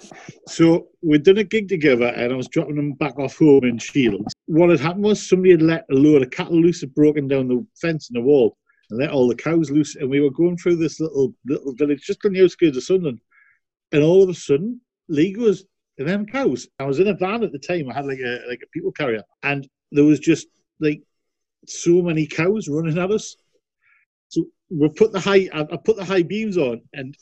So 0.47 0.89
we'd 1.03 1.23
done 1.23 1.39
a 1.39 1.45
gig 1.45 1.69
together 1.69 2.09
and 2.09 2.33
I 2.33 2.37
was 2.37 2.49
dropping 2.49 2.77
them 2.77 2.93
back 2.93 3.19
off 3.19 3.39
home 3.39 3.65
in 3.65 3.79
Shields. 3.79 4.35
What 4.47 4.69
had 4.69 4.81
happened 4.81 5.05
was 5.05 5.27
somebody 5.27 5.53
had 5.53 5.63
let 5.63 5.87
a 5.91 5.95
load 5.95 6.21
of 6.23 6.31
cattle 6.31 6.61
loose, 6.61 6.83
had 6.83 6.95
broken 6.95 7.27
down 7.27 7.49
the 7.49 7.67
fence 7.81 8.11
in 8.11 8.15
the 8.15 8.21
wall 8.21 8.59
and 8.91 8.99
let 8.99 9.11
all 9.11 9.29
the 9.29 9.35
cows 9.35 9.71
loose. 9.71 9.97
And 9.97 10.11
we 10.11 10.21
were 10.21 10.31
going 10.31 10.57
through 10.57 10.77
this 10.77 11.01
little 11.01 11.35
little 11.47 11.75
village 11.75 12.03
just 12.03 12.25
on 12.25 12.33
the 12.33 12.43
outskirts 12.43 12.77
of 12.77 12.85
Sunderland. 12.85 13.21
And 13.93 14.03
all 14.03 14.23
of 14.23 14.29
a 14.29 14.35
sudden, 14.35 14.81
Lee 15.09 15.33
goes, 15.33 15.65
and 15.99 16.09
them 16.09 16.27
cows. 16.27 16.67
I 16.79 16.85
was 16.85 16.99
in 16.99 17.09
a 17.09 17.15
van 17.15 17.45
at 17.45 17.53
the 17.53 17.59
time. 17.59 17.89
I 17.91 17.95
had 17.95 18.07
like 18.07 18.21
a 18.21 18.41
like 18.49 18.61
a 18.63 18.69
people 18.73 18.93
carrier. 18.93 19.23
And 19.43 19.69
there 19.93 20.05
was 20.05 20.21
just 20.21 20.49
like 20.81 21.03
so 21.67 22.03
many 22.03 22.27
cows 22.27 22.69
running 22.69 22.99
at 22.99 23.11
us. 23.11 23.37
So 24.29 24.45
we 24.71 24.89
put 24.89 25.13
the 25.13 25.21
high 25.21 25.49
I, 25.53 25.61
I 25.61 25.77
put 25.77 25.97
the 25.97 26.05
high 26.05 26.23
beams 26.23 26.59
on 26.59 26.83
and 26.93 27.17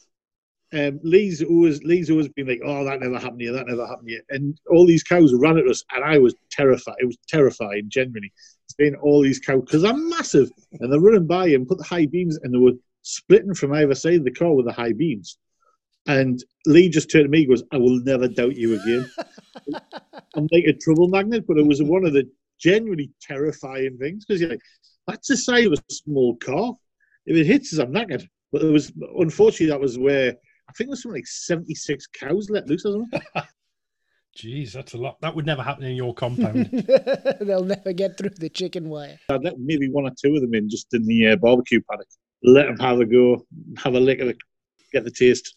um, 0.75 1.01
Lee's 1.03 1.43
always 1.43 1.83
Lee's 1.83 2.11
always 2.11 2.29
been 2.29 2.49
like, 2.49 2.63
oh, 2.65 2.85
that 2.85 3.01
never 3.01 3.19
happened 3.19 3.43
you, 3.43 3.53
that 3.53 3.67
never 3.67 3.87
happened 3.87 4.09
you, 4.09 4.23
and 4.31 4.59
all 4.71 4.87
these 4.87 5.03
cows 5.03 5.35
ran 5.35 5.59
at 5.59 5.69
us, 5.69 5.85
and 5.93 6.03
I 6.03 6.19
was 6.19 6.35
terrified. 6.51 6.95
It 6.99 7.07
was 7.07 7.19
terrifying, 7.29 7.85
genuinely. 7.89 8.33
Seeing 8.79 8.95
all 8.97 9.23
these 9.23 9.39
cows 9.39 9.62
because 9.64 9.85
I'm 9.85 10.09
massive, 10.09 10.51
and 10.81 10.93
they're 10.93 11.01
running 11.01 11.27
by 11.27 11.49
and 11.49 11.66
put 11.66 11.79
the 11.79 11.85
high 11.85 12.07
beams, 12.07 12.39
and 12.43 12.55
they 12.55 12.59
were 12.59 12.73
splitting 13.03 13.55
from 13.55 13.73
either 13.75 13.95
side 13.95 14.14
of 14.14 14.25
the 14.25 14.31
car 14.31 14.55
with 14.55 14.66
the 14.66 14.73
high 14.73 14.93
beams. 14.93 15.39
And 16.07 16.43
Lee 16.66 16.89
just 16.89 17.11
turned 17.11 17.25
to 17.25 17.29
me, 17.29 17.41
and 17.41 17.49
goes, 17.49 17.62
"I 17.73 17.77
will 17.77 18.01
never 18.01 18.29
doubt 18.29 18.57
you 18.57 18.81
again." 18.81 19.11
I'm 20.35 20.49
like 20.51 20.64
a 20.64 20.73
trouble 20.73 21.09
magnet, 21.09 21.45
but 21.47 21.59
it 21.59 21.66
was 21.66 21.83
one 21.83 22.05
of 22.05 22.12
the 22.12 22.29
genuinely 22.59 23.11
terrifying 23.20 23.99
things 23.99 24.25
because 24.25 24.41
you're 24.41 24.51
like, 24.51 24.62
that's 25.07 25.29
the 25.29 25.37
size 25.37 25.66
of 25.66 25.73
a 25.73 25.93
small 25.93 26.37
car. 26.37 26.75
If 27.27 27.37
it 27.37 27.47
hits 27.47 27.73
us, 27.73 27.79
I'm 27.79 27.93
knackered. 27.93 28.27
But 28.53 28.62
it 28.62 28.70
was 28.70 28.93
unfortunately 29.18 29.66
that 29.66 29.81
was 29.81 29.99
where 29.99 30.35
I 30.68 30.73
think 30.73 30.89
there 30.89 30.93
was 30.93 31.03
something 31.03 31.18
like 31.18 31.27
76 31.27 32.07
cows 32.09 32.51
let 32.51 32.66
loose 32.66 32.85
or 32.85 32.93
something. 32.93 33.23
Jeez, 34.37 34.72
that's 34.72 34.95
a 34.95 34.99
lot. 34.99 35.20
That 35.20 35.35
would 35.35 35.45
never 35.45 35.62
happen 35.62 35.85
in 35.85 35.95
your 35.95 36.14
compound. 36.14 36.70
They'll 37.41 37.64
never 37.64 37.93
get 37.93 38.16
through 38.16 38.30
the 38.30 38.49
chicken 38.49 38.89
wire. 38.89 39.18
I'd 39.28 39.45
let 39.45 39.59
maybe 39.59 39.91
one 39.91 40.05
or 40.07 40.12
two 40.18 40.35
of 40.35 40.41
them 40.41 40.55
in 40.55 40.70
just 40.70 40.93
in 40.95 41.05
the 41.07 41.28
uh, 41.28 41.37
barbecue 41.37 41.80
paddock. 41.91 42.07
Let 42.43 42.66
them 42.66 42.78
have 42.78 43.01
a 43.01 43.05
go, 43.05 43.47
have 43.76 43.95
a 43.95 44.01
lick 44.01 44.20
of 44.20 44.28
it, 44.28 44.39
get 44.93 45.05
the 45.05 45.11
taste. 45.11 45.55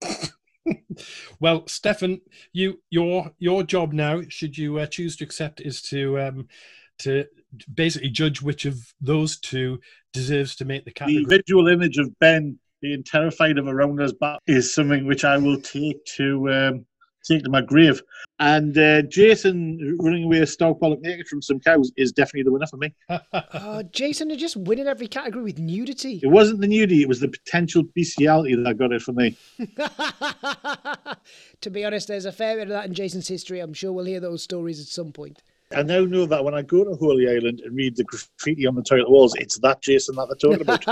well, 1.40 1.62
Steffen, 1.62 2.20
you 2.52 2.80
your 2.90 3.32
your 3.38 3.62
job 3.62 3.92
now, 3.92 4.22
should 4.28 4.56
you 4.56 4.78
uh, 4.78 4.86
choose 4.86 5.16
to 5.16 5.24
accept, 5.24 5.60
is 5.60 5.82
to 5.82 6.20
um, 6.20 6.48
to 7.00 7.26
basically 7.74 8.08
judge 8.10 8.40
which 8.40 8.64
of 8.64 8.78
those 9.00 9.38
two 9.38 9.80
deserves 10.12 10.56
to 10.56 10.64
make 10.64 10.84
the 10.84 10.90
The 10.90 10.94
category. 10.94 11.24
visual 11.44 11.68
image 11.68 11.98
of 11.98 12.16
Ben 12.20 12.58
being 12.80 13.02
terrified 13.02 13.58
of 13.58 13.66
a 13.66 13.74
rounder's 13.74 14.12
back 14.12 14.38
is 14.46 14.74
something 14.74 15.06
which 15.06 15.24
I 15.24 15.36
will 15.38 15.60
take 15.60 16.04
to 16.16 16.50
um, 16.50 16.86
take 17.26 17.44
to 17.44 17.50
my 17.50 17.60
grave. 17.60 18.02
And 18.38 18.76
uh, 18.76 19.02
Jason 19.02 19.96
running 20.00 20.24
away 20.24 20.40
a 20.40 20.46
stock 20.46 20.78
bollock 20.78 21.00
naked 21.00 21.26
from 21.26 21.40
some 21.40 21.60
cows 21.60 21.90
is 21.96 22.12
definitely 22.12 22.44
the 22.44 22.52
winner 22.52 22.66
for 22.66 22.76
me. 22.76 22.94
Oh, 23.58 23.82
Jason 23.82 24.30
are 24.30 24.36
just 24.36 24.56
winning 24.56 24.86
every 24.86 25.06
category 25.06 25.44
with 25.44 25.58
nudity. 25.58 26.20
It 26.22 26.28
wasn't 26.28 26.60
the 26.60 26.66
nudity; 26.66 27.02
it 27.02 27.08
was 27.08 27.20
the 27.20 27.28
potential 27.28 27.82
bestiality 27.94 28.54
that 28.54 28.78
got 28.78 28.92
it 28.92 29.02
for 29.02 29.12
me. 29.12 29.36
to 31.60 31.70
be 31.70 31.84
honest, 31.84 32.08
there's 32.08 32.24
a 32.24 32.32
fair 32.32 32.56
bit 32.56 32.62
of 32.62 32.68
that 32.70 32.86
in 32.86 32.94
Jason's 32.94 33.28
history. 33.28 33.60
I'm 33.60 33.74
sure 33.74 33.92
we'll 33.92 34.04
hear 34.04 34.20
those 34.20 34.42
stories 34.42 34.80
at 34.80 34.86
some 34.86 35.12
point. 35.12 35.42
I 35.74 35.82
now 35.82 36.04
know 36.04 36.26
that 36.26 36.44
when 36.44 36.54
I 36.54 36.62
go 36.62 36.84
to 36.84 36.94
Holy 36.94 37.28
Island 37.28 37.60
and 37.64 37.74
read 37.74 37.96
the 37.96 38.04
graffiti 38.04 38.66
on 38.66 38.76
the 38.76 38.82
toilet 38.82 39.10
walls, 39.10 39.34
it's 39.34 39.58
that 39.58 39.82
Jason 39.82 40.14
that 40.14 40.28
they're 40.28 40.50
talking 40.50 40.62
about. 40.62 40.84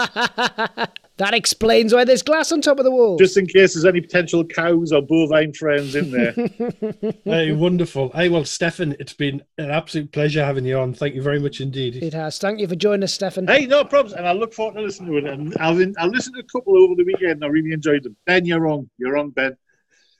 that 1.18 1.32
explains 1.32 1.94
why 1.94 2.04
there's 2.04 2.22
glass 2.22 2.50
on 2.50 2.60
top 2.60 2.78
of 2.78 2.84
the 2.84 2.90
wall. 2.90 3.16
Just 3.16 3.36
in 3.36 3.46
case 3.46 3.74
there's 3.74 3.84
any 3.84 4.00
potential 4.00 4.44
cows 4.44 4.90
or 4.90 5.00
bovine 5.00 5.52
friends 5.52 5.94
in 5.94 6.10
there. 6.10 6.32
hey, 7.24 7.52
wonderful. 7.52 8.10
Hey, 8.10 8.28
well, 8.28 8.42
Steffen, 8.42 8.96
it's 8.98 9.12
been 9.12 9.42
an 9.58 9.70
absolute 9.70 10.10
pleasure 10.10 10.44
having 10.44 10.64
you 10.64 10.76
on. 10.76 10.92
Thank 10.92 11.14
you 11.14 11.22
very 11.22 11.38
much 11.38 11.60
indeed. 11.60 11.94
It 12.02 12.12
has. 12.12 12.38
Thank 12.38 12.58
you 12.58 12.66
for 12.66 12.74
joining 12.74 13.04
us, 13.04 13.16
Steffen. 13.16 13.48
hey, 13.48 13.66
no 13.66 13.84
problems. 13.84 14.14
And 14.14 14.26
I 14.26 14.32
look 14.32 14.52
forward 14.52 14.74
to 14.74 14.82
listening 14.82 15.12
to 15.12 15.18
it. 15.18 15.26
And 15.32 15.56
I've, 15.58 15.78
been, 15.78 15.94
I've 15.98 16.10
listened 16.10 16.34
to 16.34 16.42
a 16.42 16.46
couple 16.46 16.76
over 16.76 16.96
the 16.96 17.04
weekend 17.04 17.32
and 17.32 17.44
I 17.44 17.48
really 17.48 17.70
enjoyed 17.72 18.02
them. 18.02 18.16
Ben, 18.26 18.44
you're 18.44 18.60
wrong. 18.60 18.90
You're 18.98 19.12
wrong, 19.12 19.30
Ben. 19.30 19.56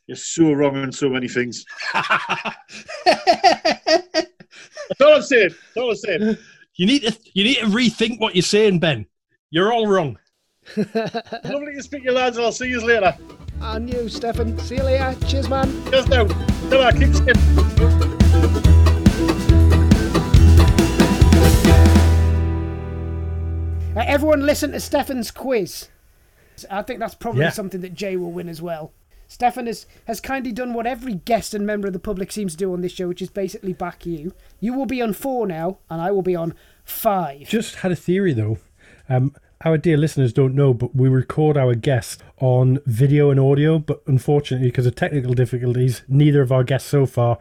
You're 0.07 0.17
so 0.17 0.53
wrong 0.53 0.77
on 0.77 0.93
so 0.93 1.09
many 1.09 1.27
things. 1.29 1.65
That's 4.89 5.01
all 5.01 5.15
I'm 5.17 5.23
saying. 5.23 5.49
That's 5.51 5.77
all 5.77 5.91
I'm 5.91 5.97
saying. 5.97 6.37
You 6.77 6.87
need 6.87 7.03
to 7.03 7.17
you 7.35 7.45
need 7.45 7.59
to 7.59 7.67
rethink 7.67 8.19
what 8.19 8.35
you're 8.35 8.43
saying, 8.43 8.81
Ben. 8.81 9.07
You're 9.51 9.73
all 9.73 9.87
wrong. 9.87 10.19
Lovely 10.77 11.75
to 11.75 11.83
speak 11.85 12.03
to 12.03 12.09
you, 12.09 12.13
lads. 12.13 12.37
and 12.37 12.45
I'll 12.45 12.51
see 12.51 12.67
you 12.69 12.85
later. 12.85 13.17
And 13.61 13.89
you, 13.89 14.01
Steffen. 14.07 14.61
See 14.61 14.75
you 14.75 14.83
later. 14.83 15.15
Cheers, 15.29 15.49
man. 15.49 15.71
Cheers 15.93 16.09
now. 16.09 16.25
Ta-ra, 16.71 16.91
keep 16.91 17.15
skip. 17.15 17.37
Uh, 23.97 24.03
everyone 24.09 24.45
listen 24.45 24.73
to 24.73 24.79
Steffen's 24.79 25.31
quiz. 25.31 25.89
I 26.69 26.83
think 26.83 26.99
that's 26.99 27.15
probably 27.15 27.43
Yeah. 27.43 27.51
something 27.51 27.81
that 27.83 27.95
Jay 27.95 28.17
will 28.17 28.33
win 28.33 28.49
as 28.49 28.61
well. 28.61 28.93
Steffen 29.29 29.67
has, 29.67 29.87
has 30.07 30.21
kindly 30.21 30.53
done 30.53 30.75
what 30.75 30.87
every 30.87 31.15
guest 31.15 31.55
and 31.55 31.67
member 31.67 31.87
of 31.87 31.93
the 31.93 31.99
public 31.99 32.31
seems 32.33 32.53
to 32.53 32.59
do 32.59 32.73
on 32.73 32.81
this 32.81 32.93
show, 32.93 33.09
which 33.09 33.23
is 33.23 33.31
basically 33.31 33.73
back 33.73 34.07
you. 34.07 34.33
You 34.61 34.75
will 34.75 34.87
be 34.87 35.03
on 35.03 35.13
four 35.13 35.47
now, 35.47 35.79
and 35.91 36.01
I 36.01 36.11
will 36.11 36.23
be 36.23 36.37
on 36.37 36.55
five. 36.85 37.49
Just 37.49 37.77
had 37.77 37.93
a 37.93 37.97
theory 37.97 38.33
though. 38.33 38.59
Um, 39.09 39.35
our 39.65 39.79
dear 39.79 39.97
listeners 39.97 40.33
don't 40.33 40.55
know, 40.55 40.75
but 40.75 40.95
we 40.95 41.09
record 41.09 41.57
our 41.57 41.75
guests 41.75 42.23
on 42.39 42.81
video 42.87 43.31
and 43.31 43.41
audio. 43.41 43.79
But 43.79 44.03
unfortunately, 44.07 44.69
because 44.69 44.87
of 44.87 44.95
technical 44.95 45.33
difficulties, 45.33 46.03
neither 46.07 46.43
of 46.43 46.53
our 46.53 46.65
guests 46.65 46.89
so 46.89 47.07
far 47.07 47.39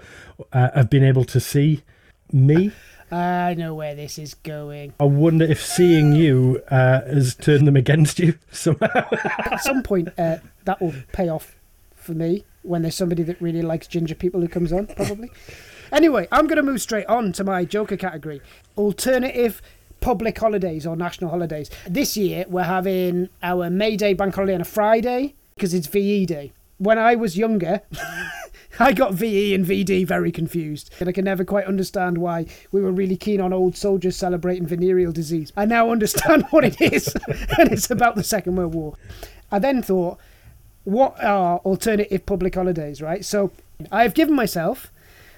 uh, 0.54 0.70
have 0.74 0.90
been 0.90 1.04
able 1.04 1.26
to 1.26 1.40
see 1.40 1.84
me. 2.32 2.72
I 3.12 3.54
know 3.54 3.76
where 3.76 3.94
this 3.94 4.18
is 4.18 4.34
going. 4.34 4.94
I 5.00 5.04
wonder 5.04 5.46
if 5.46 5.64
seeing 5.64 6.14
you 6.16 6.62
uh, 6.72 7.02
has 7.02 7.36
turned 7.36 7.68
them 7.68 7.76
against 7.76 8.20
you 8.20 8.40
somehow. 8.52 9.08
At 9.12 9.62
some 9.62 9.84
point, 9.84 10.10
uh, 10.18 10.38
that 10.64 10.82
will 10.82 10.94
pay 11.12 11.30
off 11.30 11.56
for 12.04 12.14
me 12.14 12.46
when 12.62 12.82
there's 12.82 12.96
somebody 12.96 13.24
that 13.24 13.42
really 13.42 13.62
likes 13.62 13.88
ginger 13.88 14.16
people 14.16 14.42
who 14.42 14.48
comes 14.48 14.72
on, 14.72 14.88
probably. 14.88 15.32
anyway, 15.92 16.28
I'm 16.32 16.48
going 16.48 16.58
to 16.58 16.64
move 16.64 16.82
straight 16.82 17.08
on 17.08 17.32
to 17.34 17.44
my 17.44 17.66
Joker 17.66 17.98
category 17.98 18.42
alternative 18.78 19.62
public 20.00 20.38
holidays 20.38 20.86
or 20.86 20.96
national 20.96 21.30
holidays. 21.30 21.70
This 21.88 22.18
year, 22.18 22.46
we're 22.50 22.64
having 22.64 23.30
our 23.42 23.70
May 23.70 23.96
Day 23.96 24.14
bank 24.14 24.36
holiday 24.36 24.56
on 24.56 24.62
a 24.62 24.66
Friday 24.66 25.36
because 25.56 25.74
it's 25.74 25.88
VE 25.88 26.26
Day. 26.26 26.52
When 26.78 26.98
I 26.98 27.16
was 27.16 27.38
younger, 27.38 27.82
I 28.80 28.92
got 28.92 29.14
VE 29.14 29.54
and 29.54 29.66
VD 29.66 30.08
very 30.08 30.32
confused, 30.32 30.90
and 31.00 31.08
I 31.08 31.12
can 31.12 31.26
never 31.26 31.46
quite 31.46 31.66
understand 31.66 32.18
why 32.18 32.48
we 32.72 32.82
were 32.82 32.92
really 32.92 33.16
keen 33.16 33.40
on 33.40 33.54
old 33.54 33.78
soldiers 33.78 34.16
celebrating 34.16 34.66
venereal 34.66 35.12
disease. 35.12 35.54
I 35.56 35.66
now 35.66 35.92
understand 35.92 36.46
what 36.50 36.66
it 36.66 36.82
is, 36.82 37.08
and 37.58 37.72
it's 37.72 37.92
about 37.92 38.16
the 38.16 38.24
Second 38.24 38.56
World 38.56 38.74
War. 38.74 38.96
I 39.52 39.60
then 39.60 39.84
thought, 39.84 40.18
what 40.84 41.22
are 41.24 41.58
alternative 41.60 42.26
public 42.26 42.56
holidays, 42.56 43.02
right? 43.02 43.24
So 43.26 43.52
I 43.92 44.04
have 44.04 44.14
given 44.14 44.36
myself 44.36 44.92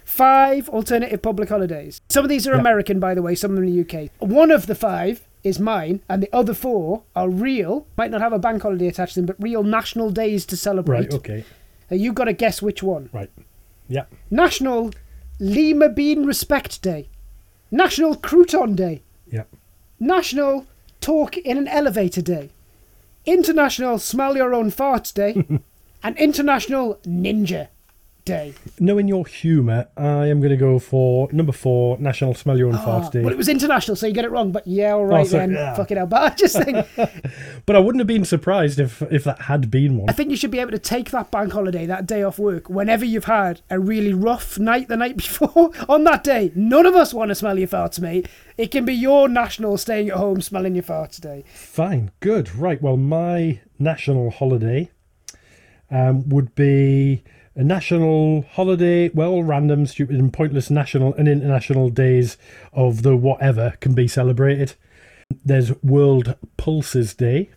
five 0.03 0.69
alternative 0.69 1.21
public 1.21 1.49
holidays. 1.49 2.01
Some 2.09 2.23
of 2.25 2.29
these 2.29 2.47
are 2.47 2.53
Yeah. 2.53 2.59
American, 2.59 2.99
by 2.99 3.13
the 3.13 3.21
way, 3.21 3.35
some 3.35 3.51
of 3.51 3.55
them 3.57 3.65
in 3.67 3.73
the 3.75 3.79
UK. 3.81 4.09
One 4.19 4.51
of 4.51 4.67
the 4.67 4.75
five 4.75 5.27
is 5.43 5.59
mine, 5.59 6.01
and 6.09 6.23
the 6.23 6.29
other 6.33 6.53
four 6.55 7.03
are 7.15 7.29
real, 7.29 7.85
might 7.97 8.09
not 8.11 8.21
have 8.21 8.33
a 8.33 8.39
bank 8.39 8.63
holiday 8.63 8.87
attached 8.87 9.13
to 9.13 9.19
them, 9.21 9.25
but 9.27 9.35
real 9.39 9.63
national 9.63 10.09
days 10.09 10.45
to 10.47 10.57
celebrate. 10.57 11.01
right. 11.01 11.13
Okay. 11.13 11.43
Uh, 11.91 11.95
you've 11.95 12.15
got 12.15 12.25
to 12.25 12.33
guess 12.33 12.61
which 12.61 12.81
one. 12.81 13.09
Right. 13.13 13.29
Yeah. 13.87 14.05
National 14.31 14.91
Lima 15.39 15.89
Bean 15.89 16.25
Respect 16.25 16.81
Day. 16.81 17.09
National 17.69 18.15
Crouton 18.15 18.75
Day. 18.75 19.03
Yeah. 19.31 19.43
National 19.99 20.65
Talk 21.01 21.37
in 21.37 21.57
an 21.57 21.67
Elevator 21.67 22.21
Day. 22.21 22.49
International 23.25 23.97
Smell 23.99 24.37
Your 24.37 24.53
Own 24.53 24.71
Farts 24.71 25.13
Day. 25.13 25.45
And 26.03 26.15
International 26.19 26.99
Ninja 27.03 27.69
Day. 28.25 28.55
Knowing 28.79 29.07
your 29.07 29.27
humour, 29.27 29.87
I 29.95 30.25
am 30.25 30.39
going 30.39 30.49
to 30.49 30.57
go 30.57 30.79
for 30.79 31.31
number 31.31 31.51
four, 31.51 31.99
National 31.99 32.33
Smell 32.33 32.57
Your 32.57 32.69
Own 32.69 32.73
Farts 32.79 33.11
Day. 33.11 33.21
Well, 33.21 33.31
it 33.31 33.37
was 33.37 33.47
international, 33.47 33.95
so 33.95 34.07
you 34.07 34.13
get 34.13 34.25
it 34.25 34.31
wrong. 34.31 34.51
But 34.51 34.65
yeah, 34.65 34.93
all 34.93 35.05
right 35.05 35.21
Oh, 35.21 35.23
sorry, 35.25 35.45
then. 35.45 35.53
yeah. 35.53 35.75
Fuck 35.75 35.91
it 35.91 35.97
out. 35.99 36.09
But 36.09 36.31
I 36.31 36.35
just 36.35 36.55
think 36.57 36.87
But 37.67 37.75
I 37.75 37.79
wouldn't 37.79 37.99
have 37.99 38.07
been 38.07 38.25
surprised 38.25 38.79
if 38.79 39.03
if 39.11 39.25
that 39.25 39.41
had 39.43 39.69
been 39.69 39.97
one. 39.97 40.09
I 40.09 40.13
think 40.13 40.31
you 40.31 40.37
should 40.37 40.49
be 40.49 40.57
able 40.57 40.71
to 40.71 40.79
take 40.79 41.11
that 41.11 41.29
bank 41.29 41.53
holiday, 41.53 41.85
that 41.85 42.07
day 42.07 42.23
off 42.23 42.39
work, 42.39 42.67
whenever 42.67 43.05
you've 43.05 43.25
had 43.25 43.61
a 43.69 43.79
really 43.79 44.11
rough 44.15 44.57
night 44.57 44.87
the 44.87 44.97
night 44.97 45.17
before. 45.25 45.69
On 45.87 46.03
that 46.05 46.23
day, 46.23 46.51
none 46.55 46.87
of 46.87 46.95
us 46.95 47.13
want 47.13 47.29
to 47.29 47.35
smell 47.35 47.59
your 47.59 47.67
farts, 47.67 47.99
mate. 47.99 48.27
It 48.57 48.71
can 48.71 48.85
be 48.85 48.95
your 48.95 49.29
national 49.29 49.77
staying 49.77 50.09
at 50.09 50.15
home 50.17 50.41
smelling 50.41 50.73
your 50.73 50.83
farts 50.83 51.21
day. 51.21 51.43
Fine, 51.53 52.09
good, 52.21 52.55
right. 52.55 52.81
Well, 52.81 52.97
my 52.97 53.59
national 53.77 54.31
holiday 54.31 54.89
um, 55.91 56.27
would 56.29 56.55
be 56.55 57.23
a 57.55 57.63
national 57.63 58.43
holiday. 58.51 59.09
Well, 59.09 59.43
random, 59.43 59.85
stupid, 59.85 60.17
and 60.17 60.33
pointless 60.33 60.69
national 60.69 61.13
and 61.15 61.27
international 61.27 61.89
days 61.89 62.37
of 62.73 63.03
the 63.03 63.15
whatever 63.15 63.75
can 63.79 63.93
be 63.93 64.07
celebrated. 64.07 64.75
There's 65.43 65.71
World 65.81 66.35
Pulses 66.57 67.13
Day, 67.15 67.49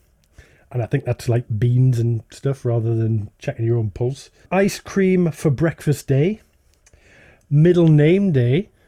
and 0.71 0.83
I 0.83 0.87
think 0.87 1.05
that's 1.05 1.29
like 1.29 1.45
beans 1.59 1.99
and 1.99 2.23
stuff 2.31 2.65
rather 2.65 2.95
than 2.95 3.31
checking 3.39 3.67
your 3.67 3.79
own 3.79 3.91
pulse. 3.91 4.31
Ice 4.51 4.81
cream 4.81 5.31
for 5.33 5.51
breakfast 5.51 6.07
day. 6.07 6.41
Middle 7.51 7.89
name 7.89 8.33
day. 8.33 8.69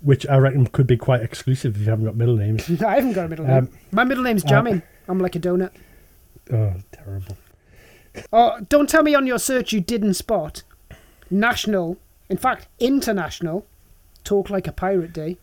Which 0.00 0.26
I 0.26 0.36
reckon 0.36 0.66
could 0.66 0.86
be 0.86 0.96
quite 0.96 1.22
exclusive 1.22 1.76
if 1.76 1.82
you 1.82 1.90
haven't 1.90 2.04
got 2.04 2.16
middle 2.16 2.36
names. 2.36 2.82
I 2.82 2.96
haven't 2.96 3.14
got 3.14 3.26
a 3.26 3.28
middle 3.28 3.46
name. 3.46 3.56
Um, 3.56 3.68
My 3.90 4.04
middle 4.04 4.24
name's 4.24 4.44
Jamming. 4.44 4.82
I'm 5.08 5.18
like 5.18 5.36
a 5.36 5.40
donut. 5.40 5.70
Oh, 6.52 6.74
terrible. 6.92 7.36
Oh, 8.32 8.60
don't 8.68 8.88
tell 8.88 9.02
me 9.02 9.14
on 9.14 9.26
your 9.26 9.38
search 9.38 9.72
you 9.72 9.80
didn't 9.80 10.14
spot 10.14 10.62
national, 11.30 11.98
in 12.28 12.36
fact, 12.36 12.68
international, 12.78 13.66
talk 14.24 14.50
like 14.50 14.66
a 14.66 14.72
pirate 14.72 15.12
day. 15.12 15.38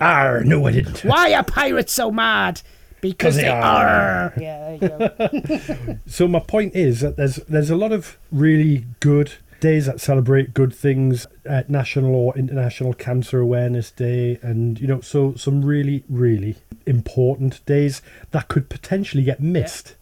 Ah, 0.00 0.38
no, 0.44 0.66
I 0.66 0.72
didn't. 0.72 1.04
Why 1.04 1.32
are 1.34 1.42
pirates 1.42 1.92
so 1.92 2.10
mad? 2.10 2.62
Because 3.00 3.36
they 3.36 3.42
they 3.42 3.48
are. 3.48 3.86
are. 3.86 4.32
Yeah, 4.40 4.76
there 4.76 4.78
you 4.80 5.68
go. 5.68 5.98
So 6.06 6.28
my 6.28 6.40
point 6.40 6.74
is 6.74 7.00
that 7.00 7.16
there's 7.16 7.36
there's 7.36 7.70
a 7.70 7.76
lot 7.76 7.92
of 7.92 8.16
really 8.30 8.86
good 9.00 9.32
days 9.60 9.86
that 9.86 10.00
celebrate 10.00 10.54
good 10.54 10.72
things 10.72 11.26
at 11.44 11.68
National 11.68 12.14
or 12.14 12.36
International 12.36 12.92
Cancer 12.94 13.40
Awareness 13.40 13.90
Day, 13.90 14.38
and 14.42 14.80
you 14.80 14.86
know, 14.86 15.00
so 15.00 15.34
some 15.34 15.64
really 15.64 16.04
really 16.08 16.56
important 16.86 17.64
days 17.66 18.02
that 18.30 18.48
could 18.48 18.68
potentially 18.68 19.24
get 19.24 19.40
missed 19.40 19.94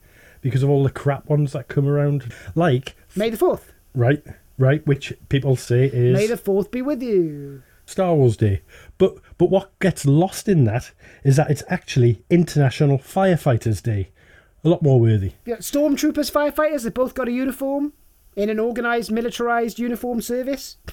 because 0.47 0.63
of 0.63 0.71
all 0.71 0.85
the 0.85 0.91
crap 0.91 1.29
ones 1.29 1.51
that 1.53 1.67
come 1.67 1.89
around, 1.89 2.33
like 2.55 2.95
May 3.17 3.31
the 3.31 3.37
4th. 3.37 3.63
right, 3.95 4.23
right, 4.59 4.87
which 4.87 5.13
people 5.29 5.57
say 5.57 5.87
is 5.93 6.17
May 6.17 6.29
the 6.29 6.37
4th 6.37 6.71
be 6.71 6.83
with 6.83 7.03
you. 7.03 7.65
Star 7.85 8.15
Wars 8.15 8.37
Day. 8.37 8.63
But 8.97 9.17
but 9.39 9.51
what 9.51 9.77
gets 9.81 10.07
lost 10.07 10.49
in 10.49 10.65
that 10.67 10.93
is 11.25 11.35
that 11.35 11.51
it's 11.51 11.65
actually 11.69 12.23
International 12.31 12.97
Firefighters 12.99 13.83
Day. 13.83 14.11
A 14.63 14.69
lot 14.69 14.83
more 14.83 15.01
worthy. 15.01 15.33
Yeah, 15.45 15.57
stormtroopers, 15.57 16.31
firefighters, 16.31 16.85
they 16.85 16.91
both 16.91 17.15
got 17.15 17.27
a 17.29 17.33
uniform 17.33 17.93
in 18.37 18.49
an 18.51 18.61
organised, 18.61 19.11
militarised 19.11 19.79
uniform 19.79 20.21
service. 20.21 20.77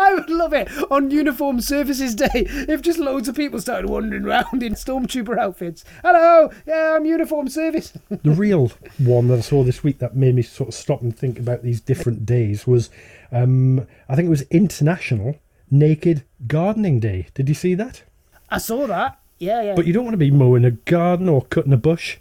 I 0.00 0.14
would 0.14 0.30
love 0.30 0.54
it 0.54 0.68
on 0.90 1.10
Uniform 1.10 1.60
Services 1.60 2.14
Day 2.14 2.28
if 2.34 2.80
just 2.80 2.98
loads 2.98 3.28
of 3.28 3.36
people 3.36 3.60
started 3.60 3.90
wandering 3.90 4.24
around 4.24 4.62
in 4.62 4.72
stormtrooper 4.72 5.38
outfits. 5.38 5.84
Hello, 6.02 6.50
yeah, 6.66 6.94
I'm 6.96 7.04
Uniform 7.04 7.48
Service. 7.48 7.92
The 8.22 8.30
real 8.30 8.72
one 8.98 9.28
that 9.28 9.38
I 9.38 9.40
saw 9.42 9.62
this 9.62 9.84
week 9.84 9.98
that 9.98 10.16
made 10.16 10.34
me 10.34 10.42
sort 10.42 10.68
of 10.68 10.74
stop 10.74 11.02
and 11.02 11.16
think 11.16 11.38
about 11.38 11.62
these 11.62 11.80
different 11.80 12.24
days 12.24 12.66
was, 12.66 12.88
um, 13.30 13.86
I 14.08 14.16
think 14.16 14.26
it 14.26 14.30
was 14.30 14.42
International 14.50 15.38
Naked 15.70 16.24
Gardening 16.46 16.98
Day. 16.98 17.28
Did 17.34 17.48
you 17.48 17.54
see 17.54 17.74
that? 17.74 18.02
I 18.48 18.58
saw 18.58 18.86
that. 18.86 19.20
Yeah, 19.38 19.62
yeah. 19.62 19.74
But 19.74 19.86
you 19.86 19.92
don't 19.92 20.04
want 20.04 20.14
to 20.14 20.18
be 20.18 20.30
mowing 20.30 20.64
a 20.64 20.70
garden 20.70 21.28
or 21.28 21.42
cutting 21.42 21.72
a 21.72 21.78
bush. 21.78 22.16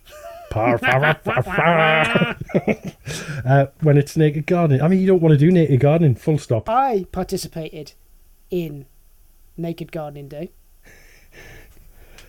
Uh, 3.45 3.67
when 3.81 3.97
it's 3.97 4.17
naked 4.17 4.45
gardening. 4.45 4.81
I 4.81 4.87
mean, 4.87 4.99
you 4.99 5.07
don't 5.07 5.21
want 5.21 5.31
to 5.31 5.37
do 5.37 5.51
naked 5.51 5.79
gardening, 5.79 6.15
full 6.15 6.37
stop. 6.37 6.69
I 6.69 7.05
participated 7.11 7.93
in 8.51 8.85
Naked 9.57 9.91
Gardening 9.91 10.27
Day. 10.27 10.51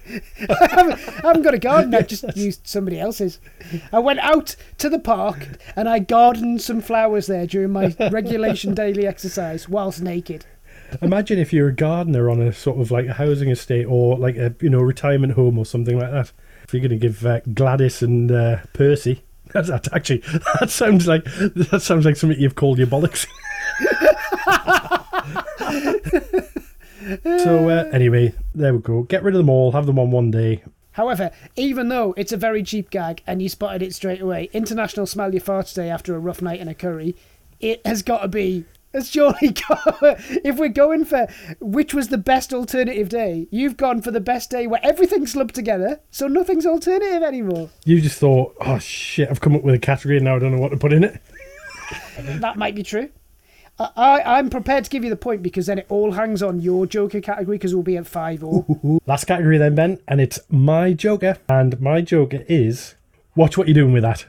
I, 0.49 0.69
haven't, 0.71 1.25
I 1.25 1.29
haven't 1.29 1.43
got 1.43 1.55
a 1.55 1.59
garden, 1.59 1.95
I 1.95 2.03
just 2.03 2.25
used 2.37 2.67
somebody 2.67 2.99
else's. 2.99 3.39
I 3.93 3.99
went 4.01 4.19
out 4.21 4.57
to 4.79 4.89
the 4.89 4.99
park 4.99 5.49
and 5.77 5.89
I 5.89 6.01
gardened 6.01 6.63
some 6.63 6.81
flowers 6.81 7.27
there 7.27 7.47
during 7.47 7.73
my 7.73 7.95
regulation 8.11 8.75
daily 8.75 9.07
exercise 9.07 9.69
whilst 9.69 10.03
naked. 10.03 10.47
Imagine 11.01 11.39
if 11.39 11.53
you're 11.53 11.69
a 11.69 11.75
gardener 11.75 12.29
on 12.29 12.43
a 12.43 12.53
sort 12.53 12.81
of 12.81 12.91
like 12.91 13.07
a 13.07 13.13
housing 13.15 13.49
estate 13.51 13.85
or 13.85 14.19
like 14.19 14.37
a 14.37 14.55
you 14.61 14.69
know 14.69 14.81
retirement 14.81 15.35
home 15.35 15.59
or 15.59 15.65
something 15.65 15.99
like 15.99 16.11
that. 16.11 16.33
If 16.71 16.75
you're 16.75 16.89
going 16.89 17.01
to 17.01 17.05
give 17.05 17.27
uh, 17.27 17.41
Gladys 17.53 18.01
and 18.01 18.31
uh, 18.31 18.59
Percy, 18.75 19.25
that's, 19.53 19.67
that's 19.67 19.89
actually 19.93 20.19
that 20.61 20.71
sounds 20.71 21.09
like 21.09 21.25
that 21.25 21.81
sounds 21.83 22.05
like 22.05 22.15
something 22.15 22.39
you've 22.39 22.55
called 22.55 22.79
your 22.79 22.87
bollocks. 22.87 23.27
so 27.43 27.69
uh, 27.69 27.91
anyway, 27.93 28.33
there 28.55 28.73
we 28.73 28.79
go. 28.79 29.03
Get 29.03 29.25
rid 29.25 29.35
of 29.35 29.39
them 29.39 29.49
all. 29.49 29.73
Have 29.73 29.87
them 29.87 29.99
on 29.99 30.13
one 30.13 30.31
day. 30.31 30.63
However, 30.93 31.33
even 31.57 31.89
though 31.89 32.15
it's 32.17 32.31
a 32.31 32.37
very 32.37 32.63
cheap 32.63 32.91
gag 32.91 33.25
and 33.27 33.43
you 33.43 33.49
spotted 33.49 33.83
it 33.83 33.93
straight 33.93 34.21
away, 34.21 34.49
International 34.53 35.07
Smell 35.07 35.35
Your 35.35 35.43
Farts 35.43 35.75
Day 35.75 35.91
after 35.91 36.15
a 36.15 36.21
rough 36.21 36.41
night 36.41 36.61
in 36.61 36.69
a 36.69 36.75
curry, 36.75 37.17
it 37.59 37.85
has 37.85 38.03
got 38.03 38.23
to 38.23 38.29
be. 38.29 38.65
It's 38.93 39.09
surely 39.09 39.51
got. 39.69 39.99
If 40.45 40.59
we're 40.59 40.69
going 40.69 41.05
for 41.05 41.29
which 41.61 41.95
was 41.95 42.09
the 42.09 42.19
best 42.19 42.53
alternative 42.53 43.09
day, 43.09 43.47
you've 43.51 43.77
gone 43.77 44.03
for 44.03 44.11
the 44.11 44.21
best 44.21 44.51
day 44.51 44.67
where 44.67 44.81
everything's 44.83 45.37
lumped 45.37 45.55
together, 45.55 46.01
so 46.11 46.27
nothing's 46.27 46.67
alternative 46.67 47.23
anymore. 47.23 47.71
You 47.85 48.01
just 48.01 48.19
thought, 48.19 48.57
oh 48.61 48.79
shit, 48.79 49.31
I've 49.31 49.41
come 49.41 49.55
up 49.55 49.63
with 49.63 49.75
a 49.75 49.79
category 49.79 50.17
and 50.17 50.25
now 50.25 50.37
I 50.37 50.39
don't 50.41 50.51
know 50.53 50.61
what 50.61 50.71
to 50.71 50.77
put 50.77 50.93
in 50.93 51.05
it. 51.05 51.21
That 52.21 52.57
might 52.57 52.77
be 52.77 52.85
true. 52.85 53.09
I, 53.79 53.91
I, 53.97 54.39
I'm 54.39 54.49
prepared 54.51 54.85
to 54.85 54.91
give 54.91 55.03
you 55.03 55.11
the 55.11 55.17
point 55.17 55.43
because 55.43 55.67
then 55.67 55.79
it 55.79 55.87
all 55.89 56.13
hangs 56.13 56.41
on 56.43 56.61
your 56.61 56.87
Joker 56.87 57.21
category 57.21 57.57
because 57.57 57.75
we'll 57.75 57.83
be 57.83 57.97
at 57.97 58.07
5 58.07 58.45
all. 58.45 59.01
Last 59.07 59.25
category 59.25 59.59
then, 59.59 59.75
Ben, 59.75 59.99
and 60.07 60.21
it's 60.21 60.39
my 60.51 60.93
Joker. 60.93 61.39
And 61.49 61.81
my 61.81 62.01
Joker 62.01 62.45
is 62.49 62.95
watch 63.35 63.57
what 63.59 63.67
you're 63.67 63.75
doing 63.75 63.93
with 63.93 64.03
that. 64.03 64.27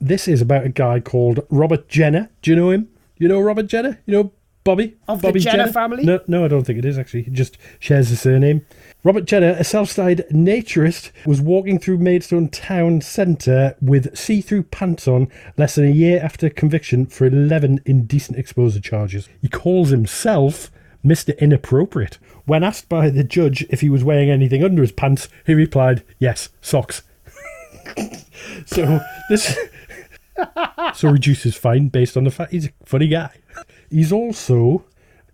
This 0.00 0.28
is 0.28 0.40
about 0.40 0.64
a 0.64 0.68
guy 0.70 1.00
called 1.00 1.40
Robert 1.50 1.88
Jenner. 1.88 2.30
Do 2.40 2.50
you 2.50 2.56
know 2.56 2.70
him? 2.70 2.88
You 3.18 3.28
know 3.28 3.40
Robert 3.40 3.66
Jenner? 3.66 4.00
You 4.06 4.12
know 4.12 4.32
Bobby? 4.64 4.96
Of 5.08 5.22
the 5.22 5.28
Bobby 5.28 5.40
Jenner 5.40 5.72
family? 5.72 6.04
No, 6.04 6.20
no, 6.26 6.44
I 6.44 6.48
don't 6.48 6.64
think 6.64 6.78
it 6.78 6.84
is 6.84 6.98
actually. 6.98 7.22
He 7.22 7.30
just 7.30 7.56
shares 7.78 8.10
the 8.10 8.16
surname. 8.16 8.66
Robert 9.04 9.24
Jenner, 9.24 9.50
a 9.58 9.64
self-styled 9.64 10.22
naturist, 10.32 11.12
was 11.24 11.40
walking 11.40 11.78
through 11.78 11.98
Maidstone 11.98 12.48
town 12.48 13.00
centre 13.00 13.76
with 13.80 14.16
see-through 14.16 14.64
pants 14.64 15.06
on 15.06 15.28
less 15.56 15.76
than 15.76 15.86
a 15.86 15.92
year 15.92 16.20
after 16.20 16.50
conviction 16.50 17.06
for 17.06 17.26
11 17.26 17.82
indecent 17.86 18.36
exposure 18.36 18.80
charges. 18.80 19.28
He 19.40 19.48
calls 19.48 19.90
himself 19.90 20.70
Mr. 21.04 21.38
Inappropriate. 21.38 22.18
When 22.44 22.64
asked 22.64 22.88
by 22.88 23.10
the 23.10 23.24
judge 23.24 23.64
if 23.70 23.80
he 23.80 23.88
was 23.88 24.04
wearing 24.04 24.30
anything 24.30 24.64
under 24.64 24.82
his 24.82 24.92
pants, 24.92 25.28
he 25.46 25.54
replied, 25.54 26.02
"Yes, 26.18 26.48
socks." 26.60 27.02
so 28.66 29.00
this 29.30 29.56
so 30.94 31.08
reduce 31.08 31.44
reduces 31.44 31.56
fine 31.56 31.88
based 31.88 32.16
on 32.16 32.24
the 32.24 32.30
fact 32.30 32.52
he's 32.52 32.66
a 32.66 32.70
funny 32.84 33.08
guy. 33.08 33.30
He's 33.90 34.12
also 34.12 34.84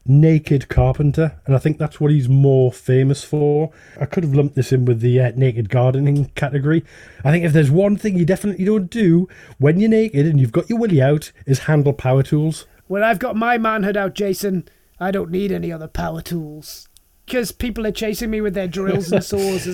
naked 0.04 0.68
carpenter, 0.68 1.40
and 1.46 1.54
I 1.54 1.58
think 1.58 1.78
that's 1.78 2.00
what 2.00 2.10
he's 2.10 2.28
more 2.28 2.72
famous 2.72 3.22
for. 3.22 3.70
I 4.00 4.06
could 4.06 4.24
have 4.24 4.34
lumped 4.34 4.56
this 4.56 4.72
in 4.72 4.84
with 4.84 5.00
the 5.00 5.20
uh, 5.20 5.32
naked 5.36 5.68
gardening 5.68 6.26
category. 6.34 6.84
I 7.24 7.30
think 7.30 7.44
if 7.44 7.52
there's 7.52 7.70
one 7.70 7.96
thing 7.96 8.16
you 8.16 8.24
definitely 8.24 8.64
don't 8.64 8.90
do 8.90 9.28
when 9.58 9.78
you're 9.78 9.90
naked 9.90 10.26
and 10.26 10.40
you've 10.40 10.52
got 10.52 10.68
your 10.68 10.78
willy 10.78 11.00
out 11.00 11.32
is 11.46 11.60
handle 11.60 11.92
power 11.92 12.22
tools. 12.22 12.66
when 12.88 13.02
I've 13.02 13.18
got 13.18 13.36
my 13.36 13.58
manhood 13.58 13.96
out, 13.96 14.14
Jason, 14.14 14.68
I 14.98 15.10
don't 15.10 15.30
need 15.30 15.52
any 15.52 15.72
other 15.72 15.88
power 15.88 16.22
tools. 16.22 16.88
Because 17.24 17.52
people 17.52 17.86
are 17.86 17.92
chasing 17.92 18.30
me 18.30 18.40
with 18.40 18.54
their 18.54 18.66
drills 18.66 19.12
and 19.12 19.22
saws. 19.24 19.66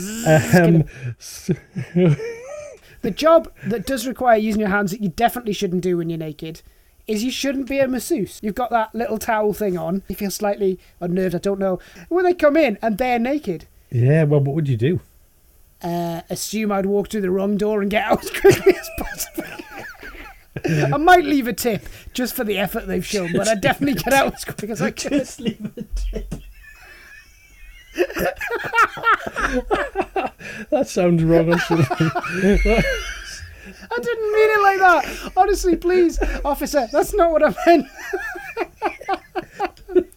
Um, 0.54 0.84
The 3.02 3.10
job 3.10 3.52
that 3.66 3.86
does 3.86 4.06
require 4.06 4.36
using 4.36 4.60
your 4.60 4.70
hands 4.70 4.90
that 4.90 5.00
you 5.00 5.08
definitely 5.10 5.52
shouldn't 5.52 5.82
do 5.82 5.96
when 5.96 6.10
you're 6.10 6.18
naked 6.18 6.62
is 7.06 7.24
you 7.24 7.30
shouldn't 7.30 7.68
be 7.68 7.78
a 7.78 7.88
masseuse. 7.88 8.38
You've 8.42 8.54
got 8.54 8.70
that 8.70 8.94
little 8.94 9.18
towel 9.18 9.52
thing 9.54 9.78
on. 9.78 10.02
You 10.08 10.14
feel 10.16 10.30
slightly 10.30 10.78
unnerved, 11.00 11.34
I 11.34 11.38
don't 11.38 11.58
know. 11.58 11.78
When 12.08 12.24
they 12.24 12.34
come 12.34 12.56
in 12.56 12.76
and 12.82 12.98
they're 12.98 13.18
naked, 13.18 13.66
yeah, 13.90 14.24
well, 14.24 14.40
what 14.40 14.54
would 14.54 14.68
you 14.68 14.76
do? 14.76 15.00
uh, 15.80 16.22
assume 16.28 16.72
I'd 16.72 16.86
walk 16.86 17.08
through 17.08 17.20
the 17.20 17.30
wrong 17.30 17.56
door 17.56 17.80
and 17.82 17.90
get 17.90 18.02
out 18.04 18.22
as 18.24 18.30
quickly 18.30 18.74
as 18.76 18.90
possible. 18.98 19.44
I 20.94 20.96
might 20.98 21.24
leave 21.24 21.46
a 21.46 21.52
tip 21.52 21.86
just 22.12 22.34
for 22.34 22.42
the 22.42 22.58
effort 22.58 22.86
they've 22.88 23.06
shown, 23.06 23.32
but 23.32 23.46
I'd 23.46 23.60
definitely 23.60 24.02
get 24.02 24.12
out 24.12 24.34
as 24.34 24.44
quick 24.44 24.70
as 24.70 24.82
I 24.82 24.90
can. 24.92 25.24
leave 25.38 25.70
a 25.76 25.82
tip. 25.94 26.34
That 30.70 30.88
sounds 30.88 31.22
wrong. 31.22 31.52
I 33.90 33.98
didn't 34.00 34.32
mean 34.32 34.50
it 34.50 34.62
like 34.62 34.78
that. 34.78 35.32
Honestly, 35.36 35.76
please, 35.76 36.18
officer, 36.44 36.88
that's 36.90 37.14
not 37.14 37.30
what 37.30 37.42
I 37.44 37.54
meant. 37.66 37.86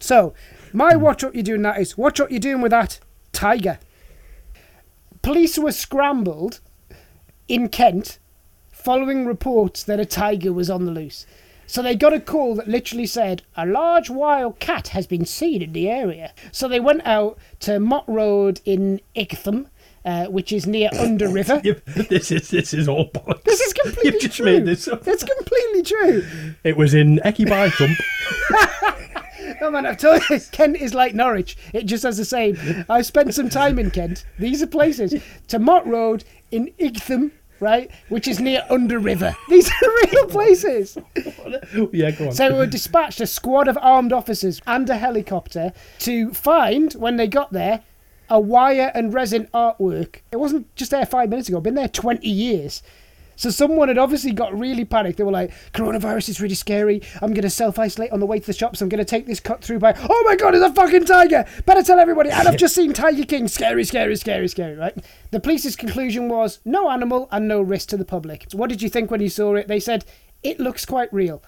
so, 0.00 0.34
my 0.72 0.96
watch 0.96 1.22
what 1.22 1.34
you're 1.34 1.42
doing 1.42 1.62
that 1.62 1.80
is 1.80 1.96
watch 1.96 2.20
what 2.20 2.30
you're 2.30 2.40
doing 2.40 2.60
with 2.60 2.70
that 2.70 3.00
tiger. 3.32 3.78
Police 5.22 5.58
were 5.58 5.72
scrambled 5.72 6.60
in 7.48 7.68
Kent 7.68 8.18
following 8.70 9.26
reports 9.26 9.84
that 9.84 10.00
a 10.00 10.06
tiger 10.06 10.52
was 10.52 10.68
on 10.68 10.84
the 10.84 10.92
loose. 10.92 11.26
So 11.72 11.80
they 11.80 11.96
got 11.96 12.12
a 12.12 12.20
call 12.20 12.54
that 12.56 12.68
literally 12.68 13.06
said 13.06 13.44
a 13.56 13.64
large 13.64 14.10
wild 14.10 14.58
cat 14.58 14.88
has 14.88 15.06
been 15.06 15.24
seen 15.24 15.62
in 15.62 15.72
the 15.72 15.88
area. 15.88 16.34
So 16.50 16.68
they 16.68 16.80
went 16.80 17.00
out 17.06 17.38
to 17.60 17.80
Mote 17.80 18.04
Road 18.06 18.60
in 18.66 19.00
Ightham, 19.16 19.68
uh, 20.04 20.26
which 20.26 20.52
is 20.52 20.66
near 20.66 20.90
Underriver. 20.98 21.62
This 22.10 22.30
is 22.30 22.50
this 22.50 22.74
is 22.74 22.90
all 22.90 23.08
bollocks. 23.08 23.44
This 23.44 23.62
is 23.62 23.72
completely 23.72 24.12
You've 24.12 24.20
just 24.20 24.36
true. 24.36 24.44
made 24.44 24.66
this 24.66 24.86
up. 24.86 25.08
It's 25.08 25.24
completely 25.24 25.82
true. 25.82 26.26
It 26.62 26.76
was 26.76 26.92
in 26.92 27.16
by 27.24 27.70
Thump. 27.70 27.98
Oh 29.62 29.70
man, 29.70 29.86
I've 29.86 29.96
told 29.96 30.28
you, 30.28 30.40
Kent 30.50 30.76
is 30.76 30.92
like 30.92 31.14
Norwich. 31.14 31.56
It 31.72 31.86
just 31.86 32.02
has 32.02 32.18
the 32.18 32.24
same. 32.26 32.84
I 32.90 33.00
spent 33.00 33.32
some 33.32 33.48
time 33.48 33.78
in 33.78 33.90
Kent. 33.90 34.24
These 34.38 34.62
are 34.62 34.66
places. 34.66 35.14
To 35.48 35.58
Mote 35.58 35.86
Road 35.86 36.24
in 36.50 36.72
Ightham, 36.78 37.30
right, 37.62 37.90
which 38.08 38.28
is 38.28 38.40
near 38.40 38.62
Underriver. 38.68 39.34
These 39.48 39.70
are 39.70 40.10
real 40.10 40.26
places. 40.26 40.98
yeah, 41.92 42.10
go 42.10 42.26
on. 42.26 42.32
So 42.32 42.48
we 42.48 42.58
were 42.58 42.66
dispatched 42.66 43.20
a 43.20 43.26
squad 43.26 43.68
of 43.68 43.78
armed 43.80 44.12
officers 44.12 44.60
and 44.66 44.90
a 44.90 44.96
helicopter 44.96 45.72
to 46.00 46.34
find, 46.34 46.92
when 46.94 47.16
they 47.16 47.28
got 47.28 47.52
there, 47.52 47.82
a 48.28 48.40
wire 48.40 48.90
and 48.94 49.14
resin 49.14 49.48
artwork. 49.54 50.16
It 50.30 50.36
wasn't 50.36 50.74
just 50.74 50.90
there 50.90 51.06
five 51.06 51.28
minutes 51.30 51.48
ago, 51.48 51.60
been 51.60 51.74
there 51.74 51.88
20 51.88 52.28
years. 52.28 52.82
So 53.42 53.50
someone 53.50 53.88
had 53.88 53.98
obviously 53.98 54.30
got 54.30 54.56
really 54.56 54.84
panicked. 54.84 55.18
They 55.18 55.24
were 55.24 55.32
like, 55.32 55.52
coronavirus 55.72 56.28
is 56.28 56.40
really 56.40 56.54
scary. 56.54 57.02
I'm 57.20 57.30
going 57.34 57.42
to 57.42 57.50
self-isolate 57.50 58.12
on 58.12 58.20
the 58.20 58.26
way 58.26 58.38
to 58.38 58.46
the 58.46 58.52
shops. 58.52 58.80
I'm 58.80 58.88
going 58.88 59.00
to 59.00 59.04
take 59.04 59.26
this 59.26 59.40
cut 59.40 59.64
through 59.64 59.80
by, 59.80 59.94
oh 59.98 60.24
my 60.28 60.36
God, 60.36 60.54
it's 60.54 60.64
a 60.64 60.72
fucking 60.72 61.06
tiger. 61.06 61.44
Better 61.66 61.82
tell 61.82 61.98
everybody. 61.98 62.30
And 62.30 62.46
I've 62.46 62.56
just 62.56 62.72
seen 62.72 62.92
Tiger 62.92 63.24
King. 63.24 63.48
Scary, 63.48 63.82
scary, 63.82 64.14
scary, 64.14 64.46
scary, 64.46 64.76
right? 64.76 64.96
The 65.32 65.40
police's 65.40 65.74
conclusion 65.74 66.28
was 66.28 66.60
no 66.64 66.88
animal 66.88 67.26
and 67.32 67.48
no 67.48 67.60
risk 67.60 67.88
to 67.88 67.96
the 67.96 68.04
public. 68.04 68.46
So 68.48 68.58
what 68.58 68.70
did 68.70 68.80
you 68.80 68.88
think 68.88 69.10
when 69.10 69.20
you 69.20 69.28
saw 69.28 69.56
it? 69.56 69.66
They 69.66 69.80
said, 69.80 70.04
it 70.44 70.60
looks 70.60 70.86
quite 70.86 71.12
real. 71.12 71.42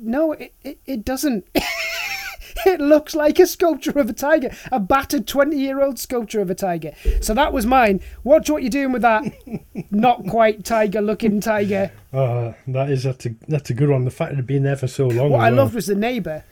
No, 0.00 0.32
it, 0.32 0.54
it, 0.62 0.78
it 0.86 1.04
doesn't. 1.04 1.46
it 2.66 2.80
looks 2.80 3.14
like 3.14 3.38
a 3.38 3.46
sculpture 3.46 3.98
of 3.98 4.08
a 4.08 4.12
tiger, 4.12 4.50
a 4.72 4.80
battered 4.80 5.26
20 5.26 5.56
year 5.56 5.82
old 5.82 5.98
sculpture 5.98 6.40
of 6.40 6.50
a 6.50 6.54
tiger. 6.54 6.92
So 7.20 7.34
that 7.34 7.52
was 7.52 7.66
mine. 7.66 8.00
Watch 8.24 8.48
what 8.48 8.62
you're 8.62 8.70
doing 8.70 8.92
with 8.92 9.02
that 9.02 9.24
not 9.90 10.26
quite 10.26 10.64
tiger 10.64 11.00
looking 11.00 11.40
tiger. 11.40 11.92
Uh, 12.12 12.52
that 12.68 12.90
is 12.90 13.04
that's 13.04 13.26
a 13.26 13.34
that's 13.48 13.70
a 13.70 13.74
good 13.74 13.88
one. 13.88 14.04
The 14.04 14.10
fact 14.10 14.32
it 14.32 14.36
had 14.36 14.46
been 14.46 14.62
there 14.62 14.76
for 14.76 14.88
so 14.88 15.06
long. 15.06 15.30
What 15.30 15.40
I 15.40 15.50
well. 15.50 15.64
loved 15.64 15.74
was 15.74 15.86
the 15.86 15.94
neighbour 15.94 16.44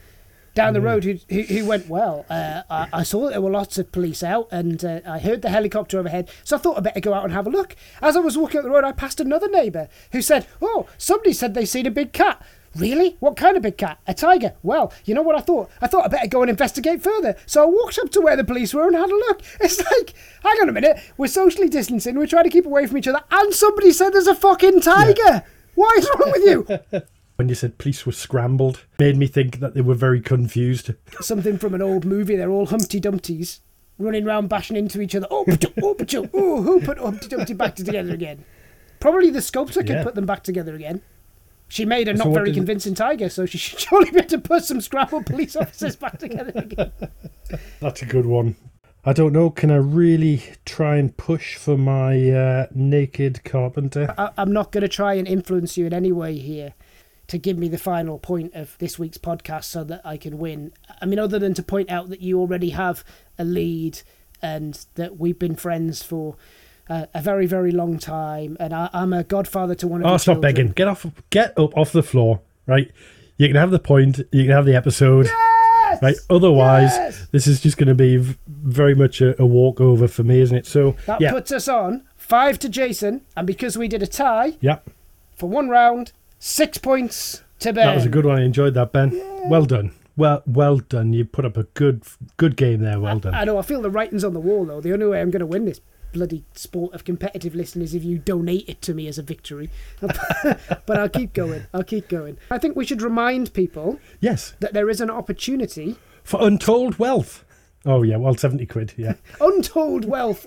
down 0.54 0.72
the 0.72 0.80
road 0.80 1.04
who, 1.04 1.18
who, 1.28 1.42
who 1.42 1.66
went, 1.66 1.88
Well, 1.88 2.24
uh, 2.30 2.62
I, 2.70 2.88
I 2.92 3.02
saw 3.02 3.24
that 3.24 3.32
there 3.32 3.40
were 3.40 3.50
lots 3.50 3.76
of 3.76 3.92
police 3.92 4.22
out 4.22 4.48
and 4.50 4.84
uh, 4.84 5.00
I 5.06 5.18
heard 5.18 5.42
the 5.42 5.50
helicopter 5.50 5.98
overhead, 5.98 6.30
so 6.44 6.56
I 6.56 6.60
thought 6.60 6.78
I'd 6.78 6.84
better 6.84 7.00
go 7.00 7.12
out 7.12 7.24
and 7.24 7.32
have 7.32 7.46
a 7.46 7.50
look. 7.50 7.76
As 8.00 8.16
I 8.16 8.20
was 8.20 8.38
walking 8.38 8.58
up 8.58 8.64
the 8.64 8.70
road, 8.70 8.84
I 8.84 8.92
passed 8.92 9.20
another 9.20 9.48
neighbour 9.48 9.88
who 10.12 10.22
said, 10.22 10.46
Oh, 10.62 10.86
somebody 10.96 11.32
said 11.32 11.54
they 11.54 11.64
seen 11.64 11.86
a 11.86 11.90
big 11.90 12.12
cat. 12.12 12.44
Really? 12.76 13.16
What 13.20 13.36
kind 13.36 13.56
of 13.56 13.62
big 13.62 13.78
cat? 13.78 13.98
A 14.06 14.14
tiger? 14.14 14.54
Well, 14.62 14.92
you 15.04 15.14
know 15.14 15.22
what 15.22 15.36
I 15.36 15.40
thought? 15.40 15.70
I 15.80 15.86
thought 15.86 16.04
I'd 16.06 16.10
better 16.10 16.26
go 16.28 16.42
and 16.42 16.50
investigate 16.50 17.02
further. 17.02 17.36
So 17.46 17.62
I 17.62 17.66
walked 17.66 17.98
up 17.98 18.10
to 18.10 18.20
where 18.20 18.36
the 18.36 18.44
police 18.44 18.74
were 18.74 18.86
and 18.86 18.96
had 18.96 19.10
a 19.10 19.14
look. 19.14 19.42
It's 19.60 19.78
like, 19.78 20.14
hang 20.42 20.60
on 20.62 20.68
a 20.68 20.72
minute, 20.72 20.98
we're 21.16 21.26
socially 21.28 21.68
distancing, 21.68 22.16
we're 22.16 22.26
trying 22.26 22.44
to 22.44 22.50
keep 22.50 22.66
away 22.66 22.86
from 22.86 22.98
each 22.98 23.08
other, 23.08 23.22
and 23.30 23.54
somebody 23.54 23.92
said 23.92 24.10
there's 24.10 24.26
a 24.26 24.34
fucking 24.34 24.80
tiger! 24.80 25.44
What 25.74 25.98
is 25.98 26.08
wrong 26.18 26.32
with 26.32 26.44
you? 26.92 27.02
when 27.36 27.48
you 27.48 27.54
said 27.54 27.78
police 27.78 28.04
were 28.06 28.12
scrambled, 28.12 28.84
made 28.98 29.16
me 29.16 29.26
think 29.26 29.58
that 29.60 29.74
they 29.74 29.80
were 29.80 29.94
very 29.94 30.20
confused. 30.20 30.90
something 31.20 31.58
from 31.58 31.74
an 31.74 31.82
old 31.82 32.04
movie. 32.04 32.36
They're 32.36 32.50
all 32.50 32.66
Humpty 32.66 33.00
Dumptys 33.00 33.60
running 33.98 34.26
around 34.26 34.48
bashing 34.48 34.76
into 34.76 35.00
each 35.00 35.14
other. 35.14 35.26
Oh, 35.30 35.44
pa-choo, 35.44 36.28
oh, 36.34 36.62
who 36.62 36.80
put 36.80 36.98
Humpty 36.98 37.28
Dumpty 37.28 37.54
back 37.54 37.74
together 37.76 38.12
again? 38.12 38.44
Probably 39.00 39.30
the 39.30 39.42
sculptor 39.42 39.80
could 39.80 39.88
Yeah. 39.96 40.02
put 40.02 40.14
them 40.14 40.26
back 40.26 40.42
together 40.42 40.74
again. 40.74 41.02
She 41.68 41.84
made 41.84 42.08
a 42.08 42.16
So 42.16 42.24
not 42.24 42.34
very 42.34 42.52
convincing 42.52 42.94
tiger, 42.94 43.28
so 43.28 43.46
she 43.46 43.58
should 43.58 43.80
surely 43.80 44.10
be 44.10 44.18
able 44.18 44.28
to 44.28 44.38
put 44.38 44.64
some 44.64 44.80
scrambled 44.80 45.26
police 45.26 45.56
officers 45.56 45.96
back 45.96 46.18
together 46.18 46.52
again. 46.54 46.92
That's 47.80 48.02
a 48.02 48.06
good 48.06 48.26
one. 48.26 48.56
I 49.06 49.12
don't 49.12 49.32
know. 49.32 49.50
Can 49.50 49.70
I 49.70 49.76
really 49.76 50.42
try 50.64 50.96
and 50.96 51.14
push 51.14 51.56
for 51.56 51.76
my 51.76 52.30
uh, 52.30 52.66
naked 52.74 53.44
carpenter? 53.44 54.14
I, 54.16 54.30
I'm 54.38 54.52
not 54.52 54.72
going 54.72 54.82
to 54.82 54.88
try 54.88 55.14
and 55.14 55.28
influence 55.28 55.76
you 55.76 55.86
in 55.86 55.92
any 55.92 56.10
way 56.10 56.38
here 56.38 56.74
to 57.26 57.38
give 57.38 57.58
me 57.58 57.68
the 57.68 57.78
final 57.78 58.18
point 58.18 58.54
of 58.54 58.76
this 58.78 58.98
week's 58.98 59.18
podcast 59.18 59.64
so 59.64 59.84
that 59.84 60.00
I 60.04 60.16
can 60.16 60.38
win. 60.38 60.72
I 61.00 61.06
mean, 61.06 61.18
other 61.18 61.38
than 61.38 61.54
to 61.54 61.62
point 61.62 61.90
out 61.90 62.08
that 62.10 62.20
you 62.20 62.38
already 62.40 62.70
have 62.70 63.04
a 63.38 63.44
lead 63.44 64.00
and 64.42 64.78
that 64.94 65.18
we've 65.18 65.38
been 65.38 65.56
friends 65.56 66.02
for 66.02 66.36
uh, 66.88 67.06
a 67.14 67.22
very, 67.22 67.46
very 67.46 67.70
long 67.72 67.98
time, 67.98 68.56
and 68.60 68.72
I, 68.74 68.90
I'm 68.92 69.12
a 69.12 69.24
godfather 69.24 69.74
to 69.76 69.88
one 69.88 70.02
of 70.02 70.06
Oh, 70.06 70.16
stop 70.16 70.34
children. 70.36 70.40
begging. 70.54 70.72
Get 70.72 70.88
off. 70.88 71.06
Get 71.30 71.56
up 71.58 71.76
off 71.76 71.92
the 71.92 72.02
floor. 72.02 72.40
Right. 72.66 72.90
You 73.38 73.48
can 73.48 73.56
have 73.56 73.70
the 73.70 73.78
point. 73.78 74.18
You 74.32 74.44
can 74.44 74.52
have 74.52 74.64
the 74.66 74.74
episode. 74.76 75.26
Yes! 75.26 76.02
Right. 76.02 76.16
Otherwise, 76.30 76.90
Yes! 76.94 77.26
this 77.32 77.46
is 77.46 77.60
just 77.60 77.76
going 77.76 77.88
to 77.88 77.94
be 77.94 78.16
very 78.46 78.94
much 78.94 79.20
a, 79.20 79.40
a 79.40 79.46
walkover 79.46 80.08
for 80.08 80.22
me, 80.22 80.40
isn't 80.40 80.56
it? 80.56 80.66
So 80.66 80.96
That 81.06 81.20
yeah, 81.20 81.30
puts 81.32 81.52
us 81.52 81.68
on 81.68 82.04
five 82.16 82.58
to 82.60 82.68
Jason, 82.68 83.22
and 83.36 83.46
because 83.46 83.76
we 83.76 83.88
did 83.88 84.02
a 84.02 84.06
tie 84.06 84.56
yeah. 84.60 84.78
for 85.36 85.48
one 85.48 85.68
round, 85.68 86.12
six 86.38 86.78
points 86.78 87.42
to 87.60 87.72
Ben. 87.72 87.86
That 87.86 87.94
was 87.96 88.06
a 88.06 88.08
good 88.10 88.24
one. 88.26 88.38
I 88.38 88.44
enjoyed 88.44 88.74
that, 88.74 88.92
Ben. 88.92 89.20
Well 89.48 89.64
done. 89.66 89.92
Well, 90.16 90.42
well 90.46 90.78
done. 90.78 91.12
You 91.12 91.24
put 91.24 91.44
up 91.44 91.56
a 91.56 91.64
good, 91.64 92.04
good 92.36 92.56
game 92.56 92.80
there. 92.82 93.00
Well 93.00 93.18
done. 93.18 93.34
I 93.34 93.44
know. 93.44 93.58
I 93.58 93.62
feel 93.62 93.82
the 93.82 93.90
writing's 93.90 94.22
on 94.24 94.32
the 94.32 94.40
wall, 94.40 94.64
though. 94.64 94.80
The 94.80 94.92
only 94.92 95.06
way 95.06 95.20
I'm 95.20 95.30
going 95.30 95.40
to 95.40 95.46
win 95.46 95.64
this 95.64 95.80
bloody 96.14 96.44
sport 96.54 96.94
of 96.94 97.04
competitive 97.04 97.54
listening 97.54 97.84
is 97.84 97.94
if 97.94 98.04
you 98.04 98.16
donate 98.16 98.66
it 98.68 98.80
to 98.82 98.94
me 98.94 99.06
as 99.08 99.18
a 99.18 99.22
victory. 99.22 99.68
but 100.00 100.98
I'll 100.98 101.08
keep 101.10 101.34
going. 101.34 101.66
I'll 101.74 101.84
keep 101.84 102.08
going. 102.08 102.38
I 102.50 102.56
think 102.58 102.76
we 102.76 102.86
should 102.86 103.02
remind 103.02 103.52
people 103.52 104.00
Yes, 104.20 104.54
that 104.60 104.72
there 104.72 104.88
is 104.88 105.00
an 105.02 105.10
opportunity, 105.10 105.96
for 106.22 106.40
untold 106.40 106.98
wealth. 106.98 107.44
Oh 107.84 108.02
yeah, 108.02 108.16
well, 108.16 108.36
seventy 108.36 108.64
quid. 108.64 108.94
Yeah. 108.96 109.14
untold 109.40 110.06
wealth 110.06 110.46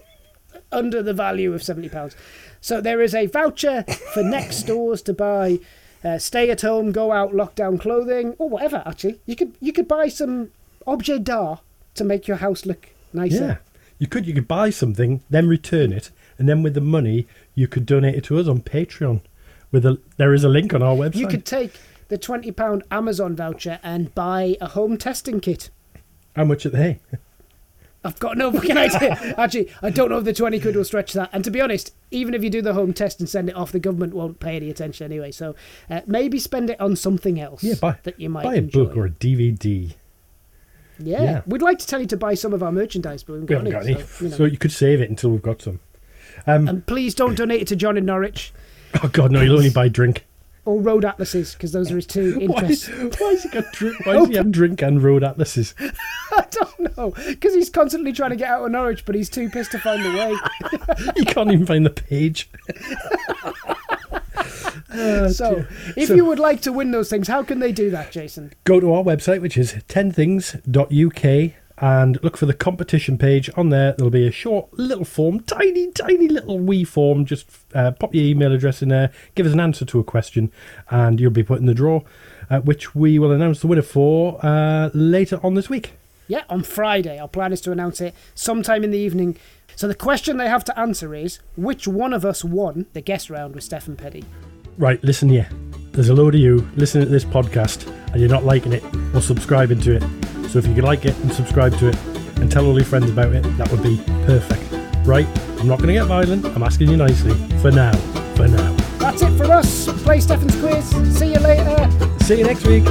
under 0.72 1.04
the 1.04 1.14
value 1.14 1.54
of 1.54 1.62
seventy 1.62 1.90
pounds. 1.90 2.16
So 2.62 2.82
there 2.82 3.02
is 3.02 3.14
a 3.14 3.28
voucher 3.28 3.84
for 4.14 4.24
next 4.24 4.58
stores 4.64 5.02
to 5.04 5.14
buy. 5.14 5.60
Uh, 6.04 6.18
stay 6.18 6.50
at 6.50 6.62
home, 6.62 6.92
go 6.92 7.12
out, 7.12 7.32
lockdown 7.34 7.80
clothing, 7.80 8.34
or 8.38 8.50
whatever. 8.50 8.82
Actually, 8.86 9.20
you 9.26 9.36
could 9.36 9.54
you 9.60 9.74
could 9.74 9.88
buy 9.88 10.08
some 10.08 10.52
objet 10.88 11.24
d'art 11.26 11.60
to 11.96 12.04
make 12.04 12.28
your 12.28 12.38
house 12.38 12.66
look 12.66 12.90
nicer. 13.14 13.46
Yeah. 13.46 13.58
You 14.00 14.08
could 14.08 14.28
you 14.28 14.34
could 14.34 14.48
buy 14.48 14.70
something, 14.70 15.22
then 15.30 15.48
return 15.48 15.92
it, 15.92 16.12
and 16.38 16.48
then 16.48 16.62
with 16.64 16.74
the 16.76 16.82
money 16.82 17.28
you 17.56 17.68
could 17.68 17.86
donate 17.86 18.16
it 18.16 18.24
to 18.26 18.38
us 18.40 18.48
on 18.48 18.62
Patreon. 18.62 19.22
With 19.72 19.86
a 19.86 20.00
there 20.18 20.34
is 20.34 20.44
a 20.44 20.50
link 20.50 20.74
on 20.74 20.82
our 20.84 20.96
website. 20.96 21.16
You 21.16 21.28
could 21.28 21.46
take 21.46 21.74
the 22.10 22.18
twenty 22.18 22.52
pound 22.52 22.84
Amazon 22.92 23.36
voucher 23.36 23.80
and 23.84 24.14
buy 24.16 24.56
a 24.62 24.68
home 24.68 24.98
testing 24.98 25.40
kit. 25.40 25.70
How 26.36 26.44
much 26.46 26.66
are 26.66 26.70
they? 26.70 27.00
I've 28.04 28.20
got 28.20 28.38
no 28.38 28.52
fucking 28.52 28.78
idea. 28.78 29.36
Actually, 29.38 29.70
I 29.82 29.90
don't 29.90 30.10
know 30.10 30.20
if 30.20 30.24
the 30.24 30.32
twenty 30.34 30.60
quid 30.60 30.76
will 30.76 30.86
stretch 30.86 31.14
that. 31.14 31.30
And 31.34 31.44
to 31.44 31.52
be 31.52 31.60
honest, 31.60 31.94
even 32.12 32.34
if 32.34 32.44
you 32.44 32.50
do 32.50 32.62
the 32.62 32.74
home 32.74 32.94
test 32.94 33.20
and 33.20 33.28
send 33.28 33.50
it 33.50 33.56
off, 33.56 33.72
the 33.72 33.80
government 33.80 34.14
won't 34.14 34.40
pay 34.40 34.56
any 34.56 34.70
attention 34.70 35.06
anyway. 35.06 35.32
So 35.32 35.56
uh, 35.90 36.02
maybe 36.06 36.40
spend 36.40 36.70
it 36.70 36.80
on 36.80 36.96
something 36.96 37.40
else 37.40 37.64
Yeah, 37.64 37.74
buy 37.82 37.98
that 38.04 38.20
you 38.20 38.30
might 38.30 38.44
buy 38.44 38.54
a 38.54 38.58
enjoy. 38.60 38.86
book 38.86 38.96
or 38.96 39.06
a 39.08 39.10
DVD. 39.10 39.96
Yeah. 41.00 41.22
yeah. 41.24 41.42
we'd 41.48 41.62
like 41.62 41.80
to 41.80 41.88
tell 41.88 42.00
you 42.00 42.08
to 42.08 42.18
buy 42.18 42.34
some 42.34 42.54
of 42.54 42.62
our 42.64 42.72
merchandise, 42.72 43.24
but 43.24 43.34
we 43.34 43.40
haven't 43.42 43.64
We 43.66 43.72
got, 43.72 43.86
haven't 43.86 43.94
got 43.94 44.02
any. 44.02 44.02
any, 44.02 44.08
So, 44.08 44.24
you 44.26 44.30
know. 44.32 44.38
so 44.38 44.46
you 44.46 44.58
could 44.58 44.72
save 44.72 45.02
it 45.02 45.10
until 45.10 45.30
we've 45.32 45.42
got 45.42 45.62
some. 45.62 45.80
Um, 46.46 46.68
and 46.68 46.86
please 46.86 47.14
don't 47.16 47.36
donate 47.36 47.62
it 47.62 47.68
to 47.70 47.76
John 47.76 47.98
in 47.98 48.06
Norwich 48.06 48.54
Oh 49.04 49.10
God, 49.10 49.32
no! 49.32 49.42
You'll 49.42 49.58
only 49.58 49.70
buy 49.70 49.90
drink. 49.90 50.26
or 50.66 50.80
Road 50.82 51.04
Atlases 51.04 51.54
because 51.54 51.72
those 51.72 51.92
are 51.92 51.96
his 51.96 52.06
two 52.06 52.38
interests. 52.42 52.88
why 53.20 53.32
has 53.32 53.44
he 53.44 53.50
got 53.50 53.72
drink? 53.74 54.06
Why 54.06 54.14
does 54.20 54.28
he 54.30 54.36
have 54.36 54.52
drink 54.52 54.82
and 54.82 55.02
road 55.04 55.24
atlases? 55.24 55.74
I 55.80 56.46
don't 56.52 56.98
know 56.98 57.12
because 57.28 57.54
he's 57.54 57.70
constantly 57.70 58.14
trying 58.14 58.30
to 58.32 58.36
get 58.38 58.50
out 58.50 58.64
of 58.66 58.72
Norwich, 58.72 59.04
but 59.06 59.16
he's 59.16 59.30
too 59.30 59.50
pissed 59.50 59.72
to 59.72 59.80
find 59.80 60.04
the 60.06 60.10
way. 60.10 61.14
You 61.18 61.26
can't 61.26 61.52
even 61.52 61.66
find 61.66 61.86
the 61.86 61.90
page. 61.90 62.50
So, 65.32 65.66
if 65.96 66.08
So- 66.08 66.16
you 66.16 66.26
would 66.26 66.40
like 66.40 66.62
to 66.62 66.72
win 66.74 66.92
those 66.92 67.10
things, 67.10 67.28
how 67.28 67.44
can 67.44 67.60
they 67.60 67.72
do 67.72 67.90
that, 67.92 68.12
Jason? 68.12 68.54
Go 68.64 68.80
to 68.80 68.94
our 68.94 69.04
website, 69.04 69.42
which 69.42 69.58
is 69.58 69.76
10things.uk, 69.88 71.52
and 71.80 72.18
look 72.24 72.38
for 72.38 72.46
the 72.48 72.54
competition 72.54 73.18
page. 73.18 73.50
On 73.56 73.70
there, 73.70 73.94
there'll 73.98 74.10
be 74.10 74.26
a 74.26 74.32
short 74.32 74.68
little 74.74 75.06
form, 75.06 75.42
tiny, 75.42 75.92
tiny 75.92 76.28
little 76.28 76.58
wee 76.60 76.84
form. 76.84 77.26
Just 77.26 77.46
uh, 77.76 77.92
pop 77.92 78.16
your 78.16 78.24
email 78.26 78.52
address 78.52 78.82
in 78.82 78.90
there, 78.90 79.12
give 79.36 79.46
us 79.46 79.54
an 79.54 79.60
answer 79.60 79.86
to 79.86 80.00
a 80.00 80.04
question, 80.04 80.52
and 80.90 81.20
you'll 81.20 81.30
be 81.32 81.44
put 81.44 81.60
in 81.60 81.66
the 81.68 81.76
draw, 81.76 82.02
uh, 82.50 82.60
which 82.62 82.96
we 82.96 83.20
will 83.20 83.32
announce 83.32 83.60
the 83.60 83.68
winner 83.68 83.82
for 83.84 84.44
uh, 84.44 84.90
later 84.94 85.40
on 85.44 85.54
this 85.54 85.70
week. 85.70 85.94
Yeah, 86.28 86.44
on 86.50 86.64
Friday. 86.64 87.20
Our 87.20 87.28
plan 87.30 87.54
is 87.54 87.62
to 87.62 87.72
announce 87.72 88.02
it 88.02 88.14
sometime 88.36 88.84
in 88.84 88.92
the 88.92 88.98
evening. 88.98 89.38
So 89.76 89.88
the 89.88 89.96
question 89.96 90.38
they 90.38 90.50
have 90.50 90.64
to 90.66 90.78
answer 90.80 91.14
is 91.14 91.40
which 91.56 91.88
one 91.88 92.12
of 92.12 92.26
us 92.26 92.44
won 92.44 92.88
the 92.94 93.02
guest 93.02 93.30
round 93.30 93.54
with 93.56 93.64
Steffen 93.64 93.96
Peddie? 93.96 94.26
right, 94.78 95.04
listen 95.04 95.30
here. 95.30 95.50
There's 95.92 96.10
a 96.10 96.14
load 96.14 96.36
of 96.36 96.42
you 96.42 96.68
listening 96.76 97.06
to 97.06 97.12
this 97.12 97.26
podcast 97.26 97.88
and 98.12 98.22
you're 98.22 98.30
not 98.30 98.46
liking 98.46 98.74
it 98.74 98.84
or 99.14 99.22
subscribing 99.22 99.80
to 99.82 99.96
it. 99.96 100.50
So 100.50 100.60
if 100.60 100.68
you 100.68 100.76
could 100.76 100.84
like 100.84 101.06
it 101.06 101.18
and 101.18 101.32
subscribe 101.32 101.78
to 101.80 101.90
it 101.90 101.98
and 102.38 102.52
tell 102.52 102.66
all 102.66 102.76
your 102.76 102.86
friends 102.86 103.10
about 103.10 103.34
it, 103.34 103.42
that 103.58 103.72
would 103.72 103.84
be 103.84 103.98
perfect. 104.26 104.64
Right? 105.06 105.28
I'm 105.60 105.68
not 105.68 105.80
going 105.80 105.88
to 105.88 105.94
get 105.94 106.06
violent. 106.06 106.46
I'm 106.46 106.64
asking 106.64 106.90
you 106.90 106.98
nicely. 106.98 107.34
For 107.62 107.72
now. 107.72 107.96
For 108.36 108.48
now. 108.48 108.74
That's 109.00 109.22
it 109.22 109.36
for 109.38 109.46
us. 109.46 109.86
Play 110.04 110.20
Steffen's 110.20 110.56
quiz. 110.60 111.18
See 111.18 111.34
you 111.34 111.40
later. 111.40 111.90
See 112.20 112.38
you 112.40 112.44
next 112.44 112.66
week. 112.68 112.86